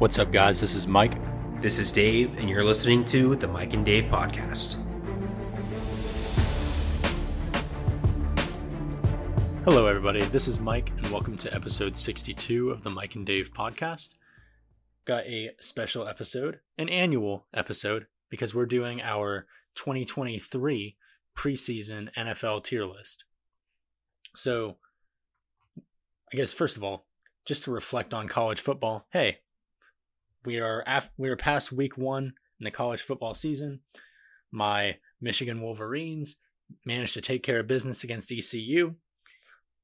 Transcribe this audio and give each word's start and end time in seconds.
What's 0.00 0.18
up, 0.18 0.32
guys? 0.32 0.62
This 0.62 0.74
is 0.74 0.86
Mike. 0.86 1.18
This 1.60 1.78
is 1.78 1.92
Dave, 1.92 2.38
and 2.38 2.48
you're 2.48 2.64
listening 2.64 3.04
to 3.04 3.36
the 3.36 3.46
Mike 3.46 3.74
and 3.74 3.84
Dave 3.84 4.04
podcast. 4.04 4.76
Hello, 9.66 9.84
everybody. 9.84 10.22
This 10.22 10.48
is 10.48 10.58
Mike, 10.58 10.90
and 10.96 11.06
welcome 11.08 11.36
to 11.36 11.54
episode 11.54 11.98
62 11.98 12.70
of 12.70 12.82
the 12.82 12.88
Mike 12.88 13.14
and 13.14 13.26
Dave 13.26 13.52
podcast. 13.52 14.14
Got 15.04 15.24
a 15.26 15.50
special 15.60 16.08
episode, 16.08 16.60
an 16.78 16.88
annual 16.88 17.44
episode, 17.52 18.06
because 18.30 18.54
we're 18.54 18.64
doing 18.64 19.02
our 19.02 19.44
2023 19.74 20.96
preseason 21.36 22.08
NFL 22.16 22.64
tier 22.64 22.86
list. 22.86 23.26
So, 24.34 24.78
I 26.32 26.38
guess 26.38 26.54
first 26.54 26.78
of 26.78 26.84
all, 26.84 27.04
just 27.44 27.64
to 27.64 27.70
reflect 27.70 28.14
on 28.14 28.28
college 28.28 28.60
football, 28.60 29.06
hey, 29.10 29.40
we 30.44 30.58
are 30.58 30.82
af- 30.86 31.10
we 31.16 31.28
are 31.28 31.36
past 31.36 31.72
week 31.72 31.96
one 31.96 32.32
in 32.58 32.64
the 32.64 32.70
college 32.70 33.02
football 33.02 33.34
season. 33.34 33.80
My 34.50 34.96
Michigan 35.20 35.60
Wolverines 35.60 36.36
managed 36.84 37.14
to 37.14 37.20
take 37.20 37.42
care 37.42 37.60
of 37.60 37.66
business 37.66 38.04
against 38.04 38.32
ECU. 38.32 38.94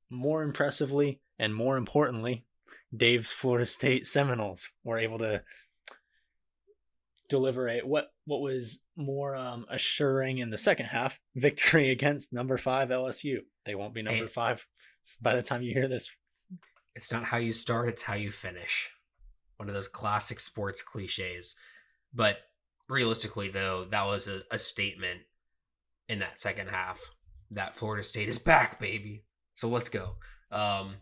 More 0.09 0.43
impressively 0.43 1.21
and 1.39 1.55
more 1.55 1.77
importantly, 1.77 2.45
Dave's 2.97 3.33
Florida 3.33 3.67
State 3.67 4.07
Seminoles 4.07 4.69
were 4.85 4.99
able 4.99 5.19
to 5.19 5.43
deliver 7.29 7.69
a 7.69 7.81
what 7.81 8.13
what 8.25 8.41
was 8.41 8.85
more 8.97 9.35
um, 9.35 9.67
assuring 9.69 10.39
in 10.39 10.51
the 10.51 10.59
second 10.59 10.87
half 10.87 11.21
victory 11.35 11.91
against 11.97 12.33
number 12.33 12.57
five 12.57 12.89
LSU. 12.89 13.39
They 13.65 13.75
won't 13.75 13.95
be 13.95 14.03
number 14.03 14.25
hey, 14.25 14.27
five 14.27 14.67
by 15.21 15.35
the 15.35 15.43
time 15.43 15.63
you 15.63 15.73
hear 15.73 15.89
this. 15.89 16.11
It's 16.95 17.13
not 17.13 17.25
how 17.25 17.37
you 17.37 17.53
start; 17.53 17.89
it's 17.89 18.03
how 18.03 18.15
you 18.15 18.31
finish 18.31 18.91
one 19.57 19.69
of 19.69 19.75
those 19.75 19.89
classic 19.89 20.41
sports 20.41 20.83
cliches. 20.83 21.57
But 22.15 22.39
realistically, 22.89 23.49
though, 23.49 23.87
that 23.91 24.07
was 24.07 24.29
a, 24.29 24.43
a 24.51 24.59
statement 24.59 25.21
in 26.09 26.21
that 26.21 26.41
second 26.41 26.69
half 26.69 27.11
that 27.51 27.75
Florida 27.75 28.03
State 28.03 28.29
is 28.29 28.39
back, 28.39 28.79
baby. 28.79 29.25
So 29.55 29.69
let's 29.69 29.89
go. 29.89 30.17
Um, 30.51 30.97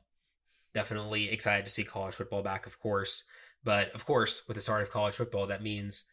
definitely 0.73 1.31
excited 1.31 1.65
to 1.65 1.71
see 1.71 1.85
college 1.85 2.15
football 2.15 2.43
back, 2.43 2.67
of 2.67 2.79
course. 2.79 3.25
But 3.63 3.93
of 3.95 4.05
course, 4.05 4.43
with 4.47 4.57
the 4.57 4.61
start 4.61 4.83
of 4.83 4.91
college 4.91 5.15
football, 5.15 5.47
that 5.47 5.63
means 5.63 6.05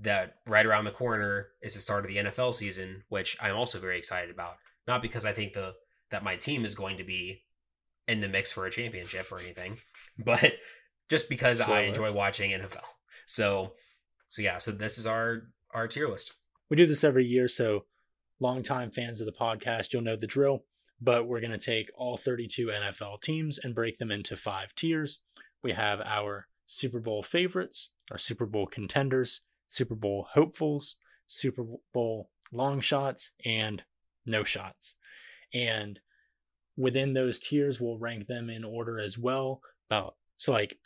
that 0.00 0.36
right 0.46 0.64
around 0.64 0.84
the 0.84 0.90
corner 0.90 1.48
is 1.62 1.74
the 1.74 1.80
start 1.80 2.04
of 2.04 2.10
the 2.10 2.18
NFL 2.18 2.54
season, 2.54 3.04
which 3.08 3.36
I'm 3.40 3.56
also 3.56 3.78
very 3.78 3.98
excited 3.98 4.30
about. 4.30 4.56
Not 4.86 5.02
because 5.02 5.26
I 5.26 5.32
think 5.32 5.52
the 5.52 5.74
that 6.10 6.24
my 6.24 6.36
team 6.36 6.64
is 6.64 6.74
going 6.74 6.96
to 6.96 7.04
be 7.04 7.42
in 8.06 8.20
the 8.20 8.28
mix 8.28 8.50
for 8.50 8.64
a 8.64 8.70
championship 8.70 9.30
or 9.30 9.38
anything, 9.38 9.78
but 10.18 10.54
just 11.08 11.28
because 11.28 11.58
Spoiler. 11.58 11.78
I 11.78 11.82
enjoy 11.82 12.12
watching 12.12 12.50
NFL. 12.50 12.84
So, 13.26 13.74
so 14.28 14.42
yeah, 14.42 14.58
so 14.58 14.72
this 14.72 14.98
is 14.98 15.06
our 15.06 15.48
our 15.72 15.88
tier 15.88 16.08
list. 16.08 16.32
We 16.70 16.76
do 16.76 16.86
this 16.86 17.04
every 17.04 17.26
year, 17.26 17.48
so 17.48 17.84
longtime 18.40 18.90
fans 18.90 19.20
of 19.20 19.26
the 19.26 19.32
podcast, 19.32 19.92
you'll 19.92 20.02
know 20.02 20.16
the 20.16 20.26
drill. 20.26 20.64
But 21.00 21.28
we're 21.28 21.40
going 21.40 21.52
to 21.52 21.58
take 21.58 21.90
all 21.96 22.16
32 22.16 22.66
NFL 22.66 23.22
teams 23.22 23.58
and 23.58 23.74
break 23.74 23.98
them 23.98 24.10
into 24.10 24.36
five 24.36 24.74
tiers. 24.74 25.20
We 25.62 25.72
have 25.72 26.00
our 26.00 26.48
Super 26.66 26.98
Bowl 26.98 27.22
favorites, 27.22 27.90
our 28.10 28.18
Super 28.18 28.46
Bowl 28.46 28.66
contenders, 28.66 29.42
Super 29.68 29.94
Bowl 29.94 30.26
hopefuls, 30.32 30.96
Super 31.28 31.64
Bowl 31.94 32.30
long 32.52 32.80
shots, 32.80 33.32
and 33.44 33.84
no 34.26 34.42
shots. 34.42 34.96
And 35.54 36.00
within 36.76 37.12
those 37.12 37.38
tiers, 37.38 37.80
we'll 37.80 37.98
rank 37.98 38.26
them 38.26 38.50
in 38.50 38.64
order 38.64 38.98
as 38.98 39.16
well. 39.16 39.60
About 39.88 40.16
so 40.36 40.52
like 40.52 40.78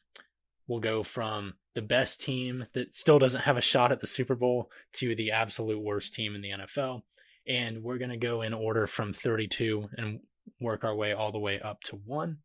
will 0.67 0.81
go 0.81 1.03
from 1.03 1.55
the 1.75 1.83
best 1.83 2.21
team 2.21 2.67
that 2.75 2.95
still 2.95 3.19
doesn't 3.19 3.43
have 3.43 3.57
a 3.57 3.63
shot 3.63 3.93
at 3.93 4.01
the 4.01 4.07
Super 4.07 4.35
Bowl 4.35 4.71
to 4.95 5.15
the 5.15 5.31
absolute 5.31 5.81
worst 5.81 6.15
team 6.15 6.35
in 6.35 6.43
the 6.43 6.51
NFL. 6.51 7.03
And 7.47 7.83
we're 7.83 7.99
going 7.99 8.11
to 8.11 8.17
go 8.17 8.43
in 8.43 8.55
order 8.55 8.87
from 8.87 9.13
32 9.13 9.89
and 9.97 10.21
work 10.61 10.85
our 10.85 10.95
way 10.95 11.13
all 11.13 11.33
the 11.33 11.39
way 11.39 11.61
up 11.61 11.83
to 11.85 11.97
one. 11.97 12.39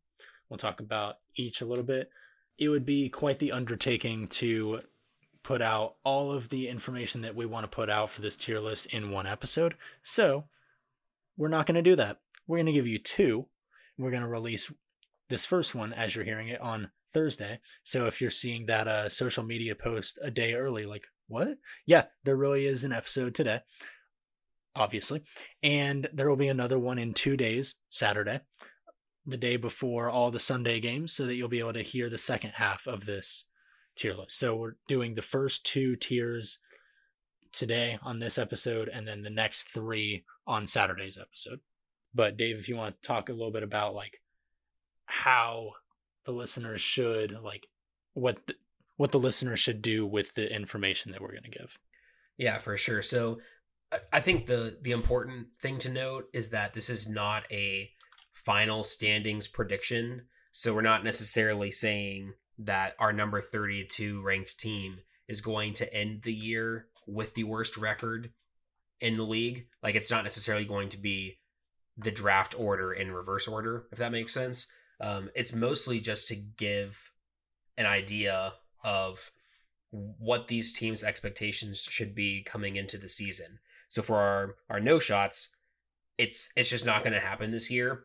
We'll 0.48 0.58
talk 0.58 0.80
about 0.80 1.16
each 1.36 1.60
a 1.60 1.66
little 1.66 1.84
bit. 1.84 2.10
It 2.58 2.68
would 2.68 2.86
be 2.86 3.08
quite 3.08 3.38
the 3.38 3.52
undertaking 3.52 4.28
to 4.28 4.80
put 5.42 5.62
out 5.62 5.94
all 6.04 6.32
of 6.32 6.48
the 6.48 6.68
information 6.68 7.22
that 7.22 7.36
we 7.36 7.46
want 7.46 7.64
to 7.64 7.74
put 7.74 7.88
out 7.88 8.10
for 8.10 8.20
this 8.20 8.36
tier 8.36 8.60
list 8.60 8.86
in 8.86 9.10
one 9.10 9.26
episode. 9.26 9.74
So 10.02 10.44
we're 11.36 11.48
not 11.48 11.66
going 11.66 11.76
to 11.76 11.82
do 11.82 11.96
that. 11.96 12.18
We're 12.46 12.56
going 12.56 12.66
to 12.66 12.72
give 12.72 12.86
you 12.86 12.98
two. 12.98 13.46
We're 13.96 14.10
going 14.10 14.22
to 14.22 14.28
release 14.28 14.72
this 15.28 15.44
first 15.44 15.74
one 15.74 15.92
as 15.92 16.14
you're 16.14 16.24
hearing 16.24 16.48
it 16.48 16.60
on 16.60 16.90
Thursday. 17.12 17.60
So 17.84 18.06
if 18.06 18.20
you're 18.20 18.30
seeing 18.30 18.66
that 18.66 18.88
uh, 18.88 19.08
social 19.08 19.44
media 19.44 19.74
post 19.74 20.18
a 20.22 20.30
day 20.30 20.54
early, 20.54 20.86
like, 20.86 21.04
what? 21.26 21.58
Yeah, 21.86 22.06
there 22.24 22.36
really 22.36 22.64
is 22.64 22.84
an 22.84 22.92
episode 22.92 23.34
today, 23.34 23.60
obviously. 24.74 25.22
And 25.62 26.08
there 26.12 26.28
will 26.28 26.36
be 26.36 26.48
another 26.48 26.78
one 26.78 26.98
in 26.98 27.14
two 27.14 27.36
days, 27.36 27.74
Saturday, 27.90 28.40
the 29.26 29.36
day 29.36 29.56
before 29.56 30.08
all 30.08 30.30
the 30.30 30.40
Sunday 30.40 30.80
games, 30.80 31.12
so 31.12 31.26
that 31.26 31.34
you'll 31.34 31.48
be 31.48 31.58
able 31.58 31.74
to 31.74 31.82
hear 31.82 32.08
the 32.08 32.18
second 32.18 32.52
half 32.54 32.86
of 32.86 33.04
this 33.04 33.44
tier 33.96 34.14
list. 34.14 34.38
So 34.38 34.56
we're 34.56 34.76
doing 34.86 35.14
the 35.14 35.22
first 35.22 35.66
two 35.66 35.96
tiers 35.96 36.60
today 37.52 37.98
on 38.02 38.18
this 38.18 38.38
episode, 38.38 38.88
and 38.88 39.06
then 39.06 39.22
the 39.22 39.30
next 39.30 39.64
three 39.64 40.24
on 40.46 40.66
Saturday's 40.66 41.18
episode. 41.18 41.60
But 42.14 42.36
Dave, 42.36 42.56
if 42.58 42.68
you 42.68 42.76
want 42.76 43.00
to 43.00 43.06
talk 43.06 43.28
a 43.28 43.32
little 43.32 43.52
bit 43.52 43.62
about 43.62 43.94
like 43.94 44.22
how 45.06 45.72
the 46.28 46.34
listeners 46.34 46.82
should 46.82 47.38
like 47.42 47.68
what 48.12 48.46
the, 48.46 48.54
what 48.98 49.12
the 49.12 49.18
listeners 49.18 49.58
should 49.58 49.80
do 49.80 50.06
with 50.06 50.34
the 50.34 50.54
information 50.54 51.10
that 51.10 51.22
we're 51.22 51.30
going 51.30 51.42
to 51.42 51.58
give. 51.58 51.78
Yeah, 52.36 52.58
for 52.58 52.76
sure. 52.76 53.00
So 53.00 53.38
I 54.12 54.20
think 54.20 54.44
the 54.44 54.76
the 54.82 54.90
important 54.90 55.46
thing 55.58 55.78
to 55.78 55.88
note 55.88 56.26
is 56.34 56.50
that 56.50 56.74
this 56.74 56.90
is 56.90 57.08
not 57.08 57.44
a 57.50 57.88
final 58.30 58.84
standings 58.84 59.48
prediction. 59.48 60.26
So 60.52 60.74
we're 60.74 60.82
not 60.82 61.02
necessarily 61.02 61.70
saying 61.70 62.34
that 62.58 62.94
our 62.98 63.14
number 63.14 63.40
32 63.40 64.20
ranked 64.20 64.60
team 64.60 64.98
is 65.28 65.40
going 65.40 65.72
to 65.74 65.94
end 65.94 66.22
the 66.24 66.34
year 66.34 66.88
with 67.06 67.32
the 67.32 67.44
worst 67.44 67.78
record 67.78 68.32
in 69.00 69.16
the 69.16 69.22
league. 69.22 69.68
Like 69.82 69.94
it's 69.94 70.10
not 70.10 70.24
necessarily 70.24 70.66
going 70.66 70.90
to 70.90 70.98
be 70.98 71.38
the 71.96 72.10
draft 72.10 72.54
order 72.58 72.92
in 72.92 73.12
reverse 73.12 73.48
order, 73.48 73.86
if 73.90 73.96
that 73.96 74.12
makes 74.12 74.34
sense. 74.34 74.66
Um, 75.00 75.30
it's 75.34 75.54
mostly 75.54 76.00
just 76.00 76.28
to 76.28 76.36
give 76.36 77.10
an 77.76 77.86
idea 77.86 78.54
of 78.82 79.30
what 79.90 80.48
these 80.48 80.72
teams' 80.72 81.04
expectations 81.04 81.80
should 81.80 82.14
be 82.14 82.42
coming 82.42 82.76
into 82.76 82.98
the 82.98 83.08
season. 83.08 83.58
So 83.88 84.02
for 84.02 84.16
our 84.16 84.56
our 84.68 84.80
no 84.80 84.98
shots, 84.98 85.54
it's 86.18 86.50
it's 86.56 86.68
just 86.68 86.84
not 86.84 87.02
going 87.02 87.14
to 87.14 87.20
happen 87.20 87.50
this 87.50 87.70
year 87.70 88.04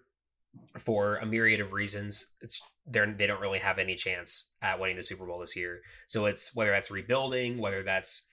for 0.77 1.17
a 1.17 1.25
myriad 1.25 1.59
of 1.59 1.73
reasons. 1.73 2.27
It's 2.41 2.61
they're 2.85 3.11
they 3.11 3.27
don't 3.27 3.41
really 3.41 3.59
have 3.59 3.79
any 3.79 3.95
chance 3.95 4.51
at 4.61 4.79
winning 4.79 4.97
the 4.97 5.03
Super 5.03 5.25
Bowl 5.25 5.39
this 5.39 5.55
year. 5.55 5.81
So 6.07 6.25
it's 6.25 6.55
whether 6.55 6.71
that's 6.71 6.91
rebuilding, 6.91 7.57
whether 7.57 7.83
that's 7.83 8.27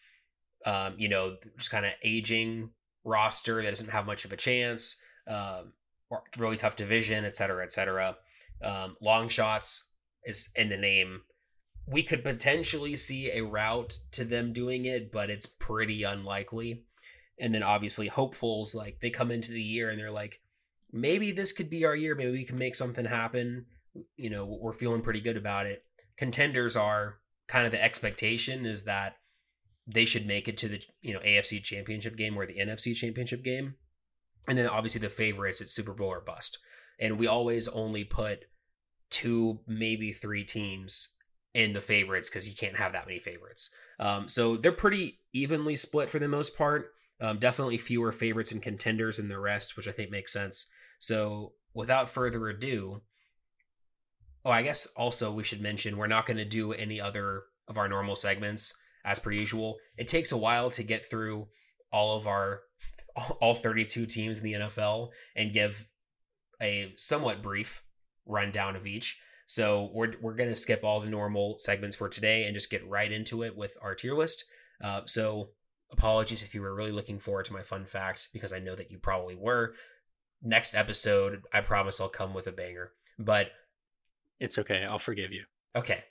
um, 0.66 0.94
you 0.96 1.08
know 1.08 1.36
just 1.56 1.70
kind 1.70 1.86
of 1.86 1.92
aging 2.04 2.70
roster 3.04 3.62
that 3.62 3.70
doesn't 3.70 3.90
have 3.90 4.06
much 4.06 4.24
of 4.24 4.32
a 4.32 4.36
chance, 4.36 4.96
um, 5.26 5.72
or 6.10 6.22
really 6.38 6.56
tough 6.56 6.76
division, 6.76 7.24
et 7.24 7.34
cetera, 7.34 7.64
et 7.64 7.72
cetera. 7.72 8.16
Um, 8.62 8.96
long 9.00 9.28
shots 9.28 9.90
is 10.24 10.50
in 10.54 10.68
the 10.68 10.76
name. 10.76 11.22
We 11.86 12.02
could 12.02 12.22
potentially 12.22 12.94
see 12.96 13.30
a 13.30 13.44
route 13.44 13.98
to 14.12 14.24
them 14.24 14.52
doing 14.52 14.84
it, 14.84 15.10
but 15.10 15.30
it's 15.30 15.46
pretty 15.46 16.02
unlikely. 16.02 16.84
And 17.38 17.54
then 17.54 17.62
obviously 17.62 18.08
hopefuls, 18.08 18.74
like 18.74 19.00
they 19.00 19.10
come 19.10 19.30
into 19.30 19.52
the 19.52 19.62
year 19.62 19.90
and 19.90 19.98
they're 19.98 20.10
like, 20.10 20.40
maybe 20.92 21.32
this 21.32 21.52
could 21.52 21.70
be 21.70 21.84
our 21.84 21.96
year. 21.96 22.14
Maybe 22.14 22.32
we 22.32 22.44
can 22.44 22.58
make 22.58 22.74
something 22.74 23.06
happen. 23.06 23.66
You 24.16 24.30
know, 24.30 24.44
we're 24.44 24.72
feeling 24.72 25.00
pretty 25.00 25.20
good 25.20 25.36
about 25.36 25.66
it. 25.66 25.84
Contenders 26.16 26.76
are 26.76 27.18
kind 27.48 27.64
of 27.64 27.72
the 27.72 27.82
expectation 27.82 28.66
is 28.66 28.84
that 28.84 29.16
they 29.86 30.04
should 30.04 30.26
make 30.26 30.46
it 30.46 30.56
to 30.58 30.68
the 30.68 30.80
you 31.00 31.12
know 31.12 31.20
AFC 31.20 31.62
championship 31.62 32.16
game 32.16 32.38
or 32.38 32.46
the 32.46 32.58
NFC 32.58 32.94
championship 32.94 33.42
game. 33.42 33.74
And 34.46 34.56
then 34.56 34.68
obviously 34.68 35.00
the 35.00 35.08
favorites, 35.08 35.60
it's 35.60 35.74
Super 35.74 35.92
Bowl 35.92 36.08
or 36.08 36.20
bust. 36.20 36.58
And 36.98 37.18
we 37.18 37.26
always 37.26 37.68
only 37.68 38.04
put 38.04 38.44
two, 39.10 39.60
maybe 39.66 40.12
three 40.12 40.44
teams 40.44 41.10
in 41.52 41.72
the 41.72 41.80
favorites 41.80 42.28
because 42.28 42.48
you 42.48 42.54
can't 42.54 42.76
have 42.76 42.92
that 42.92 43.06
many 43.06 43.18
favorites. 43.18 43.70
Um, 43.98 44.28
so 44.28 44.56
they're 44.56 44.72
pretty 44.72 45.18
evenly 45.32 45.76
split 45.76 46.08
for 46.08 46.18
the 46.18 46.28
most 46.28 46.56
part. 46.56 46.92
Um, 47.20 47.38
definitely 47.38 47.76
fewer 47.76 48.12
favorites 48.12 48.52
and 48.52 48.62
contenders 48.62 49.18
than 49.18 49.28
the 49.28 49.38
rest, 49.38 49.76
which 49.76 49.88
I 49.88 49.92
think 49.92 50.10
makes 50.10 50.32
sense. 50.32 50.66
So 50.98 51.52
without 51.74 52.08
further 52.08 52.48
ado, 52.48 53.02
oh, 54.44 54.50
I 54.50 54.62
guess 54.62 54.86
also 54.96 55.30
we 55.32 55.44
should 55.44 55.60
mention 55.60 55.96
we're 55.96 56.06
not 56.06 56.26
going 56.26 56.38
to 56.38 56.44
do 56.44 56.72
any 56.72 57.00
other 57.00 57.42
of 57.68 57.76
our 57.76 57.88
normal 57.88 58.16
segments 58.16 58.74
as 59.04 59.18
per 59.18 59.32
usual. 59.32 59.76
It 59.98 60.08
takes 60.08 60.32
a 60.32 60.36
while 60.36 60.70
to 60.70 60.82
get 60.82 61.04
through 61.04 61.48
all 61.92 62.16
of 62.16 62.26
our 62.26 62.62
all 63.40 63.54
32 63.54 64.06
teams 64.06 64.38
in 64.38 64.44
the 64.44 64.52
NFL 64.54 65.10
and 65.36 65.52
give 65.52 65.86
a 66.62 66.92
somewhat 66.96 67.42
brief 67.42 67.82
rundown 68.30 68.76
of 68.76 68.86
each. 68.86 69.18
So 69.46 69.90
we're 69.92 70.12
we're 70.20 70.36
gonna 70.36 70.56
skip 70.56 70.84
all 70.84 71.00
the 71.00 71.10
normal 71.10 71.56
segments 71.58 71.96
for 71.96 72.08
today 72.08 72.44
and 72.44 72.54
just 72.54 72.70
get 72.70 72.88
right 72.88 73.10
into 73.10 73.42
it 73.42 73.56
with 73.56 73.76
our 73.82 73.94
tier 73.94 74.14
list. 74.14 74.44
Uh, 74.82 75.02
so 75.06 75.50
apologies 75.90 76.42
if 76.42 76.54
you 76.54 76.62
were 76.62 76.74
really 76.74 76.92
looking 76.92 77.18
forward 77.18 77.44
to 77.46 77.52
my 77.52 77.62
fun 77.62 77.84
facts 77.84 78.28
because 78.32 78.52
I 78.52 78.60
know 78.60 78.76
that 78.76 78.90
you 78.90 78.98
probably 78.98 79.34
were. 79.34 79.74
Next 80.42 80.74
episode, 80.74 81.42
I 81.52 81.60
promise 81.60 82.00
I'll 82.00 82.08
come 82.08 82.32
with 82.32 82.46
a 82.46 82.52
banger. 82.52 82.92
But 83.18 83.48
It's 84.38 84.56
okay. 84.56 84.86
I'll 84.88 84.98
forgive 84.98 85.32
you. 85.32 85.44
okay, 85.76 86.04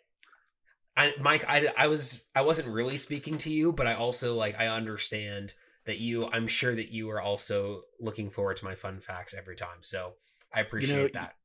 I, 0.96 1.14
Mike, 1.20 1.46
I, 1.48 1.70
I 1.78 1.88
was 1.88 2.22
I 2.36 2.42
wasn't 2.42 2.68
really 2.68 2.98
speaking 2.98 3.38
to 3.40 3.50
you, 3.50 3.72
but 3.72 3.88
I 3.88 3.94
also 3.94 4.36
like 4.36 4.60
I 4.60 4.68
understand 4.68 5.54
that 5.86 5.98
you. 6.00 6.26
I'm 6.28 6.48
sure 6.48 6.76
that 6.76 6.92
you 6.92 7.10
are 7.10 7.22
also 7.22 7.84
looking 8.02 8.30
forward 8.30 8.58
to 8.58 8.66
my 8.66 8.76
fun 8.76 9.00
facts 9.00 9.34
every 9.34 9.56
time. 9.56 9.82
So 9.82 10.16
I 10.54 10.60
appreciate 10.60 11.14
that. 11.14 11.36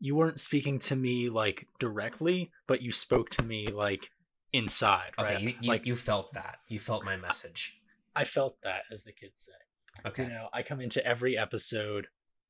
You 0.00 0.16
weren't 0.16 0.40
speaking 0.40 0.78
to 0.80 0.96
me 0.96 1.28
like 1.28 1.66
directly, 1.78 2.50
but 2.66 2.82
you 2.82 2.90
spoke 2.90 3.30
to 3.30 3.42
me 3.42 3.68
like 3.68 4.10
inside, 4.52 5.12
Okay, 5.18 5.34
right? 5.34 5.40
you, 5.40 5.54
you 5.60 5.68
like 5.68 5.86
you 5.86 5.94
felt 5.94 6.32
that. 6.32 6.58
You 6.68 6.78
felt 6.78 7.04
my 7.04 7.16
message. 7.16 7.74
I 8.16 8.24
felt 8.24 8.56
that, 8.64 8.82
as 8.90 9.04
the 9.04 9.12
kids 9.12 9.46
say. 9.46 10.08
Okay. 10.08 10.24
You 10.24 10.28
know, 10.30 10.48
I 10.52 10.62
come 10.62 10.80
into 10.80 11.04
every 11.06 11.36
episode 11.36 12.06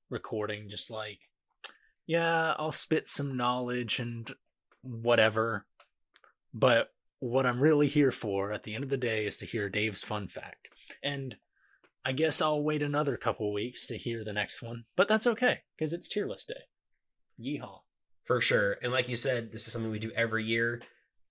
recording 0.09 0.69
just 0.71 0.91
like, 0.91 1.19
yeah, 2.07 2.55
I'll 2.59 2.73
spit 2.73 3.07
some 3.07 3.37
knowledge 3.37 3.99
and 3.99 4.31
whatever. 4.83 5.67
But 6.55 6.93
what 7.19 7.47
I'm 7.47 7.61
really 7.61 7.89
here 7.89 8.13
for 8.13 8.53
at 8.53 8.63
the 8.63 8.75
end 8.75 8.85
of 8.85 8.91
the 8.91 8.97
day 8.97 9.27
is 9.27 9.37
to 9.39 9.47
hear 9.47 9.69
Dave's 9.69 10.03
fun 10.03 10.29
fact. 10.29 10.69
And 11.03 11.37
I 12.05 12.13
guess 12.13 12.41
I'll 12.41 12.63
wait 12.63 12.83
another 12.83 13.17
couple 13.17 13.53
weeks 13.53 13.87
to 13.87 13.97
hear 13.97 14.25
the 14.25 14.33
next 14.33 14.63
one, 14.63 14.85
but 14.97 15.07
that's 15.09 15.27
okay 15.27 15.61
because 15.77 15.93
it's 15.93 16.09
tier 16.09 16.27
list 16.27 16.49
day. 16.49 16.63
Yeehaw. 17.41 17.81
For 18.25 18.41
sure. 18.41 18.77
And 18.83 18.93
like 18.93 19.09
you 19.09 19.17
said, 19.17 19.51
this 19.51 19.67
is 19.67 19.73
something 19.73 19.91
we 19.91 19.99
do 19.99 20.13
every 20.15 20.45
year. 20.45 20.83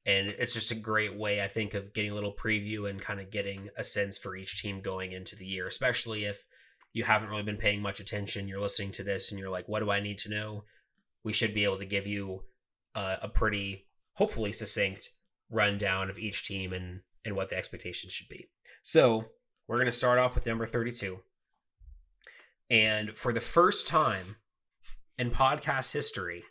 And 0.06 0.30
it's 0.30 0.54
just 0.54 0.72
a 0.72 0.76
great 0.76 1.16
way, 1.16 1.42
I 1.42 1.48
think, 1.48 1.74
of 1.74 1.94
getting 1.94 2.12
a 2.12 2.16
little 2.16 2.34
preview 2.34 2.90
and 2.90 3.00
kind 3.00 3.20
of 3.20 3.30
getting 3.30 3.70
a 3.78 3.84
sense 3.84 4.18
for 4.18 4.36
each 4.36 4.62
team 4.62 4.82
going 4.82 5.12
into 5.12 5.36
the 5.36 5.46
year, 5.46 5.68
especially 5.68 6.26
if 6.26 6.46
you 6.94 7.04
haven't 7.04 7.30
really 7.30 7.44
been 7.44 7.58
paying 7.58 7.82
much 7.82 8.00
attention. 8.00 8.48
You're 8.48 8.62
listening 8.62 8.92
to 8.92 9.04
this 9.04 9.30
and 9.30 9.40
you're 9.40 9.52
like, 9.52 9.68
what 9.68 9.82
do 9.82 9.92
I 9.92 10.00
need 10.00 10.18
to 10.20 10.30
know? 10.30 10.64
We 11.24 11.34
should 11.34 11.54
be 11.54 11.64
able 11.64 11.78
to 11.78 11.86
give 11.86 12.08
you 12.08 12.44
a, 12.96 13.20
a 13.24 13.30
pretty, 13.30 13.88
hopefully, 14.14 14.52
succinct 14.52 15.10
rundown 15.52 16.10
of 16.10 16.18
each 16.18 16.46
team 16.46 16.74
and, 16.74 17.02
and 17.24 17.36
what 17.36 17.50
the 17.50 17.58
expectations 17.58 18.14
should 18.14 18.30
be. 18.30 18.50
So 18.82 19.26
we're 19.68 19.78
going 19.78 19.86
to 19.86 19.92
start 19.92 20.18
off 20.18 20.34
with 20.34 20.48
number 20.48 20.66
32. 20.66 21.20
And 22.70 23.18
for 23.18 23.34
the 23.34 23.40
first 23.40 23.88
time 23.88 24.38
in 25.19 25.30
podcast 25.31 25.94
history, 25.94 26.44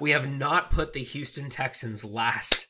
we 0.00 0.12
have 0.12 0.30
not 0.30 0.70
put 0.70 0.92
the 0.92 1.02
Houston 1.02 1.50
Texans 1.50 2.04
last 2.04 2.68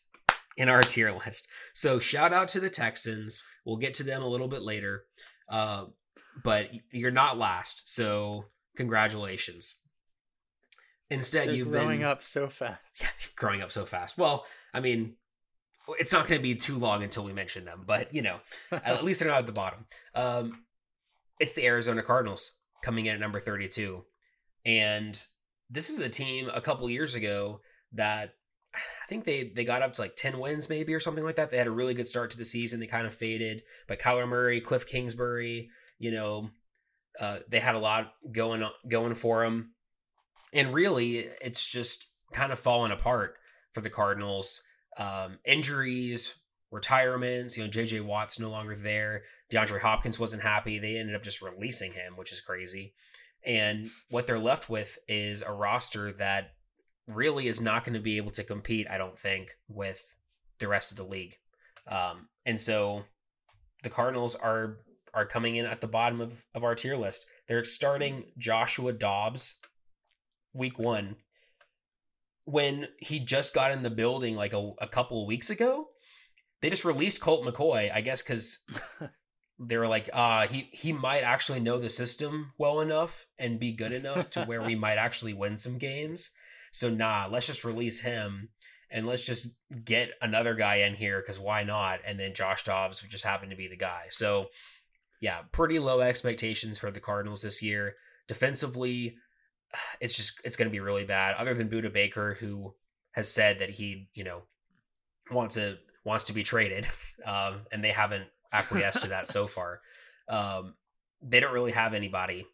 in 0.56 0.68
our 0.68 0.82
tier 0.82 1.12
list. 1.12 1.46
So 1.74 1.98
shout 2.00 2.32
out 2.32 2.48
to 2.48 2.60
the 2.60 2.70
Texans. 2.70 3.44
We'll 3.64 3.76
get 3.76 3.94
to 3.94 4.02
them 4.02 4.22
a 4.22 4.28
little 4.28 4.48
bit 4.48 4.62
later. 4.62 5.04
Uh, 5.48 5.86
but 6.42 6.70
you're 6.90 7.10
not 7.10 7.38
last. 7.38 7.94
So 7.94 8.46
congratulations. 8.76 9.76
Instead, 11.10 11.48
They're 11.48 11.56
you've 11.56 11.70
been 11.70 11.84
growing 11.84 12.00
been 12.00 12.08
up 12.08 12.22
so 12.22 12.48
fast. 12.48 12.80
growing 13.36 13.62
up 13.62 13.70
so 13.70 13.84
fast. 13.84 14.18
Well, 14.18 14.44
I 14.74 14.80
mean, 14.80 15.14
it's 15.98 16.12
not 16.12 16.26
going 16.26 16.38
to 16.38 16.42
be 16.42 16.54
too 16.54 16.78
long 16.78 17.02
until 17.02 17.24
we 17.24 17.32
mention 17.32 17.64
them, 17.64 17.84
but 17.86 18.14
you 18.14 18.22
know, 18.22 18.40
at 18.72 19.04
least 19.04 19.20
they're 19.20 19.28
not 19.28 19.38
at 19.38 19.46
the 19.46 19.52
bottom. 19.52 19.86
Um, 20.14 20.64
it's 21.40 21.54
the 21.54 21.66
Arizona 21.66 22.02
Cardinals 22.02 22.52
coming 22.82 23.06
in 23.06 23.14
at 23.14 23.20
number 23.20 23.40
32. 23.40 24.04
And 24.68 25.24
this 25.70 25.88
is 25.88 25.98
a 25.98 26.10
team 26.10 26.50
a 26.52 26.60
couple 26.60 26.88
years 26.90 27.14
ago 27.14 27.62
that 27.92 28.34
I 28.74 29.06
think 29.08 29.24
they 29.24 29.50
they 29.54 29.64
got 29.64 29.80
up 29.80 29.94
to 29.94 30.02
like 30.02 30.14
10 30.14 30.38
wins 30.38 30.68
maybe 30.68 30.92
or 30.92 31.00
something 31.00 31.24
like 31.24 31.36
that. 31.36 31.48
They 31.48 31.56
had 31.56 31.66
a 31.66 31.72
really 31.72 31.94
good 31.94 32.06
start 32.06 32.30
to 32.32 32.36
the 32.36 32.44
season. 32.44 32.78
They 32.78 32.86
kind 32.86 33.06
of 33.06 33.14
faded, 33.14 33.62
but 33.88 33.98
Kyler 33.98 34.28
Murray, 34.28 34.60
Cliff 34.60 34.86
Kingsbury, 34.86 35.70
you 35.98 36.10
know, 36.10 36.50
uh, 37.18 37.38
they 37.48 37.60
had 37.60 37.76
a 37.76 37.80
lot 37.80 38.12
going 38.30 38.62
on, 38.62 38.72
going 38.86 39.14
for 39.14 39.42
them. 39.42 39.72
And 40.52 40.74
really, 40.74 41.30
it's 41.40 41.66
just 41.66 42.06
kind 42.32 42.52
of 42.52 42.58
fallen 42.58 42.92
apart 42.92 43.36
for 43.72 43.80
the 43.80 43.90
Cardinals. 43.90 44.62
Um, 44.98 45.38
injuries, 45.46 46.34
retirements, 46.70 47.56
you 47.56 47.64
know, 47.64 47.70
JJ 47.70 48.04
Watt's 48.04 48.38
no 48.38 48.50
longer 48.50 48.76
there. 48.76 49.22
DeAndre 49.50 49.80
Hopkins 49.80 50.18
wasn't 50.18 50.42
happy. 50.42 50.78
They 50.78 50.98
ended 50.98 51.16
up 51.16 51.22
just 51.22 51.40
releasing 51.40 51.92
him, 51.92 52.16
which 52.16 52.32
is 52.32 52.40
crazy. 52.40 52.92
And 53.44 53.90
what 54.10 54.26
they're 54.26 54.38
left 54.38 54.68
with 54.68 54.98
is 55.08 55.42
a 55.42 55.52
roster 55.52 56.12
that 56.12 56.52
really 57.06 57.48
is 57.48 57.60
not 57.60 57.84
going 57.84 57.94
to 57.94 58.00
be 58.00 58.16
able 58.16 58.30
to 58.32 58.44
compete, 58.44 58.88
I 58.90 58.98
don't 58.98 59.18
think, 59.18 59.56
with 59.68 60.16
the 60.58 60.68
rest 60.68 60.90
of 60.90 60.96
the 60.96 61.04
league. 61.04 61.36
Um, 61.86 62.28
and 62.44 62.60
so 62.60 63.04
the 63.82 63.90
Cardinals 63.90 64.34
are 64.34 64.78
are 65.14 65.24
coming 65.24 65.56
in 65.56 65.64
at 65.64 65.80
the 65.80 65.86
bottom 65.86 66.20
of, 66.20 66.44
of 66.54 66.62
our 66.62 66.74
tier 66.74 66.96
list. 66.96 67.26
They're 67.48 67.64
starting 67.64 68.24
Joshua 68.36 68.92
Dobbs 68.92 69.58
week 70.52 70.78
one 70.78 71.16
when 72.44 72.88
he 72.98 73.18
just 73.18 73.54
got 73.54 73.72
in 73.72 73.82
the 73.82 73.90
building 73.90 74.34
like 74.36 74.52
a, 74.52 74.72
a 74.80 74.86
couple 74.86 75.22
of 75.22 75.28
weeks 75.28 75.50
ago. 75.50 75.88
They 76.60 76.70
just 76.70 76.84
released 76.84 77.20
Colt 77.20 77.44
McCoy, 77.44 77.92
I 77.92 78.00
guess, 78.00 78.22
because 78.22 78.60
they 79.58 79.76
were 79.76 79.88
like, 79.88 80.08
uh, 80.12 80.46
he 80.46 80.68
he 80.72 80.92
might 80.92 81.22
actually 81.22 81.60
know 81.60 81.78
the 81.78 81.90
system 81.90 82.52
well 82.58 82.80
enough 82.80 83.26
and 83.38 83.58
be 83.58 83.72
good 83.72 83.92
enough 83.92 84.30
to 84.30 84.44
where 84.44 84.62
we 84.62 84.74
might 84.74 84.98
actually 84.98 85.34
win 85.34 85.56
some 85.56 85.78
games. 85.78 86.30
So 86.72 86.90
nah, 86.90 87.28
let's 87.30 87.46
just 87.46 87.64
release 87.64 88.00
him 88.00 88.50
and 88.90 89.06
let's 89.06 89.26
just 89.26 89.56
get 89.84 90.10
another 90.22 90.54
guy 90.54 90.76
in 90.76 90.94
here 90.94 91.20
because 91.20 91.38
why 91.38 91.64
not? 91.64 92.00
And 92.06 92.18
then 92.18 92.34
Josh 92.34 92.62
Dobbs 92.62 93.02
would 93.02 93.10
just 93.10 93.24
happen 93.24 93.50
to 93.50 93.56
be 93.56 93.68
the 93.68 93.76
guy. 93.76 94.04
So 94.10 94.46
yeah, 95.20 95.40
pretty 95.50 95.78
low 95.78 96.00
expectations 96.00 96.78
for 96.78 96.90
the 96.90 97.00
Cardinals 97.00 97.42
this 97.42 97.62
year. 97.62 97.96
Defensively, 98.28 99.16
it's 100.00 100.16
just 100.16 100.40
it's 100.44 100.56
going 100.56 100.68
to 100.68 100.72
be 100.72 100.80
really 100.80 101.04
bad. 101.04 101.34
Other 101.36 101.54
than 101.54 101.68
Budda 101.68 101.92
Baker, 101.92 102.36
who 102.40 102.74
has 103.12 103.28
said 103.28 103.58
that 103.58 103.70
he 103.70 104.08
you 104.14 104.24
know 104.24 104.42
wants 105.32 105.56
to 105.56 105.78
wants 106.04 106.24
to 106.24 106.32
be 106.32 106.42
traded, 106.42 106.86
um, 107.26 107.62
and 107.72 107.82
they 107.82 107.90
haven't 107.90 108.28
acquiesced 108.52 109.02
to 109.02 109.08
that 109.08 109.28
so 109.28 109.46
far. 109.48 109.80
Um, 110.28 110.74
they 111.22 111.40
don't 111.40 111.54
really 111.54 111.72
have 111.72 111.94
anybody 111.94 112.46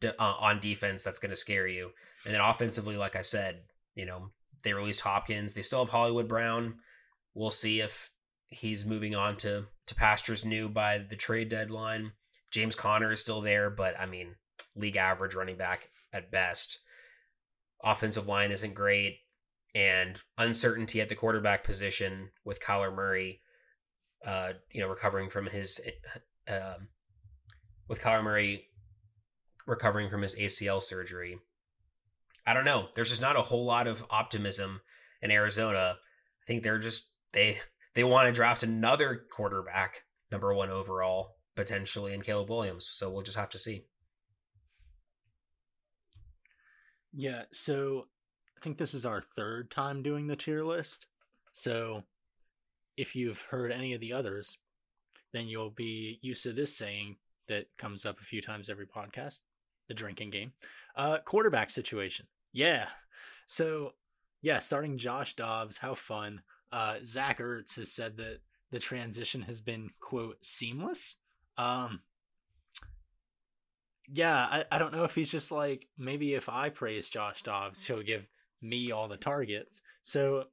to, 0.00 0.20
uh, 0.20 0.34
on 0.40 0.60
defense 0.60 1.04
that's 1.04 1.18
going 1.18 1.30
to 1.30 1.36
scare 1.36 1.66
you. 1.66 1.90
And 2.24 2.34
then 2.34 2.40
offensively, 2.40 2.96
like 2.96 3.16
I 3.16 3.22
said, 3.22 3.62
you 3.94 4.04
know 4.04 4.30
they 4.62 4.72
released 4.72 5.02
Hopkins. 5.02 5.54
They 5.54 5.62
still 5.62 5.84
have 5.84 5.92
Hollywood 5.92 6.28
Brown. 6.28 6.76
We'll 7.34 7.50
see 7.50 7.80
if 7.80 8.10
he's 8.48 8.84
moving 8.84 9.14
on 9.14 9.36
to 9.38 9.66
to 9.86 9.94
pastures 9.94 10.44
new 10.44 10.68
by 10.68 10.98
the 10.98 11.16
trade 11.16 11.48
deadline. 11.48 12.12
James 12.50 12.74
Conner 12.74 13.12
is 13.12 13.20
still 13.20 13.40
there, 13.40 13.70
but 13.70 13.98
I 13.98 14.06
mean, 14.06 14.36
league 14.74 14.96
average 14.96 15.34
running 15.34 15.56
back 15.56 15.90
at 16.12 16.30
best. 16.30 16.80
Offensive 17.84 18.26
line 18.26 18.50
isn't 18.50 18.74
great, 18.74 19.18
and 19.74 20.20
uncertainty 20.38 21.00
at 21.00 21.08
the 21.08 21.14
quarterback 21.14 21.62
position 21.62 22.30
with 22.44 22.60
Kyler 22.60 22.94
Murray, 22.94 23.40
uh, 24.24 24.52
you 24.70 24.80
know, 24.80 24.88
recovering 24.88 25.30
from 25.30 25.46
his, 25.46 25.80
um, 26.48 26.88
with 27.88 28.00
Kyler 28.00 28.22
Murray 28.22 28.68
recovering 29.66 30.08
from 30.08 30.22
his 30.22 30.34
ACL 30.36 30.80
surgery. 30.80 31.38
I 32.46 32.54
don't 32.54 32.64
know. 32.64 32.88
There's 32.94 33.10
just 33.10 33.20
not 33.22 33.36
a 33.36 33.42
whole 33.42 33.64
lot 33.64 33.86
of 33.86 34.04
optimism 34.08 34.80
in 35.20 35.30
Arizona. 35.30 35.98
I 35.98 36.44
think 36.46 36.62
they're 36.62 36.78
just 36.78 37.10
they 37.32 37.58
they 37.94 38.04
want 38.04 38.26
to 38.26 38.32
draft 38.32 38.62
another 38.62 39.24
quarterback, 39.30 40.04
number 40.30 40.54
one 40.54 40.70
overall, 40.70 41.36
potentially, 41.56 42.14
in 42.14 42.22
Caleb 42.22 42.50
Williams. 42.50 42.88
So 42.92 43.10
we'll 43.10 43.22
just 43.22 43.38
have 43.38 43.50
to 43.50 43.58
see. 43.58 43.86
Yeah, 47.12 47.42
so 47.50 48.06
I 48.56 48.60
think 48.60 48.78
this 48.78 48.94
is 48.94 49.06
our 49.06 49.20
third 49.20 49.70
time 49.70 50.02
doing 50.02 50.26
the 50.26 50.36
tier 50.36 50.64
list. 50.64 51.06
So 51.52 52.04
if 52.96 53.14
you've 53.14 53.42
heard 53.42 53.72
any 53.72 53.94
of 53.94 54.00
the 54.00 54.12
others, 54.12 54.58
then 55.32 55.46
you'll 55.48 55.70
be 55.70 56.18
used 56.22 56.42
to 56.44 56.52
this 56.52 56.76
saying 56.76 57.16
that 57.48 57.66
comes 57.76 58.04
up 58.04 58.20
a 58.20 58.24
few 58.24 58.40
times 58.40 58.68
every 58.68 58.86
podcast 58.86 59.40
the 59.88 59.94
drinking 59.94 60.30
game. 60.30 60.52
Uh, 60.96 61.18
quarterback 61.18 61.70
situation. 61.70 62.26
Yeah. 62.52 62.86
So, 63.46 63.92
yeah, 64.42 64.58
starting 64.58 64.98
Josh 64.98 65.36
Dobbs, 65.36 65.76
how 65.76 65.94
fun. 65.94 66.42
Uh, 66.72 66.96
Zach 67.04 67.38
Ertz 67.38 67.76
has 67.76 67.92
said 67.92 68.16
that 68.16 68.40
the 68.70 68.78
transition 68.78 69.42
has 69.42 69.60
been, 69.60 69.90
quote, 70.00 70.38
seamless. 70.42 71.16
Um, 71.56 72.00
yeah, 74.12 74.46
I, 74.50 74.64
I 74.72 74.78
don't 74.78 74.92
know 74.92 75.04
if 75.04 75.14
he's 75.14 75.30
just 75.30 75.52
like 75.52 75.86
maybe 75.96 76.34
if 76.34 76.48
I 76.48 76.68
praise 76.68 77.08
Josh 77.08 77.42
Dobbs, 77.42 77.86
he'll 77.86 78.02
give 78.02 78.26
me 78.60 78.90
all 78.90 79.08
the 79.08 79.16
targets. 79.16 79.80
So 80.02 80.44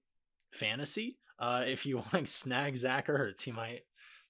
fantasy, 0.52 1.18
uh, 1.40 1.64
if 1.66 1.86
you 1.86 1.98
want 2.14 2.28
to 2.28 2.32
snag 2.32 2.76
Zach 2.78 3.08
Ertz, 3.08 3.42
he 3.42 3.52
might 3.52 3.82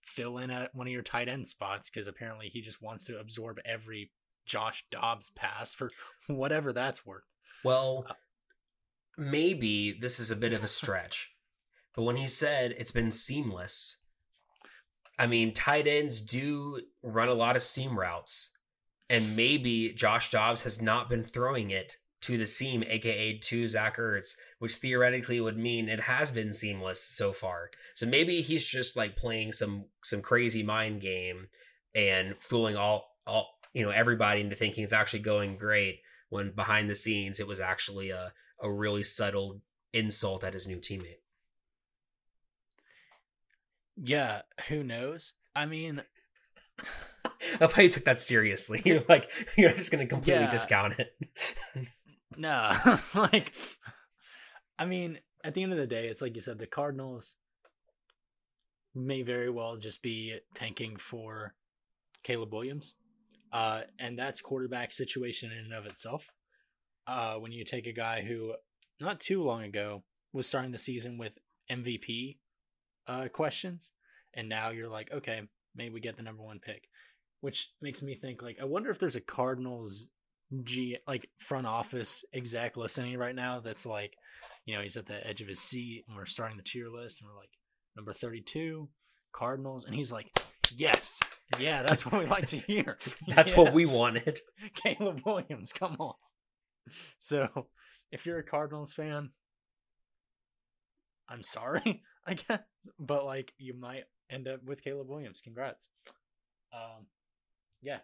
fill 0.05 0.38
in 0.38 0.51
at 0.51 0.75
one 0.75 0.88
of 0.88 0.93
your 0.93 1.01
tight 1.01 1.29
end 1.29 1.48
spots 1.48 1.89
because 1.89 2.07
apparently 2.07 2.50
he 2.50 2.62
just 2.62 2.81
wants 2.81 3.05
to 3.05 3.19
absorb 3.19 3.60
every 3.65 4.12
Josh 4.45 4.86
Dobbs 4.91 5.29
pass 5.29 5.74
for 5.74 5.91
whatever 6.27 6.74
that's 6.74 7.05
worth. 7.05 7.24
Well, 7.63 8.05
maybe 9.17 9.93
this 9.93 10.19
is 10.19 10.31
a 10.31 10.36
bit 10.36 10.53
of 10.53 10.63
a 10.63 10.67
stretch, 10.79 11.33
but 11.95 12.03
when 12.03 12.15
he 12.15 12.27
said 12.27 12.75
it's 12.77 12.91
been 12.91 13.12
seamless, 13.12 13.98
I 15.17 15.27
mean, 15.27 15.53
tight 15.53 15.88
ends 15.88 16.22
do 16.22 16.81
run 17.01 17.29
a 17.29 17.33
lot 17.33 17.55
of 17.55 17.62
seam 17.62 17.98
routes, 17.98 18.50
and 19.10 19.36
maybe 19.36 19.93
Josh 19.93 20.31
Dobbs 20.31 20.63
has 20.63 20.81
not 20.81 21.10
been 21.10 21.24
throwing 21.24 21.69
it 21.69 21.98
to 22.23 22.37
the 22.37 22.45
seam, 22.45 22.83
aka 22.87 23.37
to 23.37 23.67
Zach 23.67 23.97
Ertz, 23.97 24.35
which 24.59 24.75
theoretically 24.75 25.39
would 25.41 25.57
mean 25.57 25.89
it 25.89 26.01
has 26.01 26.31
been 26.31 26.53
seamless 26.53 27.01
so 27.03 27.31
far. 27.33 27.69
So 27.95 28.05
maybe 28.05 28.41
he's 28.41 28.65
just 28.65 28.95
like 28.95 29.15
playing 29.17 29.51
some 29.51 29.85
some 30.03 30.21
crazy 30.21 30.63
mind 30.63 31.01
game 31.01 31.47
and 31.93 32.35
fooling 32.39 32.75
all 32.77 33.17
all 33.27 33.59
you 33.73 33.83
know 33.83 33.91
everybody 33.91 34.41
into 34.41 34.55
thinking 34.55 34.83
it's 34.83 34.93
actually 34.93 35.19
going 35.19 35.57
great 35.57 35.99
when 36.29 36.51
behind 36.55 36.89
the 36.89 36.95
scenes 36.95 37.39
it 37.39 37.47
was 37.47 37.59
actually 37.59 38.09
a 38.09 38.33
a 38.61 38.71
really 38.71 39.03
subtle 39.03 39.61
insult 39.91 40.43
at 40.43 40.53
his 40.53 40.65
new 40.67 40.77
teammate. 40.77 41.19
Yeah, 43.95 44.41
who 44.69 44.83
knows? 44.83 45.33
I 45.55 45.65
mean, 45.65 46.01
of 47.59 47.73
how 47.73 47.81
you 47.83 47.89
took 47.89 48.05
that 48.05 48.17
seriously. 48.19 48.81
You're 48.85 49.03
like, 49.07 49.29
you're 49.57 49.73
just 49.73 49.91
going 49.91 50.03
to 50.03 50.09
completely 50.09 50.43
Yeah. 50.45 50.49
discount 50.49 50.95
it. 50.99 51.13
no, 52.37 52.71
like, 53.15 53.53
I 54.77 54.85
mean, 54.85 55.19
at 55.43 55.53
the 55.53 55.63
end 55.63 55.71
of 55.71 55.77
the 55.77 55.87
day, 55.87 56.07
it's 56.07 56.21
like 56.21 56.35
you 56.35 56.41
said, 56.41 56.57
the 56.57 56.67
Cardinals 56.67 57.37
may 58.95 59.21
very 59.21 59.49
well 59.49 59.77
just 59.77 60.01
be 60.01 60.37
tanking 60.53 60.97
for 60.97 61.53
Caleb 62.23 62.53
Williams, 62.53 62.93
uh, 63.51 63.81
and 63.99 64.17
that's 64.17 64.41
quarterback 64.41 64.91
situation 64.91 65.51
in 65.51 65.65
and 65.65 65.73
of 65.73 65.85
itself. 65.85 66.29
Uh, 67.05 67.35
when 67.35 67.51
you 67.51 67.65
take 67.65 67.85
a 67.85 67.93
guy 67.93 68.21
who, 68.21 68.53
not 68.99 69.19
too 69.19 69.43
long 69.43 69.63
ago, 69.63 70.03
was 70.31 70.47
starting 70.47 70.71
the 70.71 70.77
season 70.77 71.17
with 71.17 71.37
MVP 71.69 72.37
uh, 73.07 73.27
questions, 73.27 73.91
and 74.33 74.47
now 74.47 74.69
you're 74.69 74.89
like, 74.89 75.11
okay, 75.11 75.41
maybe 75.75 75.93
we 75.93 75.99
get 75.99 76.15
the 76.15 76.23
number 76.23 76.43
one 76.43 76.59
pick, 76.59 76.87
which 77.41 77.71
makes 77.81 78.01
me 78.01 78.15
think 78.15 78.41
like, 78.41 78.57
I 78.61 78.65
wonder 78.65 78.89
if 78.89 78.99
there's 78.99 79.15
a 79.15 79.21
Cardinals 79.21 80.07
G 80.63 80.98
like 81.07 81.29
front 81.39 81.65
office 81.67 82.24
exec 82.33 82.77
listening 82.77 83.17
right 83.17 83.36
now 83.36 83.60
that's 83.60 83.86
like, 83.86 84.13
you 84.65 84.75
know, 84.75 84.81
he's 84.81 84.98
at 84.98 85.05
the 85.05 85.25
edge 85.27 85.41
of 85.41 85.48
his 85.48 85.60
seat 85.60 86.05
and 86.07 86.15
we're 86.17 86.25
starting 86.25 86.57
the 86.57 86.63
tier 86.63 86.89
list 86.89 87.22
and 87.22 87.29
we're 87.29 87.38
like 87.38 87.50
number 87.95 88.13
32 88.13 88.88
Cardinals 89.31 89.86
and 89.86 89.95
he's 89.95 90.12
like, 90.12 90.29
"Yes. 90.75 91.19
Yeah, 91.60 91.81
that's 91.83 92.05
what 92.05 92.19
we 92.22 92.27
like 92.27 92.48
to 92.48 92.57
hear." 92.57 92.98
That's 93.27 93.51
Yeah. 93.51 93.57
what 93.57 93.74
we 93.74 93.86
wanted. 93.86 94.39
Caleb 94.75 95.22
Williams, 95.25 95.72
come 95.74 95.95
on. 96.00 96.15
So, 97.19 97.67
if 98.12 98.25
you're 98.25 98.39
a 98.39 98.43
Cardinals 98.43 98.93
fan, 98.93 99.29
I'm 101.29 101.43
sorry, 101.43 102.03
I 102.27 102.33
guess, 102.36 102.60
but 103.00 103.25
like 103.25 103.53
you 103.57 103.74
might 103.74 104.03
end 104.29 104.48
up 104.48 104.63
with 104.63 104.83
Caleb 104.83 105.10
Williams. 105.10 105.41
Congrats. 105.41 105.89
Um, 106.74 107.07
yeah, 107.81 108.00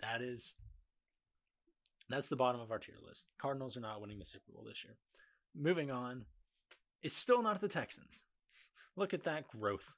that 0.00 0.22
is 0.22 0.54
that's 2.10 2.28
the 2.28 2.36
bottom 2.36 2.60
of 2.60 2.70
our 2.70 2.78
tier 2.78 2.96
list. 3.06 3.28
Cardinals 3.40 3.76
are 3.76 3.80
not 3.80 4.00
winning 4.00 4.18
the 4.18 4.24
Super 4.24 4.52
Bowl 4.52 4.64
this 4.66 4.84
year. 4.84 4.96
Moving 5.54 5.90
on, 5.90 6.26
it's 7.02 7.16
still 7.16 7.42
not 7.42 7.60
the 7.60 7.68
Texans. 7.68 8.24
Look 8.96 9.14
at 9.14 9.24
that 9.24 9.48
growth. 9.48 9.94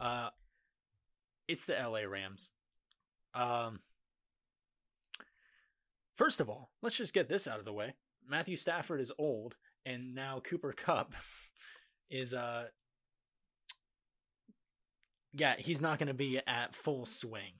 Uh, 0.00 0.30
it's 1.48 1.66
the 1.66 1.74
LA 1.74 2.00
Rams. 2.00 2.50
Um, 3.34 3.80
First 6.16 6.40
of 6.40 6.48
all, 6.48 6.70
let's 6.82 6.96
just 6.96 7.14
get 7.14 7.28
this 7.28 7.46
out 7.48 7.58
of 7.58 7.64
the 7.64 7.72
way. 7.72 7.94
Matthew 8.28 8.56
Stafford 8.56 9.00
is 9.00 9.10
old, 9.18 9.56
and 9.86 10.14
now 10.14 10.40
Cooper 10.40 10.72
Kupp 10.72 11.14
is 12.10 12.34
uh 12.34 12.66
yeah, 15.32 15.54
he's 15.58 15.80
not 15.80 15.98
going 15.98 16.08
to 16.08 16.14
be 16.14 16.40
at 16.46 16.76
full 16.76 17.06
swing. 17.06 17.54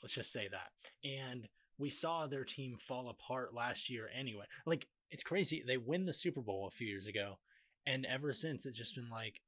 Let's 0.00 0.14
just 0.14 0.32
say 0.32 0.48
that. 0.48 0.70
And 1.04 1.48
we 1.78 1.90
saw 1.90 2.26
their 2.26 2.44
team 2.44 2.76
fall 2.76 3.08
apart 3.08 3.54
last 3.54 3.90
year 3.90 4.08
anyway. 4.14 4.44
Like 4.64 4.86
it's 5.10 5.22
crazy. 5.22 5.62
They 5.66 5.76
win 5.76 6.06
the 6.06 6.12
Super 6.12 6.40
Bowl 6.40 6.66
a 6.66 6.70
few 6.70 6.86
years 6.86 7.06
ago, 7.06 7.38
and 7.86 8.06
ever 8.06 8.32
since 8.32 8.66
it's 8.66 8.78
just 8.78 8.94
been 8.94 9.10
like, 9.10 9.40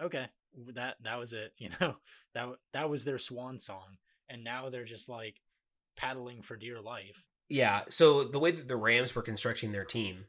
okay, 0.00 0.26
that 0.74 0.96
that 1.02 1.18
was 1.18 1.32
it. 1.32 1.52
You 1.58 1.70
know, 1.80 1.96
that 2.34 2.48
that 2.72 2.90
was 2.90 3.04
their 3.04 3.18
swan 3.18 3.58
song, 3.58 3.98
and 4.28 4.42
now 4.42 4.70
they're 4.70 4.84
just 4.84 5.08
like 5.08 5.36
paddling 5.96 6.42
for 6.42 6.56
dear 6.56 6.80
life. 6.80 7.24
Yeah. 7.48 7.82
So 7.88 8.24
the 8.24 8.38
way 8.38 8.52
that 8.52 8.68
the 8.68 8.76
Rams 8.76 9.14
were 9.14 9.22
constructing 9.22 9.72
their 9.72 9.84
team 9.84 10.26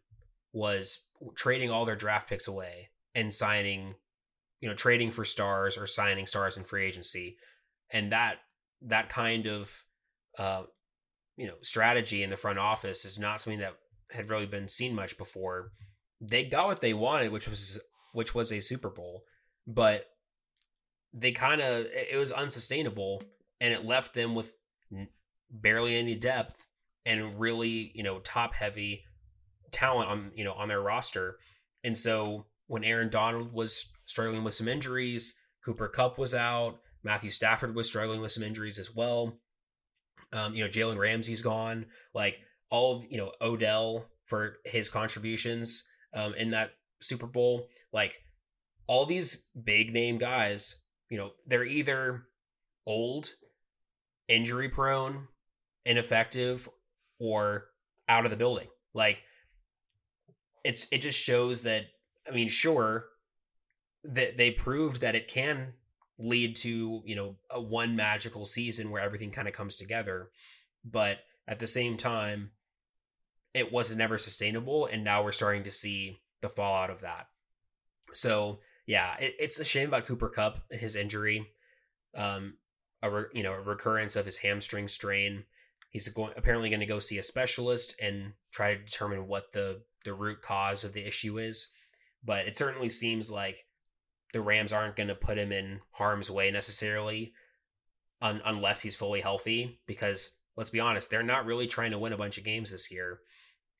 was 0.54 1.06
trading 1.36 1.70
all 1.70 1.86
their 1.86 1.96
draft 1.96 2.28
picks 2.28 2.48
away 2.48 2.90
and 3.14 3.34
signing, 3.34 3.94
you 4.60 4.68
know, 4.68 4.76
trading 4.76 5.12
for 5.12 5.24
stars 5.24 5.78
or 5.78 5.86
signing 5.86 6.26
stars 6.26 6.58
in 6.58 6.64
free 6.64 6.86
agency, 6.86 7.38
and 7.92 8.12
that 8.12 8.38
that 8.82 9.10
kind 9.10 9.46
of, 9.46 9.84
uh, 10.40 10.64
you 11.42 11.48
know, 11.48 11.56
strategy 11.64 12.22
in 12.22 12.30
the 12.30 12.38
front 12.38 12.60
office 12.60 13.04
is 13.04 13.18
not 13.18 13.42
something 13.42 13.58
that 13.58 13.76
had 14.12 14.30
really 14.30 14.46
been 14.46 14.70
seen 14.70 14.94
much 14.94 15.18
before. 15.18 15.72
They 16.22 16.44
got 16.44 16.68
what 16.68 16.82
they 16.82 16.94
wanted, 16.94 17.32
which 17.32 17.48
was 17.48 17.80
which 18.14 18.36
was 18.36 18.54
a 18.54 18.60
Super 18.60 18.92
Bowl, 18.92 19.24
but 19.66 20.06
they 21.12 21.32
kind 21.32 21.60
of 21.60 21.88
it 21.88 22.16
was 22.16 22.32
unsustainable, 22.32 23.24
and 23.60 23.74
it 23.74 23.84
left 23.84 24.14
them 24.14 24.36
with 24.36 24.54
barely 25.50 25.98
any 25.98 26.14
depth 26.14 26.68
and 27.08 27.40
really 27.40 27.92
you 27.96 28.04
know 28.04 28.20
top 28.20 28.54
heavy 28.54 29.04
talent 29.72 30.12
on 30.12 30.32
you 30.36 30.44
know 30.44 30.54
on 30.54 30.68
their 30.68 30.80
roster 30.80 31.38
and 31.84 31.98
so 31.98 32.46
when 32.68 32.86
aaron 32.86 33.10
donald 33.10 33.52
was 33.52 33.92
struggling 34.06 34.44
with 34.44 34.54
some 34.54 34.68
injuries 34.68 35.36
Cooper 35.66 35.90
Kupp 35.90 36.18
was 36.18 36.34
out 36.34 36.80
matthew 37.04 37.32
stafford 37.32 37.76
was 37.76 37.88
struggling 37.88 38.22
with 38.22 38.32
some 38.32 38.44
injuries 38.44 38.80
as 38.80 38.96
well 38.96 39.40
um, 40.34 40.54
you 40.54 40.64
know 40.64 40.70
jalen 40.70 40.98
ramsey's 40.98 41.42
gone 41.42 41.86
like 42.14 42.40
all 42.70 42.96
of 42.96 43.06
you 43.10 43.18
know 43.18 43.32
odell 43.42 44.06
for 44.26 44.58
his 44.66 44.90
contributions 44.90 45.84
um, 46.14 46.34
in 46.36 46.52
that 46.52 46.72
super 47.02 47.28
bowl 47.28 47.68
like 47.92 48.24
all 48.88 49.06
these 49.06 49.46
big 49.64 49.94
name 49.94 50.18
guys 50.18 50.82
you 51.10 51.18
know 51.18 51.32
they're 51.46 51.66
either 51.66 52.24
old 52.86 53.32
injury 54.28 54.70
prone 54.70 55.28
ineffective 55.86 56.70
or 57.20 57.68
out 58.08 58.26
of 58.26 58.32
the 58.32 58.38
building. 58.38 58.68
Like 58.94 59.24
it's 60.64 60.88
it 60.92 61.00
just 61.00 61.20
shows 61.20 61.64
that 61.64 61.86
I 62.28 62.32
mean, 62.32 62.48
sure 62.48 63.06
that 64.04 64.38
they 64.38 64.52
proved 64.52 65.02
that 65.02 65.16
it 65.16 65.28
can 65.28 65.74
lead 66.22 66.56
to, 66.58 67.02
you 67.06 67.16
know, 67.16 67.36
a 67.50 67.62
one 67.62 67.96
magical 67.96 68.46
season 68.46 68.92
where 68.92 69.02
everything 69.02 69.32
kind 69.32 69.48
of 69.48 69.54
comes 69.54 69.76
together, 69.76 70.30
but 70.86 71.20
at 71.48 71.60
the 71.60 71.68
same 71.68 71.98
time 71.98 72.52
it 73.54 73.72
was 73.72 73.96
never 73.96 74.18
sustainable 74.18 74.86
and 74.86 75.04
now 75.04 75.24
we're 75.24 75.32
starting 75.32 75.64
to 75.64 75.72
see 75.72 76.22
the 76.42 76.50
fallout 76.50 76.90
of 76.90 77.02
that. 77.02 77.28
So, 78.14 78.60
yeah, 78.86 79.16
it, 79.20 79.36
it's 79.40 79.60
a 79.60 79.66
shame 79.66 79.90
about 79.90 80.06
Cooper 80.06 80.30
Kupp 80.30 80.64
and 80.70 80.80
his 80.80 80.96
injury. 80.96 81.50
Um 82.16 82.56
a 83.04 83.10
re, 83.10 83.24
you 83.34 83.42
know, 83.42 83.54
a 83.54 83.62
recurrence 83.62 84.16
of 84.16 84.26
his 84.26 84.40
hamstring 84.40 84.88
strain 84.88 85.46
he's 85.92 86.08
going 86.08 86.34
apparently 86.36 86.70
going 86.70 86.80
to 86.80 86.86
go 86.86 87.00
see 87.00 87.20
a 87.20 87.24
specialist 87.24 87.94
and 88.02 88.34
try 88.52 88.74
to 88.74 88.84
determine 88.84 89.28
what 89.28 89.52
the 89.52 89.82
the 90.04 90.14
root 90.14 90.42
cause 90.42 90.84
of 90.84 90.94
the 90.94 91.06
issue 91.06 91.38
is 91.38 91.68
but 92.24 92.48
it 92.48 92.58
certainly 92.58 92.90
seems 92.90 93.30
like 93.30 93.66
the 94.34 94.42
rams 94.42 94.74
aren't 94.74 94.96
going 94.96 95.08
to 95.08 95.16
put 95.16 95.38
him 95.38 95.52
in 95.52 95.80
harm's 95.92 96.32
way 96.32 96.52
necessarily 96.52 97.34
un- 98.22 98.42
unless 98.46 98.82
he's 98.82 98.96
fully 98.96 99.22
healthy 99.22 99.80
because 99.86 100.32
let's 100.56 100.70
be 100.70 100.80
honest 100.80 101.10
they're 101.10 101.24
not 101.24 101.46
really 101.46 101.68
trying 101.68 101.92
to 101.92 102.00
win 102.00 102.14
a 102.14 102.18
bunch 102.18 102.38
of 102.38 102.44
games 102.44 102.72
this 102.72 102.92
year 102.92 103.20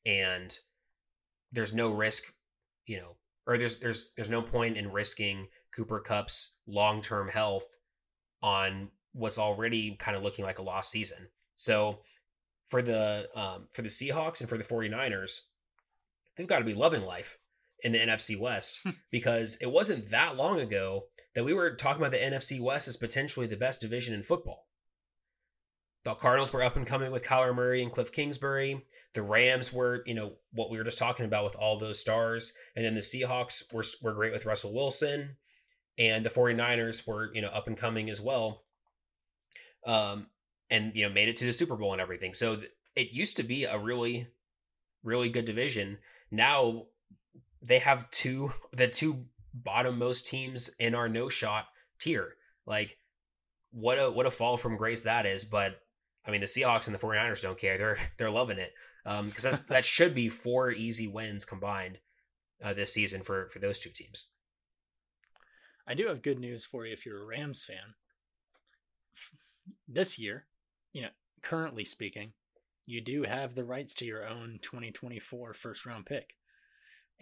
and 0.04 0.58
there's 1.52 1.72
no 1.72 1.90
risk 1.90 2.32
you 2.86 2.96
know 2.96 3.16
or 3.46 3.58
there's 3.58 3.78
there's 3.78 4.10
there's 4.16 4.28
no 4.28 4.42
point 4.42 4.76
in 4.76 4.92
risking 4.92 5.48
Cooper 5.74 6.00
Kupp's 6.00 6.54
long-term 6.66 7.28
health 7.28 7.66
on 8.42 8.90
what's 9.12 9.38
already 9.38 9.96
kind 9.96 10.16
of 10.16 10.22
looking 10.22 10.44
like 10.44 10.58
a 10.58 10.62
lost 10.62 10.90
season. 10.90 11.28
So 11.56 12.00
for 12.66 12.82
the 12.82 13.28
um, 13.34 13.66
for 13.70 13.82
the 13.82 13.88
Seahawks 13.88 14.40
and 14.40 14.48
for 14.48 14.58
the 14.58 14.64
49ers, 14.64 15.40
they've 16.36 16.46
got 16.46 16.58
to 16.58 16.64
be 16.64 16.74
loving 16.74 17.04
life 17.04 17.38
in 17.82 17.92
the 17.92 17.98
NFC 17.98 18.38
West 18.38 18.80
because 19.10 19.56
it 19.60 19.70
wasn't 19.70 20.10
that 20.10 20.36
long 20.36 20.60
ago 20.60 21.04
that 21.34 21.44
we 21.44 21.54
were 21.54 21.74
talking 21.74 22.00
about 22.00 22.12
the 22.12 22.18
NFC 22.18 22.60
West 22.60 22.88
as 22.88 22.96
potentially 22.96 23.46
the 23.46 23.56
best 23.56 23.80
division 23.80 24.14
in 24.14 24.22
football. 24.22 24.66
The 26.04 26.14
Cardinals 26.14 26.52
were 26.52 26.62
up 26.62 26.76
and 26.76 26.86
coming 26.86 27.12
with 27.12 27.24
Kyler 27.24 27.54
Murray 27.54 27.82
and 27.82 27.92
Cliff 27.92 28.10
Kingsbury. 28.10 28.84
The 29.14 29.22
Rams 29.22 29.72
were, 29.72 30.02
you 30.04 30.14
know, 30.14 30.32
what 30.52 30.68
we 30.70 30.78
were 30.78 30.84
just 30.84 30.98
talking 30.98 31.26
about 31.26 31.44
with 31.44 31.54
all 31.54 31.78
those 31.78 32.00
stars. 32.00 32.52
And 32.74 32.84
then 32.84 32.94
the 32.94 33.00
Seahawks 33.00 33.62
were, 33.72 33.84
were 34.02 34.14
great 34.14 34.32
with 34.32 34.46
Russell 34.46 34.74
Wilson. 34.74 35.36
And 35.98 36.24
the 36.24 36.30
49ers 36.30 37.06
were, 37.06 37.32
you 37.32 37.40
know, 37.40 37.50
up 37.50 37.68
and 37.68 37.76
coming 37.76 38.10
as 38.10 38.20
well. 38.20 38.64
Um, 39.86 40.26
and 40.72 40.92
you 40.94 41.06
know 41.06 41.12
made 41.12 41.28
it 41.28 41.36
to 41.36 41.44
the 41.44 41.52
Super 41.52 41.76
Bowl 41.76 41.92
and 41.92 42.00
everything. 42.00 42.34
So 42.34 42.56
th- 42.56 42.70
it 42.96 43.12
used 43.12 43.36
to 43.36 43.42
be 43.42 43.64
a 43.64 43.78
really, 43.78 44.28
really 45.04 45.28
good 45.28 45.44
division. 45.44 45.98
Now 46.30 46.86
they 47.62 47.78
have 47.78 48.10
two 48.10 48.50
the 48.72 48.88
two 48.88 49.26
bottom 49.54 49.98
most 49.98 50.26
teams 50.26 50.70
in 50.78 50.94
our 50.94 51.08
no 51.08 51.28
shot 51.28 51.66
tier. 51.98 52.34
Like 52.66 52.98
what 53.70 53.98
a 53.98 54.10
what 54.10 54.26
a 54.26 54.30
fall 54.30 54.56
from 54.56 54.76
grace 54.76 55.02
that 55.02 55.26
is. 55.26 55.44
But 55.44 55.80
I 56.26 56.30
mean 56.30 56.40
the 56.40 56.46
Seahawks 56.46 56.86
and 56.86 56.94
the 56.94 56.98
49ers 57.00 57.42
don't 57.42 57.58
care. 57.58 57.78
They're 57.78 57.98
they're 58.18 58.30
loving 58.30 58.58
it. 58.58 58.72
Um 59.06 59.26
because 59.26 59.44
that's 59.44 59.58
that 59.58 59.84
should 59.84 60.14
be 60.14 60.28
four 60.28 60.70
easy 60.70 61.06
wins 61.06 61.44
combined 61.44 61.98
uh, 62.62 62.72
this 62.74 62.92
season 62.92 63.22
for 63.22 63.48
for 63.48 63.58
those 63.58 63.78
two 63.78 63.90
teams. 63.90 64.26
I 65.86 65.94
do 65.94 66.06
have 66.06 66.22
good 66.22 66.38
news 66.38 66.64
for 66.64 66.86
you 66.86 66.92
if 66.92 67.04
you're 67.04 67.22
a 67.22 67.26
Rams 67.26 67.64
fan. 67.64 67.94
This 69.88 70.18
year, 70.18 70.46
you 70.92 71.02
know, 71.02 71.08
currently 71.42 71.84
speaking, 71.84 72.32
you 72.86 73.00
do 73.00 73.24
have 73.24 73.54
the 73.54 73.64
rights 73.64 73.94
to 73.94 74.04
your 74.04 74.26
own 74.26 74.58
2024 74.62 75.54
first 75.54 75.84
round 75.84 76.06
pick. 76.06 76.34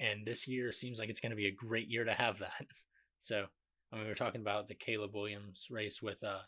And 0.01 0.27
this 0.27 0.49
year 0.49 0.73
seems 0.73 0.99
like 0.99 1.11
it's 1.11 1.21
going 1.21 1.31
to 1.31 1.37
be 1.37 1.47
a 1.47 1.53
great 1.53 1.89
year 1.89 2.05
to 2.05 2.15
have 2.15 2.39
that. 2.39 2.67
So, 3.23 3.45
I 3.93 3.97
mean, 3.97 4.05
we 4.05 4.09
were 4.09 4.15
talking 4.15 4.41
about 4.41 4.67
the 4.67 4.75
Caleb 4.75 5.15
Williams 5.15 5.67
race 5.71 6.01
with 6.01 6.25
uh 6.25 6.39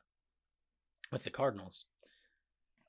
with 1.13 1.23
the 1.23 1.29
Cardinals. 1.29 1.85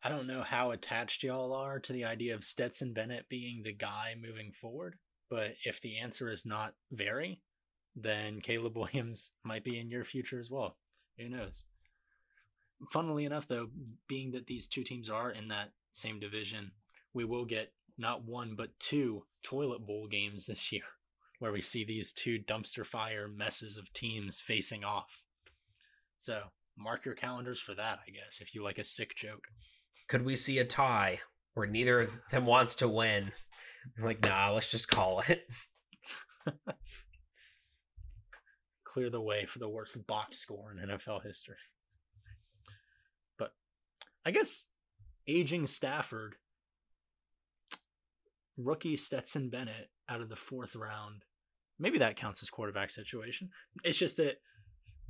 I 0.02 0.08
don't 0.08 0.26
know 0.26 0.42
how 0.42 0.72
attached 0.72 1.22
y'all 1.22 1.54
are 1.54 1.80
to 1.80 1.92
the 1.92 2.06
idea 2.06 2.34
of 2.34 2.46
Stetson 2.46 2.94
Bennett 2.94 3.28
being 3.28 3.62
the 3.62 3.74
guy 3.74 4.16
moving 4.18 4.54
forward, 4.54 4.96
but 5.30 5.56
if 5.66 5.82
the 5.82 5.98
answer 5.98 6.30
is 6.30 6.46
not 6.46 6.76
very, 6.92 7.42
then 7.96 8.42
Caleb 8.42 8.78
Williams 8.78 9.32
might 9.44 9.64
be 9.64 9.80
in 9.80 9.90
your 9.90 10.04
future 10.04 10.40
as 10.40 10.50
well. 10.50 10.78
Who 11.18 11.30
knows? 11.30 11.66
Funnily 12.92 13.26
enough, 13.26 13.48
though, 13.48 13.68
being 14.08 14.32
that 14.32 14.48
these 14.48 14.68
two 14.68 14.84
teams 14.84 15.10
are 15.10 15.32
in 15.32 15.48
that 15.50 15.72
same 15.94 16.20
division, 16.20 16.72
we 17.14 17.24
will 17.24 17.46
get 17.46 17.72
not 17.98 18.26
one 18.26 18.56
but 18.56 18.80
two 18.80 19.24
toilet 19.44 19.86
bowl 19.86 20.08
games 20.08 20.46
this 20.46 20.72
year 20.72 20.84
where 21.40 21.52
we 21.52 21.62
see 21.62 21.84
these 21.84 22.14
two 22.14 22.40
dumpster 22.40 22.86
fire 22.86 23.28
messes 23.28 23.78
of 23.78 23.92
teams 23.94 24.42
facing 24.42 24.84
off. 24.84 25.22
So 26.18 26.44
mark 26.78 27.06
your 27.06 27.16
calendars 27.16 27.60
for 27.60 27.74
that, 27.76 28.00
I 28.08 28.12
guess, 28.12 28.40
if 28.40 28.56
you 28.56 28.64
like 28.64 28.78
a 28.78 28.84
sick 28.84 29.16
joke. 29.16 29.48
Could 30.08 30.26
we 30.26 30.36
see 30.36 30.60
a 30.60 30.66
tie 30.66 31.20
where 31.54 31.68
neither 31.68 32.00
of 32.00 32.18
them 32.32 32.46
wants 32.46 32.76
to 32.76 32.88
win? 32.88 33.32
I'm 33.98 34.04
like, 34.06 34.24
nah, 34.24 34.52
let's 34.52 34.72
just 34.72 34.88
call 34.88 35.22
it. 35.28 35.46
Clear 38.84 39.10
the 39.10 39.22
way 39.22 39.46
for 39.46 39.60
the 39.60 39.70
worst 39.70 39.98
box 40.08 40.38
score 40.38 40.72
in 40.72 40.88
NFL 40.88 41.24
history. 41.24 41.56
But 43.38 43.52
I 44.26 44.32
guess 44.32 44.68
aging 45.28 45.68
Stafford 45.68 46.36
rookie 48.58 48.98
Stetson 48.98 49.50
Bennett 49.50 49.90
out 50.10 50.22
of 50.22 50.30
the 50.30 50.36
fourth 50.36 50.76
round. 50.76 51.24
Maybe 51.80 51.98
that 52.00 52.16
counts 52.16 52.44
as 52.44 52.50
quarterback 52.50 52.90
situation. 52.90 53.50
It's 53.84 53.98
just 53.98 54.18
that 54.18 54.42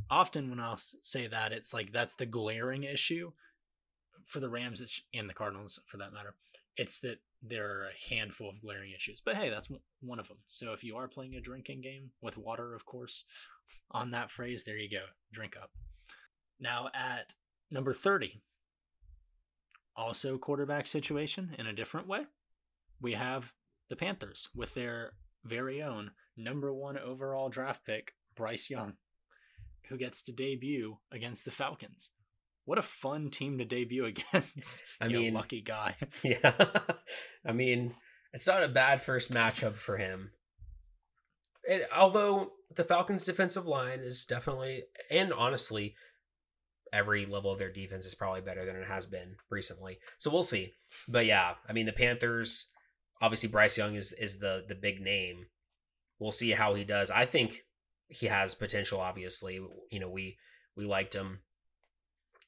often 0.09 0.50
when 0.50 0.59
I'll 0.59 0.77
say 0.77 1.27
that, 1.27 1.51
it's 1.51 1.73
like 1.73 1.91
that's 1.91 2.15
the 2.15 2.25
glaring 2.25 2.83
issue 2.83 3.31
for 4.25 4.39
the 4.39 4.50
Rams 4.50 5.01
and 5.13 5.29
the 5.29 5.33
Cardinals 5.33 5.79
for 5.85 5.97
that 5.97 6.13
matter. 6.13 6.35
It's 6.77 7.00
that 7.01 7.19
there 7.41 7.69
are 7.69 7.88
a 7.88 8.13
handful 8.13 8.50
of 8.50 8.62
glaring 8.62 8.93
issues. 8.95 9.21
But 9.23 9.35
hey, 9.35 9.50
that's 9.50 9.69
one 10.01 10.19
of 10.19 10.27
them. 10.27 10.38
So 10.47 10.71
if 10.71 10.83
you 10.83 10.95
are 10.95 11.07
playing 11.07 11.35
a 11.35 11.41
drinking 11.41 11.81
game 11.81 12.12
with 12.21 12.38
water, 12.38 12.73
of 12.73 12.85
course, 12.85 13.25
on 13.91 14.12
that 14.12 14.31
phrase, 14.31 14.63
there 14.63 14.77
you 14.77 14.89
go. 14.89 15.03
Drink 15.31 15.55
up. 15.62 15.71
Now 16.59 16.89
at 16.95 17.33
number 17.69 17.93
30, 17.93 18.41
also 19.95 20.38
quarterback 20.38 20.88
situation 20.88 21.53
in 21.59 21.67
a 21.67 21.73
different 21.73 22.07
way 22.07 22.25
we 23.01 23.13
have 23.13 23.51
the 23.89 23.95
Panthers 23.95 24.50
with 24.55 24.73
their 24.73 25.13
very 25.43 25.81
own 25.81 26.12
number 26.38 26.73
one 26.73 26.97
overall 26.97 27.50
draft 27.50 27.85
pick, 27.85 28.13
Bryce 28.35 28.70
Young, 28.70 28.94
who 29.89 29.98
gets 29.98 30.24
to 30.24 30.31
debut 30.31 30.98
against 31.11 31.46
the 31.46 31.51
Falcons. 31.51 32.11
What 32.65 32.77
a 32.77 32.83
fun 32.83 33.29
team 33.29 33.57
to 33.57 33.65
debut 33.65 34.05
against. 34.33 34.81
I 35.01 35.07
mean, 35.07 35.33
lucky 35.33 35.61
guy. 35.61 35.96
Yeah. 36.24 36.53
I 37.46 37.51
mean, 37.51 37.96
it's 38.31 38.48
not 38.48 38.63
a 38.63 38.70
bad 38.70 39.01
first 39.01 39.31
matchup 39.31 39.75
for 39.75 39.98
him. 39.98 40.31
It, 41.65 41.87
although 41.96 42.51
the 42.75 42.83
Falcons' 42.83 43.24
defensive 43.24 43.68
line 43.68 44.00
is 44.00 44.25
definitely, 44.25 44.83
and 45.09 45.31
honestly, 45.31 45.96
every 46.91 47.25
level 47.25 47.51
of 47.51 47.59
their 47.59 47.72
defense 47.72 48.05
is 48.05 48.15
probably 48.15 48.41
better 48.41 48.65
than 48.65 48.75
it 48.75 48.87
has 48.87 49.05
been 49.05 49.35
recently. 49.50 50.00
So 50.18 50.31
we'll 50.31 50.44
see. 50.44 50.74
But 51.07 51.25
yeah, 51.25 51.55
I 51.68 51.74
mean, 51.74 51.85
the 51.85 51.94
Panthers 51.94 52.73
obviously 53.24 53.48
Bryce 53.48 53.77
Young 53.77 53.96
is 53.96 54.14
is 54.14 54.38
the 54.38 54.66
the 54.68 54.75
big 54.75 55.01
name. 55.01 55.48
We'll 56.20 56.31
see 56.31 56.51
how 56.51 56.75
he 56.75 56.83
does. 56.83 57.09
I 57.09 57.25
think 57.25 57.62
he 58.09 58.27
has 58.27 58.53
potential. 58.53 59.00
Obviously, 59.00 59.55
you 59.90 60.00
know 60.00 60.09
we 60.09 60.38
we 60.75 60.86
liked 60.86 61.16
him. 61.16 61.40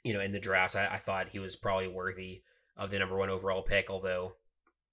You 0.04 0.14
know, 0.14 0.20
in 0.20 0.34
the 0.34 0.40
draft, 0.40 0.76
I, 0.76 0.88
I 0.88 0.98
thought 0.98 1.30
he 1.30 1.40
was 1.40 1.56
probably 1.56 1.88
worthy 1.88 2.44
of 2.78 2.92
the 2.92 3.00
number 3.00 3.18
one 3.18 3.32
overall 3.32 3.64
pick. 3.64 3.90
Although 3.90 4.34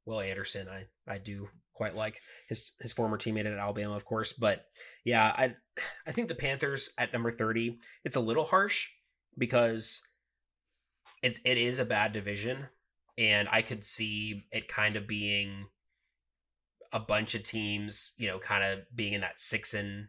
Will 0.06 0.20
Anderson, 0.20 0.68
I 0.68 0.86
I 1.06 1.18
do 1.18 1.48
quite 1.74 1.96
like 1.96 2.20
his 2.48 2.70
his 2.80 2.92
former 2.92 3.18
teammate 3.18 3.46
at 3.46 3.58
Alabama, 3.58 3.94
of 3.94 4.04
course. 4.04 4.32
But 4.32 4.64
yeah, 5.04 5.24
I 5.24 5.56
I 6.06 6.12
think 6.12 6.28
the 6.28 6.34
Panthers 6.34 6.90
at 6.96 7.12
number 7.12 7.32
thirty, 7.32 7.78
it's 8.04 8.16
a 8.16 8.20
little 8.20 8.44
harsh 8.44 8.88
because 9.36 10.00
it's 11.22 11.40
it 11.44 11.58
is 11.58 11.78
a 11.78 11.84
bad 11.84 12.12
division 12.12 12.68
and 13.18 13.48
I 13.50 13.62
could 13.62 13.84
see 13.84 14.44
it 14.50 14.68
kind 14.68 14.96
of 14.96 15.06
being 15.06 15.66
a 16.92 17.00
bunch 17.00 17.34
of 17.34 17.42
teams, 17.42 18.12
you 18.18 18.28
know, 18.28 18.38
kind 18.38 18.64
of 18.64 18.80
being 18.94 19.12
in 19.12 19.20
that 19.22 19.38
six 19.38 19.74
and 19.74 20.08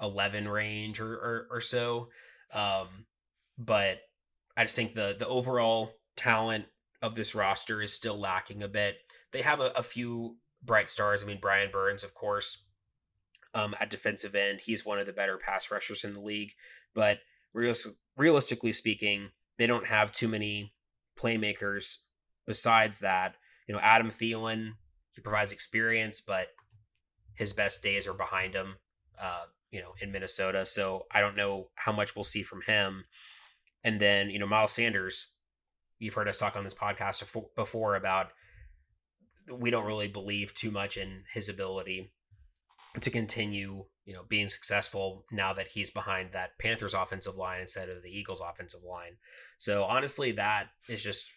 eleven 0.00 0.48
range 0.48 1.00
or 1.00 1.12
or, 1.12 1.48
or 1.50 1.60
so. 1.60 2.08
Um, 2.52 3.06
but 3.58 4.00
I 4.56 4.64
just 4.64 4.76
think 4.76 4.92
the 4.92 5.14
the 5.18 5.28
overall 5.28 5.92
talent 6.16 6.66
of 7.02 7.14
this 7.14 7.34
roster 7.34 7.80
is 7.80 7.92
still 7.92 8.18
lacking 8.18 8.62
a 8.62 8.68
bit. 8.68 8.96
They 9.32 9.42
have 9.42 9.60
a, 9.60 9.72
a 9.76 9.82
few 9.82 10.36
bright 10.62 10.90
stars. 10.90 11.22
I 11.22 11.26
mean, 11.26 11.38
Brian 11.40 11.70
Burns, 11.70 12.04
of 12.04 12.14
course, 12.14 12.64
um, 13.54 13.74
at 13.80 13.90
defensive 13.90 14.34
end, 14.34 14.60
he's 14.60 14.84
one 14.84 14.98
of 14.98 15.06
the 15.06 15.12
better 15.12 15.38
pass 15.38 15.70
rushers 15.70 16.04
in 16.04 16.12
the 16.12 16.20
league. 16.20 16.52
But 16.94 17.18
realistically 18.16 18.72
speaking, 18.72 19.30
they 19.56 19.66
don't 19.66 19.86
have 19.86 20.12
too 20.12 20.28
many 20.28 20.74
playmakers 21.18 21.98
besides 22.50 22.98
that, 22.98 23.36
you 23.68 23.72
know, 23.72 23.80
Adam 23.80 24.08
Thielen, 24.08 24.72
he 25.12 25.20
provides 25.20 25.52
experience, 25.52 26.20
but 26.20 26.48
his 27.36 27.52
best 27.52 27.80
days 27.80 28.08
are 28.08 28.12
behind 28.12 28.56
him, 28.56 28.74
uh, 29.22 29.44
you 29.70 29.80
know, 29.80 29.92
in 30.02 30.10
Minnesota. 30.10 30.66
So 30.66 31.06
I 31.12 31.20
don't 31.20 31.36
know 31.36 31.68
how 31.76 31.92
much 31.92 32.16
we'll 32.16 32.24
see 32.24 32.42
from 32.42 32.62
him. 32.62 33.04
And 33.84 34.00
then, 34.00 34.30
you 34.30 34.40
know, 34.40 34.48
Miles 34.48 34.72
Sanders, 34.72 35.28
you've 36.00 36.14
heard 36.14 36.26
us 36.26 36.38
talk 36.38 36.56
on 36.56 36.64
this 36.64 36.74
podcast 36.74 37.24
before 37.54 37.94
about 37.94 38.32
we 39.48 39.70
don't 39.70 39.86
really 39.86 40.08
believe 40.08 40.52
too 40.52 40.72
much 40.72 40.96
in 40.96 41.22
his 41.32 41.48
ability 41.48 42.12
to 43.00 43.10
continue, 43.12 43.84
you 44.04 44.12
know, 44.12 44.24
being 44.28 44.48
successful 44.48 45.24
now 45.30 45.52
that 45.52 45.68
he's 45.68 45.92
behind 45.92 46.32
that 46.32 46.58
Panthers 46.58 46.94
offensive 46.94 47.36
line 47.36 47.60
instead 47.60 47.88
of 47.88 48.02
the 48.02 48.10
Eagles 48.10 48.40
offensive 48.40 48.82
line. 48.82 49.18
So 49.56 49.84
honestly, 49.84 50.32
that 50.32 50.70
is 50.88 51.04
just 51.04 51.32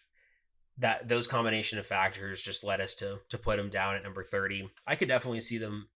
that 0.78 1.08
those 1.08 1.26
combination 1.26 1.78
of 1.78 1.86
factors 1.86 2.42
just 2.42 2.64
led 2.64 2.80
us 2.80 2.94
to 2.96 3.20
to 3.28 3.38
put 3.38 3.56
them 3.56 3.70
down 3.70 3.94
at 3.94 4.02
number 4.02 4.22
30. 4.22 4.70
I 4.86 4.96
could 4.96 5.08
definitely 5.08 5.40
see 5.40 5.58
them 5.58 5.88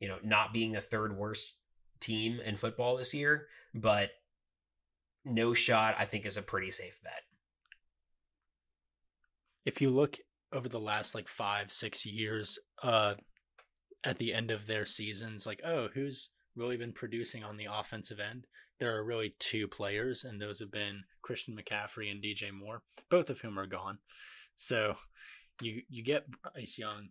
you 0.00 0.08
know 0.08 0.18
not 0.22 0.52
being 0.52 0.72
the 0.72 0.80
third 0.80 1.16
worst 1.16 1.54
team 2.00 2.40
in 2.40 2.56
football 2.56 2.96
this 2.96 3.14
year, 3.14 3.46
but 3.74 4.10
no 5.24 5.54
shot 5.54 5.96
I 5.98 6.04
think 6.04 6.26
is 6.26 6.36
a 6.36 6.42
pretty 6.42 6.70
safe 6.70 7.00
bet. 7.02 7.22
If 9.64 9.80
you 9.80 9.90
look 9.90 10.18
over 10.52 10.68
the 10.68 10.80
last 10.80 11.14
like 11.14 11.28
5 11.28 11.72
6 11.72 12.06
years 12.06 12.58
uh 12.82 13.14
at 14.04 14.18
the 14.18 14.32
end 14.32 14.50
of 14.50 14.66
their 14.66 14.84
seasons 14.84 15.46
like 15.46 15.60
oh 15.64 15.88
who's 15.92 16.30
really 16.54 16.76
been 16.76 16.92
producing 16.92 17.42
on 17.42 17.56
the 17.56 17.66
offensive 17.70 18.20
end 18.20 18.46
there 18.80 18.96
are 18.96 19.04
really 19.04 19.34
two 19.38 19.68
players, 19.68 20.24
and 20.24 20.40
those 20.40 20.60
have 20.60 20.70
been 20.70 21.04
Christian 21.22 21.56
McCaffrey 21.56 22.10
and 22.10 22.22
DJ 22.22 22.52
Moore, 22.52 22.82
both 23.10 23.30
of 23.30 23.40
whom 23.40 23.58
are 23.58 23.66
gone. 23.66 23.98
So 24.56 24.96
you 25.60 25.82
you 25.88 26.02
get 26.02 26.26
Bryce 26.30 26.78
Young, 26.78 27.08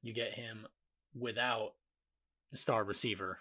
you 0.00 0.14
get 0.14 0.32
him 0.32 0.66
without 1.14 1.72
the 2.50 2.58
star 2.58 2.84
receiver. 2.84 3.38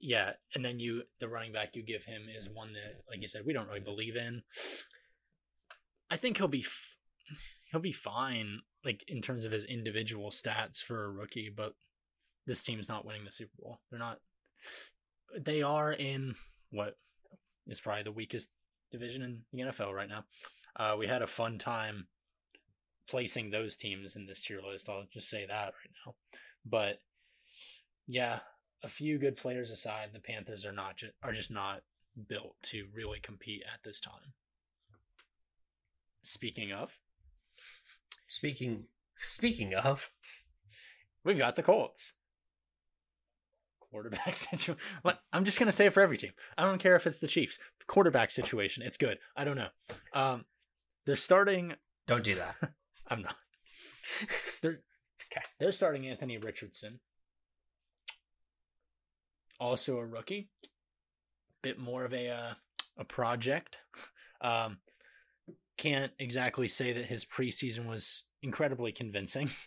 Yeah, 0.00 0.32
and 0.54 0.64
then 0.64 0.80
you 0.80 1.02
the 1.18 1.28
running 1.28 1.52
back 1.52 1.76
you 1.76 1.82
give 1.82 2.04
him 2.04 2.22
is 2.36 2.48
one 2.48 2.72
that, 2.72 3.02
like 3.08 3.20
you 3.20 3.28
said, 3.28 3.42
we 3.46 3.52
don't 3.52 3.68
really 3.68 3.80
believe 3.80 4.16
in. 4.16 4.42
I 6.10 6.16
think 6.16 6.38
he'll 6.38 6.48
be 6.48 6.64
he'll 7.70 7.80
be 7.80 7.92
fine, 7.92 8.60
like 8.84 9.04
in 9.08 9.20
terms 9.20 9.44
of 9.44 9.52
his 9.52 9.64
individual 9.64 10.30
stats 10.30 10.78
for 10.82 11.04
a 11.04 11.10
rookie, 11.10 11.52
but 11.54 11.74
this 12.46 12.62
team's 12.62 12.88
not 12.88 13.04
winning 13.04 13.24
the 13.24 13.32
Super 13.32 13.52
Bowl. 13.58 13.80
They're 13.90 13.98
not 13.98 14.18
they 15.38 15.62
are 15.62 15.92
in 15.92 16.34
what 16.70 16.96
is 17.66 17.80
probably 17.80 18.02
the 18.02 18.12
weakest 18.12 18.50
division 18.90 19.22
in 19.22 19.40
the 19.52 19.64
NFL 19.64 19.92
right 19.92 20.08
now. 20.08 20.24
Uh, 20.76 20.96
we 20.98 21.06
had 21.06 21.22
a 21.22 21.26
fun 21.26 21.58
time 21.58 22.06
placing 23.08 23.50
those 23.50 23.76
teams 23.76 24.16
in 24.16 24.26
this 24.26 24.44
tier 24.44 24.60
list. 24.60 24.88
I'll 24.88 25.06
just 25.12 25.28
say 25.28 25.46
that 25.46 25.64
right 25.64 25.94
now. 26.06 26.14
But 26.64 27.00
yeah, 28.06 28.40
a 28.82 28.88
few 28.88 29.18
good 29.18 29.36
players 29.36 29.70
aside, 29.70 30.10
the 30.12 30.20
Panthers 30.20 30.64
are 30.64 30.72
not 30.72 30.96
just 30.96 31.12
are 31.22 31.32
just 31.32 31.50
not 31.50 31.82
built 32.28 32.54
to 32.62 32.86
really 32.94 33.20
compete 33.20 33.62
at 33.72 33.82
this 33.84 34.00
time. 34.00 34.34
Speaking 36.22 36.72
of, 36.72 36.98
speaking 38.28 38.84
speaking 39.18 39.74
of, 39.74 40.10
we've 41.24 41.38
got 41.38 41.56
the 41.56 41.62
Colts. 41.62 42.14
Quarterback 43.90 44.36
situation. 44.36 44.76
I'm 45.32 45.44
just 45.44 45.58
gonna 45.58 45.72
say 45.72 45.86
it 45.86 45.92
for 45.92 46.00
every 46.00 46.16
team. 46.16 46.32
I 46.56 46.64
don't 46.64 46.78
care 46.78 46.96
if 46.96 47.06
it's 47.06 47.18
the 47.18 47.26
Chiefs. 47.26 47.58
The 47.80 47.86
quarterback 47.86 48.30
situation. 48.30 48.82
It's 48.84 48.96
good. 48.96 49.18
I 49.36 49.44
don't 49.44 49.56
know. 49.56 49.68
Um, 50.12 50.44
they're 51.06 51.16
starting. 51.16 51.74
Don't 52.06 52.24
do 52.24 52.36
that. 52.36 52.56
I'm 53.08 53.22
not. 53.22 53.36
they're 54.62 54.80
okay. 55.32 55.44
They're 55.58 55.72
starting 55.72 56.06
Anthony 56.06 56.38
Richardson. 56.38 57.00
Also 59.58 59.98
a 59.98 60.06
rookie. 60.06 60.50
Bit 61.62 61.78
more 61.78 62.04
of 62.04 62.14
a 62.14 62.30
uh, 62.30 62.54
a 62.96 63.04
project. 63.04 63.78
Um, 64.40 64.78
can't 65.76 66.12
exactly 66.18 66.68
say 66.68 66.92
that 66.92 67.06
his 67.06 67.24
preseason 67.24 67.86
was 67.86 68.24
incredibly 68.42 68.92
convincing. 68.92 69.50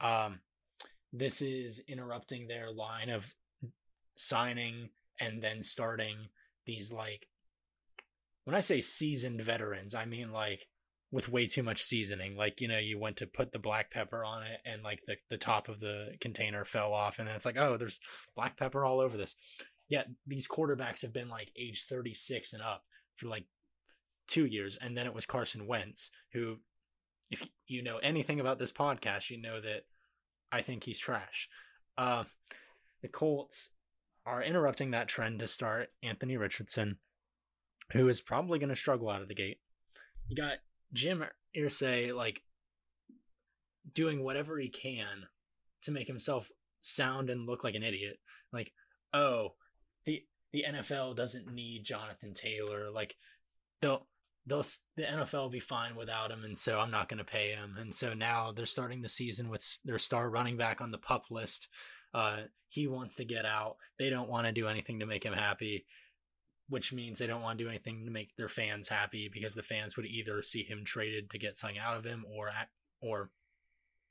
Um, 0.00 0.40
this 1.14 1.40
is 1.40 1.82
interrupting 1.86 2.46
their 2.46 2.72
line 2.72 3.08
of 3.08 3.32
signing 4.16 4.90
and 5.20 5.42
then 5.42 5.62
starting 5.62 6.16
these 6.66 6.92
like 6.92 7.28
when 8.44 8.56
I 8.56 8.60
say 8.60 8.82
seasoned 8.82 9.40
veterans, 9.40 9.94
I 9.94 10.04
mean 10.04 10.32
like 10.32 10.66
with 11.14 11.28
way 11.28 11.46
too 11.46 11.62
much 11.62 11.80
seasoning. 11.80 12.36
Like, 12.36 12.60
you 12.60 12.66
know, 12.66 12.78
you 12.78 12.98
went 12.98 13.18
to 13.18 13.26
put 13.28 13.52
the 13.52 13.58
black 13.60 13.92
pepper 13.92 14.24
on 14.24 14.42
it 14.42 14.58
and 14.66 14.82
like 14.82 14.98
the, 15.06 15.14
the 15.30 15.38
top 15.38 15.68
of 15.68 15.78
the 15.78 16.08
container 16.20 16.64
fell 16.64 16.92
off 16.92 17.20
and 17.20 17.28
then 17.28 17.36
it's 17.36 17.46
like, 17.46 17.56
oh, 17.56 17.76
there's 17.76 18.00
black 18.34 18.58
pepper 18.58 18.84
all 18.84 19.00
over 19.00 19.16
this. 19.16 19.36
Yet 19.88 20.08
these 20.26 20.48
quarterbacks 20.48 21.02
have 21.02 21.12
been 21.12 21.28
like 21.28 21.52
age 21.56 21.86
36 21.88 22.52
and 22.52 22.62
up 22.62 22.82
for 23.16 23.28
like 23.28 23.44
two 24.26 24.46
years. 24.46 24.76
And 24.80 24.96
then 24.96 25.06
it 25.06 25.14
was 25.14 25.24
Carson 25.24 25.68
Wentz, 25.68 26.10
who, 26.32 26.56
if 27.30 27.46
you 27.68 27.84
know 27.84 27.98
anything 27.98 28.40
about 28.40 28.58
this 28.58 28.72
podcast, 28.72 29.30
you 29.30 29.40
know 29.40 29.60
that 29.60 29.84
I 30.54 30.62
think 30.62 30.84
he's 30.84 31.00
trash. 31.00 31.48
Uh, 31.98 32.22
the 33.02 33.08
Colts 33.08 33.70
are 34.24 34.40
interrupting 34.40 34.92
that 34.92 35.08
trend 35.08 35.40
to 35.40 35.48
start 35.48 35.88
Anthony 36.00 36.36
Richardson, 36.36 36.98
who 37.90 38.06
is 38.06 38.20
probably 38.20 38.60
going 38.60 38.68
to 38.68 38.76
struggle 38.76 39.10
out 39.10 39.20
of 39.20 39.26
the 39.26 39.34
gate. 39.34 39.58
You 40.28 40.36
got 40.36 40.58
Jim 40.92 41.24
Irsay 41.56 42.14
like 42.14 42.40
doing 43.92 44.22
whatever 44.22 44.56
he 44.56 44.68
can 44.68 45.26
to 45.82 45.90
make 45.90 46.06
himself 46.06 46.52
sound 46.82 47.30
and 47.30 47.46
look 47.46 47.64
like 47.64 47.74
an 47.74 47.82
idiot. 47.82 48.18
Like, 48.52 48.72
oh, 49.12 49.54
the 50.06 50.22
the 50.52 50.66
NFL 50.68 51.16
doesn't 51.16 51.52
need 51.52 51.82
Jonathan 51.84 52.32
Taylor. 52.32 52.92
Like, 52.92 53.16
they'll 53.82 54.06
they'll 54.46 54.64
the 54.96 55.02
NFL 55.02 55.42
will 55.42 55.50
be 55.50 55.60
fine 55.60 55.96
without 55.96 56.30
him, 56.30 56.44
and 56.44 56.58
so 56.58 56.78
I'm 56.78 56.90
not 56.90 57.08
going 57.08 57.18
to 57.18 57.24
pay 57.24 57.50
him. 57.50 57.76
And 57.78 57.94
so 57.94 58.14
now 58.14 58.52
they're 58.52 58.66
starting 58.66 59.02
the 59.02 59.08
season 59.08 59.48
with 59.48 59.78
their 59.84 59.98
star 59.98 60.30
running 60.30 60.56
back 60.56 60.80
on 60.80 60.90
the 60.90 60.98
pup 60.98 61.26
list. 61.30 61.68
Uh, 62.12 62.42
he 62.68 62.86
wants 62.86 63.16
to 63.16 63.24
get 63.24 63.44
out. 63.44 63.76
They 63.98 64.10
don't 64.10 64.28
want 64.28 64.46
to 64.46 64.52
do 64.52 64.68
anything 64.68 65.00
to 65.00 65.06
make 65.06 65.24
him 65.24 65.32
happy, 65.32 65.86
which 66.68 66.92
means 66.92 67.18
they 67.18 67.26
don't 67.26 67.42
want 67.42 67.58
to 67.58 67.64
do 67.64 67.70
anything 67.70 68.04
to 68.04 68.10
make 68.10 68.36
their 68.36 68.48
fans 68.48 68.88
happy 68.88 69.30
because 69.32 69.54
the 69.54 69.62
fans 69.62 69.96
would 69.96 70.06
either 70.06 70.42
see 70.42 70.62
him 70.62 70.84
traded 70.84 71.30
to 71.30 71.38
get 71.38 71.56
something 71.56 71.78
out 71.78 71.96
of 71.96 72.04
him, 72.04 72.24
or 72.30 72.50
or 73.00 73.30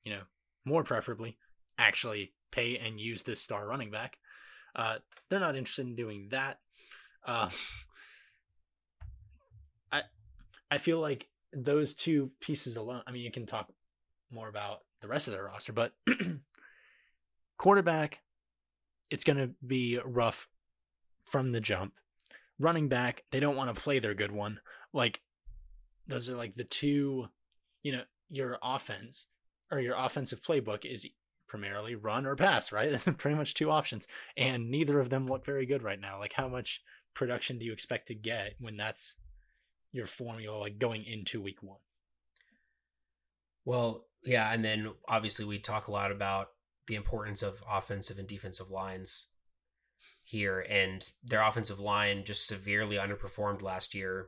you 0.03 0.11
know 0.11 0.21
more 0.65 0.83
preferably 0.83 1.37
actually 1.77 2.33
pay 2.51 2.77
and 2.77 2.99
use 2.99 3.23
this 3.23 3.41
star 3.41 3.67
running 3.67 3.91
back. 3.91 4.17
Uh, 4.75 4.95
they're 5.29 5.39
not 5.39 5.55
interested 5.55 5.85
in 5.85 5.95
doing 5.95 6.27
that. 6.31 6.59
Uh, 7.25 7.49
I 10.73 10.79
feel 10.79 10.99
like 10.99 11.27
those 11.53 11.93
two 11.93 12.31
pieces 12.39 12.77
alone. 12.77 13.03
I 13.05 13.11
mean, 13.11 13.21
you 13.21 13.29
can 13.29 13.45
talk 13.45 13.71
more 14.31 14.49
about 14.49 14.79
the 15.01 15.07
rest 15.07 15.27
of 15.27 15.33
their 15.35 15.43
roster, 15.43 15.71
but 15.71 15.93
quarterback, 17.59 18.21
it's 19.11 19.23
going 19.23 19.37
to 19.37 19.51
be 19.63 19.99
rough 20.03 20.49
from 21.25 21.51
the 21.51 21.61
jump. 21.61 21.93
Running 22.57 22.89
back, 22.89 23.23
they 23.29 23.39
don't 23.39 23.55
want 23.55 23.75
to 23.75 23.79
play 23.79 23.99
their 23.99 24.15
good 24.15 24.31
one. 24.31 24.59
Like, 24.93 25.21
those 26.07 26.27
are 26.27 26.35
like 26.35 26.55
the 26.55 26.63
two, 26.63 27.27
you 27.83 27.91
know, 27.91 28.01
your 28.31 28.57
offense 28.63 29.27
or 29.71 29.79
your 29.79 29.95
offensive 29.95 30.41
playbook 30.41 30.85
is 30.85 31.07
primarily 31.47 31.93
run 31.93 32.25
or 32.25 32.35
pass, 32.35 32.71
right? 32.71 32.89
That's 32.91 33.03
pretty 33.03 33.37
much 33.37 33.53
two 33.53 33.69
options. 33.69 34.07
And 34.37 34.71
neither 34.71 34.99
of 34.99 35.11
them 35.11 35.27
look 35.27 35.45
very 35.45 35.67
good 35.67 35.83
right 35.83 36.01
now. 36.01 36.17
Like, 36.17 36.33
how 36.33 36.47
much 36.47 36.81
production 37.13 37.59
do 37.59 37.65
you 37.65 37.73
expect 37.73 38.07
to 38.07 38.15
get 38.15 38.55
when 38.59 38.75
that's 38.75 39.17
your 39.93 40.07
formula 40.07 40.57
like 40.57 40.79
going 40.79 41.05
into 41.05 41.41
week 41.41 41.61
one. 41.63 41.79
Well, 43.63 44.05
yeah, 44.25 44.51
and 44.51 44.65
then 44.65 44.91
obviously 45.07 45.45
we 45.45 45.59
talk 45.59 45.87
a 45.87 45.91
lot 45.91 46.11
about 46.11 46.47
the 46.87 46.95
importance 46.95 47.41
of 47.41 47.63
offensive 47.69 48.17
and 48.17 48.27
defensive 48.27 48.69
lines 48.69 49.27
here, 50.21 50.65
and 50.69 51.09
their 51.23 51.41
offensive 51.41 51.79
line 51.79 52.25
just 52.25 52.47
severely 52.47 52.97
underperformed 52.97 53.61
last 53.61 53.93
year. 53.93 54.27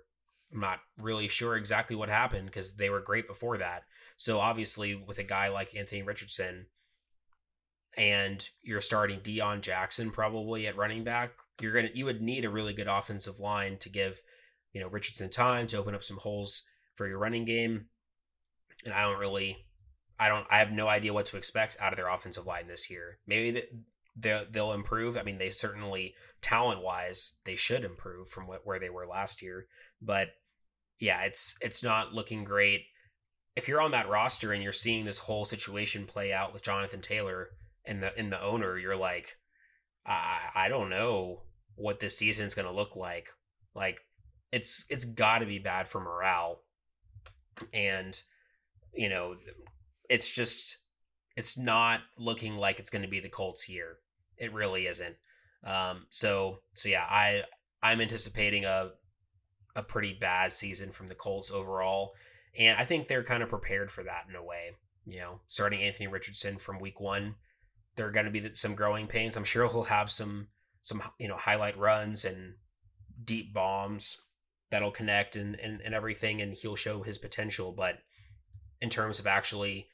I'm 0.54 0.60
not 0.62 0.80
really 0.97 1.28
sure 1.28 1.58
exactly 1.58 1.95
what 1.95 2.08
happened 2.08 2.45
because 2.45 2.75
they 2.75 2.89
were 2.89 3.01
great 3.01 3.28
before 3.28 3.58
that. 3.58 3.84
So 4.15 4.39
obviously, 4.39 4.95
with 4.95 5.19
a 5.19 5.23
guy 5.23 5.49
like 5.49 5.75
Anthony 5.75 6.04
Richardson, 6.04 6.67
and 7.97 8.47
you're 8.62 8.82
starting 8.82 9.19
Deon 9.19 9.62
Jackson 9.62 10.12
probably 10.12 10.67
at 10.67 10.78
running 10.78 11.04
back, 11.04 11.32
you're 11.60 11.73
gonna 11.73 11.89
you 11.93 12.06
would 12.06 12.21
need 12.21 12.45
a 12.45 12.49
really 12.49 12.73
good 12.73 12.88
offensive 12.88 13.39
line 13.39 13.78
to 13.80 13.89
give 13.89 14.21
you 14.75 14.81
know 14.81 14.89
Richardson 14.89 15.29
time 15.29 15.65
to 15.67 15.77
open 15.77 15.95
up 15.95 16.03
some 16.03 16.17
holes 16.17 16.63
for 16.95 17.07
your 17.07 17.17
running 17.17 17.45
game. 17.45 17.85
And 18.83 18.93
I 18.93 19.03
don't 19.03 19.19
really, 19.19 19.65
I 20.19 20.27
don't, 20.27 20.45
I 20.51 20.59
have 20.59 20.71
no 20.71 20.89
idea 20.89 21.13
what 21.13 21.25
to 21.27 21.38
expect 21.38 21.77
out 21.79 21.93
of 21.93 21.97
their 21.97 22.09
offensive 22.09 22.45
line 22.45 22.67
this 22.67 22.91
year. 22.91 23.19
Maybe 23.25 23.51
that 23.51 23.69
they'll, 24.17 24.43
they'll 24.51 24.73
improve. 24.73 25.17
I 25.17 25.23
mean, 25.23 25.38
they 25.38 25.49
certainly 25.49 26.13
talent 26.41 26.83
wise 26.83 27.33
they 27.45 27.55
should 27.55 27.85
improve 27.85 28.27
from 28.27 28.47
what, 28.47 28.65
where 28.65 28.77
they 28.77 28.89
were 28.89 29.07
last 29.07 29.41
year. 29.41 29.67
But 30.01 30.31
yeah, 30.99 31.21
it's 31.21 31.55
it's 31.61 31.81
not 31.81 32.13
looking 32.13 32.43
great. 32.43 32.81
If 33.55 33.69
you're 33.69 33.81
on 33.81 33.91
that 33.91 34.09
roster 34.09 34.51
and 34.51 34.61
you're 34.61 34.73
seeing 34.73 35.05
this 35.05 35.19
whole 35.19 35.45
situation 35.45 36.05
play 36.05 36.33
out 36.33 36.53
with 36.53 36.63
Jonathan 36.63 36.99
Taylor 36.99 37.47
and 37.85 38.03
the 38.03 38.17
in 38.19 38.29
the 38.29 38.41
owner, 38.43 38.77
you're 38.77 38.97
like, 38.97 39.38
I 40.05 40.49
I 40.53 40.67
don't 40.67 40.89
know 40.89 41.43
what 41.75 42.01
this 42.01 42.17
season's 42.17 42.53
going 42.53 42.67
to 42.67 42.73
look 42.73 42.97
like. 42.97 43.29
Like 43.73 44.01
it's 44.51 44.86
it's 44.89 45.05
got 45.05 45.39
to 45.39 45.45
be 45.45 45.60
bad 45.60 45.88
for 45.88 45.99
morale. 45.99 46.62
And 47.73 48.19
you 48.93 49.10
know 49.10 49.36
it's 50.10 50.31
just 50.31 50.77
it's 51.36 51.58
not 51.58 52.01
looking 52.17 52.55
like 52.55 52.79
it's 52.79 52.89
going 52.89 53.01
to 53.01 53.08
be 53.08 53.19
the 53.19 53.29
Colts 53.29 53.67
year. 53.67 53.97
It 54.38 54.53
really 54.53 54.88
isn't. 54.88 55.15
Um 55.63 56.05
so 56.10 56.60
so 56.73 56.89
yeah 56.89 57.05
i 57.10 57.43
i'm 57.81 58.01
anticipating 58.01 58.65
a 58.65 58.91
a 59.75 59.81
pretty 59.81 60.13
bad 60.13 60.53
season 60.53 60.91
from 60.91 61.08
the 61.08 61.15
Colts 61.15 61.51
overall. 61.51 62.13
And 62.58 62.77
i 62.77 62.86
think 62.86 63.08
they're 63.08 63.23
kind 63.23 63.43
of 63.43 63.49
prepared 63.49 63.91
for 63.91 64.03
that 64.03 64.25
in 64.29 64.36
a 64.36 64.43
way 64.43 64.71
you 65.05 65.19
know 65.19 65.41
starting 65.47 65.81
Anthony 65.81 66.08
Richardson 66.08 66.58
from 66.58 66.79
week 66.79 66.99
1 66.99 67.36
there 67.95 68.08
are 68.08 68.12
going 68.12 68.25
to 68.25 68.31
be 68.31 68.53
some 68.53 68.75
growing 68.75 69.08
pains. 69.08 69.38
I'm 69.38 69.43
sure 69.43 69.67
he'll 69.67 69.84
have 69.84 70.12
some 70.12 70.47
some 70.81 71.01
you 71.17 71.27
know 71.27 71.38
highlight 71.38 71.77
runs 71.77 72.25
and 72.25 72.55
deep 73.23 73.53
bombs 73.53 74.17
that'll 74.71 74.91
connect 74.91 75.36
and, 75.36 75.60
and, 75.60 75.82
and 75.82 75.93
everything 75.93 76.41
and 76.41 76.54
he'll 76.54 76.75
show 76.75 77.04
his 77.04 77.17
potential. 77.17 77.71
But 77.71 77.99
in 78.82 78.89
terms 78.89 79.19
of 79.19 79.28
actually 79.28 79.88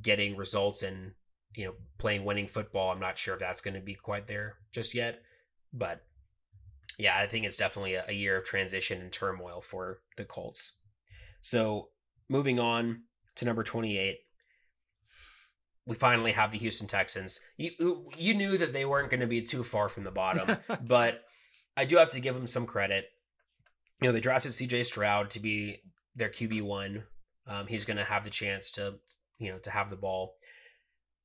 getting 0.00 0.36
results 0.36 0.82
and 0.82 1.12
you 1.54 1.66
know 1.66 1.74
playing 1.98 2.24
winning 2.24 2.46
football 2.46 2.90
i'm 2.90 3.00
not 3.00 3.18
sure 3.18 3.34
if 3.34 3.40
that's 3.40 3.60
going 3.60 3.74
to 3.74 3.80
be 3.80 3.94
quite 3.94 4.26
there 4.26 4.56
just 4.72 4.94
yet. 4.94 5.22
But 5.72 6.02
yeah 6.98 7.16
i 7.18 7.26
think 7.26 7.44
it's 7.44 7.56
definitely 7.56 7.94
a, 7.94 8.04
a 8.08 8.12
year 8.12 8.38
of 8.38 8.44
transition 8.44 9.00
and 9.00 9.12
turmoil 9.12 9.60
for 9.60 10.00
the 10.16 10.24
colts. 10.24 10.72
So 11.40 11.88
moving 12.28 12.58
on 12.58 13.02
to 13.36 13.44
number 13.44 13.62
28 13.62 14.18
we 15.84 15.96
finally 15.96 16.32
have 16.32 16.52
the 16.52 16.58
Houston 16.58 16.86
Texans. 16.86 17.40
You 17.56 18.06
you 18.16 18.34
knew 18.34 18.56
that 18.56 18.72
they 18.72 18.84
weren't 18.84 19.10
going 19.10 19.20
to 19.20 19.26
be 19.26 19.42
too 19.42 19.64
far 19.64 19.88
from 19.88 20.04
the 20.04 20.12
bottom, 20.12 20.58
but 20.82 21.24
I 21.76 21.84
do 21.84 21.96
have 21.96 22.10
to 22.10 22.20
give 22.20 22.34
them 22.34 22.46
some 22.46 22.66
credit 22.66 23.06
you 24.02 24.08
know, 24.08 24.12
they 24.12 24.20
drafted 24.20 24.52
CJ 24.52 24.84
Stroud 24.84 25.30
to 25.30 25.40
be 25.40 25.82
their 26.16 26.28
QB 26.28 26.62
one. 26.62 27.04
Um, 27.46 27.68
he's 27.68 27.84
going 27.84 27.98
to 27.98 28.04
have 28.04 28.24
the 28.24 28.30
chance 28.30 28.70
to, 28.72 28.96
you 29.38 29.50
know, 29.52 29.58
to 29.58 29.70
have 29.70 29.90
the 29.90 29.96
ball 29.96 30.34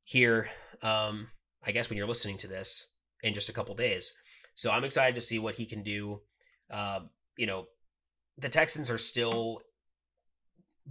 here. 0.03 0.49
Um, 0.83 1.29
I 1.65 1.71
guess 1.71 1.89
when 1.89 1.97
you're 1.97 2.07
listening 2.07 2.37
to 2.37 2.47
this 2.47 2.87
in 3.23 3.33
just 3.33 3.49
a 3.49 3.53
couple 3.53 3.73
days, 3.75 4.13
so 4.53 4.71
I'm 4.71 4.83
excited 4.83 5.15
to 5.15 5.21
see 5.21 5.39
what 5.39 5.55
he 5.55 5.65
can 5.65 5.81
do. 5.81 6.21
Um, 6.71 7.09
you 7.35 7.47
know, 7.47 7.65
the 8.37 8.49
Texans 8.49 8.91
are 8.91 8.97
still 8.97 9.61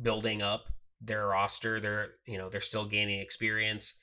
building 0.01 0.43
up 0.43 0.67
their 1.01 1.27
roster. 1.27 1.81
They're 1.81 2.09
you 2.27 2.37
know 2.37 2.49
they're 2.49 2.61
still 2.61 2.85
gaining 2.85 3.21
experience, 3.21 3.95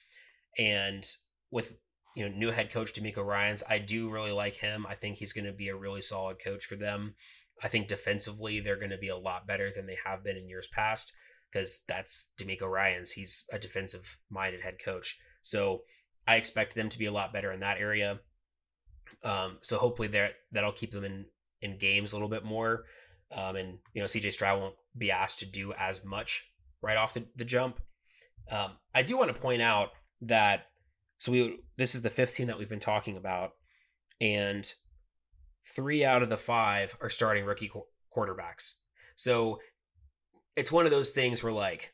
and 0.57 1.05
with 1.51 1.75
you 2.15 2.27
know 2.27 2.35
new 2.35 2.51
head 2.51 2.71
coach 2.71 2.93
DeMeco 2.93 3.25
Ryans, 3.25 3.63
I 3.69 3.79
do 3.79 4.09
really 4.09 4.31
like 4.31 4.55
him. 4.55 4.85
I 4.87 4.95
think 4.95 5.17
he's 5.17 5.33
going 5.33 5.45
to 5.45 5.53
be 5.53 5.67
a 5.67 5.75
really 5.75 6.01
solid 6.01 6.37
coach 6.43 6.65
for 6.65 6.75
them. 6.75 7.15
I 7.61 7.67
think 7.67 7.87
defensively 7.87 8.59
they're 8.59 8.79
going 8.79 8.91
to 8.91 8.97
be 8.97 9.09
a 9.09 9.17
lot 9.17 9.47
better 9.47 9.71
than 9.71 9.85
they 9.85 9.97
have 10.05 10.23
been 10.23 10.37
in 10.37 10.49
years 10.49 10.67
past 10.67 11.13
because 11.51 11.81
that's 11.87 12.29
DeMeco 12.39 12.69
Ryans. 12.69 13.11
He's 13.11 13.45
a 13.51 13.59
defensive 13.59 14.17
minded 14.29 14.61
head 14.61 14.77
coach, 14.83 15.17
so 15.41 15.81
I 16.27 16.37
expect 16.37 16.75
them 16.75 16.89
to 16.89 16.99
be 16.99 17.05
a 17.05 17.11
lot 17.11 17.33
better 17.33 17.51
in 17.51 17.59
that 17.59 17.77
area. 17.79 18.19
Um, 19.23 19.57
so 19.61 19.77
hopefully 19.77 20.07
that 20.09 20.33
that'll 20.51 20.71
keep 20.71 20.91
them 20.91 21.03
in 21.03 21.25
in 21.61 21.77
games 21.77 22.11
a 22.11 22.15
little 22.15 22.29
bit 22.29 22.43
more. 22.43 22.85
Um, 23.31 23.55
and 23.55 23.77
you 23.93 24.01
know 24.01 24.07
CJ 24.07 24.33
Stroud 24.33 24.59
won't 24.59 24.75
be 24.97 25.11
asked 25.11 25.39
to 25.39 25.45
do 25.45 25.73
as 25.73 26.03
much 26.03 26.49
right 26.81 26.97
off 26.97 27.13
the, 27.13 27.25
the 27.35 27.45
jump. 27.45 27.79
Um, 28.51 28.71
I 28.93 29.03
do 29.03 29.17
want 29.17 29.33
to 29.33 29.41
point 29.41 29.61
out 29.61 29.91
that 30.21 30.67
so 31.19 31.31
we 31.31 31.59
this 31.77 31.95
is 31.95 32.01
the 32.01 32.09
15 32.09 32.47
that 32.47 32.59
we've 32.59 32.69
been 32.69 32.79
talking 32.79 33.17
about, 33.17 33.51
and 34.19 34.65
three 35.65 36.03
out 36.03 36.23
of 36.23 36.29
the 36.29 36.37
five 36.37 36.97
are 37.01 37.09
starting 37.09 37.45
rookie 37.45 37.67
qu- 37.67 37.85
quarterbacks. 38.15 38.73
So 39.15 39.59
it's 40.55 40.71
one 40.71 40.85
of 40.85 40.91
those 40.91 41.11
things 41.11 41.43
where 41.43 41.53
like, 41.53 41.93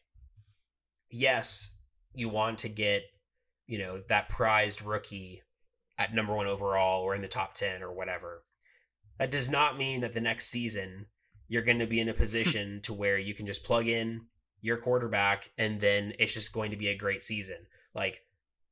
yes, 1.09 1.77
you 2.13 2.29
want 2.29 2.59
to 2.59 2.69
get 2.69 3.03
you 3.67 3.77
know 3.77 4.01
that 4.09 4.29
prized 4.29 4.83
rookie 4.83 5.43
at 5.97 6.13
number 6.13 6.35
one 6.35 6.47
overall 6.47 7.03
or 7.03 7.13
in 7.13 7.21
the 7.21 7.27
top 7.27 7.53
10 7.53 7.83
or 7.83 7.93
whatever 7.93 8.43
that 9.19 9.29
does 9.29 9.49
not 9.49 9.77
mean 9.77 10.01
that 10.01 10.13
the 10.13 10.21
next 10.21 10.47
season 10.47 11.05
you're 11.49 11.63
going 11.63 11.79
to 11.79 11.85
be 11.85 11.99
in 11.99 12.07
a 12.07 12.13
position 12.13 12.79
to 12.83 12.93
where 12.93 13.17
you 13.17 13.33
can 13.33 13.45
just 13.45 13.63
plug 13.63 13.87
in 13.87 14.21
your 14.61 14.77
quarterback 14.77 15.49
and 15.57 15.81
then 15.81 16.13
it's 16.19 16.33
just 16.33 16.53
going 16.53 16.71
to 16.71 16.77
be 16.77 16.87
a 16.87 16.97
great 16.97 17.23
season. 17.23 17.57
Like 17.93 18.21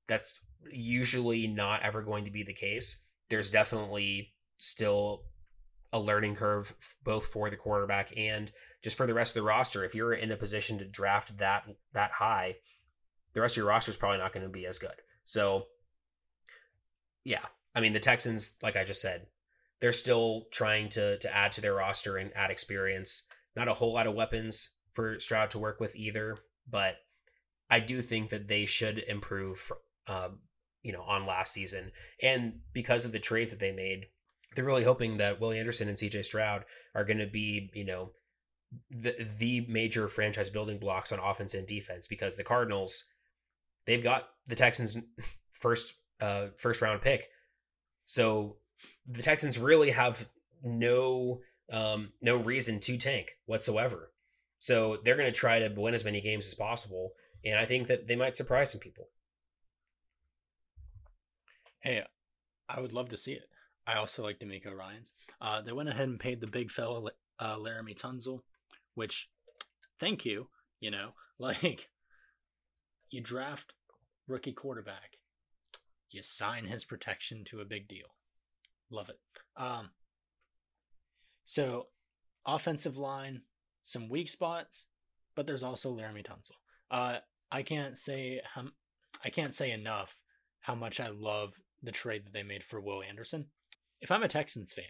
that's 0.07 0.39
usually 0.71 1.47
not 1.47 1.81
ever 1.81 2.01
going 2.01 2.25
to 2.25 2.31
be 2.31 2.43
the 2.43 2.53
case. 2.53 3.03
There's 3.29 3.51
definitely 3.51 4.33
still 4.57 5.23
a 5.93 5.99
learning 5.99 6.35
curve 6.35 6.73
both 7.03 7.27
for 7.27 7.49
the 7.49 7.55
quarterback 7.55 8.11
and 8.17 8.51
just 8.83 8.97
for 8.97 9.07
the 9.07 9.13
rest 9.13 9.31
of 9.31 9.41
the 9.41 9.47
roster. 9.47 9.83
If 9.83 9.95
you're 9.95 10.13
in 10.13 10.31
a 10.31 10.37
position 10.37 10.77
to 10.79 10.85
draft 10.85 11.37
that 11.37 11.63
that 11.93 12.11
high, 12.11 12.57
the 13.33 13.41
rest 13.41 13.53
of 13.53 13.57
your 13.57 13.67
roster 13.67 13.91
is 13.91 13.97
probably 13.97 14.17
not 14.17 14.33
going 14.33 14.45
to 14.45 14.51
be 14.51 14.65
as 14.65 14.79
good. 14.79 14.95
So 15.23 15.67
yeah, 17.23 17.45
I 17.73 17.81
mean 17.81 17.93
the 17.93 17.99
Texans 17.99 18.57
like 18.61 18.75
I 18.75 18.83
just 18.83 19.01
said, 19.01 19.27
they're 19.79 19.91
still 19.93 20.47
trying 20.51 20.89
to 20.89 21.17
to 21.19 21.35
add 21.35 21.51
to 21.53 21.61
their 21.61 21.75
roster 21.75 22.17
and 22.17 22.31
add 22.35 22.51
experience. 22.51 23.23
Not 23.55 23.67
a 23.67 23.73
whole 23.73 23.93
lot 23.93 24.07
of 24.07 24.15
weapons 24.15 24.71
for 24.93 25.19
Stroud 25.19 25.51
to 25.51 25.59
work 25.59 25.79
with 25.79 25.95
either, 25.95 26.37
but 26.69 26.97
I 27.69 27.79
do 27.79 28.01
think 28.01 28.29
that 28.29 28.47
they 28.47 28.65
should 28.65 28.99
improve, 28.99 29.71
um, 30.07 30.39
you 30.83 30.91
know, 30.91 31.01
on 31.01 31.25
last 31.25 31.53
season. 31.53 31.91
And 32.21 32.59
because 32.73 33.05
of 33.05 33.11
the 33.11 33.19
trades 33.19 33.51
that 33.51 33.59
they 33.59 33.71
made, 33.71 34.07
they're 34.57 34.65
really 34.65 34.83
hoping 34.83 35.17
that 35.17 35.39
Willie 35.39 35.59
Anderson 35.59 35.87
and 35.87 35.95
CJ 35.95 36.25
Stroud 36.25 36.65
are 36.95 37.05
going 37.05 37.19
to 37.19 37.27
be, 37.27 37.69
you 37.75 37.85
know, 37.85 38.09
the 38.89 39.15
the 39.37 39.65
major 39.69 40.07
franchise 40.07 40.49
building 40.49 40.79
blocks 40.79 41.11
on 41.11 41.19
offense 41.19 41.53
and 41.53 41.67
defense. 41.67 42.07
Because 42.07 42.35
the 42.35 42.43
Cardinals, 42.43 43.05
they've 43.85 44.03
got 44.03 44.29
the 44.47 44.55
Texans' 44.55 44.97
first 45.51 45.93
uh, 46.19 46.47
first 46.57 46.81
round 46.81 47.01
pick, 47.03 47.27
so 48.05 48.57
the 49.07 49.21
Texans 49.21 49.59
really 49.59 49.91
have 49.91 50.27
no 50.63 51.41
um, 51.71 52.13
no 52.19 52.37
reason 52.37 52.79
to 52.79 52.97
tank 52.97 53.33
whatsoever. 53.45 54.11
So 54.57 54.97
they're 55.03 55.17
going 55.17 55.31
to 55.31 55.39
try 55.39 55.59
to 55.59 55.71
win 55.77 55.93
as 55.93 56.03
many 56.03 56.19
games 56.19 56.47
as 56.47 56.55
possible, 56.55 57.11
and 57.45 57.59
I 57.59 57.65
think 57.65 57.85
that 57.87 58.07
they 58.07 58.15
might 58.15 58.33
surprise 58.33 58.71
some 58.71 58.81
people. 58.81 59.09
Hey, 61.81 62.01
I 62.67 62.81
would 62.81 62.91
love 62.91 63.09
to 63.09 63.17
see 63.17 63.33
it. 63.33 63.43
I 63.87 63.97
also 63.97 64.21
like 64.21 64.39
DeMeco 64.39 64.75
Ryans. 64.75 65.11
Uh, 65.41 65.61
they 65.61 65.71
went 65.71 65.87
ahead 65.87 66.09
and 66.09 66.19
paid 66.19 66.41
the 66.41 66.47
big 66.47 66.69
fella 66.69 67.09
uh, 67.39 67.55
Laremy 67.55 67.97
Tunsil, 67.97 68.41
which, 68.95 69.29
thank 69.99 70.25
you. 70.25 70.49
You 70.79 70.91
know, 70.91 71.11
like 71.39 71.89
you 73.09 73.21
draft 73.21 73.73
rookie 74.27 74.51
quarterback, 74.51 75.17
you 76.11 76.21
sign 76.21 76.65
his 76.65 76.83
protection 76.83 77.43
to 77.45 77.61
a 77.61 77.65
big 77.65 77.87
deal. 77.87 78.07
Love 78.91 79.09
it. 79.09 79.19
Um, 79.55 79.91
so, 81.45 81.87
offensive 82.45 82.97
line, 82.97 83.41
some 83.83 84.09
weak 84.09 84.27
spots, 84.27 84.85
but 85.35 85.47
there's 85.47 85.63
also 85.63 85.95
Laremy 85.95 86.25
Tunsil. 86.25 86.51
Uh, 86.91 87.19
I 87.51 87.63
can't 87.63 87.97
say 87.97 88.41
how, 88.53 88.65
I 89.23 89.29
can't 89.29 89.55
say 89.55 89.71
enough 89.71 90.19
how 90.59 90.75
much 90.75 90.99
I 90.99 91.07
love 91.07 91.53
the 91.81 91.91
trade 91.91 92.25
that 92.25 92.33
they 92.33 92.43
made 92.43 92.63
for 92.63 92.81
Will 92.81 93.01
Anderson. 93.01 93.45
If 94.01 94.11
I'm 94.11 94.23
a 94.23 94.27
Texans 94.27 94.73
fan 94.73 94.85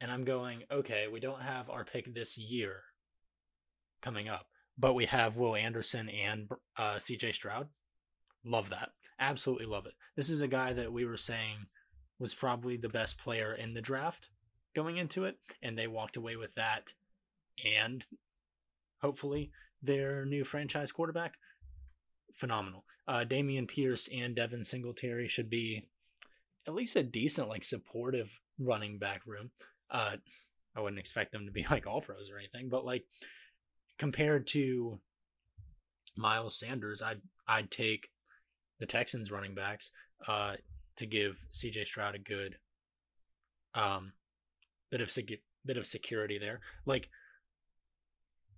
and 0.00 0.10
I'm 0.10 0.24
going, 0.24 0.62
okay, 0.70 1.06
we 1.10 1.20
don't 1.20 1.42
have 1.42 1.70
our 1.70 1.84
pick 1.84 2.12
this 2.12 2.36
year 2.36 2.82
coming 4.02 4.28
up, 4.28 4.46
but 4.76 4.94
we 4.94 5.06
have 5.06 5.36
Will 5.36 5.54
Anderson 5.54 6.08
and 6.08 6.48
uh, 6.76 6.94
CJ 6.96 7.34
Stroud. 7.34 7.68
Love 8.44 8.70
that. 8.70 8.90
Absolutely 9.20 9.66
love 9.66 9.86
it. 9.86 9.92
This 10.16 10.30
is 10.30 10.40
a 10.40 10.48
guy 10.48 10.72
that 10.72 10.92
we 10.92 11.04
were 11.04 11.16
saying 11.16 11.66
was 12.18 12.34
probably 12.34 12.76
the 12.76 12.88
best 12.88 13.18
player 13.18 13.52
in 13.52 13.74
the 13.74 13.80
draft 13.80 14.28
going 14.74 14.96
into 14.96 15.24
it, 15.24 15.36
and 15.62 15.78
they 15.78 15.86
walked 15.86 16.16
away 16.16 16.36
with 16.36 16.54
that 16.54 16.92
and 17.64 18.04
hopefully 19.00 19.50
their 19.82 20.24
new 20.24 20.44
franchise 20.44 20.90
quarterback. 20.90 21.34
Phenomenal. 22.34 22.84
Uh, 23.06 23.24
Dameon 23.26 23.68
Pierce 23.68 24.08
and 24.12 24.34
Devin 24.34 24.64
Singletary 24.64 25.28
should 25.28 25.50
be 25.50 25.88
at 26.66 26.74
least 26.74 26.96
a 26.96 27.02
decent, 27.02 27.48
like 27.48 27.64
supportive 27.64 28.38
running 28.58 28.98
back 28.98 29.22
room. 29.26 29.50
Uh, 29.90 30.16
I 30.76 30.80
wouldn't 30.80 31.00
expect 31.00 31.32
them 31.32 31.46
to 31.46 31.52
be 31.52 31.66
like 31.70 31.86
all 31.86 32.00
pros 32.00 32.30
or 32.30 32.38
anything, 32.38 32.68
but 32.68 32.84
like 32.84 33.04
compared 33.98 34.46
to 34.48 35.00
Miles 36.16 36.58
Sanders, 36.58 37.02
I'd 37.02 37.20
I'd 37.46 37.70
take 37.70 38.08
the 38.78 38.86
Texans 38.86 39.30
running 39.30 39.54
backs. 39.54 39.90
Uh, 40.26 40.54
to 40.96 41.06
give 41.06 41.44
CJ 41.52 41.86
Stroud 41.86 42.14
a 42.14 42.18
good 42.18 42.56
um 43.74 44.12
bit 44.90 45.00
of 45.00 45.10
bit 45.64 45.76
of 45.76 45.86
security 45.86 46.38
there. 46.38 46.60
Like 46.84 47.08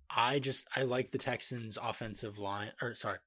I 0.09 0.39
just 0.39 0.67
I 0.75 0.83
like 0.83 1.11
the 1.11 1.17
Texans 1.17 1.77
offensive 1.81 2.37
line 2.37 2.71
or 2.81 2.95
sorry. 2.95 3.19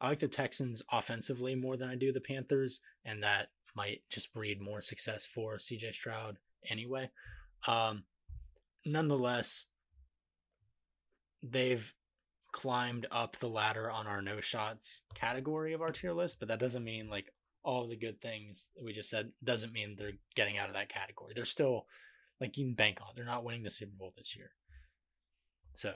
I 0.00 0.08
like 0.08 0.18
the 0.18 0.28
Texans 0.28 0.82
offensively 0.90 1.54
more 1.54 1.76
than 1.76 1.88
I 1.88 1.94
do 1.94 2.12
the 2.12 2.20
Panthers 2.20 2.80
and 3.04 3.22
that 3.22 3.48
might 3.76 4.02
just 4.10 4.32
breed 4.32 4.60
more 4.60 4.82
success 4.82 5.26
for 5.26 5.56
CJ 5.56 5.94
Stroud 5.94 6.38
anyway. 6.70 7.10
Um 7.66 8.04
nonetheless 8.86 9.66
they've 11.42 11.94
climbed 12.52 13.06
up 13.10 13.36
the 13.36 13.48
ladder 13.48 13.90
on 13.90 14.06
our 14.06 14.22
no 14.22 14.40
shots 14.40 15.02
category 15.14 15.72
of 15.72 15.82
our 15.82 15.90
tier 15.90 16.12
list, 16.12 16.38
but 16.38 16.48
that 16.48 16.60
doesn't 16.60 16.84
mean 16.84 17.08
like 17.10 17.32
all 17.64 17.88
the 17.88 17.96
good 17.96 18.20
things 18.20 18.70
we 18.82 18.92
just 18.92 19.10
said 19.10 19.32
doesn't 19.42 19.72
mean 19.72 19.96
they're 19.96 20.12
getting 20.36 20.58
out 20.58 20.68
of 20.68 20.74
that 20.74 20.88
category. 20.88 21.32
They're 21.34 21.44
still 21.44 21.86
like 22.40 22.56
you 22.56 22.66
can 22.66 22.74
bank 22.74 22.98
on. 23.00 23.08
They're 23.16 23.24
not 23.24 23.44
winning 23.44 23.62
the 23.62 23.70
Super 23.70 23.96
Bowl 23.98 24.12
this 24.16 24.36
year. 24.36 24.50
So, 25.74 25.94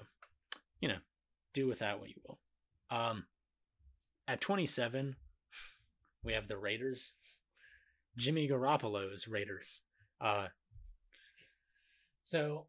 you 0.80 0.88
know, 0.88 0.98
do 1.54 1.66
with 1.68 1.78
that 1.78 2.00
what 2.00 2.08
you 2.08 2.16
will. 2.26 2.38
Um 2.90 3.26
at 4.26 4.40
27, 4.40 5.16
we 6.24 6.32
have 6.32 6.48
the 6.48 6.58
Raiders. 6.58 7.12
Jimmy 8.18 8.48
Garoppolo's 8.48 9.26
Raiders. 9.26 9.80
Uh 10.20 10.48
so 12.24 12.66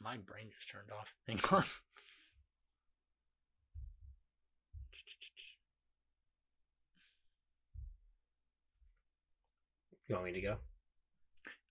my 0.00 0.16
brain 0.18 0.46
just 0.56 0.70
turned 0.70 0.90
off. 0.96 1.14
Hang 1.26 1.40
on. 1.50 1.64
You 10.08 10.14
want 10.14 10.26
me 10.26 10.32
to 10.34 10.40
go? 10.40 10.56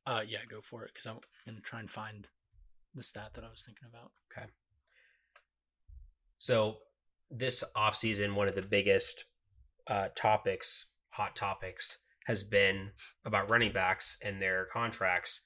Uh, 0.05 0.21
yeah, 0.27 0.39
go 0.49 0.59
for 0.61 0.83
it 0.83 0.91
because 0.93 1.05
I'm 1.05 1.19
gonna 1.45 1.61
try 1.61 1.79
and 1.79 1.89
find 1.89 2.27
the 2.93 3.03
stat 3.03 3.31
that 3.35 3.43
I 3.45 3.49
was 3.49 3.63
thinking 3.65 3.87
about. 3.89 4.11
Okay. 4.29 4.47
So 6.37 6.79
this 7.31 7.63
offseason, 7.75 8.35
one 8.35 8.49
of 8.49 8.55
the 8.55 8.61
biggest 8.61 9.23
uh, 9.87 10.09
topics, 10.15 10.87
hot 11.09 11.35
topics, 11.35 11.99
has 12.25 12.43
been 12.43 12.91
about 13.23 13.49
running 13.49 13.71
backs 13.71 14.17
and 14.23 14.41
their 14.41 14.65
contracts. 14.65 15.41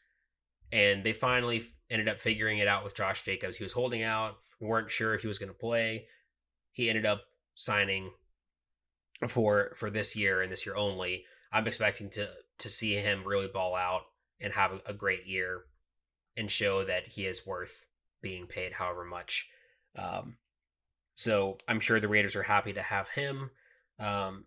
And 0.71 1.03
they 1.03 1.13
finally 1.13 1.63
ended 1.89 2.07
up 2.07 2.19
figuring 2.19 2.59
it 2.59 2.67
out 2.67 2.83
with 2.83 2.95
Josh 2.95 3.23
Jacobs. 3.23 3.57
He 3.57 3.63
was 3.63 3.73
holding 3.73 4.03
out. 4.03 4.37
We 4.61 4.67
weren't 4.67 4.91
sure 4.91 5.13
if 5.13 5.21
he 5.21 5.27
was 5.27 5.39
going 5.39 5.51
to 5.51 5.57
play. 5.57 6.07
He 6.71 6.89
ended 6.89 7.05
up 7.05 7.23
signing 7.55 8.11
for 9.27 9.73
for 9.75 9.89
this 9.89 10.15
year 10.15 10.41
and 10.41 10.51
this 10.51 10.65
year 10.65 10.75
only. 10.75 11.25
I'm 11.51 11.67
expecting 11.67 12.09
to 12.11 12.29
to 12.59 12.69
see 12.69 12.95
him 12.95 13.23
really 13.25 13.47
ball 13.47 13.75
out 13.75 14.03
and 14.39 14.53
have 14.53 14.71
a, 14.71 14.81
a 14.87 14.93
great 14.93 15.25
year 15.25 15.61
and 16.37 16.49
show 16.49 16.85
that 16.85 17.07
he 17.07 17.25
is 17.25 17.45
worth 17.45 17.85
being 18.21 18.47
paid 18.47 18.73
however 18.73 19.03
much. 19.03 19.49
Um, 19.97 20.37
so 21.15 21.57
I'm 21.67 21.79
sure 21.79 21.99
the 21.99 22.07
Raiders 22.07 22.35
are 22.35 22.43
happy 22.43 22.71
to 22.73 22.81
have 22.81 23.09
him. 23.09 23.51
Um, 23.99 24.45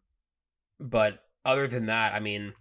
but 0.80 1.20
other 1.44 1.68
than 1.68 1.86
that, 1.86 2.14
I 2.14 2.20
mean, 2.20 2.54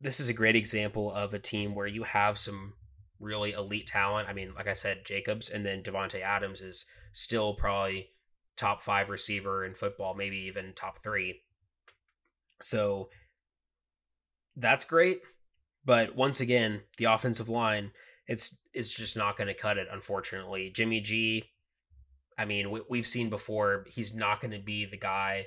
this 0.00 0.20
is 0.20 0.28
a 0.28 0.34
great 0.34 0.56
example 0.56 1.12
of 1.12 1.34
a 1.34 1.38
team 1.38 1.74
where 1.74 1.86
you 1.86 2.02
have 2.02 2.38
some 2.38 2.74
really 3.20 3.52
elite 3.52 3.86
talent. 3.86 4.28
I 4.28 4.32
mean, 4.32 4.52
like 4.54 4.66
I 4.66 4.72
said, 4.72 5.04
Jacobs 5.04 5.48
and 5.48 5.64
then 5.64 5.82
Davante 5.82 6.20
Adams 6.20 6.60
is 6.60 6.86
still 7.12 7.54
probably 7.54 8.10
top 8.56 8.80
five 8.82 9.10
receiver 9.10 9.64
in 9.64 9.74
football, 9.74 10.14
maybe 10.14 10.36
even 10.38 10.72
top 10.74 11.02
three. 11.02 11.42
So 12.60 13.08
that's 14.56 14.84
great. 14.84 15.20
But 15.84 16.14
once 16.14 16.40
again, 16.40 16.82
the 16.98 17.04
offensive 17.04 17.48
line, 17.48 17.92
it's 18.26 18.58
it's 18.72 18.92
just 18.92 19.16
not 19.16 19.36
going 19.36 19.48
to 19.48 19.54
cut 19.54 19.78
it. 19.78 19.88
Unfortunately, 19.90 20.70
Jimmy 20.74 21.00
G. 21.00 21.44
I 22.38 22.44
mean, 22.44 22.70
we, 22.70 22.80
we've 22.88 23.06
seen 23.06 23.30
before. 23.30 23.84
He's 23.88 24.14
not 24.14 24.40
going 24.40 24.52
to 24.52 24.60
be 24.60 24.84
the 24.84 24.96
guy 24.96 25.46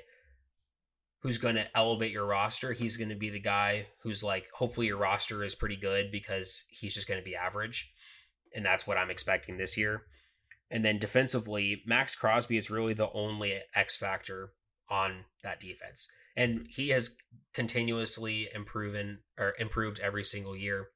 who's 1.26 1.38
going 1.38 1.56
to 1.56 1.76
elevate 1.76 2.12
your 2.12 2.24
roster. 2.24 2.72
He's 2.72 2.96
going 2.96 3.08
to 3.08 3.16
be 3.16 3.30
the 3.30 3.40
guy 3.40 3.88
who's 4.02 4.22
like, 4.22 4.46
hopefully 4.54 4.86
your 4.86 4.96
roster 4.96 5.42
is 5.42 5.56
pretty 5.56 5.74
good 5.74 6.12
because 6.12 6.62
he's 6.70 6.94
just 6.94 7.08
going 7.08 7.18
to 7.18 7.24
be 7.24 7.34
average. 7.34 7.92
And 8.54 8.64
that's 8.64 8.86
what 8.86 8.96
I'm 8.96 9.10
expecting 9.10 9.56
this 9.56 9.76
year. 9.76 10.02
And 10.70 10.84
then 10.84 11.00
defensively, 11.00 11.82
Maxx 11.84 12.14
Crosby 12.14 12.56
is 12.56 12.70
really 12.70 12.94
the 12.94 13.10
only 13.12 13.60
X 13.74 13.96
factor 13.96 14.52
on 14.88 15.24
that 15.42 15.58
defense. 15.58 16.08
And 16.36 16.68
he 16.68 16.90
has 16.90 17.16
continuously 17.52 18.48
improving 18.54 19.18
or 19.36 19.54
improved 19.58 19.98
every 19.98 20.22
single 20.22 20.56
year. 20.56 20.90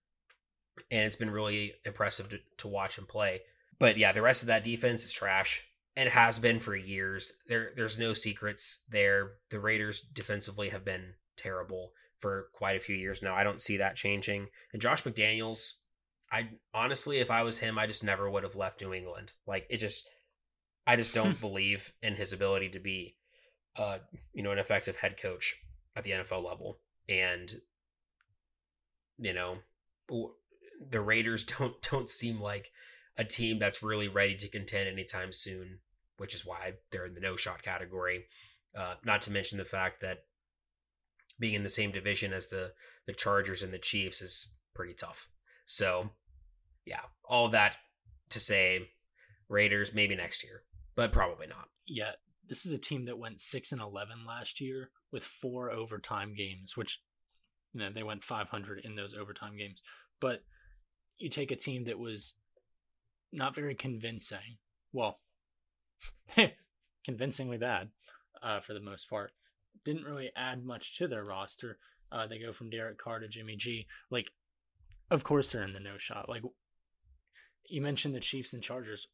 And 0.93 1.07
it's 1.07 1.17
been 1.17 1.31
really 1.31 1.73
impressive 1.85 2.29
to, 2.29 2.39
to 2.59 2.69
watch 2.69 2.99
him 2.99 3.07
play. 3.07 3.41
But 3.81 3.97
yeah, 3.97 4.13
the 4.13 4.23
rest 4.23 4.43
of 4.43 4.47
that 4.47 4.63
defense 4.63 5.05
is 5.05 5.13
trash 5.13 5.65
and 6.01 6.09
has 6.09 6.39
been 6.39 6.59
for 6.59 6.75
years. 6.75 7.35
There 7.47 7.73
there's 7.77 7.99
no 7.99 8.15
secrets 8.15 8.79
there. 8.89 9.33
The 9.51 9.61
Raiders 9.61 10.01
defensively 10.01 10.71
have 10.71 10.83
been 10.83 11.13
terrible 11.37 11.93
for 12.19 12.49
quite 12.55 12.77
a 12.77 12.81
few 12.81 12.97
years 12.97 13.21
now. 13.23 13.35
I 13.35 13.45
don't 13.45 13.61
see 13.61 13.77
that 13.77 13.97
changing. 13.97 14.47
And 14.73 14.81
Josh 14.81 15.03
McDaniels, 15.03 15.75
I 16.33 16.53
honestly, 16.73 17.19
if 17.19 17.31
I 17.31 17.43
was 17.43 17.59
him, 17.59 17.79
I 17.79 17.87
just 17.87 18.03
never 18.03 18.31
would 18.31 18.45
have 18.45 18.57
left 18.57 18.81
New 18.81 18.95
England. 18.95 19.33
Like 19.47 19.67
it 19.69 19.77
just, 19.77 20.09
I 20.87 20.97
just 20.97 21.13
don't 21.13 21.39
believe 21.43 21.93
in 22.03 22.15
his 22.15 22.33
ability 22.33 22.71
to 22.71 22.81
be, 22.81 23.17
uh, 23.77 23.99
you 24.33 24.43
know, 24.43 24.53
an 24.53 24.59
effective 24.59 24.97
head 24.97 25.21
coach 25.21 25.55
at 25.95 26.05
the 26.05 26.13
NFL 26.13 26.43
level. 26.43 26.79
And 27.11 27.61
you 29.19 29.35
know, 29.35 29.59
the 30.89 31.01
Raiders 31.03 31.45
don't 31.59 31.83
don't 31.83 32.09
seem 32.09 32.41
like 32.41 32.71
a 33.19 33.25
team 33.25 33.59
that's 33.59 33.83
really 33.83 34.09
ready 34.09 34.35
to 34.35 34.49
contend 34.49 34.89
anytime 34.89 35.31
soon, 35.31 35.81
which 36.21 36.35
is 36.35 36.45
why 36.45 36.75
they're 36.93 37.07
in 37.07 37.15
the 37.15 37.21
no 37.21 37.35
shot 37.35 37.63
category. 37.63 38.27
Uh, 38.77 38.95
not 39.05 39.23
to 39.23 39.33
mention 39.33 39.57
the 39.57 39.65
fact 39.65 40.03
that 40.03 40.25
being 41.39 41.55
in 41.55 41.63
the 41.63 41.71
same 41.71 41.91
division 41.91 42.35
as 42.35 42.49
the 42.49 42.73
the 43.07 43.15
Chargers 43.15 43.63
and 43.63 43.73
the 43.73 43.79
Chiefs 43.79 44.21
is 44.21 44.55
pretty 44.75 44.93
tough. 44.93 45.29
So 45.65 46.11
yeah, 46.85 47.01
all 47.25 47.49
that 47.49 47.77
to 48.29 48.39
say 48.39 48.91
Raiders 49.49 49.95
maybe 49.95 50.15
next 50.15 50.45
year, 50.45 50.63
but 50.95 51.11
probably 51.11 51.47
not. 51.47 51.69
Yeah, 51.87 52.13
this 52.47 52.67
is 52.67 52.73
a 52.73 52.79
team 52.79 53.05
that 53.05 53.19
went 53.19 53.41
6 53.41 53.73
and 53.73 53.81
11 53.81 54.27
last 54.27 54.61
year 54.61 54.91
with 55.11 55.25
four 55.25 55.71
overtime 55.71 56.35
games, 56.35 56.77
which 56.77 57.01
you 57.73 57.81
know, 57.81 57.91
they 57.91 58.03
went 58.03 58.23
500 58.23 58.85
in 58.85 58.95
those 58.95 59.15
overtime 59.15 59.57
games. 59.57 59.81
But 60.21 60.43
you 61.17 61.31
take 61.31 61.51
a 61.51 61.57
team 61.57 61.85
that 61.85 61.99
was 61.99 62.35
not 63.33 63.55
very 63.55 63.75
convincing. 63.75 64.59
Well, 64.93 65.19
convincingly 67.05 67.59
bad 67.59 67.89
uh, 68.43 68.61
for 68.61 68.75
the 68.75 68.81
most 68.81 69.09
part. 69.09 69.33
Didn't 69.85 70.05
really 70.05 70.31
add 70.37 70.65
much 70.65 70.97
to 70.99 71.09
their 71.09 71.25
roster. 71.25 71.79
Uh, 72.13 72.27
they 72.27 72.39
go 72.39 72.53
from 72.53 72.71
Derek 72.71 72.99
Carr 72.99 73.21
to 73.21 73.29
Jimmy 73.29 73.57
G. 73.57 73.87
Like, 74.11 74.31
of 75.11 75.25
course 75.25 75.53
they're 75.53 75.63
in 75.63 75.73
the 75.73 75.81
no 75.81 75.97
shot. 75.97 76.29
Like, 76.29 76.43
you 77.69 77.81
mentioned 77.81 78.15
the 78.15 78.21
Chiefs 78.21 78.53
and 78.53 78.63
Chargers. 78.63 79.07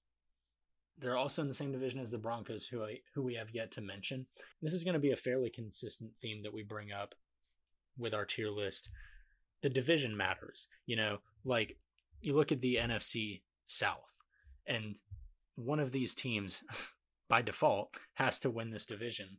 They're 0.99 1.17
also 1.17 1.43
in 1.43 1.49
the 1.49 1.55
same 1.55 1.73
division 1.73 2.01
as 2.01 2.11
the 2.11 2.19
Broncos, 2.19 2.67
who 2.67 2.83
I, 2.83 3.01
who 3.15 3.23
we 3.23 3.35
have 3.35 3.51
yet 3.53 3.71
to 3.73 3.83
mention. 3.83 4.27
This 4.63 4.73
is 4.73 4.83
going 4.83 4.95
to 4.95 5.01
be 5.01 5.13
a 5.13 5.17
fairly 5.17 5.51
consistent 5.51 6.13
theme 6.23 6.43
that 6.43 6.55
we 6.55 6.63
bring 6.63 6.91
up 6.91 7.15
with 7.99 8.15
our 8.15 8.25
tier 8.25 8.49
list. 8.49 8.89
The 9.63 9.69
division 9.69 10.17
matters. 10.17 10.69
You 10.87 10.97
know, 10.97 11.19
like 11.45 11.77
you 12.23 12.35
look 12.35 12.51
at 12.51 12.61
the 12.61 12.77
NFC 12.77 13.43
South, 13.67 14.19
and 14.67 14.97
one 15.57 15.81
of 15.81 15.93
these 15.93 16.15
teams, 16.15 16.63
by 17.29 17.43
default, 17.43 17.95
has 18.15 18.39
to 18.41 18.51
win 18.51 18.71
this 18.71 18.87
division. 18.87 19.39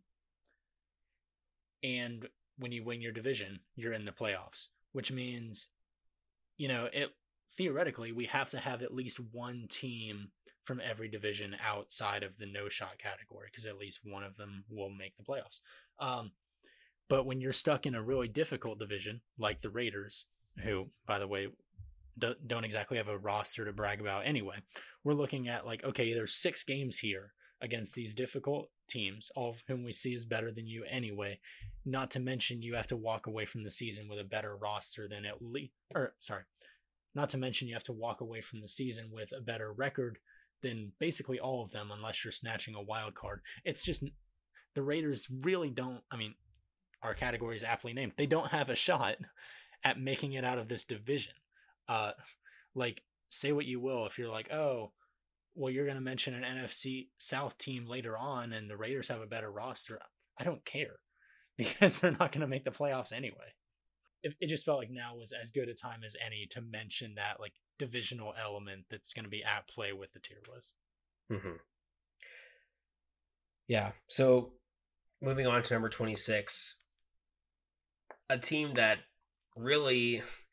And 1.84 2.28
when 2.58 2.72
you 2.72 2.84
win 2.84 3.02
your 3.02 3.12
division, 3.12 3.60
you're 3.76 3.94
in 3.94 4.06
the 4.06 4.12
playoffs, 4.12 4.68
which 4.92 5.12
means, 5.12 5.68
you 6.58 6.68
know, 6.68 6.90
it 6.92 7.12
theoretically 7.56 8.12
we 8.12 8.26
have 8.26 8.50
to 8.50 8.60
have 8.60 8.82
at 8.82 8.94
least 8.94 9.20
one 9.32 9.66
team 9.70 10.30
from 10.64 10.82
every 10.84 11.08
division 11.08 11.56
outside 11.66 12.24
of 12.24 12.38
the 12.38 12.46
no 12.46 12.68
shot 12.68 12.98
category 13.00 13.48
because 13.50 13.66
at 13.66 13.78
least 13.78 14.02
one 14.04 14.24
of 14.24 14.36
them 14.36 14.66
will 14.70 14.90
make 14.90 15.16
the 15.16 15.24
playoffs. 15.24 15.62
Um, 16.00 16.32
but 17.10 17.26
when 17.26 17.40
you're 17.40 17.54
stuck 17.54 17.86
in 17.86 17.96
a 17.96 18.04
really 18.04 18.28
difficult 18.28 18.80
division 18.80 19.22
like 19.40 19.62
the 19.62 19.70
Raiders, 19.70 20.26
who, 20.64 20.88
by 21.06 21.20
the 21.20 21.28
way, 21.28 21.48
don't 22.20 22.64
exactly 22.64 22.98
have 22.98 23.08
a 23.08 23.18
roster 23.18 23.66
to 23.66 23.74
brag 23.74 24.02
about 24.02 24.26
anyway, 24.26 24.58
we're 25.04 25.14
looking 25.14 25.48
at 25.48 25.66
like, 25.66 25.84
okay, 25.84 26.14
there's 26.14 26.34
six 26.34 26.64
games 26.64 27.00
here 27.00 27.34
against 27.62 27.96
these 27.96 28.14
difficult 28.14 28.70
teams, 28.90 29.32
all 29.36 29.50
of 29.50 29.64
whom 29.68 29.84
we 29.84 29.94
see 29.94 30.14
is 30.14 30.26
better 30.26 30.52
than 30.52 30.68
you 30.68 30.84
anyway. 30.90 31.40
Not 31.86 32.12
to 32.12 32.20
mention 32.20 32.62
you 32.62 32.76
have 32.76 32.88
to 32.88 32.98
walk 32.98 33.28
away 33.28 33.46
from 33.46 33.64
the 33.64 33.72
season 33.72 34.08
with 34.08 34.20
a 34.20 34.24
better 34.24 34.56
roster 34.56 35.08
than 35.08 35.26
at 35.26 35.42
least, 35.42 35.74
or 35.94 36.14
sorry, 36.20 36.44
not 37.16 37.30
to 37.32 37.38
mention 37.38 37.68
you 37.68 37.74
have 37.74 37.84
to 37.86 37.94
walk 37.94 38.22
away 38.22 38.42
from 38.42 38.62
the 38.62 38.70
season 38.70 39.10
with 39.12 39.32
a 39.32 39.42
better 39.42 39.74
record 39.74 40.20
than 40.62 40.92
basically 41.00 41.40
all 41.40 41.64
of 41.64 41.72
them, 41.72 41.92
unless 41.92 42.24
you're 42.24 42.32
snatching 42.32 42.76
a 42.76 42.82
wild 42.82 43.16
card. 43.16 43.42
It's 43.66 43.84
just 43.84 44.04
the 44.76 44.84
Raiders 44.84 45.28
really 45.42 45.70
don't. 45.70 46.02
I 46.12 46.18
mean, 46.18 46.36
our 47.02 47.14
category 47.14 47.56
is 47.56 47.64
aptly 47.64 47.94
named. 47.94 48.14
They 48.18 48.26
don't 48.26 48.52
have 48.52 48.70
a 48.70 48.76
shot 48.76 49.16
at 49.84 50.00
making 50.00 50.34
it 50.34 50.44
out 50.44 50.58
of 50.58 50.68
this 50.68 50.84
division. 50.84 51.34
Uh, 51.88 52.12
like, 52.76 53.02
say 53.30 53.52
what 53.52 53.66
you 53.66 53.80
will, 53.80 54.06
if 54.06 54.18
you're 54.18 54.32
like, 54.32 54.52
oh, 54.52 54.92
well, 55.56 55.74
you're 55.74 55.86
going 55.86 55.98
to 55.98 56.02
mention 56.04 56.36
an 56.36 56.44
NFC 56.44 57.08
South 57.18 57.58
team 57.58 57.88
later 57.88 58.16
on, 58.16 58.54
and 58.54 58.70
the 58.70 58.78
Raiders 58.78 59.08
have 59.08 59.22
a 59.22 59.28
better 59.28 59.52
roster. 59.52 60.00
I 60.40 60.44
don't 60.44 60.64
care 60.64 61.00
because 61.58 62.00
they're 62.00 62.12
not 62.12 62.32
going 62.32 62.42
to 62.42 62.48
make 62.48 62.64
the 62.64 62.72
playoffs 62.72 63.12
anyway. 63.12 63.54
It, 64.24 64.36
it 64.40 64.48
just 64.48 64.66
felt 64.66 64.80
like 64.80 64.92
now 64.92 65.16
was 65.16 65.32
as 65.32 65.52
good 65.52 65.70
a 65.70 65.74
time 65.74 66.02
as 66.06 66.16
any 66.24 66.48
to 66.52 66.62
mention 66.62 67.16
that 67.16 67.40
like 67.40 67.54
divisional 67.78 68.34
element 68.40 68.86
that's 68.90 69.14
going 69.14 69.26
to 69.26 69.30
be 69.30 69.44
at 69.44 69.68
play 69.68 69.94
with 69.94 70.14
the 70.14 70.20
tier 70.20 70.38
list. 70.54 70.74
Mm-hmm. 71.32 71.58
Yeah. 73.68 73.92
So 74.08 74.54
moving 75.22 75.48
on 75.48 75.62
to 75.64 75.74
number 75.74 75.90
26, 75.90 76.80
a 78.30 78.38
team 78.38 78.74
that 78.74 79.00
really 79.56 80.22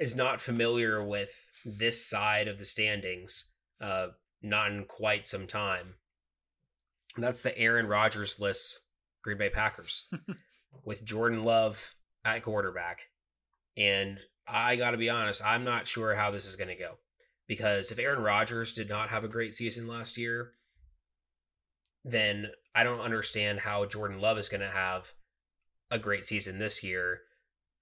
is 0.00 0.14
not 0.14 0.40
familiar 0.40 1.02
with 1.04 1.50
this 1.64 2.06
side 2.06 2.48
of 2.48 2.58
the 2.58 2.64
standings, 2.64 3.46
uh, 3.80 4.08
not 4.42 4.70
in 4.70 4.84
quite 4.84 5.26
some 5.26 5.46
time. 5.46 5.94
And 7.14 7.24
that's 7.24 7.42
the 7.42 7.56
Aaron 7.58 7.86
Rodgers 7.86 8.38
list 8.38 8.80
Green 9.22 9.38
Bay 9.38 9.50
Packers 9.50 10.08
with 10.84 11.04
Jordan 11.04 11.42
Love 11.42 11.94
at 12.24 12.42
quarterback. 12.42 13.06
And 13.76 14.20
I 14.46 14.76
got 14.76 14.92
to 14.92 14.96
be 14.96 15.10
honest, 15.10 15.44
I'm 15.44 15.64
not 15.64 15.88
sure 15.88 16.14
how 16.14 16.30
this 16.30 16.46
is 16.46 16.56
going 16.56 16.68
to 16.68 16.76
go. 16.76 16.98
Because 17.48 17.90
if 17.90 17.98
Aaron 17.98 18.22
Rodgers 18.22 18.72
did 18.72 18.88
not 18.88 19.08
have 19.08 19.24
a 19.24 19.28
great 19.28 19.54
season 19.54 19.86
last 19.86 20.18
year, 20.18 20.52
then 22.04 22.50
I 22.74 22.84
don't 22.84 23.00
understand 23.00 23.60
how 23.60 23.84
Jordan 23.86 24.20
Love 24.20 24.38
is 24.38 24.48
going 24.48 24.60
to 24.60 24.68
have 24.68 25.12
a 25.90 25.98
great 25.98 26.26
season 26.26 26.58
this 26.58 26.82
year, 26.82 27.20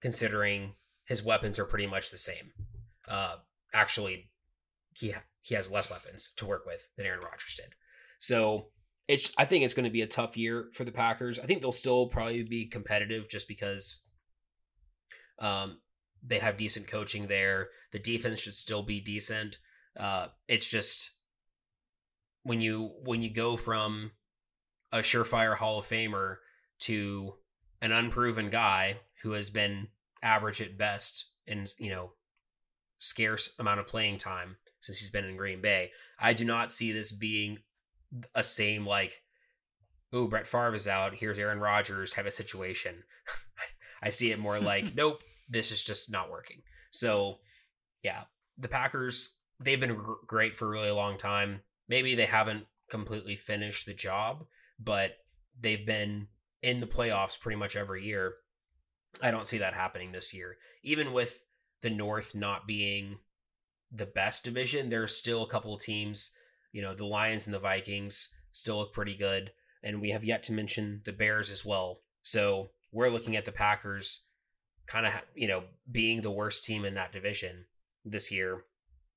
considering 0.01 0.73
his 1.05 1.23
weapons 1.23 1.59
are 1.59 1.65
pretty 1.65 1.87
much 1.87 2.11
the 2.11 2.17
same. 2.17 2.51
Uh, 3.07 3.37
actually, 3.73 4.31
he 4.95 5.11
ha- 5.11 5.23
he 5.41 5.55
has 5.55 5.71
less 5.71 5.89
weapons 5.89 6.31
to 6.37 6.45
work 6.45 6.65
with 6.65 6.87
than 6.97 7.05
Aaron 7.05 7.23
Rodgers 7.23 7.55
did. 7.55 7.73
So 8.19 8.67
it's 9.07 9.31
I 9.37 9.45
think 9.45 9.63
it's 9.63 9.73
going 9.73 9.85
to 9.85 9.91
be 9.91 10.01
a 10.01 10.07
tough 10.07 10.35
year 10.35 10.69
for 10.73 10.83
the 10.83 10.91
Packers. 10.91 11.39
I 11.39 11.43
think 11.43 11.61
they'll 11.61 11.71
still 11.71 12.07
probably 12.07 12.43
be 12.43 12.65
competitive 12.65 13.29
just 13.29 13.47
because 13.47 14.03
um, 15.39 15.79
they 16.25 16.39
have 16.39 16.57
decent 16.57 16.87
coaching 16.87 17.27
there. 17.27 17.69
The 17.91 17.99
defense 17.99 18.39
should 18.39 18.55
still 18.55 18.83
be 18.83 18.99
decent. 18.99 19.59
Uh, 19.97 20.27
it's 20.47 20.65
just 20.65 21.11
when 22.43 22.61
you 22.61 22.93
when 23.03 23.21
you 23.21 23.31
go 23.31 23.55
from 23.55 24.11
a 24.91 24.99
surefire 24.99 25.55
Hall 25.57 25.79
of 25.79 25.85
Famer 25.85 26.37
to 26.79 27.35
an 27.81 27.91
unproven 27.91 28.49
guy 28.49 28.97
who 29.21 29.31
has 29.31 29.49
been 29.49 29.89
average 30.25 30.61
at 30.61 30.77
best 30.77 31.25
in 31.47 31.67
you 31.77 31.91
know 31.91 32.11
scarce 32.97 33.53
amount 33.59 33.79
of 33.79 33.87
playing 33.87 34.17
time 34.17 34.57
since 34.81 34.99
he's 34.99 35.09
been 35.09 35.25
in 35.25 35.37
Green 35.37 35.61
Bay. 35.61 35.91
I 36.19 36.33
do 36.33 36.43
not 36.43 36.71
see 36.71 36.91
this 36.91 37.11
being 37.11 37.59
a 38.33 38.43
same 38.43 38.85
like, 38.85 39.21
oh, 40.11 40.27
Brett 40.27 40.47
Favre 40.47 40.75
is 40.75 40.87
out. 40.87 41.15
Here's 41.15 41.39
Aaron 41.39 41.59
Rodgers 41.59 42.13
type 42.13 42.25
of 42.25 42.33
situation. 42.33 43.03
I 44.01 44.09
see 44.09 44.31
it 44.31 44.39
more 44.39 44.59
like, 44.59 44.95
nope, 44.95 45.21
this 45.49 45.71
is 45.71 45.83
just 45.83 46.11
not 46.11 46.31
working. 46.31 46.61
So, 46.91 47.39
yeah, 48.03 48.23
the 48.57 48.67
Packers 48.67 49.37
they've 49.59 49.79
been 49.79 49.95
gr- 49.95 50.13
great 50.27 50.55
for 50.55 50.65
a 50.65 50.71
really 50.71 50.91
long 50.91 51.17
time. 51.17 51.61
Maybe 51.87 52.15
they 52.15 52.25
haven't 52.25 52.65
completely 52.89 53.35
finished 53.35 53.85
the 53.85 53.93
job, 53.93 54.45
but 54.79 55.11
they've 55.59 55.85
been 55.85 56.27
in 56.61 56.79
the 56.79 56.87
playoffs 56.87 57.39
pretty 57.39 57.57
much 57.57 57.75
every 57.75 58.03
year. 58.03 58.33
I 59.21 59.31
don't 59.31 59.47
see 59.47 59.57
that 59.59 59.73
happening 59.73 60.11
this 60.11 60.33
year. 60.33 60.57
Even 60.83 61.13
with 61.13 61.43
the 61.81 61.89
North 61.89 62.35
not 62.35 62.67
being 62.67 63.19
the 63.91 64.05
best 64.05 64.43
division, 64.43 64.89
there's 64.89 65.15
still 65.15 65.43
a 65.43 65.49
couple 65.49 65.73
of 65.73 65.81
teams, 65.81 66.31
you 66.71 66.81
know, 66.81 66.93
the 66.93 67.05
Lions 67.05 67.45
and 67.45 67.53
the 67.53 67.59
Vikings 67.59 68.29
still 68.51 68.77
look 68.77 68.93
pretty 68.93 69.15
good. 69.15 69.51
And 69.83 70.01
we 70.01 70.09
have 70.09 70.23
yet 70.23 70.43
to 70.43 70.53
mention 70.53 71.01
the 71.05 71.13
Bears 71.13 71.51
as 71.51 71.63
well. 71.63 71.99
So 72.23 72.71
we're 72.91 73.09
looking 73.09 73.35
at 73.35 73.45
the 73.45 73.51
Packers 73.51 74.23
kind 74.87 75.05
of, 75.05 75.13
you 75.35 75.47
know, 75.47 75.63
being 75.91 76.21
the 76.21 76.31
worst 76.31 76.63
team 76.63 76.85
in 76.85 76.95
that 76.95 77.11
division 77.11 77.65
this 78.03 78.31
year, 78.31 78.63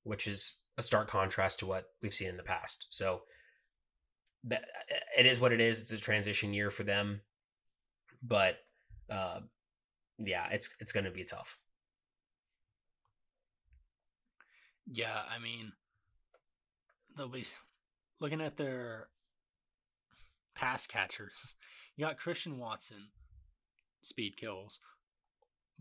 which 0.03 0.27
is 0.27 0.59
a 0.77 0.83
stark 0.83 1.09
contrast 1.09 1.59
to 1.59 1.67
what 1.67 1.91
we've 2.03 2.15
seen 2.15 2.29
in 2.29 2.37
the 2.37 2.43
past. 2.43 2.87
So 2.91 3.23
that 4.45 4.65
it 5.19 5.27
is 5.27 5.41
what 5.41 5.53
it 5.53 5.61
is. 5.61 5.81
It's 5.81 5.93
a 5.93 5.99
transition 5.99 6.53
year 6.53 6.71
for 6.71 6.85
them, 6.85 7.23
but 8.23 8.59
uh, 9.11 9.41
yeah, 10.19 10.49
it's 10.51 10.71
it's 10.81 10.93
going 10.93 11.05
to 11.05 11.11
be 11.11 11.25
tough. 11.25 11.57
Yeah, 14.87 15.21
I 15.31 15.39
mean, 15.39 15.73
they'll 17.17 17.29
be 17.29 17.45
looking 18.21 18.41
at 18.41 18.57
their 18.57 19.09
pass 20.55 20.87
catchers. 20.87 21.55
You 21.97 22.05
got 22.05 22.17
Christian 22.17 22.59
Watson, 22.59 23.09
speed 24.03 24.37
kills, 24.37 24.79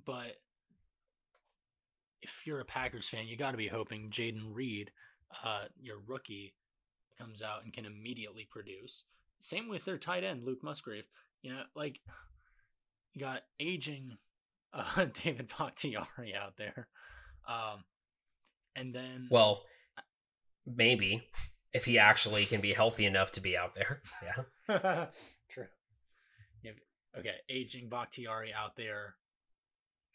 but 0.04 0.38
if 2.24 2.42
you're 2.46 2.60
a 2.60 2.66
Packers 2.66 3.08
fan, 3.08 3.28
you 3.28 3.38
got 3.38 3.52
to 3.52 3.58
be 3.58 3.68
hoping 3.68 4.10
Jayden 4.10 4.52
Reed, 4.52 4.90
uh, 5.44 5.66
your 5.80 5.98
rookie, 6.08 6.56
comes 7.18 7.42
out 7.42 7.64
and 7.64 7.72
can 7.72 7.86
immediately 7.86 8.48
produce. 8.50 9.04
Same 9.40 9.70
with 9.70 9.86
their 9.86 9.98
tight 9.98 10.24
end, 10.24 10.44
Luke 10.44 10.64
Musgrave. 10.64 11.06
You 11.42 11.54
know, 11.54 11.62
like 11.76 12.00
you 13.14 13.22
got 13.22 13.44
aging 13.60 14.18
uh, 14.74 15.06
David 15.24 15.52
Bakhtiari 15.58 16.34
out 16.36 16.58
there. 16.58 16.88
Um, 17.48 17.84
and 18.76 18.94
then 18.94 19.28
well, 19.32 19.64
maybe 20.66 21.28
if 21.74 21.86
he 21.86 21.98
actually 21.98 22.46
can 22.46 22.62
be 22.62 22.74
healthy 22.74 23.06
enough 23.06 23.32
to 23.34 23.42
be 23.42 23.58
out 23.58 23.76
there. 23.76 24.02
Yeah. 24.70 25.06
True. 25.50 25.68
Yeah. 26.62 26.72
Okay, 27.18 27.36
aging 27.50 27.90
Bakhtiari 27.90 28.54
out 28.54 28.76
there. 28.76 29.16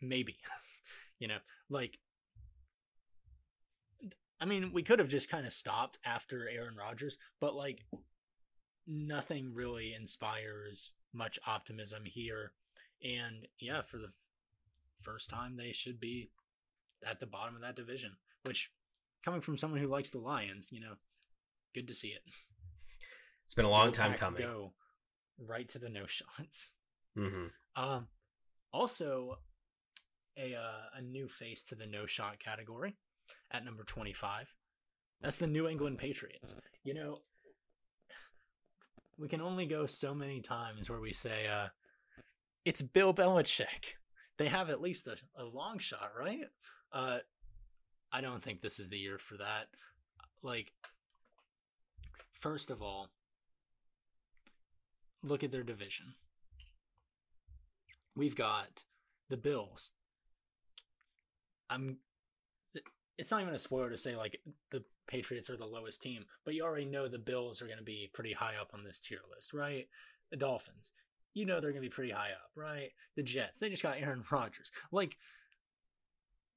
Maybe. 0.00 0.36
you 1.18 1.28
know, 1.28 1.38
like 1.70 1.98
I 4.42 4.44
mean, 4.44 4.72
we 4.72 4.82
could 4.82 4.98
have 4.98 5.08
just 5.08 5.30
kind 5.30 5.46
of 5.46 5.52
stopped 5.52 6.00
after 6.04 6.48
Aaron 6.48 6.74
Rodgers, 6.76 7.16
but 7.40 7.54
like 7.54 7.86
nothing 8.88 9.54
really 9.54 9.94
inspires 9.94 10.92
much 11.14 11.38
optimism 11.46 12.02
here. 12.04 12.52
And 13.04 13.46
yeah, 13.60 13.82
for 13.82 13.98
the 13.98 14.08
first 15.02 15.30
time, 15.30 15.56
they 15.56 15.72
should 15.72 16.00
be 16.00 16.30
at 17.06 17.20
the 17.20 17.26
bottom 17.26 17.54
of 17.54 17.62
that 17.62 17.76
division, 17.76 18.12
which 18.44 18.70
coming 19.24 19.40
from 19.40 19.56
someone 19.56 19.80
who 19.80 19.88
likes 19.88 20.10
the 20.10 20.18
Lions, 20.18 20.68
you 20.70 20.80
know, 20.80 20.94
good 21.74 21.88
to 21.88 21.94
see 21.94 22.08
it. 22.08 22.22
It's 23.44 23.54
been 23.54 23.64
a 23.64 23.70
long 23.70 23.92
time 23.92 24.14
coming. 24.14 24.42
Go 24.42 24.72
right 25.38 25.68
to 25.70 25.78
the 25.78 25.88
no 25.88 26.06
shots. 26.06 26.70
Mm-hmm. 27.16 27.82
Um, 27.82 28.08
also, 28.72 29.38
a 30.38 30.54
uh, 30.54 30.98
a 30.98 31.02
new 31.02 31.28
face 31.28 31.62
to 31.64 31.74
the 31.74 31.86
no 31.86 32.06
shot 32.06 32.38
category 32.38 32.96
at 33.50 33.64
number 33.64 33.84
25. 33.84 34.54
That's 35.20 35.38
the 35.38 35.46
New 35.46 35.68
England 35.68 35.98
Patriots. 35.98 36.56
You 36.82 36.94
know, 36.94 37.18
we 39.18 39.28
can 39.28 39.40
only 39.40 39.66
go 39.66 39.86
so 39.86 40.14
many 40.14 40.40
times 40.40 40.90
where 40.90 41.00
we 41.00 41.12
say, 41.12 41.46
uh, 41.46 41.68
it's 42.64 42.82
Bill 42.82 43.14
Belichick. 43.14 43.96
They 44.38 44.48
have 44.48 44.70
at 44.70 44.80
least 44.80 45.06
a, 45.06 45.16
a 45.36 45.44
long 45.44 45.78
shot, 45.78 46.12
right? 46.18 46.44
Uh, 46.92 47.18
I 48.12 48.20
don't 48.20 48.42
think 48.42 48.60
this 48.60 48.78
is 48.78 48.88
the 48.88 48.98
year 48.98 49.18
for 49.18 49.36
that. 49.38 49.68
Like, 50.42 50.72
first 52.32 52.70
of 52.70 52.82
all, 52.82 53.10
look 55.22 55.44
at 55.44 55.52
their 55.52 55.62
division. 55.62 56.14
We've 58.14 58.36
got 58.36 58.84
the 59.30 59.36
Bills. 59.36 59.90
I'm 61.70 61.98
it's 63.18 63.30
not 63.30 63.42
even 63.42 63.54
a 63.54 63.58
spoiler 63.58 63.90
to 63.90 63.98
say 63.98 64.16
like 64.16 64.40
the 64.70 64.82
Patriots 65.06 65.50
are 65.50 65.56
the 65.56 65.66
lowest 65.66 66.02
team, 66.02 66.24
but 66.44 66.54
you 66.54 66.64
already 66.64 66.86
know 66.86 67.08
the 67.08 67.18
Bills 67.18 67.60
are 67.60 67.66
going 67.66 67.78
to 67.78 67.84
be 67.84 68.10
pretty 68.12 68.32
high 68.32 68.54
up 68.60 68.70
on 68.74 68.84
this 68.84 69.00
tier 69.00 69.20
list, 69.34 69.52
right? 69.52 69.86
The 70.30 70.36
Dolphins, 70.36 70.92
you 71.34 71.46
know 71.46 71.60
they're 71.60 71.70
going 71.70 71.82
to 71.82 71.88
be 71.88 71.94
pretty 71.94 72.12
high 72.12 72.30
up, 72.30 72.50
right? 72.54 72.90
The 73.16 73.22
Jets, 73.22 73.58
they 73.58 73.70
just 73.70 73.82
got 73.82 74.00
Aaron 74.00 74.24
Rodgers. 74.30 74.70
Like 74.90 75.16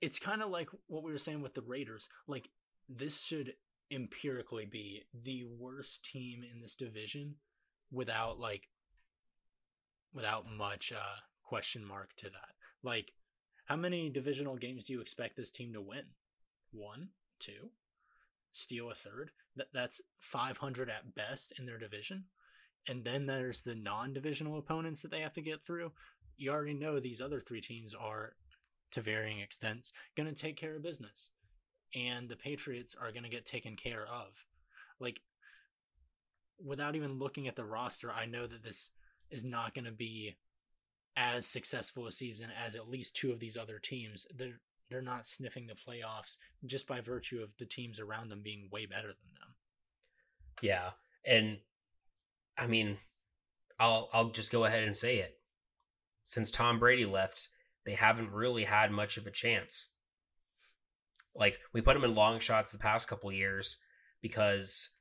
it's 0.02 0.20
kind 0.20 0.42
of 0.42 0.50
like 0.50 0.70
what 0.88 1.04
we 1.04 1.12
were 1.12 1.18
saying 1.18 1.42
with 1.42 1.54
the 1.54 1.62
Raiders. 1.62 2.10
Like 2.28 2.50
this 2.90 3.24
should 3.24 3.54
empirically 3.92 4.66
be 4.66 5.04
the 5.24 5.46
worst 5.60 6.06
team 6.06 6.44
in 6.44 6.62
this 6.62 6.76
division 6.76 7.36
without 7.92 8.40
like 8.40 8.68
without 10.14 10.50
much 10.50 10.92
uh 10.92 11.20
question 11.44 11.86
mark 11.86 12.16
to 12.18 12.26
that. 12.26 12.56
Like 12.84 13.12
how 13.66 13.76
many 13.76 14.10
divisional 14.10 14.58
games 14.58 14.86
do 14.86 14.94
you 14.94 15.02
expect 15.02 15.36
this 15.36 15.52
team 15.52 15.74
to 15.74 15.82
win? 15.82 16.04
one, 16.76 17.10
two, 17.40 17.72
steal 18.52 18.92
a 18.92 18.96
third. 18.96 19.32
That 19.56 19.68
that's 19.74 20.02
500 20.20 20.90
at 20.90 21.16
best 21.16 21.54
in 21.58 21.66
their 21.66 21.78
division. 21.78 22.26
And 22.88 23.04
then 23.04 23.26
there's 23.26 23.62
the 23.62 23.76
non-divisional 23.76 24.58
opponents 24.58 25.02
that 25.02 25.12
they 25.12 25.22
have 25.22 25.34
to 25.34 25.42
get 25.42 25.66
through. 25.66 25.92
You 26.38 26.52
already 26.52 26.74
know 26.74 27.00
these 27.00 27.22
other 27.22 27.40
three 27.40 27.62
teams 27.62 27.96
are 27.96 28.34
to 28.92 29.02
varying 29.02 29.42
extents 29.42 29.92
going 30.16 30.30
to 30.30 30.36
take 30.36 30.58
care 30.58 30.76
of 30.76 30.84
business. 30.84 31.32
And 31.96 32.30
the 32.30 32.36
Patriots 32.36 32.96
are 33.00 33.12
going 33.12 33.24
to 33.24 33.30
get 33.30 33.46
taken 33.46 33.76
care 33.76 34.06
of. 34.06 34.46
Like 35.00 35.22
without 36.64 36.96
even 36.96 37.20
looking 37.20 37.48
at 37.48 37.56
the 37.56 37.66
roster, 37.66 38.12
I 38.12 38.26
know 38.26 38.48
that 38.48 38.64
this 38.64 38.92
is 39.30 39.44
not 39.44 39.74
going 39.74 39.86
to 39.86 39.92
be 39.92 40.36
as 41.18 41.46
successful 41.46 42.08
a 42.08 42.12
season 42.12 42.50
as 42.64 42.76
at 42.76 42.90
least 42.90 43.16
two 43.16 43.32
of 43.32 43.40
these 43.40 43.58
other 43.58 43.80
teams. 43.80 44.28
They're 44.36 44.60
they're 44.90 45.02
not 45.02 45.26
sniffing 45.26 45.66
the 45.66 45.74
playoffs 45.74 46.38
just 46.66 46.88
by 46.88 47.02
virtue 47.02 47.42
of 47.42 47.50
the 47.58 47.66
teams 47.66 48.00
around 48.00 48.30
them 48.30 48.42
being 48.44 48.70
way 48.72 48.86
better 48.86 49.08
than 49.08 49.34
them. 49.40 49.56
Yeah. 50.62 50.92
And 51.26 51.58
I 52.58 52.68
mean, 52.68 52.98
I'll 53.80 54.10
I'll 54.14 54.30
just 54.30 54.52
go 54.52 54.66
ahead 54.66 54.84
and 54.84 54.96
say 54.96 55.18
it. 55.18 55.38
Since 56.26 56.52
Tom 56.52 56.80
Brady 56.80 57.06
left, 57.06 57.50
they 57.86 57.94
haven't 57.94 58.32
really 58.32 58.64
had 58.64 58.92
much 58.92 59.18
of 59.18 59.28
a 59.28 59.32
chance. 59.32 59.90
Like 61.36 61.60
we 61.74 61.82
put 61.82 61.94
them 61.94 62.04
in 62.04 62.16
long 62.16 62.40
shots 62.40 62.72
the 62.72 62.78
past 62.78 63.08
couple 63.08 63.32
years 63.32 63.78
because 64.22 64.92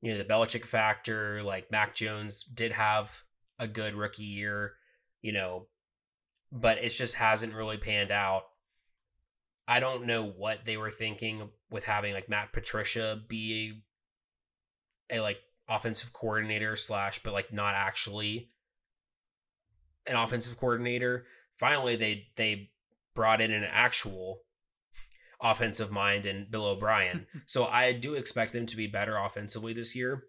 you 0.00 0.12
know 0.12 0.18
the 0.18 0.24
Belichick 0.24 0.64
factor, 0.64 1.42
like 1.42 1.70
Mac 1.70 1.94
Jones 1.94 2.42
did 2.42 2.72
have 2.72 3.22
a 3.58 3.68
good 3.68 3.94
rookie 3.94 4.24
year, 4.24 4.74
you 5.22 5.32
know, 5.32 5.66
but 6.52 6.78
it 6.78 6.90
just 6.90 7.14
hasn't 7.14 7.54
really 7.54 7.76
panned 7.76 8.10
out. 8.10 8.44
I 9.66 9.80
don't 9.80 10.06
know 10.06 10.24
what 10.24 10.64
they 10.64 10.76
were 10.76 10.90
thinking 10.90 11.50
with 11.70 11.84
having 11.84 12.14
like 12.14 12.28
Matt 12.28 12.52
Patricia 12.52 13.20
be 13.28 13.82
a, 15.10 15.18
a 15.18 15.20
like 15.20 15.38
offensive 15.68 16.12
coordinator 16.12 16.76
slash, 16.76 17.22
but 17.22 17.32
like 17.32 17.52
not 17.52 17.74
actually 17.74 18.50
an 20.06 20.16
offensive 20.16 20.58
coordinator. 20.58 21.26
Finally, 21.58 21.96
they 21.96 22.28
they 22.36 22.70
brought 23.14 23.40
in 23.40 23.52
an 23.52 23.64
actual 23.64 24.40
offensive 25.40 25.90
mind 25.90 26.26
and 26.26 26.50
Bill 26.50 26.66
O'Brien. 26.66 27.26
so 27.46 27.66
I 27.66 27.92
do 27.92 28.14
expect 28.14 28.52
them 28.52 28.66
to 28.66 28.76
be 28.76 28.86
better 28.86 29.16
offensively 29.16 29.72
this 29.72 29.94
year. 29.94 30.24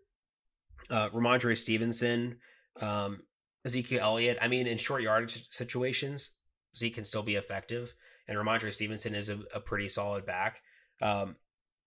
Uh, 0.89 1.09
Rhamondre 1.09 1.57
Stevenson, 1.57 2.37
um, 2.81 3.21
Ezekiel 3.65 4.01
Elliott. 4.01 4.37
I 4.41 4.47
mean, 4.47 4.67
in 4.67 4.77
short 4.77 5.01
yardage 5.03 5.49
situations, 5.49 6.31
Zeke 6.75 6.95
can 6.95 7.03
still 7.03 7.23
be 7.23 7.35
effective 7.35 7.93
and 8.29 8.37
Rhamondre 8.37 8.71
Stevenson 8.71 9.15
is 9.15 9.27
a, 9.29 9.39
a 9.53 9.59
pretty 9.59 9.89
solid 9.89 10.25
back. 10.25 10.61
Um, 11.01 11.35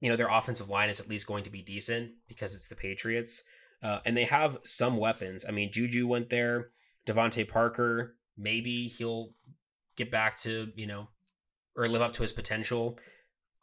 you 0.03 0.11
know, 0.11 0.17
their 0.17 0.29
offensive 0.29 0.69
line 0.69 0.91
is 0.91 0.99
at 0.99 1.09
least 1.09 1.29
going 1.29 1.45
to 1.45 1.51
be 1.51 1.63
decent 1.63 2.11
because 2.27 2.57
it's 2.57 2.67
the 2.67 2.75
Patriots. 2.75 3.45
Uh, 3.81 4.01
and 4.05 4.17
they 4.17 4.25
have 4.25 4.59
some 4.65 4.97
weapons. 4.97 5.45
I 5.49 5.53
mean, 5.53 5.71
Juju 5.71 6.09
went 6.09 6.29
there. 6.29 6.71
DeVante 7.07 7.49
Parker, 7.49 8.17
maybe 8.37 8.89
he'll 8.89 9.31
get 9.97 10.11
back 10.11 10.37
to, 10.41 10.73
you 10.75 10.89
know, 10.89 11.09
or 11.77 11.89
live 11.89 12.03
up 12.03 12.15
to 12.15 12.23
his 12.23 12.33
potential. 12.33 12.99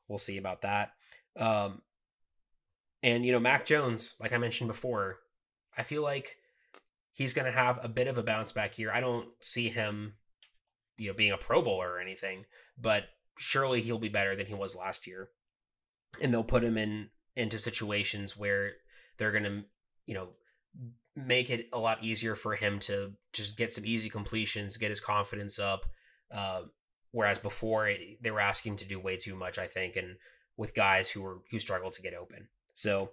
We'll 0.08 0.18
see 0.18 0.38
about 0.38 0.62
that. 0.62 0.94
Um, 1.38 1.82
and 3.04 3.26
you 3.26 3.34
know, 3.34 3.40
Mac 3.40 3.66
Jones, 3.66 4.16
like 4.22 4.32
I 4.32 4.38
mentioned 4.38 4.70
before, 4.70 5.20
I 5.78 5.84
feel 5.84 6.04
like 6.04 6.38
he's 7.12 7.34
going 7.34 7.46
to 7.46 7.52
have 7.52 7.80
a 7.84 7.90
bit 7.90 8.08
of 8.08 8.18
a 8.18 8.24
bounce 8.24 8.54
back 8.54 8.74
here. 8.74 8.92
I 8.92 9.02
don't 9.02 9.28
see 9.42 9.68
him, 9.68 10.14
you 10.98 11.10
know, 11.10 11.14
being 11.14 11.34
a 11.34 11.38
Pro 11.38 11.62
Bowler 11.62 11.92
or 11.92 12.00
anything, 12.00 12.46
but 12.78 13.04
surely 13.38 13.82
he'll 13.82 14.00
be 14.00 14.10
better 14.10 14.38
than 14.38 14.46
he 14.46 14.54
was 14.54 14.76
last 14.76 15.06
year. 15.06 15.30
And 16.22 16.34
they'll 16.34 16.44
put 16.44 16.64
him 16.64 16.78
in 16.78 17.10
into 17.36 17.58
situations 17.58 18.36
where 18.36 18.74
they're 19.18 19.32
to, 19.44 19.64
you 20.06 20.14
know, 20.14 20.30
make 21.16 21.50
it 21.50 21.70
a 21.74 21.80
lot 21.80 22.04
easier 22.04 22.36
for 22.36 22.56
him 22.56 22.80
to 22.80 23.14
just 23.34 23.58
get 23.58 23.72
some 23.72 23.86
easy 23.86 24.10
completions, 24.10 24.78
get 24.78 24.90
his 24.90 25.02
confidence 25.02 25.60
up. 25.60 25.86
Uh, 26.32 26.64
whereas 27.12 27.40
before 27.40 27.92
they 28.22 28.32
were 28.32 28.40
asking 28.40 28.74
him 28.74 28.78
to 28.78 28.86
do 28.86 29.00
way 29.00 29.18
too 29.18 29.36
much, 29.36 29.58
I 29.58 29.68
think, 29.68 29.96
and 29.96 30.18
with 30.58 30.76
guys 30.76 31.10
who 31.10 31.22
were 31.22 31.38
who 31.52 31.60
struggled 31.60 31.94
to 31.94 32.02
get 32.02 32.14
open. 32.14 32.48
So 32.74 33.12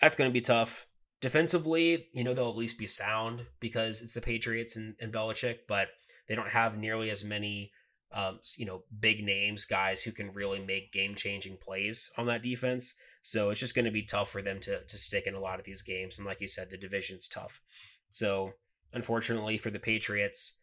that's 0.00 0.16
going 0.16 0.30
to 0.30 0.34
be 0.34 0.40
tough. 0.40 0.86
Defensively, 1.20 2.08
you 2.12 2.24
know 2.24 2.34
they'll 2.34 2.50
at 2.50 2.56
least 2.56 2.78
be 2.78 2.86
sound 2.86 3.46
because 3.60 4.00
it's 4.00 4.14
the 4.14 4.20
Patriots 4.20 4.76
and, 4.76 4.94
and 5.00 5.12
Belichick, 5.12 5.60
but 5.68 5.88
they 6.28 6.34
don't 6.34 6.50
have 6.50 6.76
nearly 6.76 7.10
as 7.10 7.24
many 7.24 7.72
um, 8.12 8.40
you 8.56 8.66
know, 8.66 8.84
big 8.98 9.24
names, 9.24 9.64
guys 9.64 10.02
who 10.02 10.12
can 10.12 10.32
really 10.32 10.60
make 10.60 10.92
game 10.92 11.14
changing 11.14 11.58
plays 11.60 12.10
on 12.16 12.26
that 12.26 12.42
defense. 12.42 12.94
So 13.22 13.50
it's 13.50 13.60
just 13.60 13.74
going 13.74 13.84
to 13.84 13.90
be 13.90 14.02
tough 14.02 14.30
for 14.30 14.42
them 14.42 14.60
to 14.60 14.84
to 14.84 14.96
stick 14.96 15.26
in 15.26 15.34
a 15.34 15.40
lot 15.40 15.58
of 15.58 15.64
these 15.64 15.82
games. 15.82 16.16
And 16.16 16.26
like 16.26 16.40
you 16.40 16.48
said, 16.48 16.70
the 16.70 16.78
division's 16.78 17.28
tough. 17.28 17.60
So 18.10 18.52
unfortunately 18.92 19.58
for 19.58 19.70
the 19.70 19.78
Patriots, 19.78 20.60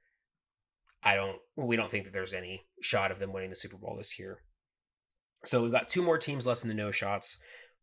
I 1.04 1.16
don't 1.16 1.38
we 1.56 1.76
don't 1.76 1.92
think 1.92 2.06
that 2.06 2.14
there's 2.14 2.34
any 2.34 2.66
shot 2.82 3.12
of 3.12 3.20
them 3.20 3.34
winning 3.34 3.50
the 3.50 3.56
Super 3.56 3.78
Bowl 3.78 3.96
this 3.98 4.18
year. 4.18 4.40
So 5.46 5.62
we've 5.62 5.72
got 5.72 5.90
two 5.90 6.02
more 6.02 6.18
teams 6.18 6.48
left 6.48 6.64
in 6.64 6.70
the 6.70 6.74
no 6.74 6.92
shots. 6.92 7.38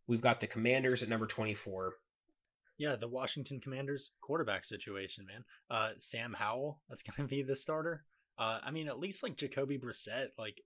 We've 0.07 0.23
got 0.23 0.41
the 0.41 0.47
Commanders 0.47 1.03
at 1.03 1.09
number 1.09 1.27
24. 1.27 1.95
Yeah, 2.79 2.97
the 2.97 3.09
Washington 3.09 3.61
Commanders 3.61 4.13
quarterback 4.23 4.65
situation, 4.65 5.27
man. 5.27 5.45
Uh, 5.71 5.91
Sam 5.99 6.35
Howell, 6.37 6.81
that's 6.89 7.03
going 7.03 7.29
to 7.29 7.31
be 7.31 7.43
the 7.43 7.55
starter. 7.55 8.05
Uh, 8.41 8.59
I 8.65 8.71
mean, 8.71 8.89
at 8.89 8.99
least 8.99 9.23
like 9.23 9.37
Jacoby 9.37 9.79
Brissett, 9.79 10.29
like 10.39 10.63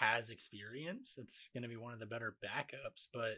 has 0.00 0.30
experience. 0.30 1.18
It's 1.20 1.50
going 1.52 1.62
to 1.62 1.68
be 1.68 1.76
one 1.76 1.92
of 1.92 2.00
the 2.00 2.06
better 2.06 2.34
backups, 2.42 3.08
but 3.12 3.36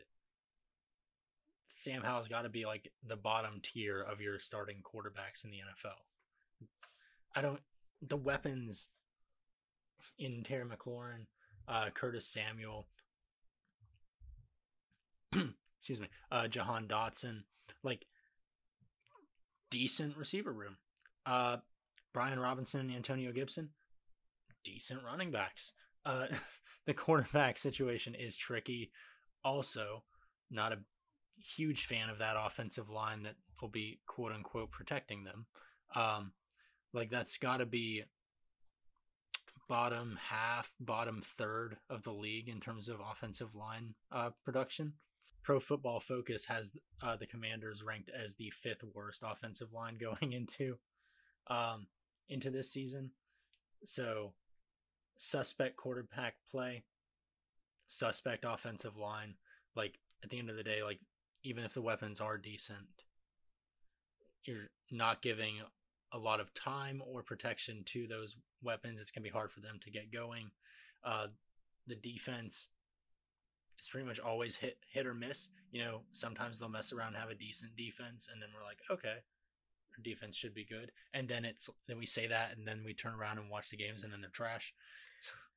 Sam 1.66 2.02
Howell's 2.02 2.28
got 2.28 2.42
to 2.42 2.48
be 2.48 2.64
like 2.64 2.92
the 3.04 3.16
bottom 3.16 3.60
tier 3.60 4.00
of 4.00 4.20
your 4.20 4.38
starting 4.38 4.76
quarterbacks 4.82 5.44
in 5.44 5.50
the 5.50 5.56
NFL. 5.56 6.68
I 7.34 7.42
don't. 7.42 7.60
The 8.00 8.16
weapons 8.16 8.88
in 10.16 10.44
Terry 10.44 10.64
McLaurin, 10.64 11.26
uh, 11.66 11.90
Curtis 11.92 12.28
Samuel, 12.28 12.86
excuse 15.78 15.98
me, 15.98 16.08
uh, 16.30 16.46
Jahan 16.46 16.86
Dotson, 16.86 17.42
like 17.82 18.06
decent 19.70 20.16
receiver 20.16 20.52
room. 20.52 20.76
Uh, 21.24 21.56
Brian 22.16 22.40
Robinson 22.40 22.80
and 22.80 22.92
Antonio 22.92 23.30
Gibson, 23.30 23.68
decent 24.64 25.02
running 25.04 25.30
backs. 25.30 25.74
Uh, 26.06 26.28
the 26.86 26.94
quarterback 26.94 27.58
situation 27.58 28.14
is 28.14 28.38
tricky. 28.38 28.90
Also, 29.44 30.02
not 30.50 30.72
a 30.72 30.78
huge 31.36 31.84
fan 31.84 32.08
of 32.08 32.20
that 32.20 32.36
offensive 32.42 32.88
line 32.88 33.24
that 33.24 33.34
will 33.60 33.68
be 33.68 34.00
quote 34.06 34.32
unquote 34.32 34.70
protecting 34.70 35.24
them. 35.24 35.44
Um, 35.94 36.32
like 36.94 37.10
that's 37.10 37.36
got 37.36 37.58
to 37.58 37.66
be 37.66 38.04
bottom 39.68 40.18
half, 40.30 40.72
bottom 40.80 41.20
third 41.22 41.76
of 41.90 42.02
the 42.02 42.12
league 42.12 42.48
in 42.48 42.60
terms 42.60 42.88
of 42.88 42.96
offensive 42.98 43.54
line 43.54 43.94
uh, 44.10 44.30
production. 44.42 44.94
Pro 45.42 45.60
Football 45.60 46.00
Focus 46.00 46.46
has 46.46 46.72
uh, 47.02 47.16
the 47.16 47.26
Commanders 47.26 47.84
ranked 47.86 48.10
as 48.10 48.36
the 48.36 48.48
fifth 48.48 48.84
worst 48.94 49.22
offensive 49.22 49.74
line 49.74 49.98
going 50.00 50.32
into 50.32 50.78
um, 51.48 51.88
into 52.28 52.50
this 52.50 52.70
season. 52.70 53.10
So, 53.84 54.32
suspect 55.18 55.76
quarterback 55.76 56.34
play, 56.50 56.84
suspect 57.86 58.44
offensive 58.46 58.96
line. 58.96 59.34
Like, 59.74 59.98
at 60.24 60.30
the 60.30 60.38
end 60.38 60.50
of 60.50 60.56
the 60.56 60.64
day, 60.64 60.82
like, 60.82 61.00
even 61.42 61.64
if 61.64 61.74
the 61.74 61.82
weapons 61.82 62.20
are 62.20 62.38
decent, 62.38 63.04
you're 64.44 64.70
not 64.90 65.22
giving 65.22 65.54
a 66.12 66.18
lot 66.18 66.40
of 66.40 66.54
time 66.54 67.02
or 67.06 67.22
protection 67.22 67.82
to 67.84 68.06
those 68.06 68.36
weapons. 68.62 69.00
It's 69.00 69.10
going 69.10 69.22
to 69.22 69.28
be 69.28 69.32
hard 69.32 69.52
for 69.52 69.60
them 69.60 69.78
to 69.84 69.90
get 69.90 70.12
going. 70.12 70.50
Uh, 71.04 71.28
the 71.86 71.96
defense 71.96 72.68
is 73.78 73.88
pretty 73.88 74.06
much 74.06 74.18
always 74.18 74.56
hit 74.56 74.78
hit 74.90 75.06
or 75.06 75.14
miss. 75.14 75.50
You 75.70 75.84
know, 75.84 76.00
sometimes 76.12 76.58
they'll 76.58 76.68
mess 76.68 76.92
around, 76.92 77.14
have 77.14 77.30
a 77.30 77.34
decent 77.34 77.76
defense, 77.76 78.28
and 78.32 78.40
then 78.40 78.48
we're 78.54 78.66
like, 78.66 78.78
okay, 78.90 79.18
defense 80.02 80.36
should 80.36 80.54
be 80.54 80.64
good. 80.64 80.92
And 81.14 81.28
then 81.28 81.44
it's 81.44 81.68
then 81.88 81.98
we 81.98 82.06
say 82.06 82.26
that, 82.26 82.56
and 82.56 82.66
then 82.66 82.82
we 82.84 82.94
turn 82.94 83.14
around 83.14 83.38
and 83.38 83.50
watch 83.50 83.70
the 83.70 83.76
games, 83.76 84.02
and 84.02 84.12
then 84.12 84.20
they're 84.20 84.30
trash. 84.30 84.74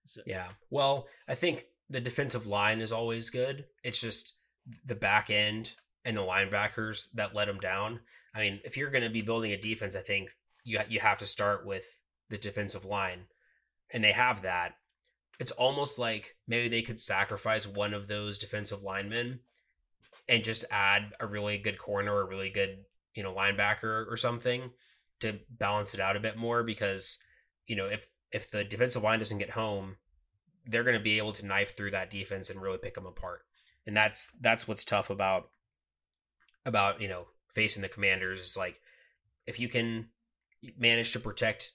so. 0.06 0.22
Yeah. 0.26 0.50
Well, 0.70 1.08
I 1.28 1.36
think 1.36 1.66
the 1.90 2.02
defensive 2.02 2.48
line 2.48 2.82
is 2.82 2.92
always 2.92 3.30
good. 3.30 3.66
It's 3.84 4.00
just 4.00 4.34
the 4.86 4.96
back 4.96 5.30
end 5.30 5.74
and 6.06 6.18
the 6.18 6.22
linebackers 6.22 7.08
that 7.14 7.36
let 7.36 7.46
them 7.46 7.60
down. 7.60 8.00
I 8.34 8.40
mean, 8.40 8.60
if 8.64 8.78
you're 8.78 8.92
going 8.92 9.04
to 9.04 9.10
be 9.10 9.22
building 9.22 9.52
a 9.52 9.58
defense, 9.58 9.96
I 9.96 10.02
think 10.02 10.30
you 10.64 10.80
you 10.88 11.00
have 11.00 11.18
to 11.20 11.26
start 11.26 11.66
with 11.66 12.00
the 12.30 12.38
defensive 12.38 12.86
line, 12.86 13.26
and 13.92 14.04
they 14.04 14.12
have 14.12 14.42
that. 14.44 14.76
It's 15.40 15.52
almost 15.52 15.98
like 15.98 16.36
maybe 16.48 16.68
they 16.68 16.82
could 16.82 17.00
sacrifice 17.00 17.66
one 17.66 17.94
of 17.94 18.08
those 18.08 18.38
defensive 18.38 18.84
linemen 18.84 19.40
and 20.28 20.44
just 20.44 20.66
add 20.70 21.14
a 21.20 21.26
really 21.26 21.58
good 21.58 21.78
corner, 21.78 22.20
a 22.20 22.26
really 22.26 22.50
good 22.50 22.86
you 23.16 23.24
know 23.24 23.34
linebacker 23.34 24.05
or 24.10 24.18
something 24.18 24.72
to 25.20 25.39
balance 25.49 25.93
it 25.93 25.99
out 25.99 26.16
a 26.16 26.20
bit 26.20 26.38
more 26.38 26.64
because 26.64 27.18
you 27.68 27.76
know 27.76 27.86
if 27.86 28.07
if 28.32 28.49
the 28.51 28.64
defensive 28.64 29.03
line 29.03 29.20
doesn't 29.20 29.39
get 29.39 29.51
home 29.51 29.97
they're 30.70 30.84
going 30.84 30.97
to 30.97 31.03
be 31.03 31.18
able 31.18 31.34
to 31.34 31.45
knife 31.45 31.76
through 31.76 31.91
that 31.91 32.10
defense 32.10 32.49
and 32.49 32.62
really 32.62 32.78
pick 32.78 32.93
them 32.93 33.05
apart. 33.05 33.41
And 33.88 33.97
that's 33.97 34.32
that's 34.39 34.68
what's 34.68 34.86
tough 34.86 35.10
about 35.10 35.49
about 36.66 37.01
you 37.01 37.07
know 37.07 37.26
facing 37.47 37.82
the 37.82 37.89
commanders 37.89 38.39
is 38.39 38.57
like 38.57 38.80
if 39.47 39.60
you 39.60 39.68
can 39.68 40.10
manage 40.78 41.12
to 41.14 41.20
protect 41.20 41.72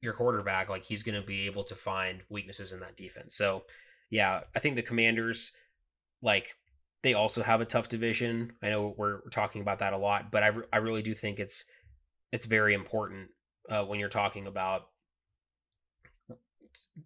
your 0.00 0.14
quarterback 0.14 0.70
like 0.70 0.84
he's 0.84 1.02
going 1.02 1.20
to 1.20 1.26
be 1.26 1.46
able 1.46 1.64
to 1.64 1.74
find 1.74 2.22
weaknesses 2.30 2.72
in 2.72 2.80
that 2.80 2.96
defense. 2.96 3.34
So 3.34 3.64
yeah 4.10 4.42
i 4.54 4.58
think 4.58 4.76
the 4.76 4.82
commanders 4.82 5.52
like 6.22 6.54
they 7.04 7.12
also 7.12 7.42
have 7.42 7.60
a 7.60 7.66
tough 7.66 7.90
division. 7.90 8.54
I 8.62 8.70
know 8.70 8.94
we're, 8.96 9.20
talking 9.30 9.60
about 9.60 9.80
that 9.80 9.92
a 9.92 9.98
lot, 9.98 10.32
but 10.32 10.42
I, 10.42 10.46
re- 10.48 10.66
I 10.72 10.78
really 10.78 11.02
do 11.02 11.14
think 11.14 11.38
it's 11.38 11.66
it's 12.32 12.46
very 12.46 12.72
important 12.72 13.28
uh, 13.68 13.84
when 13.84 14.00
you're 14.00 14.08
talking 14.08 14.46
about 14.46 14.88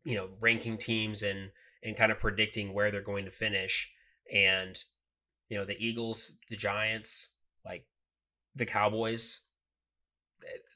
you 0.04 0.14
know 0.14 0.28
ranking 0.40 0.78
teams 0.78 1.22
and 1.22 1.50
and 1.82 1.96
kind 1.96 2.12
of 2.12 2.20
predicting 2.20 2.72
where 2.72 2.90
they're 2.90 3.02
going 3.02 3.24
to 3.24 3.30
finish. 3.32 3.92
And 4.32 4.78
you 5.48 5.58
know 5.58 5.64
the 5.64 5.84
Eagles, 5.84 6.38
the 6.48 6.56
Giants, 6.56 7.34
like 7.64 7.84
the 8.54 8.66
Cowboys, 8.66 9.40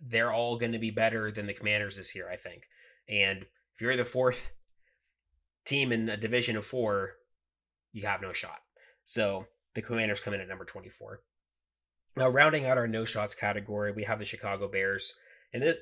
they're 0.04 0.32
all 0.32 0.58
going 0.58 0.72
to 0.72 0.80
be 0.80 0.90
better 0.90 1.30
than 1.30 1.46
the 1.46 1.54
Commanders 1.54 1.96
this 1.96 2.14
year, 2.14 2.28
I 2.28 2.36
think. 2.36 2.64
And 3.08 3.46
if 3.74 3.80
you're 3.80 3.96
the 3.96 4.04
fourth 4.04 4.50
team 5.64 5.92
in 5.92 6.08
a 6.08 6.16
division 6.16 6.56
of 6.56 6.66
four, 6.66 7.12
you 7.92 8.04
have 8.04 8.20
no 8.20 8.32
shot. 8.32 8.61
So 9.04 9.46
the 9.74 9.82
Commanders 9.82 10.20
come 10.20 10.34
in 10.34 10.40
at 10.40 10.48
number 10.48 10.64
24. 10.64 11.20
Now, 12.16 12.28
rounding 12.28 12.66
out 12.66 12.78
our 12.78 12.88
no 12.88 13.04
shots 13.04 13.34
category, 13.34 13.92
we 13.92 14.04
have 14.04 14.18
the 14.18 14.24
Chicago 14.24 14.68
Bears. 14.68 15.14
And 15.52 15.62
it, 15.62 15.80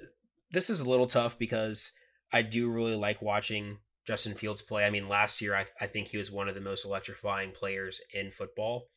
this 0.50 0.70
is 0.70 0.80
a 0.80 0.88
little 0.88 1.06
tough 1.06 1.38
because 1.38 1.92
I 2.32 2.42
do 2.42 2.70
really 2.70 2.94
like 2.94 3.20
watching 3.20 3.78
Justin 4.06 4.34
Fields 4.34 4.62
play. 4.62 4.84
I 4.84 4.90
mean, 4.90 5.08
last 5.08 5.40
year, 5.40 5.54
I, 5.56 5.64
I 5.80 5.86
think 5.86 6.08
he 6.08 6.16
was 6.16 6.30
one 6.30 6.48
of 6.48 6.54
the 6.54 6.60
most 6.60 6.84
electrifying 6.84 7.52
players 7.52 8.00
in 8.14 8.30
football. 8.30 8.88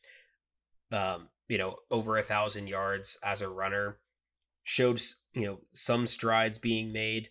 Um, 0.92 1.28
you 1.48 1.58
know, 1.58 1.76
over 1.90 2.16
a 2.16 2.22
thousand 2.22 2.68
yards 2.68 3.18
as 3.24 3.40
a 3.40 3.48
runner, 3.48 3.98
showed, 4.62 5.00
you 5.32 5.44
know, 5.44 5.58
some 5.72 6.06
strides 6.06 6.58
being 6.58 6.92
made 6.92 7.28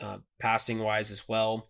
uh, 0.00 0.18
passing 0.38 0.78
wise 0.78 1.10
as 1.10 1.28
well. 1.28 1.68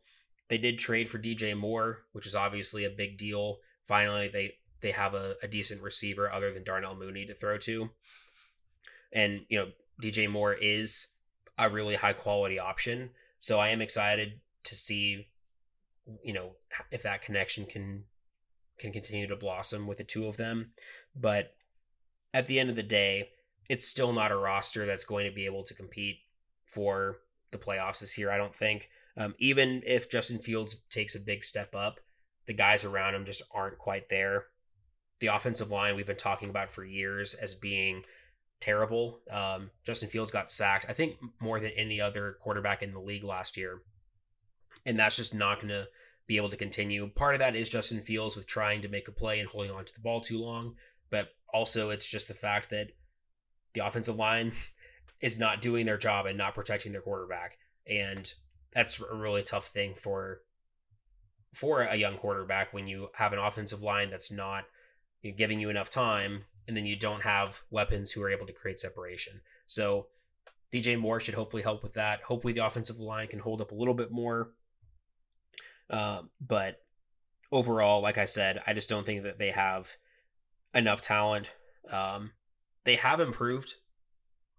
They 0.48 0.58
did 0.58 0.78
trade 0.78 1.08
for 1.08 1.18
DJ 1.18 1.56
Moore, 1.56 2.04
which 2.12 2.26
is 2.26 2.34
obviously 2.34 2.84
a 2.84 2.90
big 2.90 3.16
deal. 3.16 3.58
Finally, 3.82 4.28
they 4.28 4.54
they 4.86 4.92
have 4.92 5.14
a, 5.14 5.34
a 5.42 5.48
decent 5.48 5.82
receiver 5.82 6.32
other 6.32 6.52
than 6.52 6.62
Darnell 6.62 6.94
Mooney 6.94 7.26
to 7.26 7.34
throw 7.34 7.58
to. 7.58 7.90
And, 9.12 9.40
you 9.48 9.58
know, 9.58 9.68
DJ 10.00 10.30
Moore 10.30 10.54
is 10.54 11.08
a 11.58 11.68
really 11.68 11.96
high 11.96 12.12
quality 12.12 12.56
option. 12.56 13.10
So 13.40 13.58
I 13.58 13.70
am 13.70 13.82
excited 13.82 14.40
to 14.62 14.76
see, 14.76 15.26
you 16.22 16.32
know, 16.32 16.52
if 16.92 17.02
that 17.02 17.20
connection 17.20 17.66
can 17.66 18.04
can 18.78 18.92
continue 18.92 19.26
to 19.26 19.34
blossom 19.34 19.88
with 19.88 19.98
the 19.98 20.04
two 20.04 20.26
of 20.26 20.36
them. 20.36 20.70
But 21.16 21.54
at 22.32 22.46
the 22.46 22.60
end 22.60 22.70
of 22.70 22.76
the 22.76 22.82
day, 22.82 23.30
it's 23.68 23.88
still 23.88 24.12
not 24.12 24.30
a 24.30 24.36
roster 24.36 24.86
that's 24.86 25.04
going 25.04 25.26
to 25.26 25.34
be 25.34 25.46
able 25.46 25.64
to 25.64 25.74
compete 25.74 26.18
for 26.64 27.16
the 27.50 27.58
playoffs 27.58 27.98
this 27.98 28.16
year. 28.16 28.30
I 28.30 28.36
don't 28.36 28.54
think. 28.54 28.88
Um, 29.16 29.34
even 29.38 29.82
if 29.84 30.08
Justin 30.08 30.38
Fields 30.38 30.76
takes 30.90 31.16
a 31.16 31.20
big 31.20 31.42
step 31.42 31.74
up, 31.74 31.98
the 32.46 32.52
guys 32.52 32.84
around 32.84 33.14
him 33.16 33.24
just 33.24 33.42
aren't 33.50 33.78
quite 33.78 34.10
there. 34.10 34.44
The 35.20 35.28
offensive 35.28 35.70
line 35.70 35.96
we've 35.96 36.06
been 36.06 36.16
talking 36.16 36.50
about 36.50 36.68
for 36.68 36.84
years 36.84 37.34
as 37.34 37.54
being 37.54 38.02
terrible. 38.60 39.20
Um, 39.30 39.70
Justin 39.84 40.08
Fields 40.08 40.30
got 40.30 40.50
sacked, 40.50 40.86
I 40.88 40.92
think, 40.92 41.16
more 41.40 41.60
than 41.60 41.72
any 41.72 42.00
other 42.00 42.36
quarterback 42.40 42.82
in 42.82 42.92
the 42.92 43.00
league 43.00 43.24
last 43.24 43.56
year. 43.56 43.82
And 44.84 44.98
that's 44.98 45.16
just 45.16 45.34
not 45.34 45.58
going 45.60 45.68
to 45.68 45.88
be 46.26 46.36
able 46.36 46.50
to 46.50 46.56
continue. 46.56 47.08
Part 47.08 47.34
of 47.34 47.38
that 47.38 47.56
is 47.56 47.68
Justin 47.68 48.00
Fields 48.00 48.36
with 48.36 48.46
trying 48.46 48.82
to 48.82 48.88
make 48.88 49.08
a 49.08 49.12
play 49.12 49.40
and 49.40 49.48
holding 49.48 49.70
on 49.70 49.84
to 49.84 49.94
the 49.94 50.00
ball 50.00 50.20
too 50.20 50.38
long. 50.38 50.74
But 51.10 51.28
also, 51.52 51.90
it's 51.90 52.08
just 52.08 52.28
the 52.28 52.34
fact 52.34 52.70
that 52.70 52.88
the 53.74 53.84
offensive 53.84 54.16
line 54.16 54.52
is 55.20 55.38
not 55.38 55.62
doing 55.62 55.86
their 55.86 55.98
job 55.98 56.26
and 56.26 56.36
not 56.36 56.54
protecting 56.54 56.92
their 56.92 57.00
quarterback. 57.00 57.58
And 57.88 58.32
that's 58.72 59.00
a 59.00 59.14
really 59.14 59.42
tough 59.42 59.68
thing 59.68 59.94
for 59.94 60.40
for 61.52 61.82
a 61.82 61.96
young 61.96 62.18
quarterback 62.18 62.74
when 62.74 62.86
you 62.86 63.08
have 63.14 63.32
an 63.32 63.38
offensive 63.38 63.82
line 63.82 64.10
that's 64.10 64.30
not 64.30 64.64
giving 65.32 65.60
you 65.60 65.70
enough 65.70 65.90
time 65.90 66.44
and 66.66 66.76
then 66.76 66.86
you 66.86 66.96
don't 66.96 67.22
have 67.22 67.62
weapons 67.70 68.12
who 68.12 68.22
are 68.22 68.30
able 68.30 68.46
to 68.46 68.52
create 68.52 68.80
separation. 68.80 69.40
So 69.66 70.06
DJ 70.72 70.98
Moore 70.98 71.20
should 71.20 71.34
hopefully 71.34 71.62
help 71.62 71.82
with 71.82 71.94
that. 71.94 72.22
Hopefully 72.22 72.52
the 72.52 72.64
offensive 72.64 72.98
line 72.98 73.28
can 73.28 73.38
hold 73.38 73.60
up 73.60 73.70
a 73.70 73.74
little 73.74 73.94
bit 73.94 74.10
more. 74.10 74.52
Uh, 75.88 76.22
but 76.40 76.80
overall, 77.52 78.02
like 78.02 78.18
I 78.18 78.24
said, 78.24 78.60
I 78.66 78.74
just 78.74 78.88
don't 78.88 79.06
think 79.06 79.22
that 79.22 79.38
they 79.38 79.50
have 79.50 79.96
enough 80.74 81.00
talent. 81.00 81.52
Um, 81.90 82.32
they 82.84 82.96
have 82.96 83.20
improved, 83.20 83.74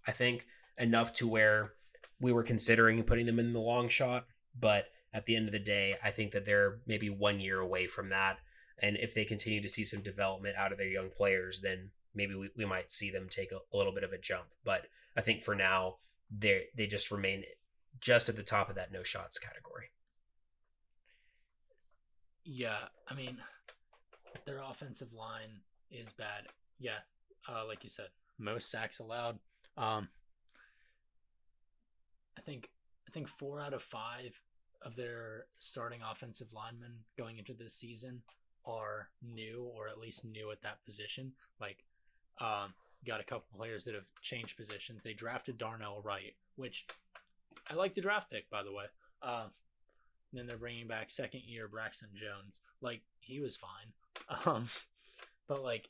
I 0.07 0.11
think, 0.11 0.45
enough 0.77 1.11
to 1.13 1.27
where 1.27 1.73
we 2.19 2.31
were 2.31 2.43
considering 2.43 3.03
putting 3.03 3.25
them 3.25 3.39
in 3.39 3.53
the 3.53 3.59
long 3.59 3.89
shot, 3.89 4.25
but 4.57 4.85
at 5.13 5.25
the 5.25 5.35
end 5.35 5.45
of 5.45 5.51
the 5.51 5.59
day, 5.59 5.95
I 6.03 6.11
think 6.11 6.31
that 6.31 6.45
they're 6.45 6.79
maybe 6.85 7.09
one 7.09 7.39
year 7.39 7.59
away 7.59 7.87
from 7.87 8.09
that. 8.09 8.37
And 8.79 8.97
if 8.97 9.13
they 9.13 9.25
continue 9.25 9.61
to 9.61 9.69
see 9.69 9.83
some 9.83 10.01
development 10.01 10.55
out 10.57 10.71
of 10.71 10.77
their 10.77 10.87
young 10.87 11.09
players, 11.09 11.61
then 11.61 11.91
maybe 12.13 12.35
we, 12.35 12.49
we 12.55 12.65
might 12.65 12.91
see 12.91 13.09
them 13.09 13.27
take 13.29 13.51
a, 13.51 13.59
a 13.73 13.77
little 13.77 13.93
bit 13.93 14.03
of 14.03 14.11
a 14.11 14.17
jump. 14.17 14.47
But 14.63 14.87
I 15.15 15.21
think 15.21 15.41
for 15.41 15.55
now, 15.55 15.95
they 16.29 16.65
they 16.75 16.87
just 16.87 17.09
remain 17.11 17.43
just 17.99 18.29
at 18.29 18.35
the 18.35 18.43
top 18.43 18.69
of 18.69 18.75
that 18.75 18.91
no 18.91 19.03
shots 19.03 19.39
category. 19.39 19.91
Yeah, 22.43 22.77
I 23.07 23.13
mean, 23.13 23.37
their 24.45 24.61
offensive 24.61 25.13
line 25.13 25.61
is 25.91 26.13
bad. 26.13 26.47
Yeah, 26.79 26.99
uh, 27.49 27.65
like 27.65 27.83
you 27.83 27.89
said, 27.89 28.07
most 28.37 28.69
sacks 28.69 28.99
allowed. 28.99 29.39
Um, 29.77 30.09
I 32.37 32.41
think 32.41 32.69
I 33.07 33.11
think 33.11 33.27
four 33.27 33.59
out 33.59 33.73
of 33.73 33.81
five 33.81 34.39
of 34.83 34.95
their 34.95 35.45
starting 35.57 36.01
offensive 36.09 36.47
linemen 36.53 36.99
going 37.17 37.37
into 37.37 37.53
this 37.53 37.73
season 37.73 38.21
are 38.67 39.09
new 39.21 39.69
or 39.75 39.87
at 39.87 39.97
least 39.97 40.25
new 40.25 40.51
at 40.51 40.61
that 40.61 40.83
position. 40.85 41.31
Like, 41.59 41.83
um, 42.39 42.73
got 43.05 43.19
a 43.21 43.23
couple 43.23 43.45
players 43.55 43.85
that 43.85 43.95
have 43.95 44.05
changed 44.21 44.57
positions. 44.57 45.03
They 45.03 45.13
drafted 45.13 45.57
Darnell 45.57 46.01
Wright, 46.03 46.35
which 46.55 46.85
I 47.69 47.73
like 47.73 47.93
the 47.93 48.01
draft 48.01 48.29
pick, 48.29 48.49
by 48.49 48.63
the 48.63 48.73
way. 48.73 48.85
Uh, 49.21 49.47
then 50.33 50.45
they're 50.45 50.57
bringing 50.57 50.87
back 50.87 51.09
second 51.09 51.41
year 51.45 51.67
Braxton 51.67 52.09
Jones. 52.13 52.59
Like, 52.81 53.01
he 53.19 53.39
was 53.39 53.55
fine. 53.55 53.69
Um, 54.45 54.67
but 55.47 55.63
like, 55.63 55.89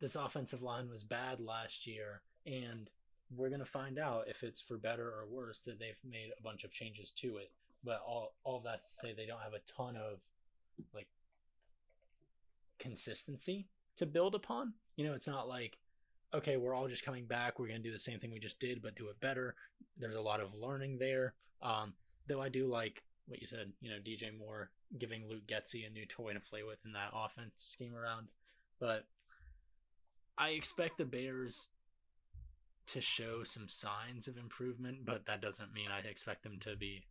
this 0.00 0.14
offensive 0.14 0.62
line 0.62 0.90
was 0.90 1.02
bad 1.02 1.40
last 1.40 1.86
year, 1.86 2.20
and 2.46 2.88
we're 3.34 3.48
gonna 3.48 3.64
find 3.64 3.98
out 3.98 4.28
if 4.28 4.44
it's 4.44 4.60
for 4.60 4.76
better 4.76 5.06
or 5.06 5.26
worse 5.28 5.60
that 5.60 5.80
they've 5.80 5.98
made 6.04 6.30
a 6.38 6.42
bunch 6.42 6.62
of 6.62 6.70
changes 6.70 7.10
to 7.12 7.38
it 7.38 7.50
but 7.84 8.00
all 8.06 8.34
all 8.44 8.58
of 8.58 8.64
that's 8.64 8.92
to 8.92 8.98
say 8.98 9.12
they 9.12 9.26
don't 9.26 9.40
have 9.40 9.54
a 9.54 9.72
ton 9.76 9.96
of 9.96 10.18
like 10.94 11.08
consistency 12.82 13.68
to 13.96 14.06
build 14.06 14.34
upon. 14.34 14.74
You 14.96 15.06
know, 15.06 15.14
it's 15.14 15.28
not 15.28 15.48
like 15.48 15.78
okay, 16.34 16.56
we're 16.56 16.74
all 16.74 16.88
just 16.88 17.04
coming 17.04 17.26
back. 17.26 17.58
We're 17.58 17.68
going 17.68 17.82
to 17.82 17.88
do 17.88 17.92
the 17.92 17.98
same 17.98 18.18
thing 18.18 18.32
we 18.32 18.38
just 18.38 18.60
did, 18.60 18.82
but 18.82 18.96
do 18.96 19.08
it 19.08 19.20
better. 19.20 19.54
There's 19.98 20.14
a 20.14 20.20
lot 20.20 20.40
of 20.40 20.54
learning 20.54 20.98
there. 20.98 21.34
Um, 21.60 21.92
though 22.26 22.40
I 22.40 22.48
do 22.48 22.66
like 22.66 23.02
what 23.26 23.40
you 23.40 23.46
said, 23.46 23.72
you 23.80 23.90
know, 23.90 23.98
DJ 23.98 24.36
Moore 24.36 24.70
giving 24.98 25.28
Luke 25.28 25.46
Getsy 25.46 25.86
a 25.86 25.90
new 25.90 26.06
toy 26.06 26.32
to 26.32 26.40
play 26.40 26.62
with 26.62 26.78
in 26.84 26.92
that 26.92 27.12
offense 27.14 27.56
to 27.56 27.68
scheme 27.68 27.94
around. 27.94 28.28
But 28.80 29.04
I 30.38 30.50
expect 30.50 30.98
the 30.98 31.04
Bears 31.04 31.68
to 32.86 33.00
show 33.00 33.42
some 33.42 33.68
signs 33.68 34.26
of 34.26 34.36
improvement, 34.36 35.04
but 35.04 35.26
that 35.26 35.40
doesn't 35.40 35.72
mean 35.72 35.88
I 35.90 36.06
expect 36.08 36.42
them 36.42 36.58
to 36.60 36.76
be 36.76 37.04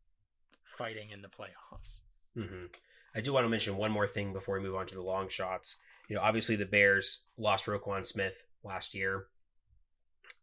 fighting 0.63 1.11
in 1.11 1.22
the 1.22 1.30
playoffs. 1.30 2.01
Mm-hmm. 2.38 2.65
I 3.14 3.22
do 3.22 3.34
want 3.34 3.45
to 3.45 3.49
mention 3.49 3.78
one 3.78 3.91
more 3.91 4.07
thing 4.07 4.34
before 4.34 4.55
we 4.55 4.64
move 4.66 4.76
on 4.76 4.88
to 4.88 4.95
the 4.95 5.01
long 5.01 5.28
shots. 5.30 5.78
You 6.07 6.16
know, 6.16 6.22
obviously 6.22 6.55
the 6.55 6.66
Bears 6.66 7.26
lost 7.38 7.66
Roquan 7.66 8.05
Smith 8.05 8.45
last 8.64 8.93
year 8.93 9.26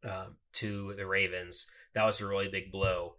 uh, 0.04 0.26
to 0.54 0.94
the 0.94 1.06
Ravens. 1.06 1.66
That 1.94 2.04
was 2.04 2.20
a 2.20 2.26
really 2.26 2.48
big 2.48 2.70
blow. 2.70 3.14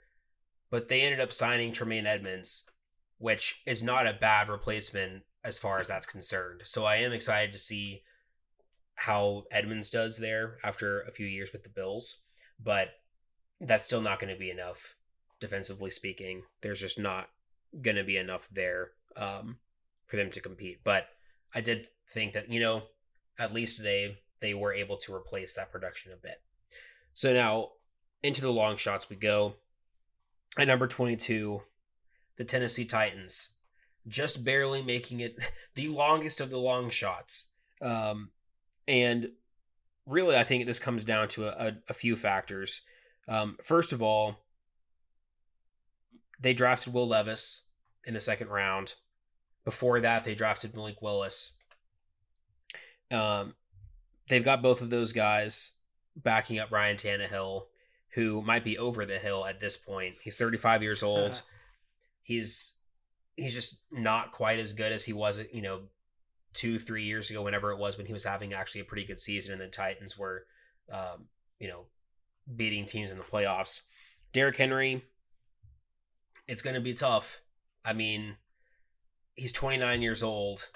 But 0.70 0.88
they 0.88 1.02
ended 1.02 1.20
up 1.20 1.32
signing 1.32 1.72
Tremaine 1.72 2.06
Edmunds, 2.06 2.70
which 3.18 3.62
is 3.66 3.82
not 3.82 4.08
a 4.08 4.14
bad 4.14 4.50
replacement 4.50 5.24
as 5.44 5.58
far 5.58 5.80
as 5.80 5.88
that's 5.88 6.06
concerned. 6.06 6.62
So 6.66 6.86
I 6.86 6.98
am 6.98 7.12
excited 7.12 7.54
to 7.54 7.60
see 7.60 8.04
how 8.96 9.46
Edmunds 9.52 9.90
does 9.90 10.18
there 10.18 10.58
after 10.64 11.02
a 11.02 11.12
few 11.12 11.26
years 11.26 11.52
with 11.52 11.64
the 11.64 11.70
Bills. 11.70 12.18
But 12.62 12.90
that's 13.60 13.86
still 13.86 14.02
not 14.02 14.20
going 14.20 14.34
to 14.34 14.40
be 14.40 14.52
enough 14.52 14.96
defensively 15.40 15.90
speaking. 15.90 16.44
There's 16.62 16.82
just 16.82 17.00
not 17.00 17.30
going 17.82 17.96
to 17.96 18.04
be 18.04 18.18
enough 18.18 18.48
there 18.52 18.92
um, 19.16 19.58
for 20.06 20.18
them 20.18 20.30
to 20.32 20.42
compete. 20.42 20.80
But 20.84 21.08
I 21.54 21.62
did 21.62 21.88
think 22.08 22.34
that 22.34 22.52
you 22.52 22.60
know 22.60 22.84
at 23.38 23.54
least 23.54 23.84
they 23.84 24.20
they 24.42 24.54
were 24.54 24.74
able 24.74 24.98
to 24.98 25.14
replace 25.14 25.56
that 25.56 25.72
production 25.72 26.12
a 26.12 26.18
bit. 26.18 26.42
So 27.14 27.34
now 27.34 27.70
into 28.24 28.42
the 28.42 28.52
long 28.52 28.78
shots 28.78 29.10
we 29.10 29.16
go. 29.16 29.56
At 30.58 30.68
number 30.68 30.88
22, 30.88 31.62
the 32.38 32.44
Tennessee 32.44 32.86
Titans, 32.86 33.50
just 34.08 34.44
barely 34.44 34.82
making 34.82 35.20
it 35.20 35.38
the 35.76 35.88
longest 35.88 36.42
of 36.42 36.50
the 36.50 36.58
long 36.58 36.90
shots. 36.90 37.50
Um, 37.82 38.32
and 38.88 39.32
really, 40.06 40.36
I 40.36 40.44
think 40.44 40.66
this 40.66 40.80
comes 40.80 41.04
down 41.04 41.28
to 41.30 41.48
a, 41.48 41.68
a, 41.68 41.74
a 41.90 41.94
few 41.94 42.16
factors. 42.16 42.82
Um, 43.28 43.58
first 43.62 43.94
of 43.94 44.02
all, 44.02 44.38
they 46.40 46.54
drafted 46.54 46.94
Will 46.94 47.08
Levis 47.08 47.64
in 48.06 48.14
the 48.14 48.22
second 48.22 48.50
round. 48.50 48.96
Before 49.66 50.00
that, 50.00 50.24
they 50.24 50.36
drafted 50.36 50.76
Malik 50.76 51.02
Willis. 51.02 51.54
Um, 53.12 53.56
they've 54.28 54.44
got 54.44 54.62
both 54.62 54.82
of 54.82 54.90
those 54.90 55.14
guys 55.14 55.74
backing 56.16 56.60
up 56.60 56.72
Ryan 56.72 56.98
Tannehill, 56.98 57.64
who 58.14 58.42
might 58.42 58.64
be 58.64 58.78
over 58.78 59.06
the 59.06 59.20
hill 59.20 59.46
at 59.46 59.60
this 59.60 59.78
point. 59.78 60.16
He's 60.24 60.38
35 60.38 60.84
years 60.84 61.04
old. 61.04 61.42
he's 62.24 62.76
he's 63.36 63.54
just 63.54 63.80
not 63.92 64.32
quite 64.32 64.60
as 64.60 64.74
good 64.74 64.92
as 64.92 65.06
he 65.06 65.14
was, 65.14 65.42
you 65.54 65.62
know, 65.62 65.82
two 66.54 66.80
three 66.80 67.04
years 67.04 67.30
ago, 67.30 67.42
whenever 67.42 67.72
it 67.72 67.80
was 67.80 67.98
when 67.98 68.08
he 68.08 68.14
was 68.14 68.24
having 68.24 68.54
actually 68.54 68.82
a 68.82 68.86
pretty 68.86 69.06
good 69.06 69.20
season, 69.20 69.54
and 69.54 69.62
the 69.62 69.68
Titans 69.68 70.18
were, 70.18 70.46
um, 70.92 71.26
you 71.60 71.68
know, 71.68 71.86
beating 72.56 72.86
teams 72.86 73.12
in 73.12 73.18
the 73.18 73.24
playoffs. 73.24 73.82
Derrick 74.34 74.58
Henry, 74.58 75.04
it's 76.48 76.62
going 76.62 76.76
to 76.76 76.82
be 76.82 76.94
tough. 76.94 77.42
I 77.84 77.94
mean, 77.94 78.38
he's 79.36 79.52
29 79.52 80.02
years 80.02 80.24
old. 80.24 80.68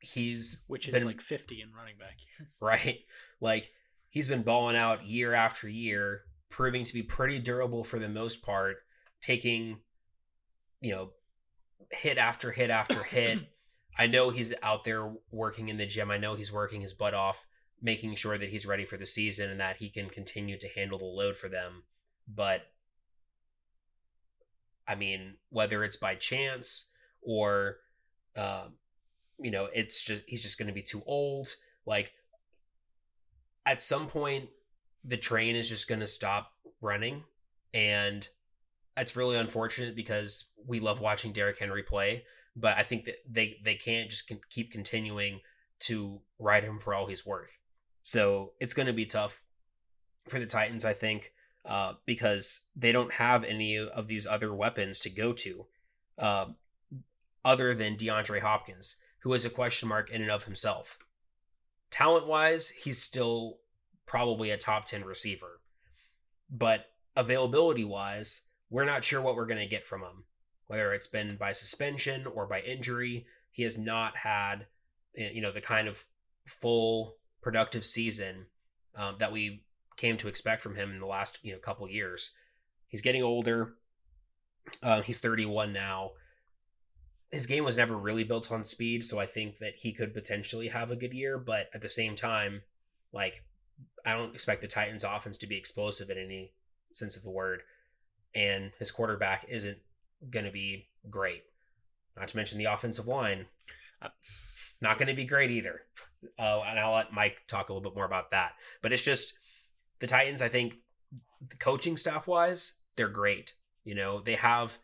He's 0.00 0.62
which 0.68 0.88
is 0.88 0.94
been, 0.94 1.06
like 1.06 1.20
50 1.20 1.60
in 1.60 1.72
running 1.72 1.96
back 1.98 2.16
years. 2.38 2.50
Right. 2.60 3.00
Like 3.40 3.70
he's 4.10 4.28
been 4.28 4.42
balling 4.42 4.76
out 4.76 5.06
year 5.06 5.34
after 5.34 5.68
year, 5.68 6.22
proving 6.50 6.84
to 6.84 6.94
be 6.94 7.02
pretty 7.02 7.40
durable 7.40 7.82
for 7.82 7.98
the 7.98 8.08
most 8.08 8.42
part, 8.42 8.76
taking 9.20 9.78
you 10.80 10.92
know, 10.92 11.10
hit 11.90 12.18
after 12.18 12.52
hit 12.52 12.70
after 12.70 13.02
hit. 13.04 13.40
I 13.98 14.06
know 14.06 14.30
he's 14.30 14.54
out 14.62 14.84
there 14.84 15.12
working 15.32 15.68
in 15.68 15.76
the 15.76 15.86
gym. 15.86 16.10
I 16.10 16.18
know 16.18 16.34
he's 16.34 16.52
working 16.52 16.80
his 16.80 16.94
butt 16.94 17.14
off, 17.14 17.46
making 17.82 18.14
sure 18.14 18.38
that 18.38 18.50
he's 18.50 18.66
ready 18.66 18.84
for 18.84 18.96
the 18.96 19.06
season 19.06 19.50
and 19.50 19.60
that 19.60 19.78
he 19.78 19.88
can 19.88 20.08
continue 20.08 20.56
to 20.58 20.68
handle 20.68 20.98
the 20.98 21.04
load 21.04 21.36
for 21.36 21.48
them. 21.48 21.82
But 22.28 22.62
I 24.88 24.94
mean, 24.94 25.34
whether 25.50 25.84
it's 25.84 25.96
by 25.96 26.14
chance 26.14 26.88
or, 27.22 27.76
uh, 28.34 28.68
you 29.38 29.50
know, 29.50 29.68
it's 29.74 30.02
just 30.02 30.24
he's 30.26 30.42
just 30.42 30.58
going 30.58 30.68
to 30.68 30.74
be 30.74 30.82
too 30.82 31.02
old. 31.06 31.54
Like, 31.86 32.12
at 33.66 33.78
some 33.78 34.06
point, 34.06 34.48
the 35.04 35.18
train 35.18 35.54
is 35.54 35.68
just 35.68 35.88
going 35.88 36.00
to 36.00 36.06
stop 36.06 36.52
running, 36.80 37.24
and 37.74 38.26
that's 38.96 39.14
really 39.14 39.36
unfortunate 39.36 39.94
because 39.94 40.50
we 40.66 40.80
love 40.80 41.00
watching 41.00 41.32
Derrick 41.32 41.58
Henry 41.58 41.82
play. 41.82 42.24
But 42.56 42.78
I 42.78 42.82
think 42.82 43.04
that 43.04 43.16
they 43.28 43.58
they 43.62 43.74
can't 43.74 44.10
just 44.10 44.32
keep 44.50 44.72
continuing 44.72 45.40
to 45.80 46.22
ride 46.38 46.64
him 46.64 46.78
for 46.78 46.94
all 46.94 47.06
he's 47.06 47.26
worth. 47.26 47.58
So 48.02 48.52
it's 48.58 48.74
going 48.74 48.86
to 48.86 48.92
be 48.94 49.06
tough 49.06 49.42
for 50.26 50.38
the 50.38 50.46
Titans, 50.46 50.84
I 50.84 50.94
think 50.94 51.32
uh, 51.68 51.94
because 52.06 52.60
they 52.74 52.90
don't 52.90 53.14
have 53.14 53.44
any 53.44 53.76
of 53.78 54.08
these 54.08 54.26
other 54.26 54.52
weapons 54.52 54.98
to 55.00 55.10
go 55.10 55.32
to. 55.32 55.66
Uh, 56.16 56.46
other 57.44 57.74
than 57.74 57.96
DeAndre 57.96 58.40
Hopkins, 58.40 58.96
who 59.20 59.32
is 59.32 59.44
a 59.44 59.50
question 59.50 59.88
mark 59.88 60.10
in 60.10 60.22
and 60.22 60.30
of 60.30 60.44
himself. 60.44 60.98
Talent 61.90 62.26
wise, 62.26 62.70
he's 62.70 63.00
still 63.00 63.58
probably 64.06 64.50
a 64.50 64.56
top 64.56 64.84
10 64.84 65.04
receiver. 65.04 65.60
But 66.50 66.86
availability 67.16 67.84
wise, 67.84 68.42
we're 68.70 68.84
not 68.84 69.04
sure 69.04 69.20
what 69.20 69.36
we're 69.36 69.46
going 69.46 69.60
to 69.60 69.66
get 69.66 69.86
from 69.86 70.02
him. 70.02 70.24
Whether 70.66 70.92
it's 70.92 71.06
been 71.06 71.36
by 71.36 71.52
suspension 71.52 72.26
or 72.26 72.46
by 72.46 72.60
injury, 72.60 73.26
he 73.50 73.62
has 73.62 73.78
not 73.78 74.18
had 74.18 74.66
eh, 75.16 75.30
you 75.32 75.40
know 75.40 75.50
the 75.50 75.60
kind 75.60 75.88
of 75.88 76.04
full 76.46 77.16
productive 77.40 77.84
season 77.84 78.46
um, 78.94 79.16
that 79.18 79.32
we 79.32 79.64
came 79.98 80.16
to 80.16 80.28
expect 80.28 80.62
from 80.62 80.76
him 80.76 80.90
in 80.90 81.00
the 81.00 81.06
last 81.06 81.38
you 81.42 81.52
know 81.52 81.58
couple 81.58 81.86
years. 81.90 82.30
He's 82.86 83.02
getting 83.02 83.22
older. 83.22 83.74
Uh, 84.82 85.02
he's 85.02 85.20
31 85.20 85.72
now. 85.72 86.12
His 87.30 87.46
game 87.46 87.64
was 87.64 87.76
never 87.76 87.96
really 87.96 88.24
built 88.24 88.50
on 88.50 88.64
speed, 88.64 89.04
so 89.04 89.18
I 89.18 89.26
think 89.26 89.58
that 89.58 89.80
he 89.80 89.92
could 89.92 90.14
potentially 90.14 90.68
have 90.68 90.90
a 90.90 90.96
good 90.96 91.12
year. 91.12 91.38
But 91.38 91.68
at 91.74 91.82
the 91.82 91.88
same 91.90 92.14
time, 92.14 92.62
like 93.12 93.44
I 94.06 94.14
don't 94.14 94.34
expect 94.34 94.62
the 94.62 94.68
Titans' 94.68 95.04
offense 95.04 95.36
to 95.38 95.46
be 95.46 95.58
explosive 95.58 96.08
in 96.08 96.16
any 96.16 96.52
sense 96.94 97.16
of 97.16 97.22
the 97.22 97.30
word, 97.30 97.62
and 98.34 98.72
his 98.78 98.90
quarterback 98.90 99.44
isn't 99.48 99.78
going 100.30 100.46
to 100.46 100.52
be 100.52 100.88
great. 101.10 101.42
Not 102.16 102.28
to 102.28 102.36
mention 102.36 102.58
the 102.58 102.64
offensive 102.64 103.06
line, 103.06 103.46
that's 104.00 104.40
not 104.80 104.98
going 104.98 105.08
to 105.08 105.14
be 105.14 105.24
great 105.24 105.50
either. 105.50 105.82
Uh, 106.38 106.62
and 106.66 106.78
I'll 106.78 106.94
let 106.94 107.12
Mike 107.12 107.42
talk 107.46 107.68
a 107.68 107.72
little 107.72 107.88
bit 107.88 107.96
more 107.96 108.04
about 108.04 108.30
that. 108.30 108.52
But 108.82 108.92
it's 108.92 109.02
just 109.02 109.34
the 110.00 110.06
Titans. 110.06 110.42
I 110.42 110.48
think 110.48 110.76
the 111.40 111.56
coaching 111.56 111.96
staff 111.96 112.26
wise, 112.26 112.74
they're 112.96 113.08
great. 113.08 113.54
You 113.84 113.94
know, 113.94 114.20
they 114.20 114.34
have 114.34 114.78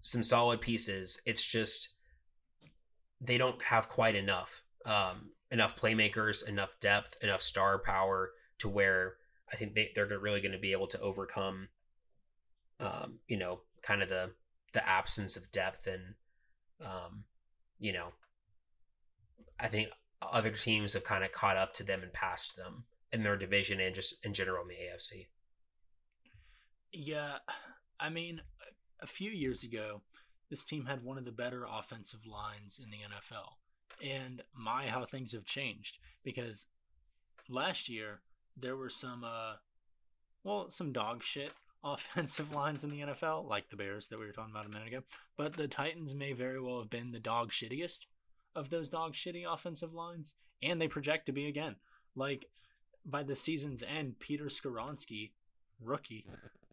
some 0.00 0.22
solid 0.22 0.60
pieces. 0.60 1.20
It's 1.26 1.44
just 1.44 1.90
they 3.20 3.38
don't 3.38 3.62
have 3.64 3.88
quite 3.88 4.14
enough 4.14 4.62
um, 4.86 5.30
enough 5.50 5.78
playmakers, 5.78 6.46
enough 6.46 6.78
depth, 6.80 7.16
enough 7.22 7.42
star 7.42 7.78
power 7.78 8.30
to 8.58 8.68
where 8.68 9.14
I 9.52 9.56
think 9.56 9.74
they, 9.74 9.90
they're 9.94 10.06
really 10.18 10.40
going 10.40 10.52
to 10.52 10.58
be 10.58 10.72
able 10.72 10.86
to 10.88 11.00
overcome, 11.00 11.68
um, 12.78 13.18
you 13.28 13.36
know, 13.36 13.60
kind 13.82 14.02
of 14.02 14.08
the 14.08 14.32
the 14.72 14.88
absence 14.88 15.36
of 15.36 15.50
depth 15.50 15.88
and, 15.88 16.14
um, 16.80 17.24
you 17.80 17.92
know, 17.92 18.08
I 19.58 19.66
think 19.66 19.88
other 20.22 20.52
teams 20.52 20.92
have 20.92 21.02
kind 21.02 21.24
of 21.24 21.32
caught 21.32 21.56
up 21.56 21.74
to 21.74 21.82
them 21.82 22.02
and 22.02 22.12
passed 22.12 22.56
them 22.56 22.84
in 23.12 23.22
their 23.22 23.36
division 23.36 23.80
and 23.80 23.94
just 23.94 24.24
in 24.24 24.34
general 24.34 24.62
in 24.62 24.68
the 24.68 24.74
AFC. 24.74 25.26
Yeah, 26.92 27.38
I 27.98 28.08
mean, 28.08 28.40
a 29.00 29.06
few 29.06 29.30
years 29.30 29.62
ago, 29.62 30.02
this 30.50 30.64
team 30.64 30.86
had 30.86 31.04
one 31.04 31.18
of 31.18 31.24
the 31.24 31.32
better 31.32 31.64
offensive 31.70 32.26
lines 32.26 32.80
in 32.82 32.90
the 32.90 32.98
NFL. 32.98 33.54
And 34.02 34.42
my, 34.54 34.86
how 34.86 35.04
things 35.04 35.32
have 35.32 35.44
changed 35.44 35.98
because 36.24 36.66
last 37.48 37.88
year 37.88 38.20
there 38.56 38.76
were 38.76 38.88
some, 38.88 39.24
uh, 39.24 39.54
well, 40.42 40.70
some 40.70 40.92
dog 40.92 41.22
shit 41.22 41.52
offensive 41.84 42.52
lines 42.52 42.84
in 42.84 42.90
the 42.90 43.00
NFL, 43.00 43.48
like 43.48 43.70
the 43.70 43.76
Bears 43.76 44.08
that 44.08 44.18
we 44.18 44.26
were 44.26 44.32
talking 44.32 44.52
about 44.52 44.66
a 44.66 44.68
minute 44.68 44.88
ago. 44.88 45.02
But 45.36 45.54
the 45.54 45.68
Titans 45.68 46.14
may 46.14 46.32
very 46.32 46.60
well 46.60 46.80
have 46.80 46.90
been 46.90 47.12
the 47.12 47.20
dog 47.20 47.52
shittiest 47.52 48.06
of 48.54 48.70
those 48.70 48.88
dog 48.88 49.14
shitty 49.14 49.44
offensive 49.50 49.94
lines, 49.94 50.34
and 50.62 50.80
they 50.80 50.88
project 50.88 51.26
to 51.26 51.32
be 51.32 51.46
again. 51.46 51.76
Like 52.14 52.46
by 53.10 53.22
the 53.22 53.36
season's 53.36 53.82
end, 53.82 54.18
Peter 54.18 54.46
Skoronski, 54.46 55.30
rookie, 55.80 56.26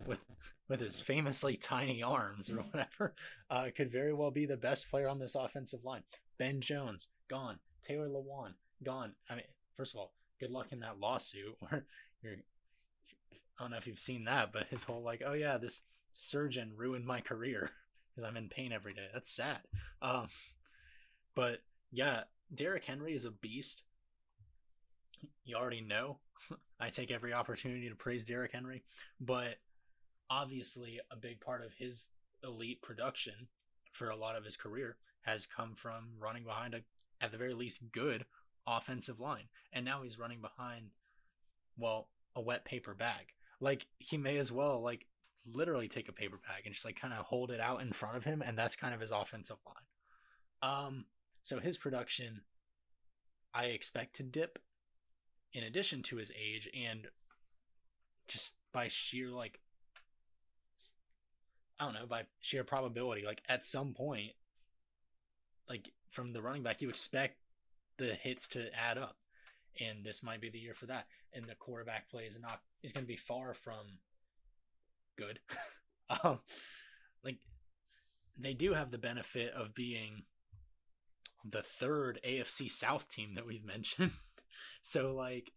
with 0.06 0.22
with 0.70 0.82
his 0.82 1.00
famously 1.00 1.56
tiny 1.56 2.04
arms 2.04 2.50
or 2.50 2.58
whatever, 2.58 3.16
uh, 3.50 3.68
could 3.76 3.92
very 3.92 4.14
well 4.14 4.32
be 4.32 4.46
the 4.46 4.58
best 4.58 4.90
player 4.90 5.08
on 5.08 5.20
this 5.20 5.36
offensive 5.36 5.84
line. 5.84 6.04
Ben 6.38 6.62
Jones 6.62 7.08
gone, 7.30 7.60
Taylor 7.84 8.10
Lewan 8.10 8.54
gone. 8.84 9.14
I 9.30 9.36
mean, 9.36 9.46
first 9.76 9.94
of 9.94 10.00
all, 10.00 10.14
good 10.40 10.52
luck 10.52 10.68
in 10.72 10.82
that 10.82 11.00
lawsuit 11.00 11.56
where 11.60 11.86
you're. 12.22 12.36
I 13.60 13.64
don't 13.64 13.72
know 13.72 13.78
if 13.78 13.88
you've 13.88 13.98
seen 13.98 14.26
that, 14.26 14.54
but 14.54 14.68
his 14.68 14.84
whole 14.84 15.02
like, 15.02 15.24
oh 15.26 15.34
yeah, 15.34 15.58
this 15.58 15.82
surgeon 16.12 16.74
ruined 16.76 17.06
my 17.06 17.22
career 17.22 17.72
because 18.16 18.28
I'm 18.28 18.38
in 18.38 18.50
pain 18.50 18.72
every 18.72 18.94
day. 18.94 19.08
That's 19.14 19.32
sad. 19.32 19.62
Um, 20.02 20.28
but 21.34 21.60
yeah, 21.92 22.24
Derrick 22.54 22.86
Henry 22.86 23.14
is 23.14 23.26
a 23.26 23.32
beast. 23.32 23.84
You 25.44 25.56
already 25.56 25.82
know. 25.82 26.20
I 26.80 26.90
take 26.90 27.12
every 27.12 27.34
opportunity 27.34 27.90
to 27.90 27.96
praise 27.96 28.26
Derrick 28.26 28.52
Henry, 28.52 28.84
but 29.20 29.56
obviously 30.30 31.00
a 31.12 31.16
big 31.16 31.40
part 31.40 31.64
of 31.64 31.74
his 31.74 32.08
elite 32.44 32.82
production 32.82 33.48
for 33.92 34.10
a 34.10 34.16
lot 34.16 34.36
of 34.36 34.46
his 34.46 34.58
career 34.58 34.98
has 35.22 35.46
come 35.46 35.74
from 35.76 36.10
running 36.20 36.44
behind 36.44 36.74
a 36.74 36.82
at 37.20 37.32
the 37.32 37.38
very 37.38 37.54
least 37.54 37.92
good 37.92 38.26
offensive 38.68 39.20
line. 39.20 39.46
And 39.74 39.84
now 39.84 40.04
he's 40.04 40.20
running 40.20 40.42
behind 40.42 40.92
well, 41.78 42.10
a 42.36 42.42
wet 42.42 42.66
paper 42.66 42.94
bag. 42.94 43.34
Like 43.60 43.88
he 43.98 44.18
may 44.18 44.38
as 44.38 44.52
well 44.52 44.82
like 44.82 45.06
literally 45.46 45.88
take 45.88 46.10
a 46.10 46.14
paper 46.14 46.40
bag 46.48 46.64
and 46.66 46.74
just 46.74 46.86
like 46.86 47.00
kind 47.00 47.14
of 47.14 47.26
hold 47.26 47.52
it 47.52 47.60
out 47.60 47.82
in 47.82 47.92
front 47.92 48.18
of 48.18 48.24
him 48.24 48.44
and 48.46 48.58
that's 48.58 48.76
kind 48.76 48.94
of 48.94 49.02
his 49.02 49.12
offensive 49.12 49.58
line. 49.66 50.72
Um 50.88 51.06
so 51.44 51.60
his 51.60 51.78
production, 51.78 52.42
I 53.54 53.66
expect 53.66 54.16
to 54.18 54.24
dip 54.24 54.60
in 55.58 55.64
addition 55.64 56.04
to 56.04 56.18
his 56.18 56.32
age 56.40 56.70
and 56.80 57.08
just 58.28 58.58
by 58.72 58.88
sheer, 58.90 59.32
like, 59.32 59.60
I 61.80 61.86
don't 61.86 61.96
know, 61.96 62.06
by 62.06 62.24
sheer 62.42 62.64
probability, 62.64 63.26
like 63.26 63.42
at 63.50 63.66
some 63.66 63.96
point, 63.96 64.34
like 65.68 65.92
from 66.12 66.32
the 66.32 66.44
running 66.44 66.62
back, 66.62 66.84
you 66.84 66.90
expect 66.90 67.38
the 67.98 68.14
hits 68.14 68.48
to 68.50 68.70
add 68.78 69.00
up. 69.00 69.18
And 69.80 70.04
this 70.04 70.22
might 70.22 70.42
be 70.42 70.50
the 70.52 70.60
year 70.60 70.76
for 70.76 70.86
that. 70.86 71.08
And 71.34 71.46
the 71.46 71.56
quarterback 71.56 72.08
play 72.08 72.26
is 72.26 72.40
not 72.40 72.62
is 72.84 72.92
going 72.92 73.06
to 73.06 73.08
be 73.08 73.16
far 73.16 73.56
from 73.56 73.98
good. 75.18 75.40
um, 76.24 76.40
like 77.24 77.38
they 78.38 78.54
do 78.54 78.74
have 78.74 78.92
the 78.92 79.00
benefit 79.00 79.54
of 79.54 79.74
being 79.74 80.24
the 81.44 81.64
third 81.64 82.20
AFC 82.24 82.70
South 82.70 83.10
team 83.10 83.34
that 83.36 83.48
we've 83.48 83.66
mentioned. 83.66 84.12
so 84.82 85.14
like, 85.14 85.52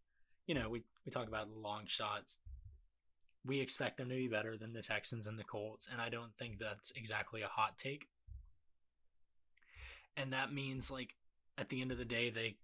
you 0.46 0.54
know, 0.54 0.68
we 0.68 0.82
we 1.04 1.12
talk 1.12 1.28
about 1.28 1.48
long 1.50 1.84
shots. 1.86 2.38
We 3.44 3.60
expect 3.60 3.96
them 3.96 4.10
to 4.10 4.14
be 4.14 4.28
better 4.28 4.58
than 4.58 4.74
the 4.74 4.82
Texans 4.82 5.26
and 5.26 5.38
the 5.38 5.44
Colts, 5.44 5.88
and 5.90 6.00
I 6.00 6.10
don't 6.10 6.36
think 6.38 6.58
that's 6.58 6.92
exactly 6.94 7.40
a 7.42 7.48
hot 7.48 7.78
take. 7.78 8.08
And 10.16 10.32
that 10.32 10.52
means 10.52 10.90
like 10.90 11.14
at 11.56 11.68
the 11.68 11.80
end 11.80 11.92
of 11.92 11.98
the 11.98 12.04
day 12.04 12.30
they 12.30 12.56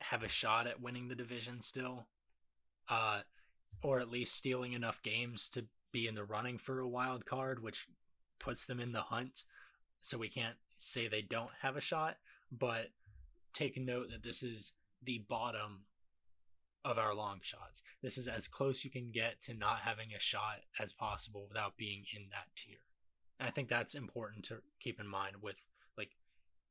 have 0.00 0.22
a 0.22 0.28
shot 0.28 0.66
at 0.66 0.82
winning 0.82 1.08
the 1.08 1.14
division 1.14 1.60
still. 1.60 2.06
Uh 2.88 3.20
or 3.82 4.00
at 4.00 4.10
least 4.10 4.34
stealing 4.34 4.72
enough 4.72 5.02
games 5.02 5.50
to 5.50 5.66
be 5.92 6.06
in 6.06 6.14
the 6.14 6.24
running 6.24 6.56
for 6.56 6.80
a 6.80 6.88
wild 6.88 7.26
card, 7.26 7.62
which 7.62 7.86
puts 8.38 8.64
them 8.64 8.80
in 8.80 8.92
the 8.92 9.02
hunt. 9.02 9.42
So 10.00 10.16
we 10.16 10.28
can't 10.28 10.56
say 10.78 11.06
they 11.06 11.20
don't 11.20 11.50
have 11.60 11.76
a 11.76 11.80
shot 11.80 12.16
but 12.50 12.88
take 13.52 13.76
note 13.76 14.10
that 14.10 14.22
this 14.22 14.42
is 14.42 14.72
the 15.06 15.24
bottom 15.28 15.84
of 16.84 16.98
our 16.98 17.14
long 17.14 17.38
shots. 17.42 17.82
This 18.02 18.18
is 18.18 18.28
as 18.28 18.46
close 18.46 18.84
you 18.84 18.90
can 18.90 19.10
get 19.10 19.40
to 19.42 19.54
not 19.54 19.78
having 19.78 20.08
a 20.14 20.20
shot 20.20 20.60
as 20.78 20.92
possible 20.92 21.46
without 21.48 21.76
being 21.76 22.04
in 22.14 22.26
that 22.30 22.46
tier. 22.56 22.78
And 23.40 23.48
I 23.48 23.50
think 23.50 23.68
that's 23.68 23.94
important 23.94 24.44
to 24.46 24.58
keep 24.80 25.00
in 25.00 25.08
mind 25.08 25.36
with 25.42 25.56
like 25.98 26.10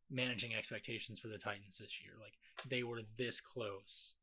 managing 0.10 0.56
expectations 0.56 1.20
for 1.20 1.28
the 1.28 1.38
Titans 1.38 1.78
this 1.78 2.02
year. 2.02 2.14
Like 2.20 2.34
they 2.70 2.84
were 2.84 3.02
this 3.18 3.42
close. 3.42 4.16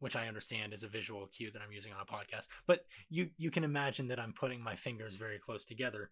Which 0.00 0.14
I 0.14 0.28
understand 0.28 0.72
is 0.72 0.84
a 0.84 0.88
visual 0.88 1.26
cue 1.26 1.50
that 1.50 1.60
I'm 1.60 1.72
using 1.72 1.92
on 1.92 2.00
a 2.00 2.04
podcast. 2.04 2.46
But 2.68 2.84
you 3.10 3.30
you 3.36 3.50
can 3.50 3.64
imagine 3.64 4.06
that 4.08 4.20
I'm 4.20 4.32
putting 4.32 4.62
my 4.62 4.76
fingers 4.76 5.16
very 5.16 5.40
close 5.40 5.64
together 5.64 6.10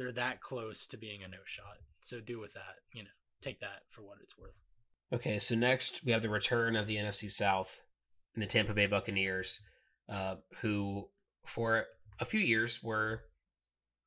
they're 0.00 0.12
that 0.12 0.40
close 0.40 0.86
to 0.86 0.96
being 0.96 1.22
a 1.22 1.28
no 1.28 1.38
shot. 1.44 1.76
So 2.00 2.20
do 2.20 2.40
with 2.40 2.54
that, 2.54 2.76
you 2.94 3.02
know, 3.02 3.10
take 3.42 3.60
that 3.60 3.82
for 3.90 4.00
what 4.00 4.18
it's 4.22 4.38
worth. 4.38 4.54
Okay, 5.12 5.38
so 5.38 5.54
next 5.54 6.04
we 6.04 6.12
have 6.12 6.22
the 6.22 6.28
return 6.28 6.76
of 6.76 6.86
the 6.86 6.96
NFC 6.96 7.30
South 7.30 7.80
and 8.34 8.42
the 8.42 8.46
Tampa 8.46 8.72
Bay 8.72 8.86
Buccaneers, 8.86 9.60
uh, 10.08 10.36
who 10.60 11.08
for 11.44 11.86
a 12.20 12.24
few 12.24 12.40
years 12.40 12.82
were, 12.82 13.24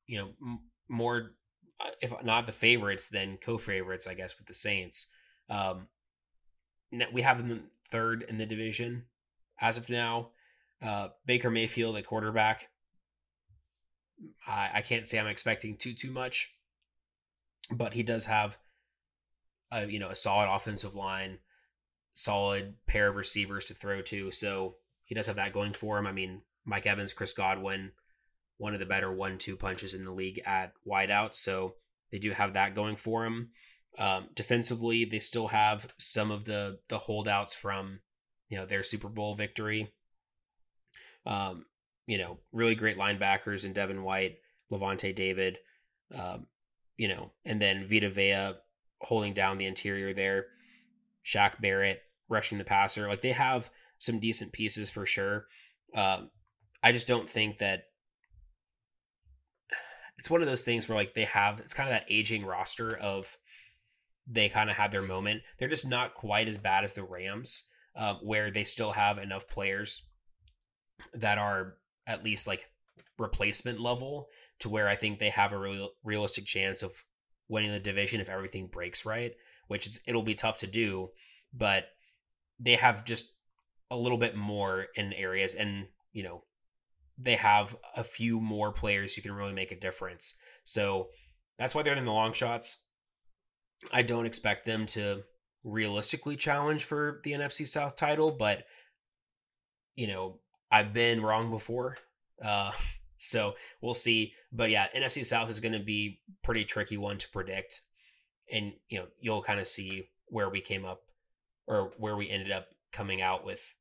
you 0.06 0.18
know, 0.18 0.28
m- 0.40 0.60
more, 0.88 1.32
uh, 1.80 1.90
if 2.00 2.12
not 2.24 2.46
the 2.46 2.52
favorites, 2.52 3.08
then 3.08 3.36
co-favorites, 3.36 4.06
I 4.06 4.14
guess, 4.14 4.38
with 4.38 4.46
the 4.46 4.54
Saints. 4.54 5.06
Um, 5.50 5.88
we 7.12 7.22
have 7.22 7.38
them 7.38 7.70
third 7.86 8.24
in 8.28 8.38
the 8.38 8.46
division 8.46 9.04
as 9.60 9.76
of 9.76 9.90
now. 9.90 10.30
Uh, 10.80 11.08
Baker 11.26 11.50
Mayfield 11.50 11.96
at 11.96 12.06
quarterback 12.06 12.68
I, 14.46 14.70
I 14.74 14.80
can't 14.82 15.06
say 15.06 15.18
I'm 15.18 15.26
expecting 15.26 15.76
too 15.76 15.94
too 15.94 16.10
much, 16.10 16.54
but 17.70 17.94
he 17.94 18.02
does 18.02 18.26
have 18.26 18.58
a 19.70 19.86
you 19.86 19.98
know 19.98 20.10
a 20.10 20.16
solid 20.16 20.54
offensive 20.54 20.94
line, 20.94 21.38
solid 22.14 22.74
pair 22.86 23.08
of 23.08 23.16
receivers 23.16 23.66
to 23.66 23.74
throw 23.74 24.02
to. 24.02 24.30
So 24.30 24.76
he 25.04 25.14
does 25.14 25.26
have 25.26 25.36
that 25.36 25.52
going 25.52 25.72
for 25.72 25.98
him. 25.98 26.06
I 26.06 26.12
mean, 26.12 26.42
Mike 26.64 26.86
Evans, 26.86 27.12
Chris 27.12 27.32
Godwin, 27.32 27.92
one 28.56 28.74
of 28.74 28.80
the 28.80 28.86
better 28.86 29.12
one-two 29.12 29.56
punches 29.56 29.94
in 29.94 30.02
the 30.02 30.12
league 30.12 30.40
at 30.46 30.72
wideout. 30.86 31.34
So 31.34 31.74
They 32.10 32.18
do 32.18 32.30
have 32.30 32.52
that 32.52 32.74
going 32.74 32.96
for 32.96 33.24
them. 33.24 33.50
Um, 33.98 34.28
defensively, 34.34 35.04
they 35.04 35.18
still 35.18 35.48
have 35.48 35.88
some 35.98 36.30
of 36.30 36.44
the 36.44 36.78
the 36.88 36.98
holdouts 36.98 37.54
from 37.54 38.00
you 38.48 38.56
know 38.56 38.66
their 38.66 38.82
Super 38.82 39.08
Bowl 39.08 39.34
victory. 39.34 39.92
Um, 41.26 41.66
you 42.06 42.18
know, 42.18 42.38
really 42.52 42.74
great 42.74 42.96
linebackers 42.96 43.64
in 43.64 43.72
Devin 43.72 44.02
White, 44.02 44.38
Lavonte 44.70 45.14
David, 45.14 45.58
um, 46.14 46.46
you 46.96 47.08
know, 47.08 47.32
and 47.44 47.60
then 47.60 47.84
Vita 47.84 48.10
Vea 48.10 48.52
holding 49.04 49.34
down 49.34 49.58
the 49.58 49.66
interior 49.66 50.12
there. 50.12 50.46
Shaq 51.24 51.60
Barrett 51.60 52.02
rushing 52.28 52.58
the 52.58 52.64
passer. 52.64 53.08
Like 53.08 53.20
they 53.20 53.32
have 53.32 53.70
some 53.98 54.18
decent 54.18 54.52
pieces 54.52 54.90
for 54.90 55.06
sure. 55.06 55.46
Um, 55.94 56.30
I 56.82 56.92
just 56.92 57.06
don't 57.06 57.28
think 57.28 57.58
that 57.58 57.84
it's 60.18 60.30
one 60.30 60.42
of 60.42 60.48
those 60.48 60.62
things 60.62 60.88
where 60.88 60.96
like 60.96 61.14
they 61.14 61.24
have 61.24 61.60
it's 61.60 61.74
kind 61.74 61.88
of 61.88 61.94
that 61.94 62.06
aging 62.08 62.44
roster 62.44 62.96
of 62.96 63.36
they 64.26 64.48
kind 64.48 64.70
of 64.70 64.76
had 64.76 64.90
their 64.90 65.02
moment. 65.02 65.42
They're 65.58 65.68
just 65.68 65.88
not 65.88 66.14
quite 66.14 66.48
as 66.48 66.58
bad 66.58 66.84
as 66.84 66.94
the 66.94 67.02
Rams, 67.02 67.64
uh, 67.94 68.14
where 68.22 68.50
they 68.50 68.64
still 68.64 68.92
have 68.92 69.18
enough 69.18 69.48
players 69.48 70.06
that 71.12 71.38
are 71.38 71.74
at 72.06 72.24
least 72.24 72.46
like 72.46 72.70
replacement 73.18 73.80
level 73.80 74.28
to 74.60 74.68
where 74.68 74.88
I 74.88 74.96
think 74.96 75.18
they 75.18 75.30
have 75.30 75.52
a 75.52 75.58
real 75.58 75.90
realistic 76.02 76.46
chance 76.46 76.82
of 76.82 76.92
winning 77.48 77.72
the 77.72 77.80
division 77.80 78.20
if 78.20 78.28
everything 78.28 78.66
breaks 78.66 79.04
right, 79.04 79.32
which 79.68 79.86
is 79.86 80.00
it'll 80.06 80.22
be 80.22 80.34
tough 80.34 80.58
to 80.60 80.66
do, 80.66 81.10
but 81.52 81.84
they 82.58 82.76
have 82.76 83.04
just 83.04 83.32
a 83.90 83.96
little 83.96 84.18
bit 84.18 84.36
more 84.36 84.86
in 84.94 85.12
areas 85.12 85.54
and 85.54 85.86
you 86.12 86.22
know 86.22 86.42
they 87.18 87.36
have 87.36 87.76
a 87.96 88.02
few 88.02 88.40
more 88.40 88.72
players 88.72 89.14
who 89.14 89.22
can 89.22 89.32
really 89.32 89.52
make 89.52 89.70
a 89.70 89.78
difference. 89.78 90.34
So 90.64 91.10
that's 91.58 91.74
why 91.74 91.82
they're 91.82 91.94
in 91.94 92.04
the 92.04 92.10
long 92.10 92.32
shots. 92.32 92.82
I 93.92 94.02
don't 94.02 94.26
expect 94.26 94.64
them 94.66 94.86
to 94.86 95.22
realistically 95.62 96.36
challenge 96.36 96.84
for 96.84 97.20
the 97.22 97.32
NFC 97.32 97.68
South 97.68 97.94
title, 97.94 98.32
but 98.32 98.64
you 99.94 100.08
know, 100.08 100.40
I've 100.72 100.92
been 100.92 101.22
wrong 101.22 101.50
before. 101.50 101.98
Uh 102.42 102.72
so 103.24 103.54
we'll 103.80 103.94
see. 103.94 104.32
But 104.52 104.70
yeah, 104.70 104.86
NFC 104.96 105.24
South 105.24 105.50
is 105.50 105.60
going 105.60 105.72
to 105.72 105.80
be 105.80 106.20
pretty 106.42 106.64
tricky 106.64 106.96
one 106.96 107.18
to 107.18 107.28
predict. 107.30 107.82
And 108.50 108.74
you 108.88 108.98
know, 108.98 109.06
you'll 109.20 109.42
kind 109.42 109.60
of 109.60 109.66
see 109.66 110.08
where 110.26 110.48
we 110.48 110.60
came 110.60 110.84
up 110.84 111.02
or 111.66 111.92
where 111.98 112.16
we 112.16 112.28
ended 112.28 112.52
up 112.52 112.68
coming 112.92 113.22
out 113.22 113.44
with 113.44 113.74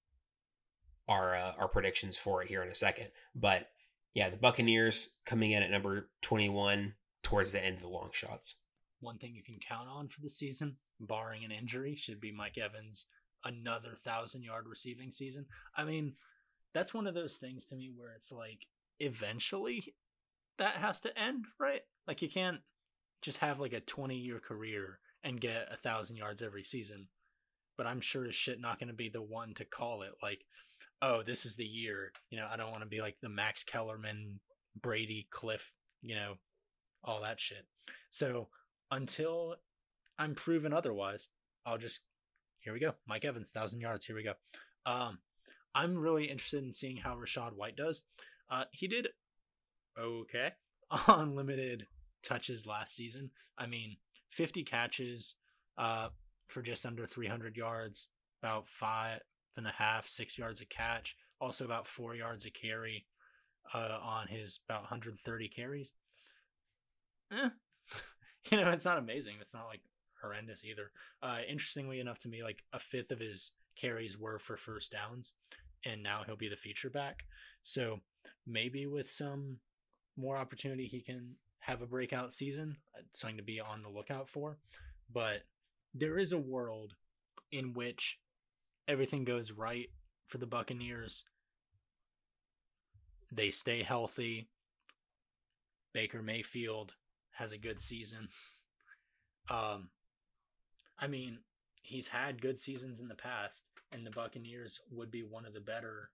our 1.08 1.36
uh, 1.36 1.54
our 1.58 1.68
predictions 1.68 2.18
for 2.18 2.42
it 2.42 2.48
here 2.48 2.64
in 2.64 2.70
a 2.70 2.76
second. 2.76 3.08
But 3.36 3.70
yeah, 4.14 4.30
the 4.30 4.38
Buccaneers 4.38 5.16
coming 5.26 5.52
in 5.52 5.64
at 5.64 5.72
number 5.72 6.10
21 6.22 6.94
towards 7.24 7.52
the 7.52 7.64
end 7.64 7.78
of 7.78 7.82
the 7.82 7.90
long 7.90 8.10
shots. 8.14 8.56
One 9.00 9.18
thing 9.18 9.34
you 9.36 9.44
can 9.44 9.58
count 9.60 9.90
on 9.90 10.08
for 10.08 10.22
the 10.22 10.30
season, 10.30 10.78
barring 11.00 11.44
an 11.44 11.52
injury, 11.52 11.96
should 11.96 12.22
be 12.22 12.32
Mike 12.32 12.58
Evans 12.58 13.06
another 13.44 13.96
thousand 13.96 14.44
yard 14.44 14.66
receiving 14.68 15.12
season. 15.12 15.46
I 15.76 15.84
mean, 15.84 16.14
that's 16.74 16.94
one 16.94 17.08
of 17.08 17.14
those 17.14 17.38
things 17.38 17.66
to 17.66 17.76
me 17.76 17.92
where 17.96 18.12
it's 18.16 18.32
like 18.32 18.68
eventually 19.00 19.96
that 20.58 20.76
has 20.76 21.00
to 21.02 21.20
end, 21.20 21.46
right? 21.60 21.82
Like 22.08 22.22
you 22.22 22.30
can't 22.30 22.60
just 23.22 23.40
have 23.40 23.60
like 23.60 23.74
a 23.74 23.80
20 23.80 24.16
year 24.16 24.40
career 24.40 25.00
and 25.24 25.40
get 25.40 25.70
a 25.72 25.78
thousand 25.78 26.18
yards 26.18 26.42
every 26.42 26.64
season. 26.64 27.08
But 27.78 27.88
I'm 27.88 28.02
sure 28.02 28.26
as 28.26 28.36
shit 28.36 28.62
not 28.62 28.80
going 28.80 28.90
to 28.90 28.94
be 28.94 29.10
the 29.10 29.22
one 29.22 29.54
to 29.56 29.66
call 29.66 30.04
it. 30.04 30.12
Like, 30.22 30.42
oh, 31.02 31.24
this 31.24 31.46
is 31.46 31.56
the 31.56 31.66
year. 31.66 32.12
You 32.30 32.38
know, 32.38 32.48
I 32.52 32.56
don't 32.56 32.70
want 32.70 32.82
to 32.82 32.88
be 32.88 33.02
like 33.02 33.18
the 33.22 33.30
Max 33.30 33.64
Kellerman, 33.64 34.40
Brady, 34.80 35.28
Cliff, 35.32 35.72
you 36.02 36.14
know, 36.16 36.36
all 37.04 37.22
that 37.22 37.40
shit. 37.40 37.66
So 38.12 38.50
until 38.92 39.56
I'm 40.20 40.36
proven 40.36 40.72
otherwise, 40.72 41.30
I'll 41.66 41.80
just 41.80 42.02
here 42.60 42.74
we 42.74 42.80
go. 42.80 42.94
Mike 43.08 43.26
Evans, 43.26 43.52
thousand 43.52 43.82
yards. 43.82 44.06
Here 44.06 44.16
we 44.16 44.24
go. 44.24 44.34
Um, 44.86 45.20
I'm 45.76 45.98
really 45.98 46.26
interested 46.26 46.64
in 46.64 46.74
seeing 46.74 46.98
how 46.98 47.16
Rachaad 47.16 47.54
White 47.56 47.76
does. 47.76 48.04
Uh, 48.50 48.66
he 48.72 48.88
did 48.88 49.10
okay 50.00 50.52
on 51.08 51.36
limited 51.36 51.88
touches 52.24 52.66
last 52.66 52.96
season. 52.96 53.32
I 53.58 53.68
mean, 53.68 53.98
50 54.32 54.64
catches 54.64 55.36
uh, 55.78 56.10
for 56.48 56.62
just 56.62 56.86
under 56.86 57.06
300 57.06 57.58
yards, 57.58 58.08
about 58.42 58.68
five 58.68 59.20
and 59.58 59.68
a 59.68 59.72
half, 59.72 60.08
six 60.08 60.38
yards 60.38 60.62
a 60.62 60.66
catch, 60.66 61.16
also 61.40 61.66
about 61.66 61.88
four 61.88 62.16
yards 62.16 62.46
a 62.46 62.52
carry 62.52 63.06
uh, 63.74 63.98
on 64.02 64.28
his 64.28 64.60
about 64.68 64.82
130 64.82 65.48
carries. 65.50 65.94
Eh. 67.32 67.50
you 68.52 68.58
know, 68.58 68.70
it's 68.72 68.86
not 68.86 68.98
amazing. 68.98 69.36
It's 69.40 69.54
not 69.54 69.68
like 69.68 69.82
horrendous 70.22 70.64
either. 70.64 70.92
Uh, 71.22 71.40
interestingly 71.48 72.00
enough 72.00 72.20
to 72.20 72.30
me, 72.30 72.44
like 72.44 72.64
a 72.74 72.80
fifth 72.80 73.12
of 73.12 73.20
his 73.20 73.52
carries 73.76 74.18
were 74.18 74.40
for 74.40 74.58
first 74.58 74.92
downs, 74.92 75.34
and 75.86 76.02
now 76.02 76.24
he'll 76.26 76.36
be 76.36 76.50
the 76.50 76.56
feature 76.56 76.90
back. 76.90 77.24
So 77.62 78.00
maybe 78.46 78.86
with 78.86 79.10
some 79.10 79.60
more 80.16 80.38
opportunity, 80.38 80.86
he 80.86 81.02
can 81.02 81.36
have 81.60 81.82
a 81.82 81.88
breakout 81.88 82.34
season. 82.34 82.78
something 83.14 83.38
to 83.38 83.44
be 83.44 83.60
on 83.60 83.82
the 83.82 83.90
lookout 83.90 84.30
for. 84.30 84.58
But 85.12 85.44
there 85.94 86.18
is 86.18 86.32
a 86.32 86.38
world 86.38 86.96
in 87.52 87.74
which 87.74 88.20
everything 88.88 89.24
goes 89.24 89.52
right 89.52 89.90
for 90.28 90.38
the 90.38 90.46
Buccaneers. 90.46 91.26
They 93.32 93.50
stay 93.50 93.84
healthy. 93.84 94.50
Baker 95.94 96.22
Mayfield 96.22 96.96
has 97.32 97.52
a 97.52 97.58
good 97.58 97.80
season. 97.80 98.30
Um, 99.50 99.90
I 101.00 101.08
mean, 101.08 101.40
he's 101.82 102.08
had 102.08 102.42
good 102.42 102.60
seasons 102.60 103.00
in 103.00 103.08
the 103.08 103.16
past, 103.16 103.66
and 103.92 104.06
the 104.06 104.12
Buccaneers 104.12 104.80
would 104.92 105.12
be 105.12 105.24
one 105.24 105.46
of 105.46 105.54
the 105.54 105.60
better 105.60 106.10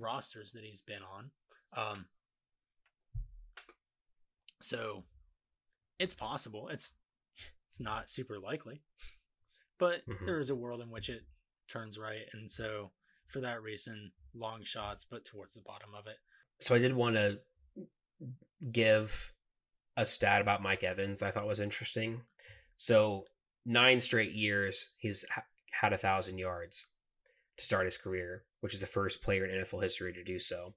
rosters 0.00 0.52
that 0.52 0.64
he's 0.64 0.82
been 0.82 1.02
on. 1.02 1.30
Um, 1.76 2.06
so 4.60 5.04
it's 5.98 6.14
possible. 6.14 6.68
It's 6.68 6.94
it's 7.68 7.80
not 7.80 8.08
super 8.08 8.38
likely, 8.38 8.82
but 9.78 10.06
mm-hmm. 10.08 10.26
there 10.26 10.38
is 10.38 10.50
a 10.50 10.56
world 10.56 10.80
in 10.80 10.90
which 10.90 11.08
it 11.08 11.22
turns 11.68 11.98
right, 11.98 12.24
and 12.32 12.50
so 12.50 12.90
for 13.26 13.40
that 13.40 13.62
reason, 13.62 14.12
long 14.34 14.64
shots, 14.64 15.04
but 15.08 15.24
towards 15.24 15.54
the 15.54 15.60
bottom 15.60 15.90
of 15.96 16.06
it. 16.06 16.16
So 16.60 16.74
I 16.74 16.78
did 16.78 16.96
want 16.96 17.16
to 17.16 17.40
give 18.72 19.32
a 19.96 20.06
stat 20.06 20.40
about 20.40 20.62
Mike 20.62 20.82
Evans 20.82 21.22
I 21.22 21.30
thought 21.30 21.46
was 21.46 21.60
interesting. 21.60 22.22
So 22.76 23.24
nine 23.66 24.00
straight 24.00 24.32
years 24.32 24.90
he's 24.96 25.24
had 25.72 25.92
a 25.92 25.98
thousand 25.98 26.38
yards 26.38 26.86
to 27.58 27.64
start 27.64 27.84
his 27.84 27.98
career, 27.98 28.44
which 28.60 28.74
is 28.74 28.80
the 28.80 28.86
first 28.86 29.22
player 29.22 29.44
in 29.44 29.60
NFL 29.60 29.82
history 29.82 30.12
to 30.12 30.24
do 30.24 30.38
so. 30.38 30.74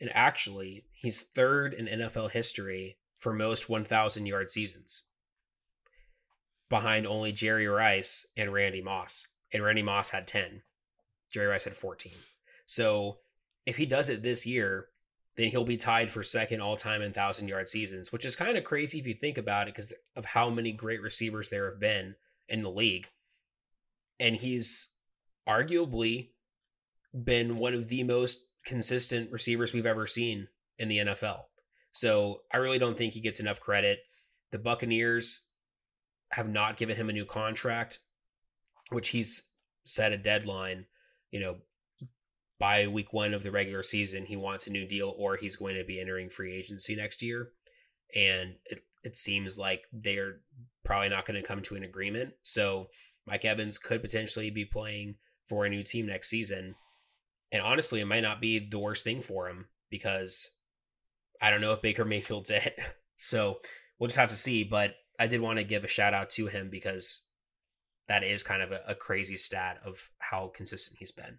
And 0.00 0.10
actually, 0.14 0.84
he's 0.92 1.22
third 1.22 1.74
in 1.74 1.86
NFL 1.86 2.30
history 2.30 2.96
for 3.16 3.32
most 3.32 3.68
1,000 3.68 4.26
yard 4.26 4.50
seasons, 4.50 5.04
behind 6.68 7.06
only 7.06 7.32
Jerry 7.32 7.66
Rice 7.66 8.26
and 8.36 8.52
Randy 8.52 8.80
Moss. 8.80 9.26
And 9.52 9.62
Randy 9.62 9.82
Moss 9.82 10.10
had 10.10 10.26
10, 10.26 10.62
Jerry 11.30 11.48
Rice 11.48 11.64
had 11.64 11.74
14. 11.74 12.12
So 12.66 13.18
if 13.66 13.76
he 13.76 13.84
does 13.84 14.08
it 14.08 14.22
this 14.22 14.46
year, 14.46 14.86
then 15.36 15.48
he'll 15.48 15.64
be 15.64 15.76
tied 15.76 16.10
for 16.10 16.22
second 16.22 16.60
all 16.60 16.76
time 16.76 17.02
in 17.02 17.08
1,000 17.08 17.48
yard 17.48 17.68
seasons, 17.68 18.12
which 18.12 18.24
is 18.24 18.36
kind 18.36 18.56
of 18.56 18.64
crazy 18.64 18.98
if 18.98 19.06
you 19.06 19.14
think 19.14 19.38
about 19.38 19.68
it 19.68 19.74
because 19.74 19.92
of 20.16 20.24
how 20.24 20.50
many 20.50 20.72
great 20.72 21.02
receivers 21.02 21.50
there 21.50 21.70
have 21.70 21.80
been 21.80 22.14
in 22.48 22.62
the 22.62 22.70
league. 22.70 23.08
And 24.18 24.36
he's 24.36 24.88
arguably 25.48 26.30
been 27.12 27.58
one 27.58 27.74
of 27.74 27.88
the 27.88 28.02
most 28.02 28.46
consistent 28.64 29.30
receivers 29.32 29.72
we've 29.72 29.86
ever 29.86 30.06
seen 30.06 30.48
in 30.78 30.88
the 30.88 30.98
NFL. 30.98 31.42
So 31.92 32.42
I 32.52 32.58
really 32.58 32.78
don't 32.78 32.96
think 32.96 33.14
he 33.14 33.20
gets 33.20 33.40
enough 33.40 33.60
credit. 33.60 34.00
The 34.52 34.58
Buccaneers 34.58 35.46
have 36.32 36.48
not 36.48 36.76
given 36.76 36.96
him 36.96 37.08
a 37.08 37.12
new 37.12 37.24
contract, 37.24 37.98
which 38.90 39.10
he's 39.10 39.48
set 39.84 40.12
a 40.12 40.18
deadline, 40.18 40.86
you 41.30 41.40
know, 41.40 41.56
by 42.58 42.86
week 42.86 43.12
one 43.12 43.32
of 43.32 43.42
the 43.42 43.50
regular 43.50 43.82
season, 43.82 44.26
he 44.26 44.36
wants 44.36 44.66
a 44.66 44.70
new 44.70 44.86
deal 44.86 45.14
or 45.16 45.36
he's 45.36 45.56
going 45.56 45.76
to 45.76 45.84
be 45.84 45.98
entering 45.98 46.28
free 46.28 46.54
agency 46.54 46.94
next 46.94 47.22
year. 47.22 47.52
And 48.14 48.56
it, 48.66 48.80
it 49.02 49.16
seems 49.16 49.58
like 49.58 49.86
they're 49.92 50.40
probably 50.84 51.08
not 51.08 51.24
going 51.24 51.40
to 51.40 51.46
come 51.46 51.62
to 51.62 51.74
an 51.74 51.82
agreement. 51.82 52.34
So 52.42 52.88
Mike 53.26 53.46
Evans 53.46 53.78
could 53.78 54.02
potentially 54.02 54.50
be 54.50 54.66
playing 54.66 55.14
for 55.46 55.64
a 55.64 55.70
new 55.70 55.82
team 55.82 56.06
next 56.06 56.28
season. 56.28 56.74
And 57.52 57.62
honestly, 57.62 58.00
it 58.00 58.06
might 58.06 58.20
not 58.20 58.40
be 58.40 58.58
the 58.58 58.78
worst 58.78 59.04
thing 59.04 59.20
for 59.20 59.48
him 59.48 59.66
because 59.90 60.50
I 61.40 61.50
don't 61.50 61.60
know 61.60 61.72
if 61.72 61.82
Baker 61.82 62.04
Mayfield's 62.04 62.50
it. 62.50 62.78
So 63.16 63.60
we'll 63.98 64.08
just 64.08 64.18
have 64.18 64.30
to 64.30 64.36
see. 64.36 64.64
But 64.64 64.94
I 65.18 65.26
did 65.26 65.40
want 65.40 65.58
to 65.58 65.64
give 65.64 65.84
a 65.84 65.88
shout 65.88 66.14
out 66.14 66.30
to 66.30 66.46
him 66.46 66.70
because 66.70 67.22
that 68.08 68.22
is 68.22 68.42
kind 68.42 68.62
of 68.62 68.72
a, 68.72 68.80
a 68.88 68.94
crazy 68.94 69.36
stat 69.36 69.80
of 69.84 70.10
how 70.18 70.50
consistent 70.54 70.98
he's 70.98 71.12
been. 71.12 71.38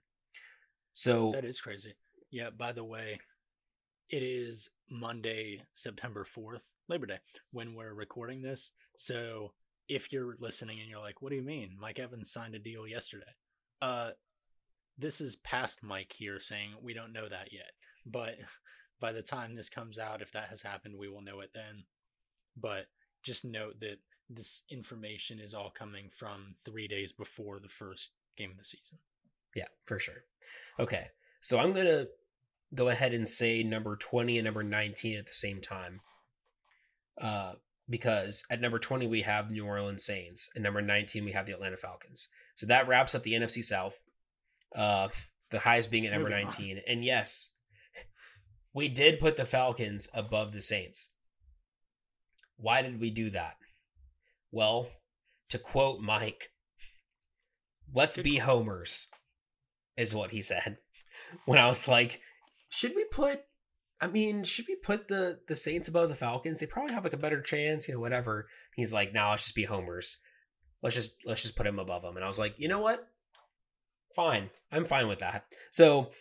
So 0.93 1.31
that 1.31 1.45
is 1.45 1.61
crazy. 1.61 1.93
Yeah. 2.29 2.49
By 2.49 2.71
the 2.73 2.83
way, 2.83 3.19
it 4.09 4.23
is 4.23 4.69
Monday, 4.89 5.63
September 5.73 6.25
4th, 6.25 6.63
Labor 6.89 7.05
Day, 7.05 7.19
when 7.51 7.75
we're 7.75 7.93
recording 7.93 8.41
this. 8.41 8.73
So 8.97 9.53
if 9.87 10.11
you're 10.11 10.35
listening 10.39 10.79
and 10.79 10.89
you're 10.89 10.99
like, 10.99 11.21
what 11.21 11.29
do 11.29 11.35
you 11.35 11.41
mean? 11.41 11.75
Mike 11.79 11.99
Evans 11.99 12.31
signed 12.31 12.55
a 12.55 12.59
deal 12.59 12.87
yesterday. 12.87 13.25
Uh, 13.81 14.11
this 14.97 15.21
is 15.21 15.35
past 15.37 15.83
Mike 15.83 16.13
here 16.13 16.39
saying 16.39 16.71
we 16.81 16.93
don't 16.93 17.13
know 17.13 17.27
that 17.27 17.51
yet. 17.51 17.71
But 18.05 18.35
by 18.99 19.11
the 19.11 19.21
time 19.21 19.55
this 19.55 19.69
comes 19.69 19.97
out, 19.97 20.21
if 20.21 20.31
that 20.33 20.49
has 20.49 20.61
happened, 20.61 20.95
we 20.97 21.09
will 21.09 21.21
know 21.21 21.39
it 21.41 21.51
then. 21.53 21.83
But 22.55 22.85
just 23.23 23.45
note 23.45 23.79
that 23.79 23.97
this 24.29 24.63
information 24.69 25.39
is 25.39 25.53
all 25.53 25.71
coming 25.71 26.09
from 26.11 26.55
three 26.65 26.87
days 26.87 27.11
before 27.11 27.59
the 27.59 27.69
first 27.69 28.11
game 28.37 28.51
of 28.51 28.57
the 28.57 28.63
season. 28.63 28.97
Yeah, 29.55 29.67
for 29.85 29.99
sure. 29.99 30.23
Okay. 30.79 31.07
So 31.41 31.59
I'm 31.59 31.73
going 31.73 31.87
to 31.87 32.07
go 32.73 32.89
ahead 32.89 33.13
and 33.13 33.27
say 33.27 33.63
number 33.63 33.95
20 33.95 34.37
and 34.37 34.45
number 34.45 34.63
19 34.63 35.17
at 35.17 35.25
the 35.25 35.33
same 35.33 35.61
time. 35.61 36.01
Uh, 37.19 37.53
because 37.89 38.45
at 38.49 38.61
number 38.61 38.79
20 38.79 39.07
we 39.07 39.21
have 39.21 39.51
New 39.51 39.65
Orleans 39.65 40.03
Saints 40.03 40.49
and 40.55 40.63
number 40.63 40.81
19 40.81 41.25
we 41.25 41.33
have 41.33 41.45
the 41.45 41.51
Atlanta 41.51 41.77
Falcons. 41.77 42.29
So 42.55 42.65
that 42.67 42.87
wraps 42.87 43.13
up 43.13 43.23
the 43.23 43.33
NFC 43.33 43.63
South. 43.63 43.99
Uh, 44.75 45.09
the 45.49 45.59
highest 45.59 45.91
being 45.91 46.05
at 46.05 46.13
number 46.13 46.29
19. 46.29 46.77
On. 46.77 46.83
And 46.87 47.03
yes, 47.03 47.53
we 48.73 48.87
did 48.87 49.19
put 49.19 49.35
the 49.35 49.45
Falcons 49.45 50.07
above 50.13 50.53
the 50.53 50.61
Saints. 50.61 51.09
Why 52.57 52.81
did 52.81 52.99
we 52.99 53.09
do 53.09 53.29
that? 53.31 53.55
Well, 54.51 54.89
to 55.49 55.57
quote 55.57 55.99
Mike, 55.99 56.49
let's 57.93 58.17
be 58.17 58.37
homers, 58.37 59.07
is 59.97 60.13
what 60.13 60.31
he 60.31 60.41
said. 60.41 60.77
When 61.45 61.59
I 61.59 61.67
was 61.67 61.87
like, 61.87 62.19
should 62.67 62.93
we 62.93 63.05
put 63.05 63.41
I 64.01 64.07
mean, 64.07 64.43
should 64.43 64.65
we 64.67 64.75
put 64.75 65.07
the 65.07 65.39
the 65.47 65.53
Saints 65.53 65.87
above 65.87 66.09
the 66.09 66.15
Falcons? 66.15 66.59
They 66.59 66.65
probably 66.65 66.95
have 66.95 67.03
like 67.03 67.13
a 67.13 67.17
better 67.17 67.39
chance, 67.39 67.87
you 67.87 67.93
know, 67.93 67.99
whatever. 67.99 68.47
He's 68.75 68.91
like, 68.91 69.13
now 69.13 69.25
nah, 69.25 69.31
let's 69.31 69.43
just 69.43 69.55
be 69.55 69.65
homers. 69.65 70.17
Let's 70.81 70.95
just 70.95 71.11
let's 71.25 71.43
just 71.43 71.55
put 71.55 71.67
him 71.67 71.77
above 71.77 72.01
them. 72.01 72.15
And 72.15 72.25
I 72.25 72.27
was 72.27 72.39
like, 72.39 72.55
you 72.57 72.67
know 72.67 72.79
what? 72.79 73.07
Fine. 74.15 74.49
I'm 74.71 74.85
fine 74.85 75.07
with 75.07 75.19
that. 75.19 75.45
So 75.71 76.11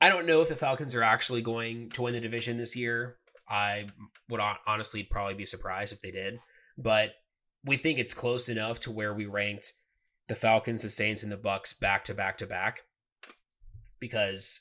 I 0.00 0.08
don't 0.08 0.26
know 0.26 0.40
if 0.40 0.48
the 0.48 0.56
Falcons 0.56 0.94
are 0.94 1.02
actually 1.02 1.42
going 1.42 1.90
to 1.90 2.02
win 2.02 2.14
the 2.14 2.20
division 2.20 2.56
this 2.56 2.76
year. 2.76 3.16
I 3.48 3.86
would 4.28 4.40
honestly 4.66 5.02
probably 5.02 5.34
be 5.34 5.44
surprised 5.44 5.92
if 5.92 6.00
they 6.00 6.10
did. 6.10 6.38
But 6.76 7.12
we 7.64 7.76
think 7.76 7.98
it's 7.98 8.14
close 8.14 8.48
enough 8.48 8.80
to 8.80 8.90
where 8.90 9.14
we 9.14 9.26
ranked 9.26 9.72
the 10.28 10.34
Falcons, 10.34 10.82
the 10.82 10.90
Saints, 10.90 11.22
and 11.22 11.30
the 11.30 11.36
Bucs 11.36 11.78
back 11.78 12.04
to 12.04 12.14
back 12.14 12.38
to 12.38 12.46
back 12.46 12.82
because 14.00 14.60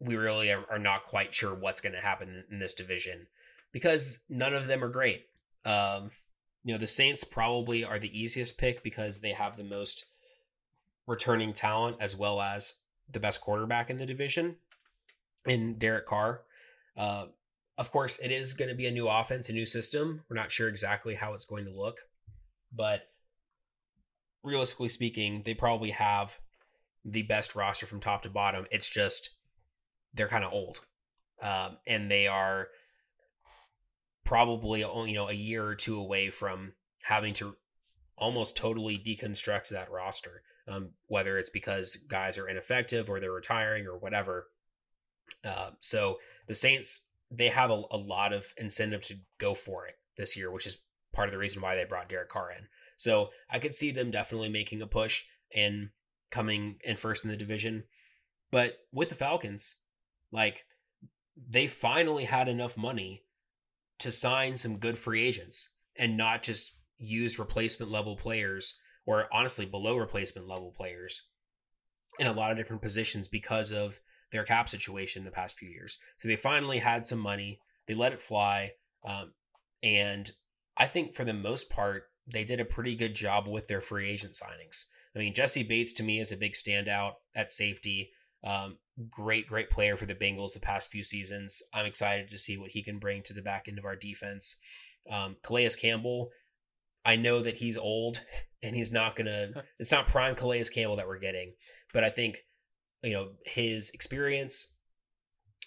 we 0.00 0.16
really 0.16 0.52
are, 0.52 0.78
not 0.78 1.04
quite 1.04 1.32
sure 1.32 1.54
what's 1.54 1.80
going 1.80 1.94
to 1.94 2.00
happen 2.00 2.44
in 2.50 2.58
this 2.58 2.74
division 2.74 3.26
because 3.72 4.18
none 4.28 4.54
of 4.54 4.66
them 4.66 4.84
are 4.84 4.88
great. 4.88 5.24
Um, 5.64 6.10
you 6.64 6.74
know, 6.74 6.78
the 6.78 6.86
Saints 6.86 7.24
probably 7.24 7.84
are 7.84 7.98
the 7.98 8.18
easiest 8.18 8.58
pick 8.58 8.82
because 8.82 9.20
they 9.20 9.32
have 9.32 9.56
the 9.56 9.64
most 9.64 10.04
returning 11.06 11.52
talent 11.52 11.96
as 12.00 12.16
well 12.16 12.40
as 12.40 12.74
the 13.10 13.20
best 13.20 13.40
quarterback 13.40 13.90
in 13.90 13.96
the 13.96 14.06
division 14.06 14.56
in 15.46 15.76
Derek 15.78 16.06
Carr. 16.06 16.42
Uh, 16.96 17.26
of 17.76 17.90
course, 17.90 18.18
it 18.18 18.30
is 18.30 18.52
going 18.52 18.68
to 18.68 18.74
be 18.74 18.86
a 18.86 18.92
new 18.92 19.08
offense, 19.08 19.48
a 19.48 19.52
new 19.52 19.66
system. 19.66 20.22
We're 20.28 20.36
not 20.36 20.52
sure 20.52 20.68
exactly 20.68 21.14
how 21.14 21.34
it's 21.34 21.44
going 21.44 21.64
to 21.64 21.72
look, 21.72 21.98
but 22.72 23.08
realistically 24.42 24.88
speaking, 24.88 25.42
they 25.44 25.54
probably 25.54 25.90
have 25.90 26.38
the 27.04 27.22
best 27.22 27.54
roster 27.54 27.86
from 27.86 28.00
top 28.00 28.22
to 28.22 28.30
bottom. 28.30 28.66
It's 28.70 28.88
just 28.88 29.30
they're 30.14 30.28
kind 30.28 30.44
of 30.44 30.52
old, 30.52 30.80
um, 31.42 31.78
and 31.86 32.10
they 32.10 32.26
are 32.28 32.68
probably 34.24 34.84
only 34.84 35.10
you 35.10 35.16
know 35.16 35.28
a 35.28 35.34
year 35.34 35.64
or 35.64 35.74
two 35.74 35.98
away 35.98 36.30
from 36.30 36.74
having 37.02 37.34
to 37.34 37.56
almost 38.16 38.56
totally 38.56 38.96
deconstruct 38.96 39.68
that 39.68 39.90
roster. 39.90 40.42
Um, 40.66 40.90
whether 41.08 41.36
it's 41.36 41.50
because 41.50 41.96
guys 41.96 42.38
are 42.38 42.48
ineffective 42.48 43.10
or 43.10 43.20
they're 43.20 43.30
retiring 43.30 43.86
or 43.86 43.98
whatever. 43.98 44.46
Uh, 45.44 45.70
so 45.78 46.16
the 46.46 46.54
Saints 46.54 47.04
they 47.30 47.48
have 47.48 47.70
a, 47.70 47.82
a 47.90 47.96
lot 47.96 48.32
of 48.32 48.52
incentive 48.56 49.04
to 49.06 49.16
go 49.38 49.54
for 49.54 49.86
it 49.86 49.94
this 50.16 50.36
year, 50.36 50.50
which 50.50 50.66
is 50.66 50.78
part 51.12 51.28
of 51.28 51.32
the 51.32 51.38
reason 51.38 51.60
why 51.60 51.74
they 51.74 51.84
brought 51.84 52.08
Derek 52.08 52.28
Carr 52.28 52.50
in. 52.52 52.66
So 52.96 53.30
I 53.50 53.58
could 53.58 53.74
see 53.74 53.90
them 53.90 54.10
definitely 54.10 54.48
making 54.48 54.80
a 54.82 54.86
push 54.86 55.24
and 55.54 55.90
coming 56.30 56.76
in 56.84 56.96
first 56.96 57.24
in 57.24 57.30
the 57.30 57.36
division. 57.36 57.84
But 58.50 58.78
with 58.92 59.08
the 59.08 59.14
Falcons, 59.14 59.76
like 60.30 60.64
they 61.36 61.66
finally 61.66 62.24
had 62.24 62.48
enough 62.48 62.76
money 62.76 63.24
to 63.98 64.12
sign 64.12 64.56
some 64.56 64.78
good 64.78 64.98
free 64.98 65.26
agents 65.26 65.70
and 65.96 66.16
not 66.16 66.42
just 66.42 66.72
use 66.98 67.38
replacement 67.38 67.90
level 67.90 68.16
players 68.16 68.78
or 69.06 69.28
honestly 69.32 69.66
below 69.66 69.96
replacement 69.96 70.48
level 70.48 70.70
players 70.70 71.22
in 72.18 72.26
a 72.26 72.32
lot 72.32 72.50
of 72.50 72.56
different 72.56 72.82
positions 72.82 73.28
because 73.28 73.72
of 73.72 74.00
their 74.30 74.44
cap 74.44 74.68
situation 74.68 75.20
in 75.20 75.24
the 75.24 75.30
past 75.30 75.58
few 75.58 75.68
years. 75.68 75.98
So 76.16 76.28
they 76.28 76.36
finally 76.36 76.78
had 76.78 77.06
some 77.06 77.18
money, 77.18 77.60
they 77.86 77.94
let 77.94 78.12
it 78.12 78.20
fly, 78.20 78.72
um, 79.04 79.32
and 79.82 80.30
I 80.76 80.86
think 80.86 81.14
for 81.14 81.24
the 81.24 81.34
most 81.34 81.70
part 81.70 82.04
they 82.26 82.44
did 82.44 82.60
a 82.60 82.64
pretty 82.64 82.96
good 82.96 83.14
job 83.14 83.46
with 83.46 83.68
their 83.68 83.80
free 83.80 84.10
agent 84.10 84.34
signings. 84.34 84.84
I 85.14 85.18
mean, 85.18 85.34
Jessie 85.34 85.62
Bates 85.62 85.92
to 85.94 86.02
me 86.02 86.18
is 86.18 86.32
a 86.32 86.36
big 86.36 86.54
standout 86.54 87.12
at 87.34 87.50
safety. 87.50 88.10
Um, 88.42 88.78
great, 89.08 89.46
great 89.46 89.70
player 89.70 89.96
for 89.96 90.06
the 90.06 90.14
Bengals 90.14 90.54
the 90.54 90.60
past 90.60 90.90
few 90.90 91.02
seasons. 91.02 91.62
I'm 91.72 91.86
excited 91.86 92.28
to 92.30 92.38
see 92.38 92.56
what 92.56 92.70
he 92.70 92.82
can 92.82 92.98
bring 92.98 93.22
to 93.24 93.32
the 93.32 93.42
back 93.42 93.68
end 93.68 93.78
of 93.78 93.84
our 93.84 93.96
defense. 93.96 94.56
Um, 95.10 95.36
Calais 95.42 95.70
Campbell, 95.80 96.30
I 97.04 97.16
know 97.16 97.42
that 97.42 97.58
he's 97.58 97.76
old 97.76 98.24
and 98.64 98.74
he's 98.74 98.90
not 98.90 99.14
gonna. 99.14 99.48
It's 99.78 99.92
not 99.92 100.06
prime 100.06 100.34
Calais 100.34 100.64
Campbell 100.74 100.96
that 100.96 101.06
we're 101.06 101.18
getting, 101.18 101.54
but 101.92 102.02
I 102.02 102.10
think 102.10 102.38
you 103.02 103.12
know 103.12 103.32
his 103.44 103.90
experience, 103.90 104.72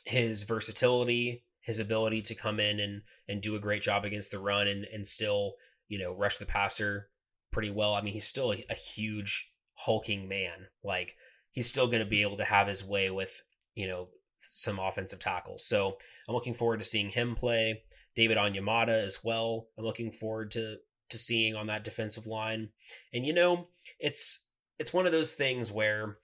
his 0.06 0.44
versatility, 0.44 1.46
his 1.62 1.80
ability 1.80 2.24
to 2.24 2.36
come 2.36 2.60
in 2.60 2.80
and 2.80 3.04
and 3.30 3.42
do 3.42 3.56
a 3.56 3.60
great 3.62 3.82
job 3.82 4.04
against 4.04 4.32
the 4.32 4.40
run 4.40 4.68
and 4.68 4.86
and 4.86 5.08
still 5.08 5.54
you 5.88 6.00
know 6.00 6.12
rush 6.12 6.40
the 6.40 6.46
passer 6.46 7.10
pretty 7.52 7.70
well. 7.72 7.94
I 7.94 8.02
mean, 8.02 8.14
he's 8.14 8.28
still 8.28 8.52
a, 8.52 8.66
a 8.70 8.74
huge 8.76 9.52
hulking 9.74 10.28
man. 10.28 10.68
Like 10.84 11.16
he's 11.52 11.68
still 11.68 11.88
going 11.88 12.04
to 12.04 12.10
be 12.10 12.22
able 12.22 12.38
to 12.38 12.44
have 12.44 12.68
his 12.68 12.84
way 12.84 13.10
with, 13.10 13.42
you 13.76 13.88
know, 13.88 14.10
some 14.38 14.80
offensive 14.80 15.20
tackles. 15.20 15.66
So 15.66 15.98
I'm 16.28 16.36
looking 16.36 16.54
forward 16.54 16.80
to 16.80 16.86
seeing 16.86 17.10
him 17.10 17.36
play. 17.36 17.82
David 18.16 18.38
Onyemata 18.38 19.04
as 19.04 19.24
well. 19.24 19.68
I'm 19.78 19.86
looking 19.86 20.12
forward 20.12 20.52
to 20.52 20.78
to 21.10 21.18
seeing 21.18 21.56
on 21.56 21.68
that 21.68 21.84
defensive 21.84 22.28
line. 22.28 22.70
And 23.14 23.26
you 23.26 23.34
know, 23.34 23.68
it's 24.00 24.48
it's 24.80 24.94
one 24.94 25.06
of 25.06 25.12
those 25.12 25.34
things 25.34 25.72
where 25.72 26.18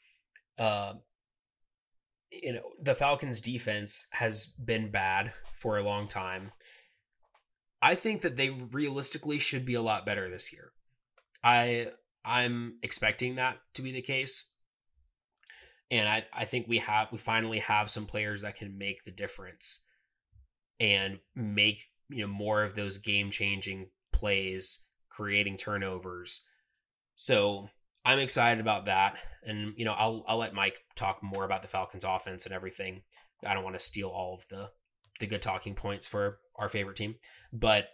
uh 0.57 0.93
you 2.31 2.53
know, 2.53 2.71
the 2.81 2.95
Falcons 2.95 3.41
defense 3.41 4.07
has 4.11 4.47
been 4.47 4.89
bad 4.89 5.33
for 5.53 5.77
a 5.77 5.83
long 5.83 6.07
time. 6.07 6.51
I 7.79 7.93
think 7.93 8.21
that 8.21 8.37
they 8.37 8.49
realistically 8.49 9.37
should 9.37 9.65
be 9.65 9.75
a 9.75 9.81
lot 9.83 10.05
better 10.05 10.29
this 10.29 10.51
year. 10.51 10.71
I 11.43 11.89
I'm 12.25 12.77
expecting 12.81 13.35
that 13.35 13.57
to 13.75 13.81
be 13.81 13.91
the 13.91 14.01
case 14.01 14.45
and 15.93 16.09
I, 16.09 16.23
I 16.33 16.45
think 16.45 16.67
we 16.67 16.79
have 16.79 17.09
we 17.11 17.19
finally 17.19 17.59
have 17.59 17.87
some 17.87 18.07
players 18.07 18.41
that 18.41 18.55
can 18.55 18.79
make 18.79 19.03
the 19.03 19.11
difference 19.11 19.85
and 20.79 21.19
make 21.35 21.91
you 22.09 22.21
know 22.21 22.33
more 22.33 22.63
of 22.63 22.73
those 22.73 22.97
game 22.97 23.29
changing 23.29 23.89
plays 24.23 24.85
creating 25.09 25.57
turnovers. 25.57 26.43
So 27.15 27.69
i'm 28.05 28.19
excited 28.19 28.61
about 28.61 28.85
that. 28.85 29.17
And 29.45 29.73
you 29.75 29.83
know 29.83 29.93
i'll 29.93 30.23
i'll 30.27 30.37
let 30.37 30.53
mike 30.53 30.79
talk 30.95 31.19
more 31.21 31.43
about 31.43 31.61
the 31.61 31.67
falcons 31.67 32.05
offense 32.05 32.45
and 32.45 32.53
everything. 32.53 33.01
I 33.45 33.53
don't 33.53 33.65
want 33.65 33.77
to 33.77 33.83
steal 33.83 34.07
all 34.07 34.35
of 34.35 34.47
the 34.49 34.69
the 35.19 35.27
good 35.27 35.41
talking 35.41 35.75
points 35.75 36.07
for 36.07 36.39
our 36.55 36.69
favorite 36.69 36.95
team. 36.95 37.15
But 37.51 37.89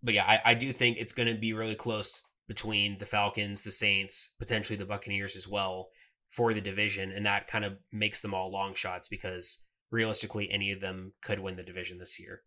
but 0.00 0.14
yeah 0.14 0.24
i, 0.24 0.52
I 0.52 0.54
do 0.54 0.72
think 0.72 0.96
it's 0.96 1.12
going 1.12 1.32
to 1.32 1.40
be 1.40 1.52
really 1.52 1.74
close 1.74 2.22
between 2.46 2.98
the 2.98 3.06
falcons 3.06 3.62
the 3.62 3.72
saints 3.72 4.34
potentially 4.38 4.76
the 4.76 4.86
buccaneers 4.86 5.34
as 5.34 5.48
well 5.48 5.88
for 6.28 6.52
the 6.52 6.60
division, 6.60 7.10
and 7.10 7.24
that 7.26 7.46
kind 7.46 7.64
of 7.64 7.78
makes 7.92 8.20
them 8.20 8.34
all 8.34 8.52
long 8.52 8.74
shots 8.74 9.08
because 9.08 9.64
realistically, 9.90 10.50
any 10.50 10.70
of 10.70 10.80
them 10.80 11.14
could 11.22 11.40
win 11.40 11.56
the 11.56 11.62
division 11.62 11.98
this 11.98 12.20
year. 12.20 12.42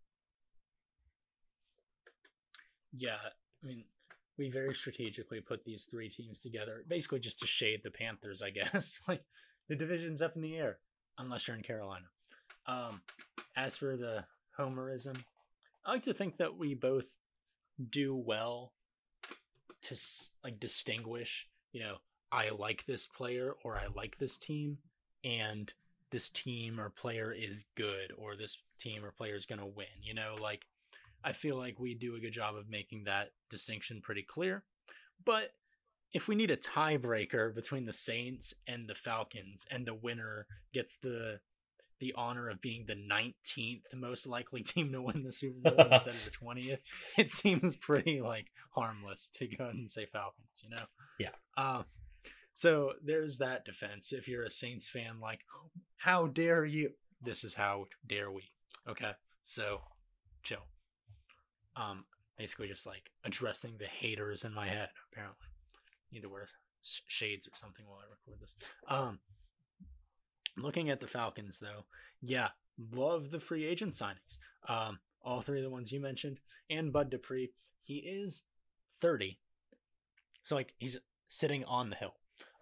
Yeah, 2.96 3.16
I 3.62 3.66
mean, 3.66 3.84
we 4.38 4.50
very 4.50 4.74
strategically 4.74 5.40
put 5.40 5.64
these 5.64 5.84
three 5.84 6.08
teams 6.08 6.40
together, 6.40 6.84
basically 6.88 7.20
just 7.20 7.38
to 7.40 7.46
shade 7.46 7.80
the 7.82 7.90
Panthers, 7.90 8.42
I 8.42 8.50
guess. 8.72 9.00
like 9.08 9.24
the 9.68 9.76
division's 9.76 10.22
up 10.22 10.36
in 10.36 10.42
the 10.42 10.56
air, 10.56 10.78
unless 11.18 11.46
you're 11.46 11.56
in 11.56 11.62
Carolina. 11.62 12.06
Um, 12.66 13.02
as 13.56 13.76
for 13.76 13.96
the 13.96 14.24
homerism, 14.58 15.16
I 15.84 15.92
like 15.92 16.04
to 16.04 16.14
think 16.14 16.36
that 16.38 16.56
we 16.56 16.74
both 16.74 17.16
do 17.90 18.14
well 18.14 18.72
to 19.82 19.96
like 20.44 20.60
distinguish, 20.60 21.48
you 21.72 21.80
know, 21.80 21.96
I 22.30 22.50
like 22.50 22.86
this 22.86 23.06
player 23.06 23.54
or 23.64 23.76
I 23.76 23.86
like 23.94 24.18
this 24.18 24.38
team 24.38 24.78
and 25.24 25.72
this 26.10 26.28
team 26.30 26.80
or 26.80 26.88
player 26.90 27.32
is 27.32 27.64
good 27.74 28.12
or 28.16 28.36
this 28.36 28.58
team 28.78 29.04
or 29.04 29.10
player 29.10 29.34
is 29.34 29.46
going 29.46 29.58
to 29.58 29.66
win. 29.66 29.86
You 30.00 30.14
know, 30.14 30.36
like 30.40 30.64
I 31.24 31.32
feel 31.32 31.56
like 31.56 31.78
we 31.78 31.94
do 31.94 32.16
a 32.16 32.20
good 32.20 32.32
job 32.32 32.56
of 32.56 32.68
making 32.68 33.04
that 33.04 33.30
distinction 33.50 34.00
pretty 34.00 34.22
clear. 34.22 34.64
But 35.24 35.52
if 36.12 36.28
we 36.28 36.34
need 36.34 36.50
a 36.50 36.56
tiebreaker 36.56 37.54
between 37.54 37.86
the 37.86 37.92
Saints 37.92 38.54
and 38.66 38.88
the 38.88 38.94
Falcons 38.94 39.64
and 39.70 39.86
the 39.86 39.94
winner 39.94 40.46
gets 40.72 40.96
the 40.96 41.40
the 42.00 42.12
honor 42.16 42.48
of 42.48 42.60
being 42.60 42.84
the 42.86 42.96
19th 42.96 43.82
most 43.94 44.26
likely 44.26 44.60
team 44.64 44.90
to 44.90 45.00
win 45.00 45.22
the 45.22 45.30
Super 45.30 45.70
Bowl 45.70 45.86
instead 45.92 46.14
of 46.14 46.24
the 46.24 46.30
20th, 46.32 46.80
it 47.16 47.30
seems 47.30 47.76
pretty 47.76 48.20
like 48.20 48.48
harmless 48.72 49.30
to 49.34 49.46
go 49.46 49.66
and 49.66 49.88
say 49.88 50.06
Falcons, 50.06 50.64
you 50.64 50.70
know? 50.70 50.82
Yeah. 51.20 51.28
Um, 51.56 51.84
so 52.54 52.94
there's 53.04 53.38
that 53.38 53.64
defense. 53.64 54.12
If 54.12 54.26
you're 54.26 54.42
a 54.42 54.50
Saints 54.50 54.88
fan, 54.88 55.20
like, 55.20 55.40
how 55.96 56.26
dare 56.26 56.64
you? 56.64 56.90
This 57.22 57.44
is 57.44 57.54
how 57.54 57.86
dare 58.04 58.32
we. 58.32 58.50
Okay. 58.88 59.12
So 59.44 59.82
chill. 60.42 60.66
Um, 61.76 62.04
basically 62.36 62.68
just 62.68 62.86
like 62.86 63.10
addressing 63.24 63.76
the 63.78 63.86
haters 63.86 64.44
in 64.44 64.54
my 64.54 64.68
head, 64.68 64.88
apparently. 65.12 65.46
Need 66.12 66.22
to 66.22 66.28
wear 66.28 66.48
shades 66.82 67.46
or 67.46 67.52
something 67.54 67.86
while 67.86 68.00
I 68.00 68.10
record 68.10 68.40
this. 68.40 68.54
Um, 68.88 69.20
Looking 70.56 70.90
at 70.90 71.00
the 71.00 71.06
Falcons, 71.06 71.58
though, 71.58 71.84
yeah, 72.20 72.48
love 72.94 73.30
the 73.30 73.40
free 73.40 73.64
agent 73.64 73.94
signings. 73.94 74.36
Um, 74.68 74.98
all 75.22 75.40
three 75.40 75.58
of 75.58 75.64
the 75.64 75.70
ones 75.70 75.92
you 75.92 76.00
mentioned, 76.00 76.40
and 76.68 76.92
Bud 76.92 77.10
Dupree. 77.10 77.52
He 77.84 77.96
is 77.96 78.44
30. 79.00 79.38
So, 80.44 80.54
like, 80.54 80.74
he's 80.78 80.98
sitting 81.26 81.64
on 81.64 81.90
the 81.90 81.96
hill. 81.96 82.14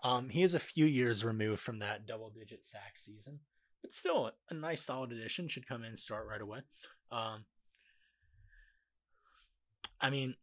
Um, 0.05 0.29
he 0.29 0.43
is 0.43 0.55
a 0.55 0.61
few 0.61 0.87
years 0.87 1.25
removed 1.25 1.61
from 1.61 1.81
that 1.81 2.07
double 2.07 2.31
digit 2.31 2.65
sack 2.65 2.97
season, 2.97 3.41
but 3.83 3.93
still 3.93 4.31
a 4.49 4.55
nice 4.55 4.85
solid 4.85 5.13
addition. 5.13 5.49
Should 5.49 5.69
come 5.69 5.85
in 5.85 5.97
start 5.97 6.27
right 6.27 6.41
away. 6.41 6.61
Um, 7.11 7.45
I 10.01 10.11
mean, 10.11 10.35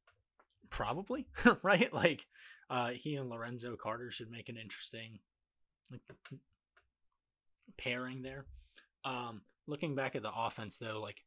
probably, 0.70 1.26
right? 1.62 1.92
Like, 1.92 2.26
uh, 2.70 2.90
he 2.90 3.16
and 3.16 3.30
Lorenzo 3.30 3.76
Carter 3.76 4.10
should 4.10 4.30
make 4.30 4.48
an 4.48 4.56
interesting 4.56 5.20
like 5.90 6.02
pairing 7.76 8.22
there. 8.22 8.44
Um, 9.04 9.42
looking 9.66 9.94
back 9.94 10.16
at 10.16 10.22
the 10.22 10.32
offense 10.34 10.78
though, 10.78 11.00
like 11.00 11.24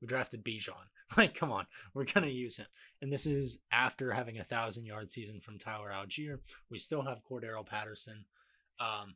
we 0.00 0.06
drafted 0.06 0.44
Bijan. 0.44 0.74
Like, 1.16 1.36
come 1.36 1.52
on, 1.52 1.68
we're 1.94 2.04
gonna 2.04 2.26
use 2.26 2.56
him. 2.56 2.66
And 3.00 3.12
this 3.12 3.26
is 3.26 3.60
after 3.70 4.12
having 4.12 4.38
a 4.38 4.44
thousand 4.44 4.86
yard 4.86 5.08
season 5.08 5.38
from 5.38 5.56
Tyler 5.56 5.92
Allgeier. 5.94 6.40
We 6.68 6.80
still 6.80 7.02
have 7.02 7.22
Cordarrelle 7.22 7.64
Patterson, 7.64 8.24
um, 8.80 9.14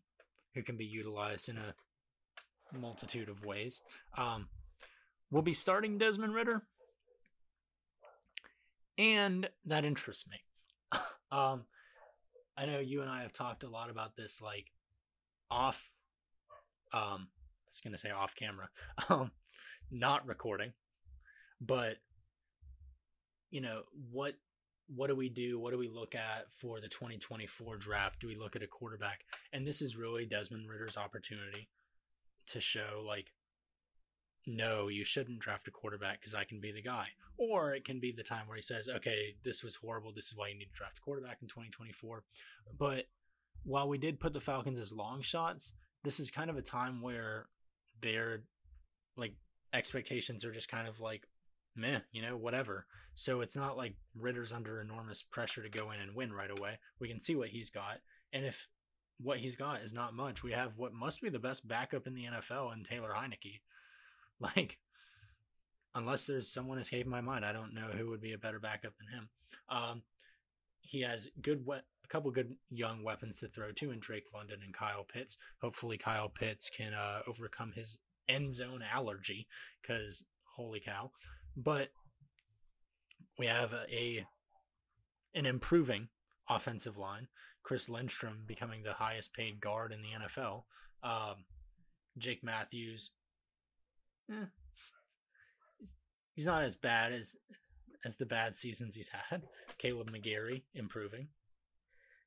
who 0.55 0.63
can 0.63 0.77
be 0.77 0.85
utilized 0.85 1.49
in 1.49 1.59
a 1.59 2.79
multitude 2.79 3.29
of 3.29 3.45
ways. 3.45 3.81
Um, 4.17 4.51
we'll 5.33 5.43
be 5.43 5.53
starting 5.53 5.99
Desmond 5.99 6.33
Ridder, 6.33 6.63
and 9.01 9.49
that 9.65 9.87
interests 9.87 10.29
me. 10.29 10.37
um, 11.33 11.65
I 12.57 12.67
know 12.67 12.81
you 12.81 13.01
and 13.01 13.11
I 13.11 13.23
have 13.23 13.33
talked 13.33 13.65
a 13.65 13.69
lot 13.69 13.89
about 13.91 14.15
this, 14.15 14.41
like 14.43 14.67
off 15.51 15.91
um 16.93 17.27
I 17.27 17.69
was 17.69 17.81
gonna 17.83 17.99
say 17.99 18.11
off 18.11 18.37
camera, 18.37 18.69
um, 19.09 19.31
not 19.91 20.27
recording, 20.27 20.73
but 21.61 21.97
you 23.51 23.63
know 23.63 23.83
what 24.13 24.35
what 24.95 25.07
do 25.07 25.17
we 25.17 25.29
do? 25.29 25.59
What 25.59 25.71
do 25.71 25.79
we 25.79 25.89
look 25.89 26.15
at 26.15 26.53
for 26.53 26.81
the 26.81 26.89
2024 26.89 27.77
draft? 27.77 28.21
Do 28.21 28.27
we 28.27 28.37
look 28.37 28.57
at 28.57 28.63
a 28.63 28.67
quarterback? 28.67 29.21
And 29.53 29.65
this 29.65 29.81
is 29.81 29.97
really 29.97 30.27
Desmond 30.27 30.69
Ridder's 30.69 30.97
opportunity 30.97 31.69
to 32.49 32.61
show 32.61 33.05
like 33.07 33.29
no, 34.47 34.89
you 34.89 35.05
shouldn't 35.05 35.41
draft 35.41 35.69
a 35.69 35.71
quarterback 35.71 36.21
because 36.21 36.35
I 36.35 36.45
can 36.45 36.61
be 36.61 36.73
the 36.73 36.83
guy. 36.83 37.07
Or 37.37 37.75
it 37.75 37.85
can 37.85 38.01
be 38.01 38.13
the 38.13 38.23
time 38.23 38.47
where 38.47 38.57
he 38.57 38.63
says, 38.63 38.89
okay, 38.89 39.35
this 39.45 39.63
was 39.63 39.77
horrible. 39.77 40.13
This 40.13 40.27
is 40.27 40.37
why 40.37 40.49
you 40.49 40.59
need 40.59 40.67
to 40.67 40.75
draft 40.75 40.99
a 40.99 41.01
quarterback 41.01 41.39
in 41.43 41.49
2024. 41.49 42.23
But 42.79 43.07
while 43.65 43.89
we 43.89 43.99
did 43.99 44.21
put 44.21 44.33
the 44.33 44.41
Falcons 44.41 44.79
as 44.79 44.93
long 44.93 45.23
shots, 45.23 45.73
this 46.03 46.21
is 46.21 46.31
kind 46.31 46.51
of 46.51 46.57
a 46.57 46.63
time 46.63 47.03
where 47.03 47.47
their 48.01 48.43
like 49.17 49.35
expectations 49.73 50.45
are 50.45 50.53
just 50.53 50.69
kind 50.69 50.89
of 50.89 51.01
like 51.01 51.27
meh, 51.77 52.01
you 52.13 52.23
know, 52.23 52.37
whatever. 52.37 52.87
So 53.15 53.41
it's 53.41 53.57
not 53.57 53.77
like 53.77 53.95
Ridder's 54.19 54.53
under 54.53 54.81
enormous 54.81 55.23
pressure 55.23 55.63
to 55.63 55.69
go 55.69 55.91
in 55.91 56.01
and 56.01 56.15
win 56.15 56.33
right 56.33 56.51
away. 56.51 56.79
We 57.01 57.09
can 57.09 57.21
see 57.21 57.37
what 57.37 57.49
he's 57.49 57.71
got. 57.71 57.99
And 58.33 58.45
if 58.45 58.69
what 59.19 59.39
he's 59.39 59.57
got 59.57 59.83
is 59.83 59.93
not 59.93 60.15
much, 60.15 60.43
we 60.43 60.53
have 60.53 60.73
what 60.77 60.95
must 60.95 61.21
be 61.21 61.29
the 61.29 61.39
best 61.39 61.67
backup 61.67 62.07
in 62.07 62.15
the 62.15 62.25
NFL 62.25 62.73
in 62.73 62.85
Taylor 62.85 63.15
Heinicke. 63.15 63.61
Like, 64.57 64.79
unless 65.95 66.27
there's 66.27 66.51
someone 66.51 66.79
escaping 66.79 67.11
my 67.11 67.21
mind, 67.21 67.45
I 67.45 67.53
don't 67.53 67.75
know 67.75 67.91
who 67.95 68.09
would 68.09 68.23
be 68.23 68.33
a 68.33 68.39
better 68.39 68.59
backup 68.59 68.95
than 68.99 69.09
him. 69.09 69.29
Um, 69.69 70.03
he 70.81 71.03
has 71.03 71.29
good 71.43 71.67
we- 71.67 71.77
a 71.77 72.09
couple 72.09 72.31
good 72.31 72.57
young 72.71 73.05
weapons 73.05 73.39
to 73.41 73.49
throw 73.49 73.71
to 73.73 73.91
in 73.91 74.01
Drake 74.01 74.33
London 74.35 74.61
and 74.65 74.75
Kyle 74.75 75.05
Pitts. 75.05 75.37
Hopefully, 75.61 75.99
Kyle 75.99 76.29
Pitts 76.29 76.71
can 76.71 76.95
uh, 76.95 77.21
overcome 77.29 77.73
his 77.75 77.99
end 78.29 78.53
zone 78.55 78.83
allergy 78.83 79.47
because 79.83 80.25
holy 80.57 80.81
cow! 80.81 81.11
But 81.57 81.91
we 83.39 83.47
have 83.47 83.73
a, 83.73 84.27
an 85.35 85.47
improving 85.47 86.09
offensive 86.49 86.97
line. 86.97 87.29
Chris 87.63 87.89
Lindstrom 87.89 88.45
becoming 88.47 88.83
the 88.83 88.95
highest 88.95 89.33
paid 89.33 89.61
guard 89.61 89.93
in 89.93 90.01
the 90.03 90.09
NFL. 90.09 90.65
Um, 91.03 91.45
Jake 92.19 92.43
Matthews, 92.43 93.11
eh, 94.31 94.47
he's 96.35 96.47
not 96.47 96.63
as 96.63 96.75
bad 96.75 97.13
as 97.13 97.37
as 98.05 98.17
the 98.17 98.27
bad 98.27 98.57
seasons 98.57 98.95
he's 98.95 99.11
had. 99.11 99.43
Kaleb 99.79 100.11
McGary 100.11 100.63
improving. 100.75 101.29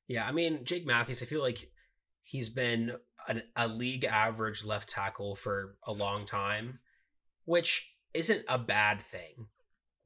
Yeah, 0.06 0.26
I 0.26 0.32
mean 0.32 0.64
Jake 0.64 0.86
Matthews. 0.86 1.22
I 1.22 1.26
feel 1.26 1.42
like 1.42 1.70
he's 2.22 2.48
been 2.48 2.92
an, 3.28 3.42
a 3.56 3.68
league 3.68 4.04
average 4.04 4.64
left 4.64 4.88
tackle 4.88 5.34
for 5.34 5.76
a 5.86 5.92
long 5.92 6.26
time, 6.26 6.80
which 7.44 7.94
isn't 8.12 8.44
a 8.48 8.58
bad 8.58 9.00
thing 9.00 9.48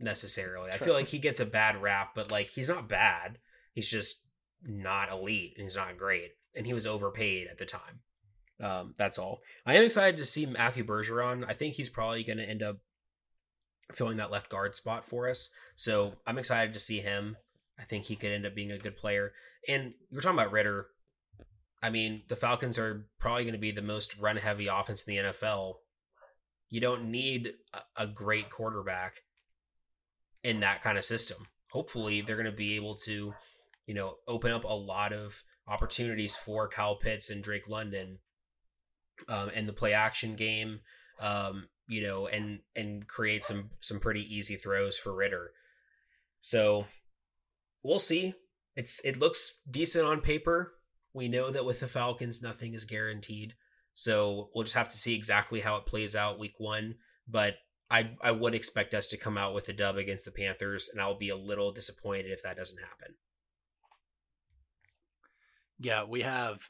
necessarily. 0.00 0.70
I 0.70 0.76
feel 0.76 0.94
like 0.94 1.08
he 1.08 1.18
gets 1.18 1.40
a 1.40 1.46
bad 1.46 1.80
rap, 1.80 2.12
but 2.14 2.30
like 2.30 2.50
he's 2.50 2.68
not 2.68 2.88
bad. 2.88 3.38
He's 3.72 3.88
just 3.88 4.24
not 4.62 5.10
elite 5.10 5.54
and 5.56 5.64
he's 5.64 5.76
not 5.76 5.98
great. 5.98 6.30
And 6.54 6.66
he 6.66 6.74
was 6.74 6.86
overpaid 6.86 7.46
at 7.48 7.58
the 7.58 7.66
time. 7.66 8.00
Um, 8.60 8.94
that's 8.96 9.18
all. 9.18 9.40
I 9.64 9.76
am 9.76 9.84
excited 9.84 10.16
to 10.18 10.24
see 10.24 10.46
Matthew 10.46 10.84
Bergeron. 10.84 11.44
I 11.48 11.54
think 11.54 11.74
he's 11.74 11.88
probably 11.88 12.24
going 12.24 12.38
to 12.38 12.48
end 12.48 12.62
up 12.62 12.78
filling 13.92 14.16
that 14.18 14.30
left 14.30 14.50
guard 14.50 14.76
spot 14.76 15.04
for 15.04 15.28
us. 15.28 15.50
So 15.76 16.14
I'm 16.26 16.38
excited 16.38 16.72
to 16.74 16.78
see 16.78 16.98
him. 16.98 17.36
I 17.78 17.84
think 17.84 18.04
he 18.04 18.16
could 18.16 18.32
end 18.32 18.46
up 18.46 18.54
being 18.54 18.72
a 18.72 18.78
good 18.78 18.96
player. 18.96 19.32
And 19.68 19.94
you're 20.10 20.20
talking 20.20 20.38
about 20.38 20.52
Ridder. 20.52 20.86
I 21.82 21.90
mean, 21.90 22.22
the 22.28 22.36
Falcons 22.36 22.78
are 22.78 23.06
probably 23.20 23.44
going 23.44 23.54
to 23.54 23.60
be 23.60 23.70
the 23.70 23.82
most 23.82 24.18
run 24.18 24.36
heavy 24.36 24.66
offense 24.66 25.04
in 25.04 25.14
the 25.14 25.22
NFL. 25.30 25.74
You 26.68 26.80
don't 26.80 27.10
need 27.10 27.52
a, 27.96 28.06
great 28.06 28.50
quarterback 28.50 29.22
in 30.42 30.60
that 30.60 30.82
kind 30.82 30.98
of 30.98 31.04
system. 31.04 31.46
Hopefully, 31.70 32.20
they're 32.20 32.36
going 32.36 32.46
to 32.46 32.52
be 32.52 32.76
able 32.76 32.96
to, 32.96 33.32
you 33.86 33.94
know, 33.94 34.16
open 34.26 34.52
up 34.52 34.64
a 34.64 34.74
lot 34.74 35.12
of 35.12 35.44
opportunities 35.66 36.36
for 36.36 36.68
Kyle 36.68 36.96
Pitts 36.96 37.30
and 37.30 37.42
Drake 37.42 37.68
London 37.68 38.18
um, 39.28 39.50
and 39.54 39.68
the 39.68 39.72
play 39.72 39.92
action 39.92 40.36
game. 40.36 40.80
Um, 41.20 41.68
you 41.88 42.02
know, 42.02 42.26
and 42.26 42.60
and 42.76 43.08
create 43.08 43.42
some 43.42 43.70
some 43.80 43.98
pretty 43.98 44.22
easy 44.22 44.56
throws 44.56 44.96
for 44.98 45.14
Ridder. 45.14 45.52
So 46.40 46.86
we'll 47.82 47.98
see. 47.98 48.34
It's 48.76 49.00
it 49.04 49.18
looks 49.18 49.60
decent 49.68 50.04
on 50.04 50.20
paper. 50.20 50.74
We 51.14 51.28
know 51.28 51.50
that 51.50 51.64
with 51.64 51.80
the 51.80 51.86
Falcons, 51.86 52.42
nothing 52.42 52.74
is 52.74 52.84
guaranteed. 52.84 53.54
So 53.94 54.50
we'll 54.54 54.64
just 54.64 54.76
have 54.76 54.88
to 54.90 54.98
see 54.98 55.14
exactly 55.14 55.60
how 55.60 55.76
it 55.76 55.86
plays 55.86 56.14
out 56.14 56.38
week 56.38 56.54
one. 56.58 56.96
But 57.26 57.54
I 57.90 58.10
I 58.22 58.30
would 58.32 58.54
expect 58.54 58.94
us 58.94 59.08
to 59.08 59.16
come 59.16 59.38
out 59.38 59.54
with 59.54 59.68
a 59.68 59.72
dub 59.72 59.96
against 59.96 60.26
the 60.26 60.30
Panthers, 60.30 60.88
and 60.92 61.00
I'll 61.00 61.18
be 61.18 61.30
a 61.30 61.36
little 61.36 61.72
disappointed 61.72 62.30
if 62.30 62.42
that 62.42 62.56
doesn't 62.56 62.78
happen. 62.78 63.14
Yeah, 65.78 66.04
we 66.04 66.20
have 66.20 66.68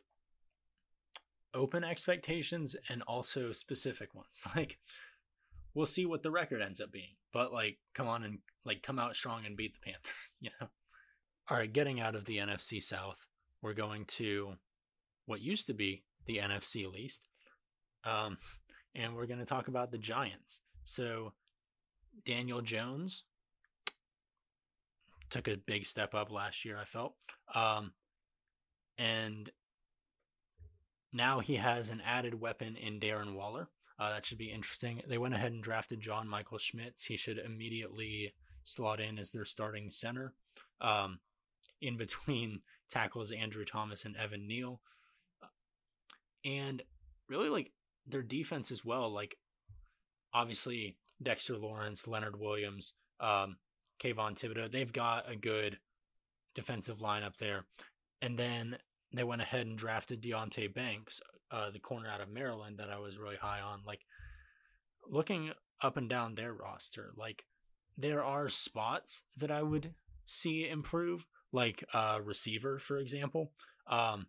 open 1.55 1.85
expectations 1.85 2.77
and 2.89 3.03
also 3.03 3.53
specific 3.53 4.15
ones. 4.15 4.43
Like 4.57 4.79
we'll 5.75 5.87
see 5.87 6.07
what 6.07 6.23
the 6.23 6.31
record 6.31 6.61
ends 6.61 6.81
up 6.81 6.91
being. 6.91 7.17
But 7.33 7.53
like, 7.53 7.79
come 7.95 8.09
on 8.09 8.25
and 8.25 8.39
like 8.65 8.83
come 8.83 8.99
out 8.99 9.15
strong 9.15 9.47
and 9.47 9.57
beat 9.57 9.75
the 9.75 9.81
Panthers. 9.81 10.13
You 10.41 10.51
know. 10.61 10.69
All 11.51 11.57
right, 11.57 11.73
getting 11.73 12.01
out 12.01 12.15
of 12.15 12.27
the 12.27 12.37
NFC 12.39 12.83
South, 12.83 13.27
we're 13.63 13.73
going 13.73 14.05
to 14.05 14.55
what 15.27 15.41
used 15.41 15.67
to 15.69 15.75
be 15.75 16.05
the 16.27 16.39
NFC 16.39 16.91
least, 16.91 17.27
um, 18.05 18.37
and 18.95 19.17
we're 19.17 19.27
going 19.27 19.39
to 19.39 19.47
talk 19.47 19.69
about 19.69 19.91
the 19.91 19.99
Giants. 19.99 20.61
So 20.85 21.33
Daniel 22.25 22.61
Jones 22.61 23.25
took 25.31 25.49
a 25.49 25.57
big 25.57 25.87
step 25.87 26.15
up 26.15 26.31
last 26.31 26.65
year. 26.65 26.79
I 26.79 26.85
felt, 26.85 27.15
um, 27.55 27.93
and 28.99 29.51
now 31.13 31.41
he 31.41 31.57
has 31.57 31.91
an 31.91 32.03
added 32.05 32.41
weapon 32.41 32.77
in 32.77 33.01
Darren 33.01 33.35
Waller. 33.35 33.69
Uh, 33.99 34.11
that 34.11 34.27
should 34.27 34.39
be 34.39 34.53
interesting. 34.53 35.03
They 35.09 35.19
went 35.19 35.35
ahead 35.35 35.53
and 35.53 35.63
drafted 35.63 36.01
John 36.01 36.29
Michael 36.29 36.59
Schmitz. 36.59 37.05
He 37.05 37.17
should 37.17 37.39
immediately 37.39 38.33
slot 38.63 39.01
in 39.01 39.19
as 39.19 39.31
their 39.31 39.45
starting 39.45 39.91
center. 39.91 40.35
Um, 40.81 41.19
in 41.81 41.97
between 41.97 42.61
tackles 42.91 43.33
Andrew 43.33 43.65
Thomas 43.65 44.05
and 44.05 44.17
Evan 44.17 44.47
Neal. 44.47 44.81
And 46.45 46.83
really 47.29 47.49
like 47.49 47.73
their 48.07 48.23
defense 48.23 48.71
as 48.71 48.85
well. 48.85 49.11
Like 49.11 49.37
obviously 50.33 50.97
Dexter 51.23 51.57
Lawrence, 51.57 52.07
Leonard 52.07 52.39
Williams, 52.39 52.95
um, 53.21 53.57
Kayvon 54.01 54.39
Thibodeaux, 54.39 54.71
they've 54.71 54.93
got 54.93 55.31
a 55.31 55.37
good 55.37 55.79
defensive 56.55 57.03
line 57.03 57.23
up 57.23 57.37
there. 57.39 57.67
And 58.23 58.39
then 58.39 58.79
they 59.13 59.25
went 59.25 59.43
ahead 59.43 59.67
and 59.67 59.79
drafted 59.79 60.23
Deonte 60.23 60.73
Banks, 60.75 61.21
uh, 61.51 61.71
the 61.71 61.79
corner 61.79 62.09
out 62.09 62.21
of 62.21 62.29
Maryland 62.29 62.79
that 62.79 62.91
I 62.91 62.99
was 62.99 63.19
really 63.19 63.37
high 63.37 63.61
on. 63.61 63.81
Like 63.87 64.01
looking 65.07 65.53
up 65.83 65.97
and 65.97 66.09
down 66.09 66.35
their 66.35 66.53
roster, 66.53 67.13
like 67.17 67.45
there 67.97 68.23
are 68.23 68.49
spots 68.49 69.25
that 69.37 69.51
I 69.51 69.63
would 69.63 69.95
see 70.27 70.69
improve, 70.69 71.25
like 71.53 71.85
uh 71.95 72.19
receiver, 72.23 72.79
for 72.79 72.99
example. 72.99 73.53
Um 73.91 74.27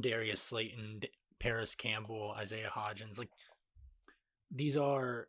Darius 0.00 0.42
Slayton, 0.42 1.02
Parris 1.38 1.74
Campbell, 1.74 2.34
Isaiah 2.36 2.72
Hodgins, 2.74 3.18
like 3.18 3.30
these 4.50 4.76
are 4.76 5.28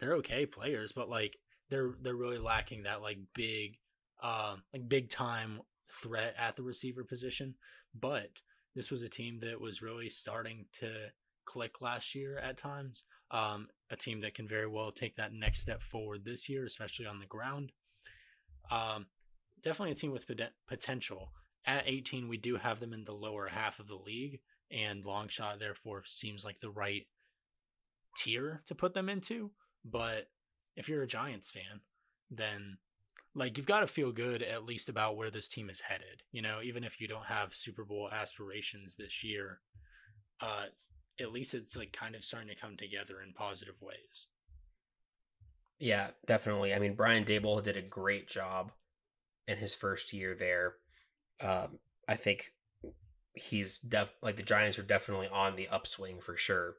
they're 0.00 0.14
okay 0.16 0.46
players, 0.46 0.92
but 0.92 1.08
like 1.08 1.36
they're 1.68 1.94
they're 2.00 2.16
really 2.16 2.38
lacking 2.38 2.84
that 2.84 3.02
like 3.02 3.18
big 3.34 3.76
um 4.22 4.62
like 4.72 4.88
big 4.88 5.10
time 5.10 5.60
threat 5.92 6.34
at 6.38 6.56
the 6.56 6.62
receiver 6.62 7.04
position. 7.04 7.54
But 7.98 8.40
this 8.74 8.90
was 8.90 9.02
a 9.02 9.08
team 9.08 9.40
that 9.40 9.60
was 9.60 9.82
really 9.82 10.08
starting 10.08 10.66
to 10.80 11.08
click 11.44 11.80
last 11.80 12.14
year 12.14 12.38
at 12.38 12.56
times. 12.56 13.04
Um, 13.30 13.68
a 13.90 13.96
team 13.96 14.20
that 14.20 14.34
can 14.34 14.48
very 14.48 14.66
well 14.66 14.92
take 14.92 15.16
that 15.16 15.32
next 15.32 15.60
step 15.60 15.82
forward 15.82 16.24
this 16.24 16.48
year, 16.48 16.64
especially 16.64 17.06
on 17.06 17.18
the 17.18 17.26
ground. 17.26 17.72
Um, 18.70 19.06
definitely 19.62 19.92
a 19.92 19.96
team 19.96 20.12
with 20.12 20.30
potential. 20.68 21.32
At 21.66 21.84
18, 21.86 22.28
we 22.28 22.38
do 22.38 22.56
have 22.56 22.80
them 22.80 22.92
in 22.92 23.04
the 23.04 23.12
lower 23.12 23.48
half 23.48 23.80
of 23.80 23.88
the 23.88 23.96
league, 23.96 24.40
and 24.70 25.04
Longshot 25.04 25.58
therefore 25.58 26.02
seems 26.06 26.44
like 26.44 26.60
the 26.60 26.70
right 26.70 27.06
tier 28.16 28.62
to 28.66 28.74
put 28.74 28.94
them 28.94 29.08
into. 29.08 29.50
But 29.84 30.28
if 30.76 30.88
you're 30.88 31.02
a 31.02 31.08
Giants 31.08 31.50
fan, 31.50 31.80
then 32.30 32.78
like 33.34 33.56
you've 33.56 33.66
got 33.66 33.80
to 33.80 33.86
feel 33.86 34.12
good 34.12 34.42
at 34.42 34.64
least 34.64 34.88
about 34.88 35.16
where 35.16 35.30
this 35.30 35.48
team 35.48 35.70
is 35.70 35.80
headed. 35.80 36.22
You 36.32 36.42
know, 36.42 36.60
even 36.62 36.84
if 36.84 37.00
you 37.00 37.08
don't 37.08 37.26
have 37.26 37.54
Super 37.54 37.84
Bowl 37.84 38.08
aspirations 38.10 38.96
this 38.96 39.22
year, 39.22 39.60
uh, 40.40 40.64
at 41.20 41.32
least 41.32 41.54
it's 41.54 41.76
like 41.76 41.92
kind 41.92 42.14
of 42.14 42.24
starting 42.24 42.48
to 42.48 42.60
come 42.60 42.76
together 42.76 43.20
in 43.24 43.32
positive 43.32 43.80
ways. 43.80 44.26
Yeah, 45.78 46.08
definitely. 46.26 46.74
I 46.74 46.78
mean, 46.78 46.94
Brian 46.94 47.24
Daboll 47.24 47.62
did 47.62 47.76
a 47.76 47.82
great 47.82 48.28
job 48.28 48.72
in 49.48 49.58
his 49.58 49.74
first 49.74 50.12
year 50.12 50.34
there. 50.34 50.74
Um, 51.40 51.78
I 52.06 52.16
think 52.16 52.52
he's 53.34 53.78
def 53.78 54.12
like 54.22 54.36
the 54.36 54.42
Giants 54.42 54.78
are 54.78 54.82
definitely 54.82 55.28
on 55.28 55.56
the 55.56 55.68
upswing 55.68 56.20
for 56.20 56.36
sure. 56.36 56.74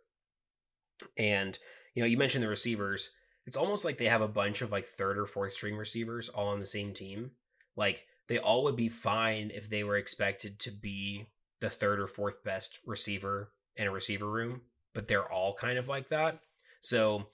And 1.18 1.58
you 1.96 2.04
know, 2.04 2.08
you 2.08 2.18
mentioned 2.18 2.44
the 2.44 2.50
receivers. 2.50 3.12
It's 3.46 3.58
almost 3.58 3.86
like 3.86 3.98
they 3.98 4.06
have 4.06 4.22
a 4.22 4.28
bunch 4.28 4.62
of 4.62 4.72
like 4.72 4.86
third 4.86 5.18
or 5.18 5.26
fourth 5.26 5.54
string 5.54 5.76
receivers 5.76 6.30
all 6.30 6.50
on 6.50 6.60
the 6.60 6.66
same 6.66 6.94
team. 6.94 7.32
Like 7.76 8.06
they 8.28 8.38
all 8.38 8.64
would 8.64 8.76
be 8.76 8.90
fine 8.90 9.52
if 9.54 9.70
they 9.70 9.84
were 9.84 9.98
expected 9.98 10.60
to 10.60 10.72
be 10.72 11.28
the 11.60 11.70
third 11.70 12.00
or 12.00 12.08
fourth 12.08 12.44
best 12.44 12.80
receiver 12.86 13.52
in 13.76 13.88
a 13.88 13.92
receiver 13.92 14.30
room, 14.30 14.62
but 14.94 15.08
they're 15.08 15.32
all 15.32 15.54
kind 15.54 15.78
of 15.78 15.88
like 15.88 16.10
that. 16.10 16.40
So 16.82 17.28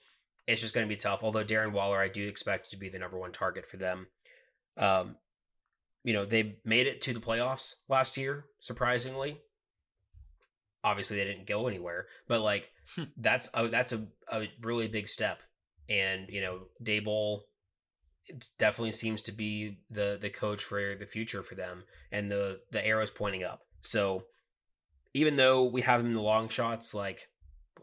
it's 0.46 0.60
just 0.60 0.74
going 0.74 0.86
to 0.86 0.94
be 0.94 1.00
tough. 1.00 1.22
Although 1.22 1.44
Darren 1.44 1.72
Waller, 1.72 2.00
I 2.00 2.08
do 2.08 2.26
expect 2.26 2.70
to 2.70 2.76
be 2.76 2.88
the 2.88 2.98
number 2.98 3.18
one 3.18 3.32
target 3.32 3.66
for 3.66 3.76
them. 3.76 4.06
Um, 4.76 5.16
you 6.04 6.12
know, 6.12 6.24
they 6.24 6.56
made 6.64 6.86
it 6.86 7.00
to 7.02 7.12
the 7.12 7.20
playoffs 7.20 7.74
last 7.88 8.16
year, 8.16 8.46
surprisingly. 8.60 9.38
Obviously, 10.84 11.16
they 11.16 11.24
didn't 11.24 11.46
go 11.46 11.66
anywhere, 11.66 12.06
but 12.28 12.40
like 12.40 12.70
that's 13.16 13.48
a, 13.52 13.68
that's 13.68 13.92
a, 13.92 14.06
a 14.30 14.48
really 14.62 14.88
big 14.88 15.08
step. 15.08 15.40
And 15.88 16.28
you 16.28 16.40
know, 16.40 16.60
Daboll 16.82 17.42
definitely 18.58 18.92
seems 18.92 19.22
to 19.22 19.32
be 19.32 19.78
the 19.90 20.18
the 20.20 20.30
coach 20.30 20.62
for 20.62 20.94
the 20.94 21.06
future 21.06 21.42
for 21.42 21.54
them, 21.54 21.84
and 22.12 22.30
the 22.30 22.60
the 22.70 22.84
arrow's 22.84 23.10
pointing 23.10 23.44
up. 23.44 23.62
So 23.80 24.24
even 25.14 25.36
though 25.36 25.64
we 25.64 25.82
have 25.82 26.00
them 26.00 26.10
in 26.10 26.16
the 26.16 26.22
long 26.22 26.48
shots, 26.48 26.94
like 26.94 27.28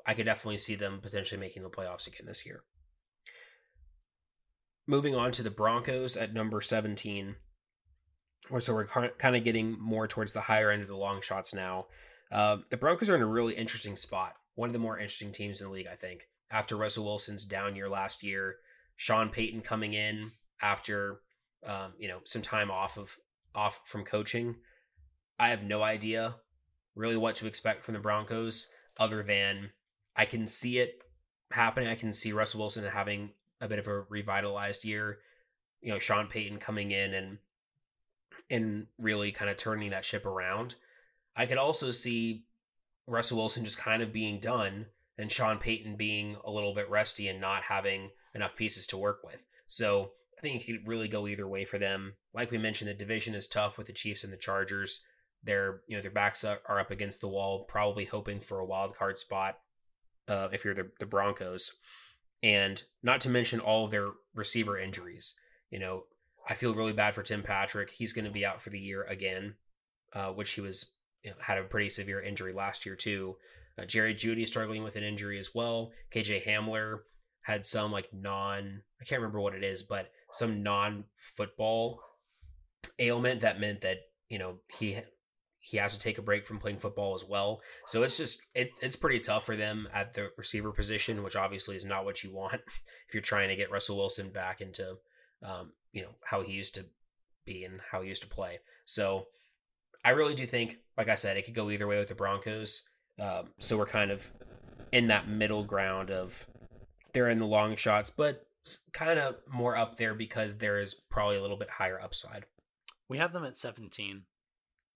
I 0.05 0.13
could 0.13 0.25
definitely 0.25 0.57
see 0.57 0.75
them 0.75 0.99
potentially 1.01 1.39
making 1.39 1.63
the 1.63 1.69
playoffs 1.69 2.07
again 2.07 2.27
this 2.27 2.45
year. 2.45 2.63
Moving 4.87 5.15
on 5.15 5.31
to 5.31 5.43
the 5.43 5.49
Broncos 5.49 6.15
at 6.15 6.33
number 6.33 6.61
17. 6.61 7.35
So 8.59 8.75
we're 8.75 8.85
kind 8.85 9.35
of 9.35 9.43
getting 9.43 9.79
more 9.79 10.07
towards 10.07 10.33
the 10.33 10.41
higher 10.41 10.69
end 10.69 10.83
of 10.83 10.87
the 10.87 10.95
long 10.95 11.21
shots 11.21 11.53
now. 11.53 11.87
Uh, 12.31 12.57
the 12.69 12.77
Broncos 12.77 13.09
are 13.09 13.15
in 13.15 13.23
a 13.23 13.27
really 13.27 13.55
interesting 13.55 13.95
spot. 13.95 14.33
One 14.53 14.69
of 14.69 14.73
the 14.73 14.79
more 14.79 14.99
interesting 14.99 15.31
teams 15.31 15.59
in 15.59 15.65
the 15.65 15.71
league, 15.71 15.87
I 15.91 15.95
think. 15.95 16.27
After 16.51 16.75
Russell 16.75 17.05
Wilson's 17.05 17.43
down 17.43 17.75
year 17.75 17.89
last 17.89 18.23
year, 18.23 18.57
Sean 18.95 19.29
Payton 19.29 19.61
coming 19.61 19.93
in 19.93 20.31
after 20.61 21.19
um, 21.65 21.93
you 21.97 22.07
know 22.07 22.19
some 22.25 22.41
time 22.41 22.71
off 22.71 22.97
of 22.97 23.17
off 23.53 23.81
from 23.85 24.03
coaching. 24.03 24.55
I 25.39 25.49
have 25.49 25.63
no 25.63 25.83
idea 25.83 26.35
really 26.95 27.17
what 27.17 27.35
to 27.37 27.47
expect 27.47 27.83
from 27.83 27.93
the 27.93 27.99
Broncos 27.99 28.67
other 28.97 29.21
than 29.21 29.71
I 30.15 30.25
can 30.25 30.47
see 30.47 30.79
it 30.79 31.03
happening. 31.51 31.89
I 31.89 31.95
can 31.95 32.13
see 32.13 32.31
Russell 32.31 32.61
Wilson 32.61 32.85
having 32.85 33.31
a 33.59 33.67
bit 33.67 33.79
of 33.79 33.87
a 33.87 34.01
revitalized 34.01 34.85
year. 34.85 35.19
You 35.81 35.91
know, 35.91 35.99
Sean 35.99 36.27
Payton 36.27 36.59
coming 36.59 36.91
in 36.91 37.13
and 37.13 37.37
and 38.49 38.87
really 38.97 39.31
kind 39.31 39.49
of 39.49 39.57
turning 39.57 39.91
that 39.91 40.05
ship 40.05 40.25
around. 40.25 40.75
I 41.35 41.45
could 41.45 41.57
also 41.57 41.91
see 41.91 42.45
Russell 43.07 43.37
Wilson 43.37 43.65
just 43.65 43.77
kind 43.77 44.01
of 44.01 44.13
being 44.13 44.39
done 44.39 44.87
and 45.17 45.31
Sean 45.31 45.57
Payton 45.57 45.95
being 45.95 46.37
a 46.43 46.51
little 46.51 46.73
bit 46.73 46.89
rusty 46.89 47.27
and 47.27 47.39
not 47.39 47.63
having 47.63 48.11
enough 48.33 48.55
pieces 48.55 48.85
to 48.87 48.97
work 48.97 49.21
with. 49.23 49.45
So 49.67 50.11
I 50.37 50.41
think 50.41 50.61
it 50.61 50.65
could 50.65 50.87
really 50.87 51.07
go 51.07 51.27
either 51.27 51.47
way 51.47 51.65
for 51.65 51.79
them. 51.79 52.13
Like 52.33 52.51
we 52.51 52.57
mentioned, 52.57 52.89
the 52.89 52.93
division 52.93 53.35
is 53.35 53.47
tough 53.47 53.77
with 53.77 53.87
the 53.87 53.93
Chiefs 53.93 54.23
and 54.23 54.33
the 54.33 54.37
Chargers. 54.37 55.01
Their 55.43 55.81
you 55.87 55.95
know 55.95 56.01
their 56.01 56.11
backs 56.11 56.43
are 56.43 56.79
up 56.79 56.91
against 56.91 57.21
the 57.21 57.27
wall, 57.27 57.65
probably 57.65 58.05
hoping 58.05 58.39
for 58.39 58.59
a 58.59 58.65
wild 58.65 58.95
card 58.95 59.19
spot. 59.19 59.59
Uh, 60.27 60.49
if 60.51 60.65
you're 60.65 60.73
the, 60.73 60.89
the 60.99 61.05
Broncos, 61.05 61.71
and 62.41 62.83
not 63.03 63.21
to 63.21 63.29
mention 63.29 63.59
all 63.59 63.85
of 63.85 63.91
their 63.91 64.09
receiver 64.33 64.77
injuries. 64.77 65.35
You 65.69 65.79
know, 65.79 66.03
I 66.47 66.55
feel 66.55 66.73
really 66.73 66.93
bad 66.93 67.13
for 67.13 67.23
Tim 67.23 67.43
Patrick. 67.43 67.91
He's 67.91 68.13
going 68.13 68.25
to 68.25 68.31
be 68.31 68.45
out 68.45 68.61
for 68.61 68.71
the 68.71 68.79
year 68.79 69.03
again, 69.03 69.55
uh, 70.13 70.29
which 70.29 70.51
he 70.51 70.61
was 70.61 70.87
you 71.23 71.31
know, 71.31 71.37
had 71.39 71.57
a 71.57 71.63
pretty 71.63 71.89
severe 71.89 72.21
injury 72.21 72.53
last 72.53 72.85
year 72.85 72.95
too. 72.95 73.37
Uh, 73.79 73.85
Jerry 73.85 74.13
Jeudy 74.13 74.43
is 74.43 74.49
struggling 74.49 74.83
with 74.83 74.95
an 74.95 75.03
injury 75.03 75.39
as 75.39 75.51
well. 75.53 75.91
KJ 76.13 76.43
Hamler 76.43 76.99
had 77.41 77.65
some 77.65 77.91
like 77.91 78.09
non 78.13 78.81
I 78.99 79.03
can't 79.03 79.21
remember 79.21 79.41
what 79.41 79.55
it 79.55 79.63
is, 79.63 79.83
but 79.83 80.09
some 80.31 80.63
non 80.63 81.05
football 81.15 81.99
ailment 82.99 83.41
that 83.41 83.59
meant 83.59 83.81
that 83.81 83.97
you 84.29 84.39
know 84.39 84.59
he 84.77 84.97
he 85.59 85.77
has 85.77 85.93
to 85.93 85.99
take 85.99 86.19
a 86.19 86.21
break 86.21 86.45
from 86.45 86.59
playing 86.59 86.77
football 86.77 87.15
as 87.15 87.25
well. 87.25 87.59
So 87.87 88.03
it's 88.03 88.17
just 88.17 88.41
it's 88.53 88.81
it's 88.83 88.95
pretty 88.95 89.19
tough 89.19 89.45
for 89.45 89.55
them 89.55 89.87
at 89.93 90.13
the 90.13 90.29
receiver 90.37 90.71
position, 90.71 91.23
which 91.23 91.35
obviously 91.35 91.75
is 91.75 91.85
not 91.85 92.05
what 92.05 92.23
you 92.23 92.33
want 92.33 92.53
if 93.07 93.13
you're 93.13 93.21
trying 93.21 93.49
to 93.49 93.55
get 93.55 93.71
Russell 93.71 93.97
Wilson 93.97 94.29
back 94.29 94.61
into 94.61 94.97
um, 95.43 95.73
you 95.91 96.01
know 96.01 96.15
how 96.23 96.41
he 96.41 96.53
used 96.53 96.75
to 96.75 96.85
be 97.45 97.63
and 97.63 97.79
how 97.91 98.01
he 98.01 98.09
used 98.09 98.21
to 98.21 98.27
play. 98.27 98.59
So 98.85 99.25
I 100.03 100.09
really 100.11 100.35
do 100.35 100.45
think, 100.45 100.77
like 100.97 101.09
I 101.09 101.15
said, 101.15 101.35
it 101.35 101.45
could 101.45 101.55
go 101.55 101.69
either 101.71 101.87
way 101.87 101.97
with 101.97 102.09
the 102.09 102.15
Broncos. 102.15 102.83
Um, 103.19 103.49
so 103.59 103.77
we're 103.77 103.85
kind 103.85 104.11
of 104.11 104.31
in 104.91 105.07
that 105.07 105.27
middle 105.27 105.63
ground 105.63 106.11
of 106.11 106.47
they're 107.13 107.29
in 107.29 107.37
the 107.37 107.45
long 107.45 107.75
shots, 107.75 108.09
but 108.09 108.45
kind 108.93 109.19
of 109.19 109.35
more 109.47 109.77
up 109.77 109.97
there 109.97 110.13
because 110.13 110.57
there 110.57 110.79
is 110.79 110.93
probably 110.93 111.37
a 111.37 111.41
little 111.41 111.57
bit 111.57 111.69
higher 111.69 111.99
upside. 112.01 112.45
We 113.07 113.17
have 113.19 113.33
them 113.33 113.45
at 113.45 113.55
17 113.55 114.23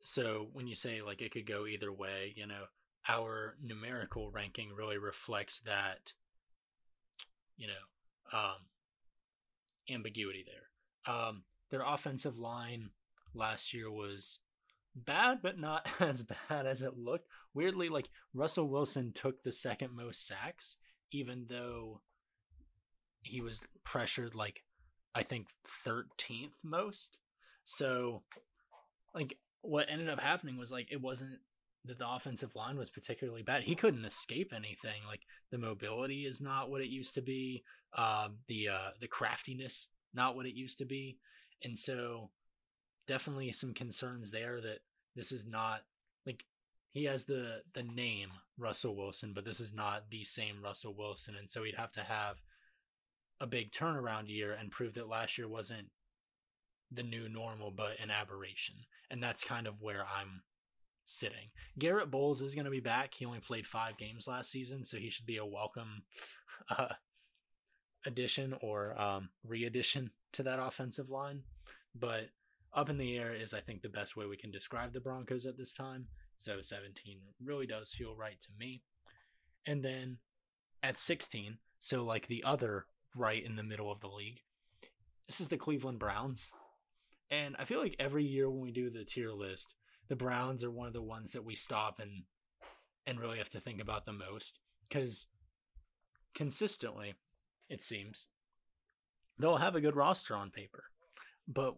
so 0.04 0.48
when 0.54 0.68
you 0.68 0.76
say 0.76 1.02
like 1.02 1.22
it 1.22 1.32
could 1.32 1.48
go 1.48 1.66
either 1.68 1.92
way, 1.92 2.34
you 2.36 2.48
know, 2.48 2.64
our 3.08 3.56
numerical 3.64 4.32
ranking 4.32 4.70
really 4.76 4.98
reflects 4.98 5.60
that, 5.62 6.14
you 7.58 7.68
know, 7.68 8.38
um, 8.38 8.56
ambiguity 9.90 10.46
there. 10.46 11.14
Um, 11.14 11.44
their 11.70 11.84
offensive 11.86 12.38
line 12.38 12.90
last 13.34 13.74
year 13.74 13.92
was 13.92 14.40
bad, 14.96 15.42
but 15.42 15.60
not 15.60 15.88
as 16.00 16.24
bad 16.24 16.66
as 16.66 16.82
it 16.82 16.98
looked. 16.98 17.28
Weirdly, 17.54 17.90
like 17.90 18.10
Russell 18.34 18.70
Wilson 18.70 19.12
took 19.14 19.44
the 19.44 19.52
second 19.52 19.96
most 19.96 20.26
sacks, 20.26 20.78
even 21.12 21.48
though 21.50 22.02
he 23.22 23.42
was 23.42 23.64
pressured 23.84 24.36
like 24.36 24.64
I 25.16 25.24
think 25.24 25.48
13th 25.86 26.54
most. 26.64 27.18
So, 27.66 28.24
like 29.14 29.38
what 29.62 29.88
ended 29.90 30.10
up 30.10 30.20
happening 30.20 30.58
was 30.58 30.72
like 30.72 30.88
it 30.92 31.02
wasn't 31.02 31.40
that 31.86 31.98
the 31.98 32.10
offensive 32.10 32.56
line 32.56 32.78
was 32.78 32.90
particularly 32.90 33.42
bad. 33.42 33.64
He 33.64 33.76
couldn't 33.76 34.06
escape 34.06 34.52
anything. 34.56 35.02
Like 35.08 35.22
the 35.52 35.58
mobility 35.58 36.26
is 36.26 36.42
not 36.42 36.70
what 36.70 36.82
it 36.82 36.90
used 36.90 37.16
to 37.16 37.22
be. 37.22 37.64
Uh, 37.94 38.30
the 38.48 38.70
uh, 38.70 38.90
the 39.00 39.08
craftiness 39.08 39.90
not 40.14 40.36
what 40.36 40.46
it 40.46 40.56
used 40.56 40.78
to 40.80 40.86
be, 40.86 41.18
and 41.64 41.78
so 41.78 42.30
definitely 43.08 43.52
some 43.52 43.74
concerns 43.74 44.32
there 44.32 44.62
that 44.62 44.80
this 45.16 45.32
is 45.32 45.46
not 45.46 45.82
he 46.92 47.06
has 47.06 47.26
the 47.26 47.62
the 47.74 47.84
name 47.84 48.30
Russell 48.58 48.96
Wilson, 48.96 49.34
but 49.34 49.46
this 49.46 49.60
is 49.60 49.74
not 49.74 50.10
the 50.10 50.24
same 50.24 50.64
Russell 50.64 50.96
Wilson, 50.98 51.36
and 51.38 51.50
so 51.50 51.64
he'd 51.64 51.76
have 51.76 51.92
to 51.94 52.02
have 52.02 52.38
a 53.40 53.48
big 53.48 53.72
turnaround 53.72 54.28
year 54.28 54.54
and 54.54 54.72
prove 54.72 54.94
that 54.96 55.08
last 55.08 55.38
year 55.38 55.48
wasn't 55.48 55.88
the 56.92 57.04
new 57.04 57.30
normal 57.30 57.72
but 57.72 58.00
an 58.02 58.10
aberration. 58.12 58.76
And 59.10 59.22
that's 59.22 59.44
kind 59.44 59.68
of 59.68 59.82
where 59.82 60.02
I'm 60.04 60.42
sitting. 61.06 61.50
Garett 61.78 62.12
Bolles 62.12 62.42
is 62.42 62.56
going 62.56 62.66
to 62.66 62.72
be 62.72 62.80
back. 62.80 63.14
He 63.14 63.26
only 63.26 63.40
played 63.40 63.66
5 63.66 63.98
games 63.98 64.28
last 64.28 64.52
season, 64.52 64.84
so 64.84 64.98
he 64.98 65.10
should 65.10 65.26
be 65.26 65.38
a 65.38 65.46
welcome 65.46 66.04
uh, 66.70 66.94
addition 68.06 68.56
or 68.62 69.00
um, 69.00 69.30
re-addition 69.46 70.12
to 70.34 70.44
that 70.44 70.60
offensive 70.60 71.10
line. 71.10 71.44
But 71.96 72.30
up 72.74 72.90
in 72.90 72.98
the 72.98 73.18
air 73.18 73.34
is 73.34 73.54
I 73.54 73.62
think 73.62 73.82
the 73.82 73.90
best 73.90 74.16
way 74.16 74.26
we 74.26 74.38
can 74.38 74.52
describe 74.52 74.94
the 74.94 75.00
Broncos 75.00 75.46
at 75.46 75.58
this 75.58 75.74
time. 75.74 76.08
So 76.40 76.62
17 76.62 77.20
really 77.44 77.68
does 77.68 77.92
feel 77.92 78.16
right 78.16 78.40
to 78.40 78.48
me. 78.58 78.82
And 79.68 79.84
then 79.84 80.18
at 80.82 80.98
16, 80.98 81.58
so 81.80 82.04
like 82.04 82.28
the 82.28 82.44
other 82.46 82.86
right 83.16 83.44
in 83.46 83.56
the 83.56 83.64
middle 83.64 83.92
of 83.92 84.00
the 84.00 84.08
league, 84.08 84.40
this 85.28 85.42
is 85.42 85.50
the 85.50 85.58
Cleveland 85.58 86.00
Browns. 86.00 86.50
And 87.30 87.56
I 87.60 87.66
feel 87.66 87.82
like 87.82 87.98
every 88.00 88.24
year 88.24 88.50
when 88.50 88.62
we 88.62 88.72
do 88.72 88.90
the 88.90 89.04
tier 89.04 89.32
list, 89.32 89.76
the 90.08 90.16
Browns 90.16 90.64
are 90.64 90.72
one 90.72 90.88
of 90.88 90.94
the 90.94 91.02
ones 91.02 91.34
that 91.34 91.46
we 91.46 91.56
stop 91.56 92.00
and 92.00 92.24
and 93.06 93.20
really 93.20 93.38
have 93.38 93.50
to 93.50 93.60
think 93.60 93.82
about 93.82 94.06
the 94.06 94.14
most 94.14 94.60
cuz 94.92 95.28
consistently 96.36 97.16
it 97.70 97.82
seems 97.82 98.28
they'll 99.38 99.58
have 99.58 99.76
a 99.76 99.82
good 99.82 99.96
roster 99.96 100.36
on 100.36 100.52
paper. 100.52 100.86
But 101.48 101.76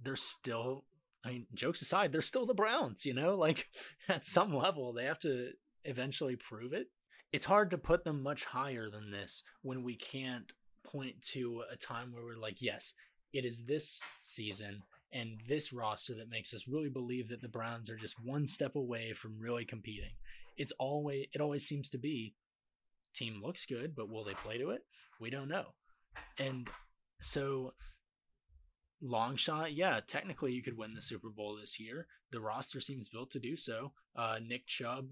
they're 0.00 0.16
still 0.16 0.84
I 1.24 1.30
mean, 1.30 1.46
jokes 1.54 1.82
aside, 1.82 2.12
they're 2.12 2.22
still 2.22 2.46
the 2.46 2.54
Browns, 2.54 3.06
you 3.06 3.14
know? 3.14 3.36
Like 3.36 3.68
at 4.08 4.26
some 4.26 4.54
level, 4.54 4.92
they 4.92 5.04
have 5.04 5.20
to 5.20 5.50
eventually 5.84 6.36
prove 6.36 6.72
it. 6.72 6.88
It's 7.32 7.44
hard 7.44 7.70
to 7.70 7.78
put 7.78 8.04
them 8.04 8.22
much 8.22 8.44
higher 8.44 8.90
than 8.90 9.10
this 9.10 9.42
when 9.62 9.82
we 9.82 9.96
can't 9.96 10.52
point 10.84 11.22
to 11.32 11.62
a 11.72 11.76
time 11.76 12.12
where 12.12 12.24
we're 12.24 12.36
like, 12.36 12.60
yes, 12.60 12.94
it 13.32 13.44
is 13.44 13.64
this 13.64 14.02
season 14.20 14.82
and 15.12 15.40
this 15.48 15.72
roster 15.72 16.14
that 16.14 16.30
makes 16.30 16.54
us 16.54 16.68
really 16.68 16.88
believe 16.88 17.28
that 17.28 17.42
the 17.42 17.48
Browns 17.48 17.90
are 17.90 17.96
just 17.96 18.22
one 18.22 18.46
step 18.46 18.76
away 18.76 19.12
from 19.12 19.38
really 19.38 19.64
competing. 19.64 20.10
It's 20.56 20.72
always 20.78 21.26
it 21.32 21.40
always 21.40 21.66
seems 21.66 21.88
to 21.90 21.98
be 21.98 22.34
team 23.14 23.40
looks 23.42 23.66
good, 23.66 23.94
but 23.94 24.10
will 24.10 24.24
they 24.24 24.34
play 24.34 24.58
to 24.58 24.70
it? 24.70 24.82
We 25.20 25.30
don't 25.30 25.48
know. 25.48 25.66
And 26.38 26.68
so 27.20 27.72
long 29.02 29.36
shot, 29.36 29.72
yeah, 29.72 30.00
technically 30.06 30.52
you 30.52 30.62
could 30.62 30.78
win 30.78 30.94
the 30.94 31.02
Super 31.02 31.28
Bowl 31.28 31.56
this 31.60 31.78
year. 31.78 32.06
The 32.30 32.40
roster 32.40 32.80
seems 32.80 33.08
built 33.08 33.30
to 33.32 33.40
do 33.40 33.56
so. 33.56 33.92
Uh, 34.16 34.38
Nick 34.44 34.66
Chubb, 34.66 35.08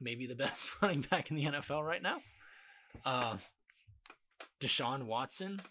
maybe 0.00 0.26
the 0.26 0.34
best 0.36 0.70
running 0.82 1.00
back 1.00 1.30
in 1.30 1.36
the 1.36 1.44
NFL 1.44 1.84
right 1.84 2.02
now. 2.02 2.18
Uh, 3.04 3.36
Deshaun 4.60 5.04
Watson, 5.04 5.62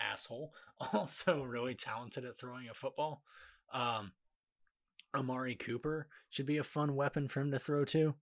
asshole, 0.00 0.54
also 0.92 1.42
really 1.42 1.74
talented 1.74 2.24
at 2.24 2.38
throwing 2.38 2.68
a 2.68 2.74
football. 2.74 3.22
Um, 3.72 4.12
Amari 5.14 5.54
Cooper 5.54 6.08
should 6.30 6.46
be 6.46 6.56
a 6.56 6.64
fun 6.64 6.94
weapon 6.96 7.28
for 7.28 7.40
him 7.40 7.50
to 7.50 7.58
throw 7.58 7.84
to. 7.86 8.14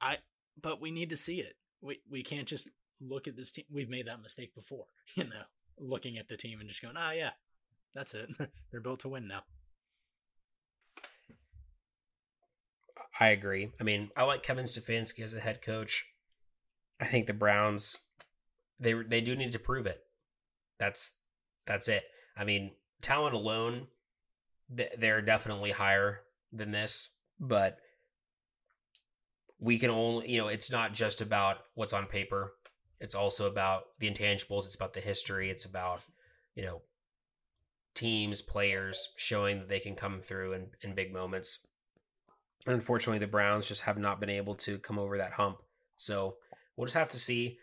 I, 0.00 0.18
but 0.60 0.80
we 0.80 0.90
need 0.90 1.10
to 1.10 1.16
see 1.16 1.40
it. 1.40 1.56
We 1.82 2.00
we 2.10 2.22
can't 2.22 2.48
just 2.48 2.70
look 3.00 3.26
at 3.26 3.36
this 3.36 3.52
team. 3.52 3.64
We've 3.70 3.88
made 3.88 4.06
that 4.06 4.22
mistake 4.22 4.54
before, 4.54 4.86
you 5.14 5.24
know, 5.24 5.42
looking 5.78 6.18
at 6.18 6.28
the 6.28 6.36
team 6.36 6.60
and 6.60 6.68
just 6.68 6.82
going, 6.82 6.96
ah, 6.96 7.12
yeah, 7.12 7.30
that's 7.94 8.14
it. 8.14 8.30
They're 8.70 8.80
built 8.80 9.00
to 9.00 9.08
win 9.08 9.28
now. 9.28 9.42
I 13.18 13.28
agree. 13.28 13.72
I 13.80 13.84
mean, 13.84 14.10
I 14.16 14.24
like 14.24 14.42
Kevin 14.42 14.66
Stefanski 14.66 15.20
as 15.20 15.32
a 15.32 15.40
head 15.40 15.62
coach. 15.62 16.06
I 17.00 17.06
think 17.06 17.26
the 17.26 17.32
Browns, 17.32 17.96
they 18.78 18.92
they 18.92 19.20
do 19.20 19.34
need 19.34 19.52
to 19.52 19.58
prove 19.58 19.86
it. 19.86 20.00
That's 20.78 21.18
that's 21.66 21.88
it. 21.88 22.04
I 22.36 22.44
mean, 22.44 22.72
talent 23.00 23.34
alone, 23.34 23.86
they're 24.68 25.22
definitely 25.22 25.70
higher 25.70 26.20
than 26.52 26.72
this, 26.72 27.10
but 27.40 27.78
we 29.58 29.78
can 29.78 29.90
only, 29.90 30.30
you 30.30 30.40
know, 30.40 30.48
it's 30.48 30.70
not 30.70 30.92
just 30.92 31.20
about 31.20 31.58
what's 31.74 31.92
on 31.92 32.06
paper. 32.06 32.52
It's 33.00 33.14
also 33.14 33.46
about 33.46 33.84
the 33.98 34.10
intangibles. 34.10 34.66
It's 34.66 34.74
about 34.74 34.92
the 34.92 35.00
history. 35.00 35.50
It's 35.50 35.64
about, 35.64 36.00
you 36.54 36.64
know, 36.64 36.82
teams, 37.94 38.42
players 38.42 39.12
showing 39.16 39.58
that 39.58 39.68
they 39.68 39.80
can 39.80 39.94
come 39.94 40.20
through 40.20 40.52
in, 40.52 40.66
in 40.82 40.94
big 40.94 41.12
moments. 41.12 41.66
Unfortunately, 42.66 43.18
the 43.18 43.26
Browns 43.26 43.68
just 43.68 43.82
have 43.82 43.98
not 43.98 44.20
been 44.20 44.30
able 44.30 44.54
to 44.56 44.78
come 44.78 44.98
over 44.98 45.18
that 45.18 45.32
hump. 45.32 45.58
So 45.96 46.36
we'll 46.76 46.86
just 46.86 46.96
have 46.96 47.08
to 47.10 47.18
see. 47.18 47.58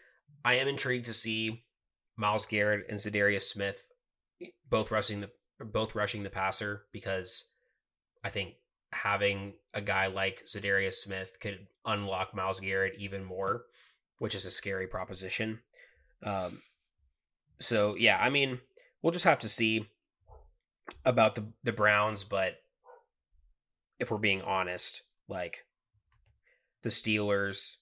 I 0.46 0.56
am 0.56 0.68
intrigued 0.68 1.06
to 1.06 1.14
see 1.14 1.64
Myles 2.16 2.46
Garrett 2.46 2.86
and 2.90 3.00
Za'Darius 3.00 3.44
Smith 3.44 3.86
eh, 4.42 4.48
both 4.70 4.92
rushing 4.92 5.22
the 5.22 5.30
both 5.60 5.96
rushing 5.96 6.24
the 6.24 6.30
passer 6.30 6.84
because 6.92 7.52
I 8.24 8.30
think 8.30 8.56
having 8.92 9.54
a 9.74 9.82
guy 9.82 10.08
like 10.08 10.44
Za'Darius 10.48 10.96
Smith 10.96 11.38
could 11.40 11.68
unlock 11.86 12.36
Myles 12.36 12.60
Garrett 12.60 12.96
even 12.98 13.24
more 13.24 13.66
which 14.18 14.36
is 14.36 14.46
a 14.46 14.52
scary 14.52 14.88
proposition. 14.88 15.60
Um, 16.24 16.62
so 17.60 17.96
yeah, 17.96 18.18
I 18.20 18.30
mean, 18.30 18.60
we'll 19.02 19.12
just 19.12 19.26
have 19.26 19.40
to 19.40 19.50
see 19.50 19.90
about 21.06 21.36
the 21.36 21.46
the 21.64 21.74
Browns, 21.74 22.24
but 22.24 22.56
if 24.00 24.12
we're 24.12 24.18
being 24.18 24.42
honest, 24.42 25.04
like 25.28 25.66
the 26.82 26.90
Steelers, 26.90 27.78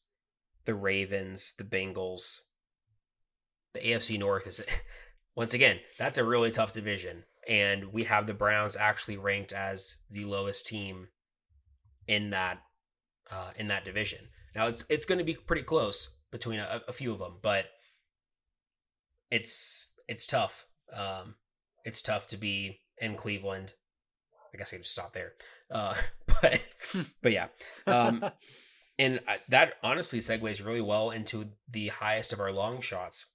the 0.66 0.76
Ravens, 0.76 1.54
the 1.58 1.64
Bengals, 1.64 2.42
the 3.74 3.80
AFC 3.80 4.20
North 4.20 4.48
is 4.48 4.62
once 5.36 5.54
again, 5.54 5.80
that's 5.98 6.18
a 6.18 6.24
really 6.24 6.52
tough 6.52 6.74
division. 6.74 7.24
And 7.48 7.92
we 7.92 8.04
have 8.04 8.28
the 8.28 8.34
Browns 8.36 8.76
actually 8.76 9.18
ranked 9.18 9.52
as 9.52 9.96
the 10.12 10.26
lowest 10.26 10.68
team 10.68 11.08
in 12.08 12.30
that 12.30 12.60
uh, 13.32 13.52
in 13.56 13.68
that 13.68 13.86
division. 13.86 14.20
Now 14.56 14.68
it's 14.68 14.86
it's 14.90 15.06
going 15.06 15.18
to 15.18 15.24
be 15.26 15.34
pretty 15.34 15.64
close 15.64 16.18
between 16.32 16.60
a, 16.60 16.82
a 16.88 16.94
few 16.94 17.12
of 17.12 17.20
them, 17.20 17.38
but 17.42 17.66
it's 19.30 19.88
it's 20.08 20.26
tough. 20.26 20.66
Um, 20.94 21.36
it's 21.86 22.02
tough 22.02 22.28
to 22.28 22.38
be 22.38 22.80
in 22.98 23.16
Cleveland. 23.16 23.74
I 24.54 24.58
guess 24.58 24.70
I 24.70 24.76
can 24.76 24.84
just 24.84 24.94
stop 24.94 25.14
there. 25.14 25.34
Uh, 25.70 25.96
but 26.28 26.62
but 27.22 27.32
yeah, 27.32 27.48
um, 27.88 28.26
and 29.00 29.20
that 29.50 29.74
honestly 29.84 30.20
segues 30.20 30.66
really 30.66 30.82
well 30.82 31.12
into 31.12 31.50
the 31.70 31.90
highest 31.90 32.34
of 32.34 32.40
our 32.40 32.52
long 32.52 32.82
shots, 32.82 33.28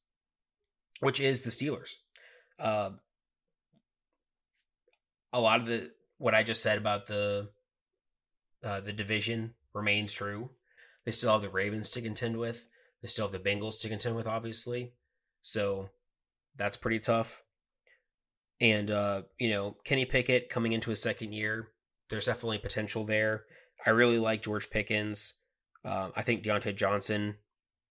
which 1.01 1.21
is 1.21 1.43
the 1.43 1.51
Steelers. 1.51 1.95
Uh, 2.59 2.91
a 5.33 5.41
lot 5.41 5.61
of 5.61 5.67
the 5.67 5.91
what 6.19 6.35
I 6.35 6.43
just 6.43 6.63
said 6.63 6.79
about 6.79 7.07
the 7.07 7.51
uh, 8.65 8.81
the 8.81 8.93
division 8.93 9.55
remains 9.75 10.13
true. 10.13 10.51
They 11.05 11.13
still 11.13 11.33
have 11.33 11.43
the 11.43 11.49
Ravens 11.49 11.91
to 11.91 12.03
contend 12.03 12.39
with. 12.39 12.67
They 13.03 13.09
still 13.09 13.29
have 13.29 13.33
the 13.33 13.39
Bengals 13.51 13.81
to 13.81 13.89
contend 13.89 14.17
with, 14.17 14.27
obviously. 14.27 14.93
So 15.43 15.91
that's 16.57 16.77
pretty 16.77 16.99
tough. 16.99 17.43
And, 18.61 18.91
uh, 18.91 19.23
you 19.39 19.51
know, 19.51 19.77
Kenny 19.85 20.05
Pickett 20.05 20.49
coming 20.49 20.73
into 20.73 20.91
his 20.91 21.03
second 21.03 21.33
year, 21.33 21.69
there's 22.09 22.27
definitely 22.27 22.59
potential 22.59 23.05
there. 23.05 23.45
I 23.85 23.91
really 23.91 24.19
like 24.19 24.43
George 24.43 24.71
Pickens. 24.71 25.35
Uh, 25.85 26.11
I 26.17 26.23
think 26.23 26.43
Diontae 26.43 26.75
Johnson 26.75 27.37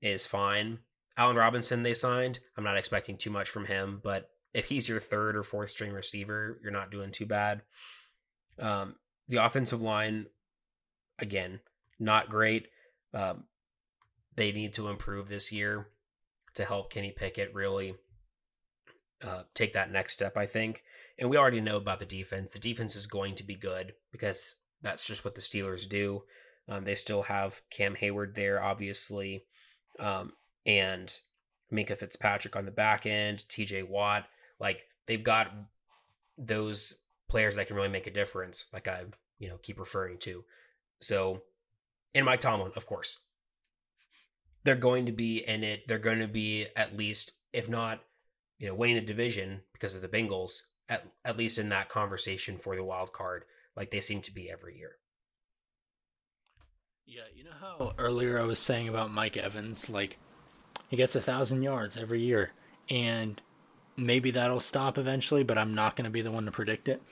is 0.02 0.26
fine. 0.26 0.80
Allen 1.18 1.38
Robinson, 1.38 1.84
they 1.84 1.94
signed. 1.94 2.40
I'm 2.58 2.64
not 2.64 2.78
expecting 2.78 3.18
too 3.18 3.30
much 3.30 3.50
from 3.50 3.66
him, 3.66 4.02
but 4.04 4.30
if 4.54 4.66
he's 4.66 4.90
your 4.90 5.00
third 5.00 5.36
or 5.36 5.44
fourth 5.44 5.70
string 5.70 5.92
receiver, 5.92 6.60
you're 6.62 6.72
not 6.72 6.92
doing 6.92 7.12
too 7.12 7.26
bad. 7.26 7.62
Um, 8.60 8.96
the 9.28 9.38
offensive 9.38 9.82
line, 9.82 10.28
again, 11.20 11.60
not 12.00 12.30
great. 12.30 12.68
Um, 13.14 13.46
they 14.36 14.52
need 14.52 14.74
to 14.74 14.88
improve 14.88 15.28
this 15.28 15.52
year 15.52 15.88
to 16.56 16.66
help 16.66 16.92
Kenny 16.92 17.12
Pickett 17.12 17.54
really 17.54 17.96
uh, 19.24 19.44
take 19.54 19.74
that 19.74 19.92
next 19.92 20.14
step, 20.14 20.38
I 20.38 20.46
think. 20.46 20.84
And 21.18 21.30
we 21.30 21.38
already 21.38 21.62
know 21.62 21.78
about 21.78 22.00
the 22.00 22.06
defense. 22.06 22.52
The 22.52 22.60
defense 22.60 22.96
is 22.96 23.08
going 23.08 23.36
to 23.36 23.44
be 23.44 23.56
good 23.56 23.94
because 24.12 24.56
that's 24.82 25.06
just 25.06 25.24
what 25.24 25.36
the 25.36 25.42
Steelers 25.42 25.88
do. 25.88 26.24
Um, 26.68 26.84
they 26.84 26.96
still 26.96 27.24
have 27.24 27.62
Cam 27.70 27.96
Heyward 27.96 28.34
there, 28.34 28.62
obviously, 28.62 29.46
um, 30.00 30.34
and 30.66 31.12
Minkah 31.72 31.98
Fitzpatrick 31.98 32.56
on 32.56 32.66
the 32.66 32.72
back 32.72 33.06
end, 33.06 33.46
TJ 33.50 33.88
Watt. 33.88 34.26
Like 34.60 34.88
they've 35.06 35.24
got 35.24 35.54
those 36.38 37.02
players 37.30 37.56
that 37.56 37.68
can 37.68 37.76
really 37.76 37.90
make 37.90 38.08
a 38.08 38.12
difference, 38.12 38.68
like 38.74 38.88
I 38.88 39.04
you 39.38 39.48
know 39.48 39.58
keep 39.58 39.80
referring 39.80 40.18
to. 40.20 40.44
So, 41.02 41.42
and 42.14 42.26
Mike 42.26 42.40
Tomlin, 42.40 42.72
of 42.76 42.86
course, 42.86 43.20
they're 44.66 44.76
going 44.76 45.06
to 45.06 45.12
be 45.12 45.38
in 45.38 45.64
it. 45.64 45.88
They're 45.88 45.98
going 46.00 46.20
to 46.20 46.28
be 46.28 46.68
at 46.76 46.98
least, 46.98 47.34
if 47.54 47.70
not, 47.70 48.02
you 48.60 48.68
know, 48.68 48.76
winning 48.76 48.96
the 48.96 49.02
division 49.02 49.62
because 49.72 49.96
of 49.96 50.02
the 50.02 50.10
Bengals, 50.10 50.64
at 50.90 51.06
at 51.24 51.38
least 51.38 51.58
in 51.58 51.70
that 51.70 51.88
conversation 51.88 52.58
for 52.58 52.76
the 52.76 52.84
wild 52.84 53.14
card, 53.14 53.46
like 53.78 53.92
they 53.92 54.00
seem 54.00 54.22
to 54.24 54.34
be 54.34 54.50
every 54.50 54.78
year. 54.78 54.98
Yeah, 57.06 57.22
you 57.34 57.44
know 57.44 57.52
how 57.60 57.94
earlier 58.00 58.40
I 58.40 58.46
was 58.46 58.60
saying 58.60 58.90
about 58.90 59.14
Mike 59.14 59.38
Evans, 59.38 59.90
like 59.90 60.18
he 60.88 60.98
gets 60.98 61.16
a 61.16 61.22
thousand 61.22 61.62
yards 61.62 61.96
every 61.96 62.22
year, 62.22 62.52
and 62.90 63.40
maybe 63.96 64.32
that'll 64.32 64.60
stop 64.60 64.98
eventually, 64.98 65.44
but 65.44 65.58
I'm 65.58 65.76
not 65.76 65.96
going 65.96 66.06
to 66.06 66.12
be 66.12 66.22
the 66.22 66.32
one 66.32 66.46
to 66.46 66.52
predict 66.52 66.88
it. 66.88 67.04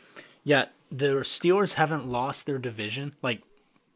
Yet 0.44 0.74
the 0.92 1.18
Steelers 1.18 1.74
haven't 1.74 2.08
lost 2.08 2.48
their 2.48 2.58
division, 2.58 3.14
like 3.22 3.44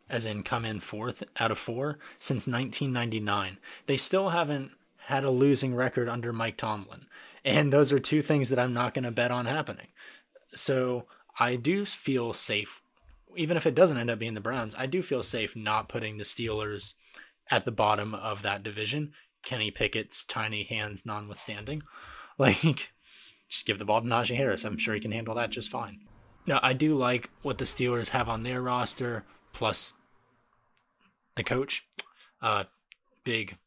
as 0.09 0.25
in 0.25 0.43
come 0.43 0.65
in 0.65 0.79
fourth 0.79 1.23
out 1.37 1.51
of 1.51 1.57
four 1.57 1.99
since 2.19 2.47
1999. 2.47 3.57
They 3.85 3.97
still 3.97 4.29
haven't 4.29 4.71
had 5.07 5.23
a 5.23 5.31
losing 5.31 5.73
record 5.75 6.09
under 6.09 6.33
Mike 6.33 6.57
Tomlin, 6.57 7.05
and 7.45 7.71
those 7.71 7.91
are 7.91 7.99
two 7.99 8.21
things 8.21 8.49
that 8.49 8.59
I'm 8.59 8.73
not 8.73 8.93
going 8.93 9.05
to 9.05 9.11
bet 9.11 9.31
on 9.31 9.45
happening. 9.45 9.87
So 10.53 11.05
I 11.39 11.55
do 11.55 11.85
feel 11.85 12.33
safe 12.33 12.81
even 13.37 13.55
if 13.55 13.65
it 13.65 13.75
doesn't 13.75 13.97
end 13.97 14.09
up 14.09 14.19
being 14.19 14.33
the 14.33 14.41
Browns, 14.41 14.75
I 14.77 14.87
do 14.87 15.01
feel 15.01 15.23
safe 15.23 15.55
not 15.55 15.87
putting 15.87 16.17
the 16.17 16.23
Steelers 16.23 16.95
at 17.49 17.63
the 17.63 17.71
bottom 17.71 18.13
of 18.13 18.41
that 18.41 18.63
division. 18.63 19.13
Kenny 19.43 19.71
Pickett's 19.71 20.25
tiny 20.25 20.63
hands 20.63 21.05
notwithstanding. 21.05 21.83
Like, 22.39 22.91
just 23.49 23.65
give 23.65 23.79
the 23.79 23.85
ball 23.85 23.99
to 23.99 24.07
Najee 24.07 24.37
Harris. 24.37 24.63
I'm 24.63 24.77
sure 24.77 24.93
he 24.93 24.99
can 24.99 25.11
handle 25.11 25.33
that 25.33 25.49
just 25.49 25.71
fine. 25.71 26.01
Now, 26.45 26.59
I 26.61 26.73
do 26.73 26.95
like 26.95 27.31
what 27.41 27.57
the 27.57 27.65
Steelers 27.65 28.09
have 28.09 28.29
on 28.29 28.43
their 28.43 28.61
roster, 28.61 29.25
plus 29.57 29.93
the 31.35 31.43
coach. 31.43 31.87
Uh, 32.41 32.65
big 33.23 33.57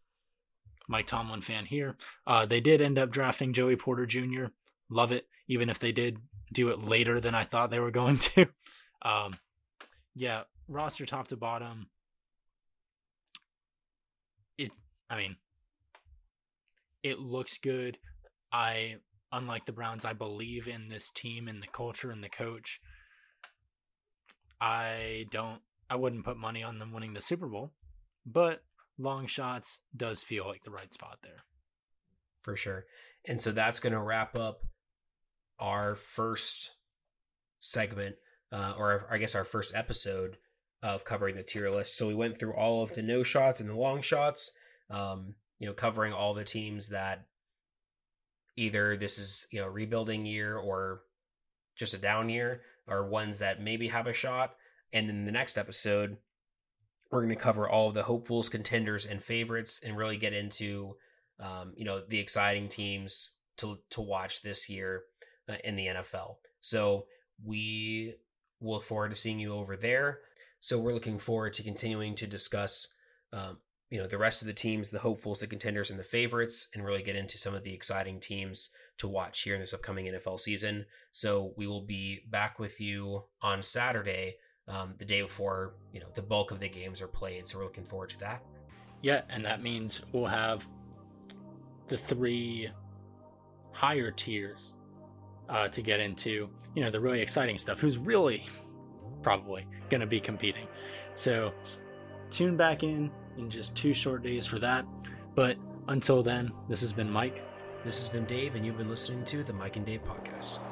Mike 0.88 1.08
Tomlin 1.08 1.40
fan 1.40 1.66
here. 1.66 1.96
Uh, 2.24 2.46
they 2.46 2.60
did 2.60 2.80
end 2.80 2.96
up 2.96 3.10
drafting 3.10 3.52
Joey 3.52 3.74
Porter 3.74 4.06
Jr. 4.06 4.46
Love 4.88 5.10
it, 5.10 5.26
even 5.48 5.68
if 5.68 5.80
they 5.80 5.90
did 5.90 6.18
do 6.52 6.68
it 6.68 6.84
later 6.84 7.18
than 7.18 7.34
I 7.34 7.42
thought 7.42 7.70
they 7.70 7.80
were 7.80 7.90
going 7.90 8.18
to. 8.18 8.46
Um, 9.02 9.38
yeah, 10.14 10.42
roster 10.68 11.06
top 11.06 11.28
to 11.28 11.36
bottom. 11.38 11.86
It, 14.58 14.72
I 15.08 15.16
mean, 15.16 15.36
it 17.02 17.18
looks 17.18 17.56
good. 17.56 17.96
I, 18.52 18.96
unlike 19.32 19.64
the 19.64 19.72
Browns, 19.72 20.04
I 20.04 20.12
believe 20.12 20.68
in 20.68 20.90
this 20.90 21.10
team 21.10 21.48
and 21.48 21.62
the 21.62 21.66
culture 21.66 22.10
and 22.10 22.22
the 22.22 22.28
coach. 22.28 22.78
I 24.60 25.24
don't, 25.30 25.62
I 25.90 25.96
wouldn't 25.96 26.24
put 26.24 26.36
money 26.36 26.62
on 26.62 26.78
them 26.78 26.92
winning 26.92 27.12
the 27.14 27.20
Super 27.20 27.48
Bowl, 27.48 27.72
but 28.24 28.62
long 28.96 29.26
shots 29.26 29.80
does 29.94 30.22
feel 30.22 30.46
like 30.46 30.62
the 30.62 30.70
right 30.70 30.94
spot 30.94 31.18
there. 31.22 31.44
For 32.42 32.56
sure. 32.56 32.86
And 33.26 33.40
so 33.40 33.52
that's 33.52 33.80
going 33.80 33.92
to 33.92 34.00
wrap 34.00 34.34
up 34.36 34.60
our 35.58 35.94
first 35.94 36.76
segment 37.58 38.16
uh, 38.52 38.74
or 38.78 39.06
I 39.10 39.18
guess 39.18 39.34
our 39.34 39.44
first 39.44 39.72
episode 39.74 40.38
of 40.82 41.04
covering 41.04 41.36
the 41.36 41.42
tier 41.42 41.70
list. 41.70 41.96
So 41.96 42.08
we 42.08 42.14
went 42.14 42.36
through 42.36 42.54
all 42.54 42.82
of 42.82 42.94
the 42.94 43.02
no 43.02 43.22
shots 43.22 43.60
and 43.60 43.68
the 43.68 43.76
long 43.76 44.00
shots, 44.00 44.52
um, 44.88 45.34
you 45.58 45.66
know, 45.66 45.72
covering 45.72 46.12
all 46.12 46.34
the 46.34 46.44
teams 46.44 46.88
that 46.88 47.26
either 48.56 48.96
this 48.96 49.18
is, 49.18 49.46
you 49.50 49.60
know, 49.60 49.68
rebuilding 49.68 50.24
year 50.24 50.56
or 50.56 51.02
just 51.76 51.94
a 51.94 51.98
down 51.98 52.28
year, 52.28 52.62
or 52.86 53.08
ones 53.08 53.38
that 53.38 53.62
maybe 53.62 53.88
have 53.88 54.06
a 54.06 54.12
shot. 54.12 54.54
And 54.92 55.08
in 55.08 55.24
the 55.24 55.32
next 55.32 55.56
episode, 55.56 56.16
we're 57.10 57.22
going 57.22 57.34
to 57.34 57.42
cover 57.42 57.68
all 57.68 57.90
the 57.90 58.04
hopefuls, 58.04 58.48
contenders, 58.48 59.06
and 59.06 59.22
favorites, 59.22 59.80
and 59.84 59.96
really 59.96 60.16
get 60.16 60.32
into, 60.32 60.96
um, 61.38 61.72
you 61.76 61.84
know, 61.84 62.02
the 62.06 62.18
exciting 62.18 62.68
teams 62.68 63.30
to 63.58 63.78
to 63.90 64.00
watch 64.00 64.42
this 64.42 64.68
year 64.68 65.02
uh, 65.48 65.56
in 65.64 65.76
the 65.76 65.86
NFL. 65.86 66.36
So 66.60 67.06
we 67.44 68.14
We'll 68.60 68.74
look 68.74 68.82
forward 68.82 69.10
to 69.10 69.14
seeing 69.14 69.38
you 69.38 69.54
over 69.54 69.76
there. 69.76 70.20
So 70.60 70.78
we're 70.78 70.92
looking 70.92 71.18
forward 71.18 71.54
to 71.54 71.62
continuing 71.62 72.14
to 72.16 72.26
discuss, 72.26 72.88
um, 73.32 73.58
you 73.88 73.98
know, 73.98 74.06
the 74.06 74.18
rest 74.18 74.42
of 74.42 74.46
the 74.46 74.52
teams, 74.52 74.90
the 74.90 74.98
hopefuls, 74.98 75.40
the 75.40 75.46
contenders, 75.46 75.90
and 75.90 75.98
the 75.98 76.04
favorites, 76.04 76.68
and 76.74 76.84
really 76.84 77.02
get 77.02 77.16
into 77.16 77.38
some 77.38 77.54
of 77.54 77.62
the 77.62 77.72
exciting 77.72 78.20
teams 78.20 78.70
to 78.98 79.08
watch 79.08 79.40
here 79.42 79.54
in 79.54 79.60
this 79.60 79.72
upcoming 79.72 80.06
NFL 80.06 80.38
season. 80.38 80.84
So 81.10 81.54
we 81.56 81.66
will 81.66 81.80
be 81.80 82.20
back 82.28 82.58
with 82.58 82.80
you 82.80 83.24
on 83.40 83.62
Saturday, 83.62 84.36
um, 84.70 84.94
the 84.98 85.04
day 85.04 85.20
before 85.20 85.74
you 85.92 86.00
know 86.00 86.06
the 86.14 86.22
bulk 86.22 86.50
of 86.50 86.60
the 86.60 86.68
games 86.68 87.02
are 87.02 87.08
played. 87.08 87.46
So 87.46 87.58
we're 87.58 87.64
looking 87.64 87.84
forward 87.84 88.10
to 88.10 88.18
that. 88.20 88.42
Yeah, 89.02 89.22
and 89.28 89.44
that 89.44 89.62
means 89.62 90.02
we'll 90.12 90.26
have 90.26 90.66
the 91.88 91.96
three 91.96 92.70
higher 93.72 94.10
tiers 94.10 94.74
uh, 95.48 95.68
to 95.68 95.82
get 95.82 96.00
into, 96.00 96.48
you 96.74 96.82
know, 96.82 96.90
the 96.90 97.00
really 97.00 97.20
exciting 97.20 97.58
stuff. 97.58 97.80
Who's 97.80 97.98
really 97.98 98.46
probably 99.22 99.66
going 99.88 100.00
to 100.00 100.06
be 100.06 100.20
competing? 100.20 100.66
So 101.14 101.52
tune 102.30 102.56
back 102.56 102.82
in 102.82 103.10
in 103.38 103.50
just 103.50 103.76
two 103.76 103.94
short 103.94 104.22
days 104.22 104.46
for 104.46 104.58
that. 104.58 104.84
But 105.34 105.56
until 105.88 106.22
then, 106.22 106.52
this 106.68 106.80
has 106.82 106.92
been 106.92 107.10
Mike. 107.10 107.42
This 107.84 107.98
has 107.98 108.08
been 108.08 108.26
Dave, 108.26 108.54
and 108.54 108.64
you've 108.64 108.78
been 108.78 108.90
listening 108.90 109.24
to 109.24 109.42
the 109.42 109.52
Mike 109.52 109.76
and 109.76 109.86
Dave 109.86 110.04
podcast. 110.04 110.60
Alexander 110.60 110.60
on 110.60 110.60
the 110.60 110.69